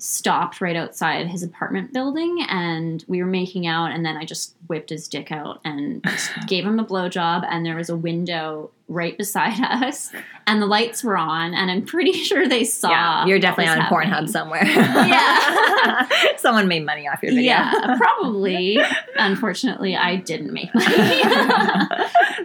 stopped 0.00 0.60
right 0.60 0.76
outside 0.76 1.28
his 1.28 1.42
apartment 1.42 1.92
building, 1.92 2.44
and 2.48 3.04
we 3.06 3.22
were 3.22 3.28
making 3.28 3.66
out. 3.66 3.92
And 3.92 4.04
then 4.04 4.16
I 4.16 4.24
just 4.24 4.54
whipped 4.66 4.90
his 4.90 5.06
dick 5.08 5.30
out 5.30 5.60
and 5.64 6.04
gave 6.46 6.64
him 6.64 6.78
a 6.78 6.84
blowjob. 6.84 7.46
And 7.48 7.64
there 7.64 7.76
was 7.76 7.90
a 7.90 7.96
window 7.96 8.70
right 8.90 9.16
beside 9.16 9.58
us, 9.62 10.12
and 10.46 10.60
the 10.60 10.66
lights 10.66 11.02
were 11.02 11.16
on, 11.16 11.54
and 11.54 11.70
I'm 11.70 11.86
pretty 11.86 12.12
sure 12.24 12.46
they 12.48 12.64
saw. 12.64 12.90
yeah, 12.90 13.26
you're 13.26 13.38
definitely 13.38 13.72
on 13.72 13.88
Pornhub 13.88 14.28
somewhere. 14.28 14.64
Yeah. 14.64 16.08
Someone 16.36 16.68
made 16.68 16.84
money 16.84 17.08
off 17.08 17.22
your 17.22 17.32
video. 17.32 17.44
Yeah, 17.52 17.96
probably. 17.96 18.78
Unfortunately, 19.16 19.96
I 19.96 20.16
didn't 20.16 20.52
make 20.52 20.74
money. 20.74 21.22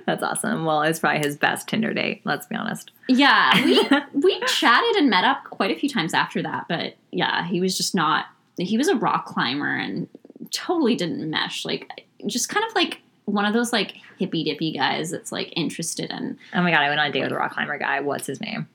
That's 0.06 0.22
awesome. 0.24 0.66
Well, 0.66 0.84
it's 0.84 1.00
probably 1.00 1.20
his 1.26 1.36
best 1.36 1.68
Tinder 1.68 1.94
date, 1.94 2.22
let's 2.26 2.46
be 2.46 2.56
honest. 2.56 2.92
yeah, 3.08 3.54
we 3.66 3.82
we 4.14 4.40
chatted 4.48 4.96
and 4.98 5.10
met 5.10 5.24
up 5.24 5.44
quite 5.46 5.72
a 5.72 5.76
few 5.80 5.90
times 5.90 6.14
after 6.14 6.42
that, 6.44 6.66
but 6.70 6.96
yeah, 7.12 7.46
he 7.48 7.60
was 7.60 7.76
just 7.76 7.96
not. 7.96 8.26
He 8.58 8.78
was 8.78 8.88
a 8.88 8.96
rock 8.96 9.26
climber 9.26 9.76
and 9.76 10.08
totally 10.52 10.96
didn't 10.96 11.30
mesh. 11.30 11.66
Like, 11.66 12.06
just 12.28 12.50
kind 12.50 12.66
of 12.66 12.74
like 12.76 13.02
one 13.26 13.46
of 13.46 13.54
those 13.54 13.74
like 13.74 13.96
hippy 14.20 14.44
dippy 14.44 14.72
guys 14.72 15.12
that's 15.12 15.32
like 15.32 15.52
interested 15.56 16.12
in. 16.12 16.38
Oh 16.54 16.62
my 16.62 16.72
god, 16.72 16.82
I 16.82 16.90
went 16.90 17.00
on 17.02 17.08
a 17.08 17.12
date 17.12 17.24
with 17.24 17.32
a 17.32 17.36
rock 17.36 17.54
climber 17.54 17.78
guy. 17.78 18.00
What's 18.02 18.28
his 18.28 18.40
name? 18.42 18.68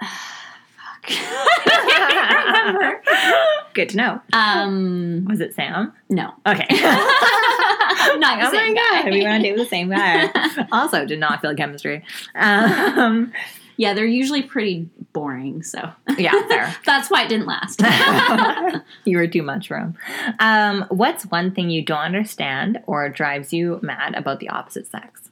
Fuck, 0.00 1.10
remember. 2.66 3.02
Good 3.74 3.88
to 3.90 3.96
know. 3.96 4.20
Um, 4.32 5.24
Was 5.28 5.40
it 5.40 5.54
Sam? 5.54 5.92
no, 6.08 6.32
Okay. 6.46 6.66
not 6.70 8.38
oh 8.38 8.42
my 8.42 8.50
same 8.50 8.74
god, 8.74 9.04
guy. 9.04 9.10
we 9.10 9.22
went 9.22 9.28
on 9.34 9.40
a 9.40 9.42
date 9.42 9.52
with 9.52 9.60
the 9.62 9.68
same 9.68 9.90
guy. 9.90 10.30
also, 10.72 11.04
did 11.04 11.18
not 11.20 11.40
feel 11.40 11.54
chemistry. 11.54 12.04
Um, 12.34 13.32
Yeah, 13.76 13.94
they're 13.94 14.06
usually 14.06 14.42
pretty 14.42 14.88
boring, 15.18 15.64
so 15.64 15.90
yeah, 16.16 16.72
that's 16.86 17.10
why 17.10 17.24
it 17.24 17.28
didn't 17.28 17.46
last. 17.46 17.82
you 19.04 19.18
were 19.18 19.26
too 19.26 19.42
much 19.42 19.66
him. 19.76 19.96
Um, 20.38 20.84
what's 20.90 21.26
one 21.26 21.50
thing 21.50 21.70
you 21.70 21.84
don't 21.84 21.98
understand 21.98 22.80
or 22.86 23.08
drives 23.08 23.52
you 23.52 23.80
mad 23.82 24.14
about 24.14 24.38
the 24.38 24.48
opposite 24.48 24.86
sex? 24.86 25.30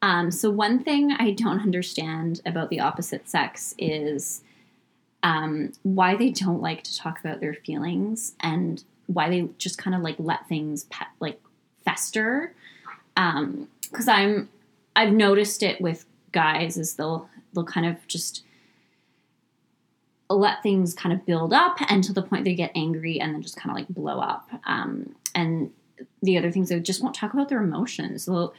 Um, 0.00 0.30
so 0.30 0.50
one 0.50 0.82
thing 0.82 1.12
I 1.12 1.32
don't 1.32 1.60
understand 1.60 2.40
about 2.46 2.70
the 2.70 2.80
opposite 2.80 3.28
sex 3.28 3.74
is 3.76 4.40
um, 5.22 5.72
why 5.82 6.16
they 6.16 6.30
don't 6.30 6.62
like 6.62 6.84
to 6.84 6.96
talk 6.96 7.20
about 7.20 7.40
their 7.40 7.52
feelings 7.52 8.32
and 8.40 8.82
why 9.08 9.28
they 9.28 9.50
just 9.58 9.76
kind 9.76 9.94
of 9.94 10.00
like 10.00 10.16
let 10.18 10.48
things 10.48 10.84
pe- 10.84 11.04
like 11.20 11.38
fester. 11.84 12.54
Because 13.14 14.08
I'm 14.08 14.48
I've 14.94 15.12
noticed 15.12 15.62
it 15.62 15.82
with 15.82 16.06
guys 16.36 16.76
is 16.76 16.94
they'll 16.94 17.28
they'll 17.52 17.64
kind 17.64 17.86
of 17.86 18.06
just 18.06 18.44
let 20.28 20.62
things 20.62 20.92
kind 20.92 21.12
of 21.12 21.24
build 21.24 21.52
up 21.52 21.78
to 22.04 22.12
the 22.12 22.22
point 22.22 22.44
they 22.44 22.54
get 22.54 22.72
angry 22.74 23.18
and 23.20 23.34
then 23.34 23.42
just 23.42 23.56
kind 23.56 23.70
of 23.70 23.76
like 23.76 23.88
blow 23.88 24.18
up. 24.18 24.48
Um, 24.66 25.14
and 25.34 25.70
the 26.20 26.36
other 26.36 26.50
things 26.50 26.68
they 26.68 26.78
just 26.80 27.02
won't 27.02 27.14
talk 27.14 27.32
about 27.32 27.48
their 27.48 27.62
emotions. 27.62 28.26
They'll 28.26 28.52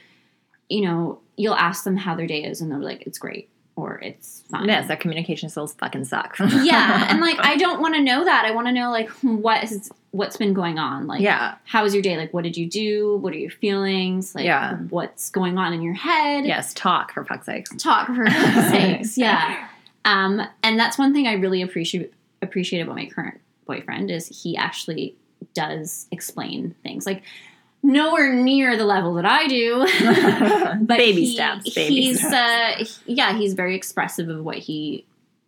you 0.68 0.82
know, 0.82 1.20
you'll 1.36 1.54
ask 1.54 1.84
them 1.84 1.96
how 1.96 2.14
their 2.14 2.26
day 2.26 2.44
is 2.44 2.60
and 2.60 2.70
they'll 2.70 2.80
be 2.80 2.84
like, 2.84 3.06
it's 3.06 3.18
great 3.18 3.48
or 3.78 4.00
it's 4.00 4.42
fine. 4.50 4.66
Yes, 4.66 4.88
their 4.88 4.96
communication 4.96 5.48
skills 5.48 5.72
fucking 5.74 6.04
suck. 6.04 6.36
yeah. 6.40 7.06
And 7.10 7.20
like, 7.20 7.36
I 7.38 7.56
don't 7.64 7.80
want 7.80 7.94
to 7.94 8.02
know 8.02 8.24
that. 8.24 8.44
I 8.44 8.50
want 8.50 8.66
to 8.66 8.72
know 8.72 8.90
like 8.90 9.08
what 9.22 9.62
is, 9.62 9.90
what's 10.10 10.36
been 10.36 10.52
going 10.52 10.78
on. 10.78 11.06
Like, 11.06 11.20
yeah, 11.20 11.54
how 11.64 11.84
was 11.84 11.94
your 11.94 12.02
day? 12.02 12.16
Like, 12.16 12.34
what 12.34 12.42
did 12.42 12.56
you 12.56 12.68
do? 12.68 13.16
What 13.18 13.32
are 13.32 13.38
your 13.38 13.50
feelings? 13.52 14.34
Like, 14.34 14.44
Yeah. 14.46 14.76
what's 14.90 15.30
going 15.30 15.58
on 15.58 15.72
in 15.72 15.80
your 15.82 15.94
head? 15.94 16.44
yes, 16.44 16.74
talk 16.74 17.12
for 17.12 17.24
fuck's 17.24 17.46
sake. 17.46 17.66
Talk 17.78 18.08
for 18.08 18.26
fuck's 18.30 18.70
sakes. 18.70 19.16
Yeah. 19.18 19.68
Um, 20.04 20.42
and 20.64 20.78
that's 20.78 20.98
one 20.98 21.12
thing 21.12 21.26
I 21.28 21.34
really 21.34 21.62
appreciate 21.62 22.12
appreciate 22.42 22.80
about 22.80 22.96
my 22.96 23.06
current 23.06 23.40
boyfriend 23.66 24.10
is 24.10 24.42
he 24.42 24.56
actually 24.56 25.14
does 25.54 26.06
explain 26.10 26.74
things 26.82 27.06
like 27.06 27.22
nowhere 27.82 28.32
near 28.34 28.76
the 28.76 28.84
level 28.84 29.14
that 29.14 29.24
I 29.24 29.46
do. 29.46 29.86
but 30.84 30.98
baby 30.98 31.24
he- 31.26 31.34
steps. 31.34 31.74
Baby 31.74 31.94
he's 31.94 32.18
steps. 32.26 33.00
uh 33.00 33.02
yeah 33.06 33.36
he's 33.36 33.54
very 33.54 33.74
expressive 33.76 34.28
of 34.28 34.44
what 34.44 34.58
he 34.58 35.04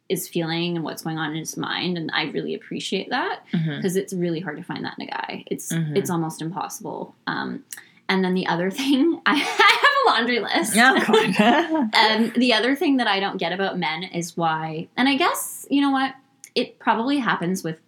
is 0.08 0.26
feeling 0.28 0.74
and 0.76 0.84
what's 0.84 1.02
going 1.02 1.18
on 1.18 1.30
in 1.30 1.36
his 1.36 1.56
mind 1.56 1.96
and 1.96 2.10
i 2.12 2.24
really 2.32 2.52
appreciate 2.54 3.10
that 3.10 3.44
because 3.52 3.94
it's 3.94 4.12
really 4.12 4.40
hard 4.40 4.56
to 4.56 4.62
find 4.64 4.84
that 4.84 4.94
in 4.98 5.06
a 5.06 5.08
guy 5.10 5.44
it's 5.46 5.72
Mhm. 5.72 5.96
it's 5.96 6.10
almost 6.10 6.42
impossible 6.42 7.14
um 7.28 7.62
and 8.08 8.24
then 8.24 8.34
the 8.34 8.44
other 8.48 8.70
thing 8.80 9.20
i, 9.24 9.34
I 9.34 9.36
have 9.36 9.94
a 10.04 10.10
laundry 10.10 10.40
list 10.40 10.72
Oh, 10.76 10.98
God. 11.38 11.94
um, 11.94 12.32
the 12.36 12.52
other 12.54 12.74
thing 12.74 12.96
that 12.96 13.06
I 13.06 13.20
don't 13.20 13.36
get 13.36 13.52
about 13.52 13.78
men 13.78 14.02
is 14.02 14.36
why, 14.36 14.88
and 14.96 15.08
I 15.08 15.16
guess 15.16 15.64
you 15.70 15.80
know 15.80 15.90
what, 15.90 16.14
it 16.56 16.78
probably 16.80 17.18
happens 17.18 17.62
with 17.62 17.78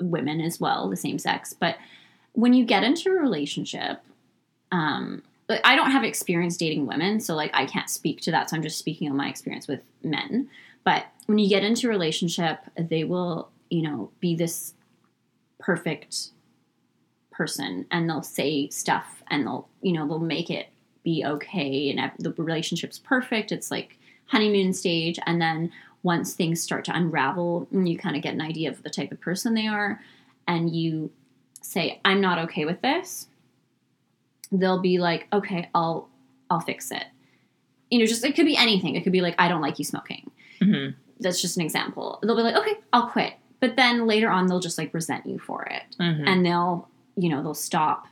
women 0.00 0.40
as 0.40 0.58
well, 0.60 0.88
the 0.88 0.96
same 0.96 1.18
sex. 1.18 1.52
But 1.52 1.76
when 2.36 2.52
you 2.52 2.64
get 2.66 2.84
into 2.84 3.10
a 3.10 3.14
relationship, 3.14 4.00
um, 4.70 5.22
I 5.64 5.74
don't 5.74 5.90
have 5.90 6.04
experience 6.04 6.56
dating 6.56 6.86
women, 6.86 7.18
so 7.18 7.34
like 7.34 7.50
I 7.54 7.64
can't 7.64 7.88
speak 7.88 8.20
to 8.22 8.30
that. 8.32 8.50
So 8.50 8.56
I'm 8.56 8.62
just 8.62 8.78
speaking 8.78 9.10
on 9.10 9.16
my 9.16 9.28
experience 9.28 9.66
with 9.66 9.80
men. 10.02 10.48
But 10.84 11.06
when 11.24 11.38
you 11.38 11.48
get 11.48 11.64
into 11.64 11.86
a 11.86 11.90
relationship, 11.90 12.58
they 12.76 13.04
will, 13.04 13.48
you 13.70 13.82
know, 13.82 14.10
be 14.20 14.36
this 14.36 14.74
perfect 15.58 16.28
person, 17.30 17.86
and 17.90 18.08
they'll 18.08 18.22
say 18.22 18.68
stuff, 18.68 19.22
and 19.30 19.46
they'll, 19.46 19.68
you 19.80 19.92
know, 19.92 20.06
they'll 20.06 20.18
make 20.18 20.50
it 20.50 20.68
be 21.06 21.24
okay 21.24 21.88
and 21.90 22.10
the 22.18 22.32
relationship's 22.32 22.98
perfect. 22.98 23.52
It's 23.52 23.70
like 23.70 23.96
honeymoon 24.26 24.74
stage. 24.74 25.20
And 25.24 25.40
then 25.40 25.70
once 26.02 26.34
things 26.34 26.60
start 26.60 26.84
to 26.86 26.96
unravel 26.96 27.68
you 27.70 27.96
kind 27.96 28.16
of 28.16 28.22
get 28.22 28.34
an 28.34 28.40
idea 28.40 28.68
of 28.68 28.82
the 28.82 28.90
type 28.90 29.12
of 29.12 29.20
person 29.20 29.54
they 29.54 29.68
are, 29.68 30.02
and 30.46 30.74
you 30.74 31.10
say, 31.66 32.00
I'm 32.04 32.20
not 32.20 32.38
okay 32.40 32.64
with 32.64 32.80
this, 32.82 33.28
they'll 34.52 34.80
be 34.80 34.98
like, 34.98 35.26
okay, 35.32 35.68
I'll 35.74 36.08
I'll 36.48 36.60
fix 36.60 36.90
it. 36.90 37.04
You 37.90 37.98
know, 37.98 38.06
just 38.06 38.24
it 38.24 38.34
could 38.36 38.46
be 38.46 38.56
anything. 38.56 38.94
It 38.94 39.02
could 39.02 39.12
be 39.12 39.20
like, 39.20 39.34
I 39.38 39.48
don't 39.48 39.60
like 39.60 39.78
you 39.78 39.84
smoking. 39.84 40.30
Mhm. 40.60 40.94
That's 41.20 41.40
just 41.42 41.56
an 41.56 41.62
example. 41.64 42.18
They'll 42.22 42.36
be 42.36 42.42
like, 42.42 42.56
okay, 42.56 42.78
I'll 42.92 43.08
quit. 43.08 43.34
But 43.58 43.74
then 43.76 44.06
later 44.06 44.28
on 44.30 44.46
they'll 44.46 44.60
just 44.60 44.78
like 44.78 44.92
resent 44.94 45.26
you 45.26 45.38
for 45.38 45.64
it 45.64 45.96
Mhm. 45.98 46.26
and 46.26 46.46
they'll 46.46 46.88
you 47.16 47.28
know 47.30 47.42
they'll 47.42 47.54
stop 47.54 48.06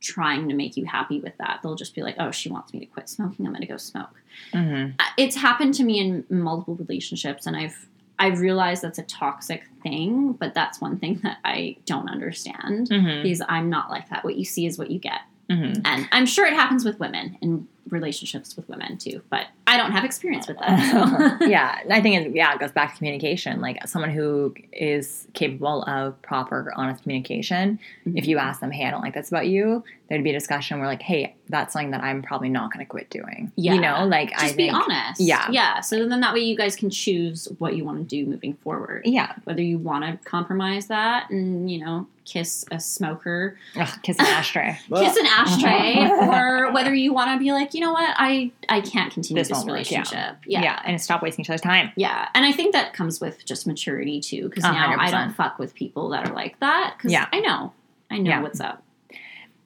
trying 0.00 0.48
to 0.48 0.54
make 0.54 0.76
you 0.76 0.84
happy 0.84 1.18
with 1.20 1.36
that 1.38 1.58
they'll 1.62 1.74
just 1.74 1.94
be 1.94 2.02
like 2.02 2.14
oh 2.20 2.30
she 2.30 2.48
wants 2.48 2.72
me 2.72 2.78
to 2.78 2.86
quit 2.86 3.08
smoking 3.08 3.44
i'm 3.44 3.50
going 3.52 3.62
to 3.62 3.66
go 3.66 3.76
smoke 3.78 4.22
Mhm. 4.52 4.94
Uh, 5.00 5.04
it's 5.16 5.34
happened 5.36 5.74
to 5.74 5.82
me 5.84 5.98
in 5.98 6.24
multiple 6.30 6.76
relationships 6.76 7.46
and 7.46 7.56
i've 7.56 7.88
i've 8.18 8.40
realized 8.40 8.82
that's 8.82 8.98
a 8.98 9.02
toxic 9.04 9.68
thing 9.82 10.32
but 10.32 10.54
that's 10.54 10.80
one 10.80 10.98
thing 10.98 11.20
that 11.22 11.38
i 11.44 11.76
don't 11.86 12.08
understand 12.08 12.88
Mhm. 12.88 13.22
because 13.22 13.42
i'm 13.48 13.68
not 13.70 13.90
like 13.90 14.08
that 14.10 14.24
what 14.24 14.36
you 14.36 14.44
see 14.44 14.66
is 14.66 14.78
what 14.78 14.90
you 14.90 14.98
get 14.98 15.20
Mhm. 15.50 15.80
and 15.84 16.08
i'm 16.12 16.26
sure 16.26 16.46
it 16.46 16.54
happens 16.54 16.84
with 16.84 16.98
women 17.00 17.36
in 17.40 17.68
relationships 17.88 18.56
with 18.56 18.68
women 18.68 18.98
too 18.98 19.22
but 19.30 19.46
i 19.66 19.76
don't 19.76 19.92
have 19.92 20.04
experience 20.04 20.48
with 20.48 20.58
that 20.58 20.76
so. 21.40 21.46
yeah, 21.46 21.80
I 21.90 22.00
think 22.00 22.26
it, 22.26 22.34
yeah, 22.34 22.54
it 22.54 22.60
goes 22.60 22.72
back 22.72 22.92
to 22.92 22.98
communication. 22.98 23.60
Like 23.60 23.86
someone 23.86 24.10
who 24.10 24.54
is 24.72 25.26
capable 25.34 25.82
of 25.84 26.20
proper, 26.22 26.72
honest 26.76 27.02
communication. 27.02 27.78
If 28.04 28.26
you 28.26 28.36
mm-hmm. 28.36 28.46
ask 28.46 28.60
them, 28.60 28.70
"Hey, 28.70 28.86
I 28.86 28.90
don't 28.90 29.02
like 29.02 29.14
this 29.14 29.28
about 29.28 29.46
you," 29.46 29.84
there'd 30.08 30.24
be 30.24 30.30
a 30.30 30.32
discussion 30.32 30.78
where, 30.78 30.88
like, 30.88 31.02
"Hey, 31.02 31.34
that's 31.48 31.72
something 31.72 31.90
that 31.92 32.02
I'm 32.02 32.22
probably 32.22 32.48
not 32.48 32.72
going 32.72 32.84
to 32.84 32.88
quit 32.88 33.10
doing." 33.10 33.52
Yeah. 33.56 33.74
You 33.74 33.80
know, 33.80 34.06
like 34.06 34.30
just 34.30 34.44
I 34.44 34.48
be 34.48 34.68
think, 34.68 34.74
honest 34.74 35.20
yeah. 35.20 35.50
yeah 35.50 35.80
so 35.80 36.08
then 36.08 36.20
that 36.20 36.34
way 36.34 36.40
you 36.40 36.56
guys 36.56 36.76
can 36.76 36.90
choose 36.90 37.48
what 37.58 37.76
you 37.76 37.84
want 37.84 37.98
to 37.98 38.04
do 38.04 38.28
moving 38.28 38.54
forward 38.54 39.02
yeah, 39.04 39.34
whether 39.44 39.62
you 39.62 39.78
want 39.78 40.04
to 40.04 40.28
compromise 40.28 40.86
that 40.86 41.30
and 41.30 41.70
you 41.70 41.78
know 41.84 42.06
kiss 42.24 42.64
a 42.72 42.80
smoker 42.80 43.56
Ugh, 43.76 43.88
kiss 44.02 44.18
an 44.18 44.26
ashtray. 44.26 44.76
kiss 44.94 45.16
an 45.16 45.26
ashtray 45.26 46.08
or 46.28 46.72
whether 46.72 46.92
you 46.92 47.12
want 47.12 47.30
to 47.30 47.38
be 47.38 47.52
like 47.52 47.72
you 47.76 47.82
know 47.82 47.92
what 47.92 48.14
i 48.18 48.50
i 48.68 48.80
can't 48.80 49.12
continue 49.12 49.40
This 49.40 49.48
this, 49.48 49.58
work, 49.58 49.66
yeah. 49.66 49.72
relationship 49.72 50.36
yeah. 50.46 50.62
yeah. 50.62 50.82
and 50.84 51.00
stop 51.00 51.22
wasting 51.22 51.44
each 51.44 51.50
other's 51.50 51.60
time. 51.60 51.92
yeah 51.96 52.28
and 52.34 52.44
i 52.44 52.52
think 52.52 52.72
that 52.72 52.92
comes 52.94 53.20
with 53.20 53.44
just 53.44 53.66
maturity 53.66 54.20
too 54.20 54.48
because 54.48 54.64
now 54.64 54.96
i 54.98 55.10
don't 55.10 55.32
fuck 55.34 55.58
with 55.58 55.74
people 55.74 56.08
that 56.10 56.28
are 56.28 56.34
like 56.34 56.58
that 56.60 56.94
because 56.96 57.12
Yeah. 57.12 57.26
i 57.32 57.40
know 57.40 57.72
i 58.10 58.18
know 58.18 58.30
Yeah. 58.30 58.42
what's 58.42 58.60
up 58.60 58.82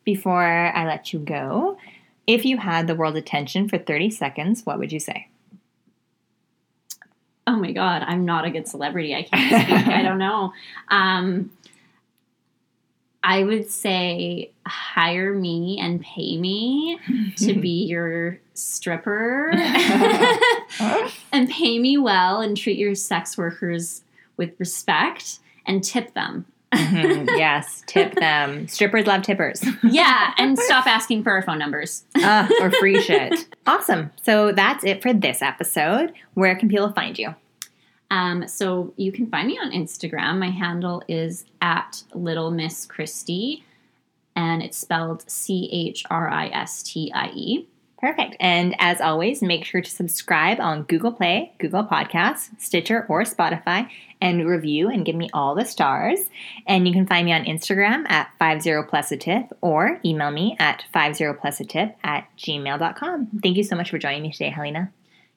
before 0.03 0.43
I 0.43 0.87
let 0.87 1.13
you 1.13 1.19
go, 1.21 1.77
if 2.27 2.45
you 2.47 2.57
had 2.57 2.87
the 2.87 2.95
world's 2.95 3.19
attention 3.19 3.69
for 3.69 3.77
30 3.79 4.11
seconds, 4.11 4.65
what 4.65 4.79
would 4.79 4.91
you 4.93 4.99
say? 4.99 5.29
Oh 7.47 7.57
my 7.57 7.73
god, 7.73 8.03
I'm 8.07 8.25
not 8.25 8.45
a 8.47 8.51
good 8.51 8.67
celebrity. 8.67 9.15
I 9.15 9.23
can't 9.25 9.63
speak. 9.63 9.89
I 9.89 10.03
don't 10.03 10.19
know. 10.29 10.53
Um, 10.89 11.51
I 13.23 13.45
would 13.45 13.71
say 13.71 14.51
hire 14.71 15.35
me 15.35 15.79
and 15.81 16.01
pay 16.01 16.39
me 16.39 16.99
to 17.37 17.55
be 17.61 17.85
your 17.85 18.39
stripper 18.55 19.51
and 21.33 21.49
pay 21.49 21.79
me 21.79 21.99
well 21.99 22.41
and 22.41 22.57
treat 22.57 22.79
your 22.79 22.95
sex 22.95 23.37
workers 23.37 24.03
with 24.37 24.53
respect 24.59 25.39
and 25.67 25.83
tip 25.85 26.15
them. 26.15 26.47
Mhm, 26.73 27.27
yes, 27.37 27.83
tip 27.87 28.15
them. 28.15 28.69
Strippers 28.69 29.07
love 29.07 29.23
tippers. 29.23 29.65
Yeah, 29.83 30.33
and 30.39 30.57
stop 30.59 30.87
asking 30.87 31.25
for 31.25 31.33
our 31.33 31.43
phone 31.43 31.59
numbers. 31.59 32.05
uh, 32.23 32.49
or 32.61 32.71
free 32.71 33.01
shit. 33.03 33.47
Awesome. 33.67 34.11
So 34.23 34.53
that's 34.53 34.85
it 34.85 35.03
for 35.03 35.13
this 35.13 35.43
episode. 35.43 36.13
Where 36.35 36.55
can 36.55 36.69
people 36.69 36.93
find 36.93 37.19
you? 37.19 37.35
Um, 38.13 38.47
so 38.49 38.93
you 38.97 39.11
can 39.13 39.27
find 39.31 39.47
me 39.49 39.59
on 39.61 39.73
Instagram. 39.73 40.39
My 40.39 40.51
handle 40.51 41.03
is 41.09 41.45
at 41.61 42.03
Little 42.15 42.51
Miss 42.51 42.87
Christie, 42.87 43.65
and 44.41 44.63
it's 44.63 44.79
spelled 44.79 45.29
C 45.31 45.69
H 45.71 46.05
R 46.11 46.29
I 46.29 46.49
S 46.49 46.83
T 46.83 47.13
I 47.15 47.31
E. 47.35 47.69
Perfect. 47.99 48.37
And 48.41 48.75
as 48.79 48.99
always, 49.03 49.43
make 49.43 49.67
sure 49.67 49.83
to 49.83 49.91
subscribe 49.91 50.59
on 50.59 50.85
Google 50.85 51.13
Play, 51.13 51.53
Google 51.59 51.85
Podcasts, 51.85 52.49
Stitcher, 52.59 53.05
or 53.11 53.25
Spotify, 53.25 53.91
and 54.23 54.49
review 54.49 54.89
and 54.89 55.05
give 55.05 55.15
me 55.15 55.29
all 55.35 55.55
the 55.55 55.67
stars. 55.67 56.21
And 56.67 56.89
you 56.89 56.95
can 56.95 57.07
find 57.07 57.27
me 57.27 57.35
on 57.35 57.45
Instagram 57.45 58.11
at 58.11 58.31
50 58.39 58.89
plus 58.89 59.13
a 59.13 59.19
tip 59.19 59.53
or 59.61 60.01
email 60.03 60.31
me 60.31 60.57
at 60.59 60.85
50 60.95 61.35
plus 61.39 61.61
a 61.61 61.65
tip 61.67 61.95
at 62.03 62.27
gmail.com. 62.39 63.29
Thank 63.43 63.59
you 63.59 63.65
so 63.65 63.77
much 63.77 63.91
for 63.91 63.99
joining 63.99 64.23
me 64.23 64.33
today, 64.33 64.49
Helena. 64.49 64.91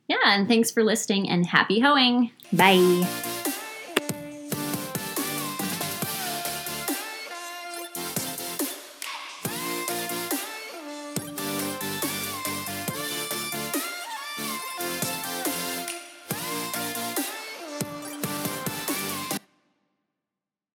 Yeah, 0.07 0.17
and 0.25 0.47
thanks 0.47 0.71
for 0.71 0.83
listening 0.83 1.29
and 1.29 1.45
happy 1.45 1.79
hoeing. 1.79 2.31
Bye. 2.53 3.62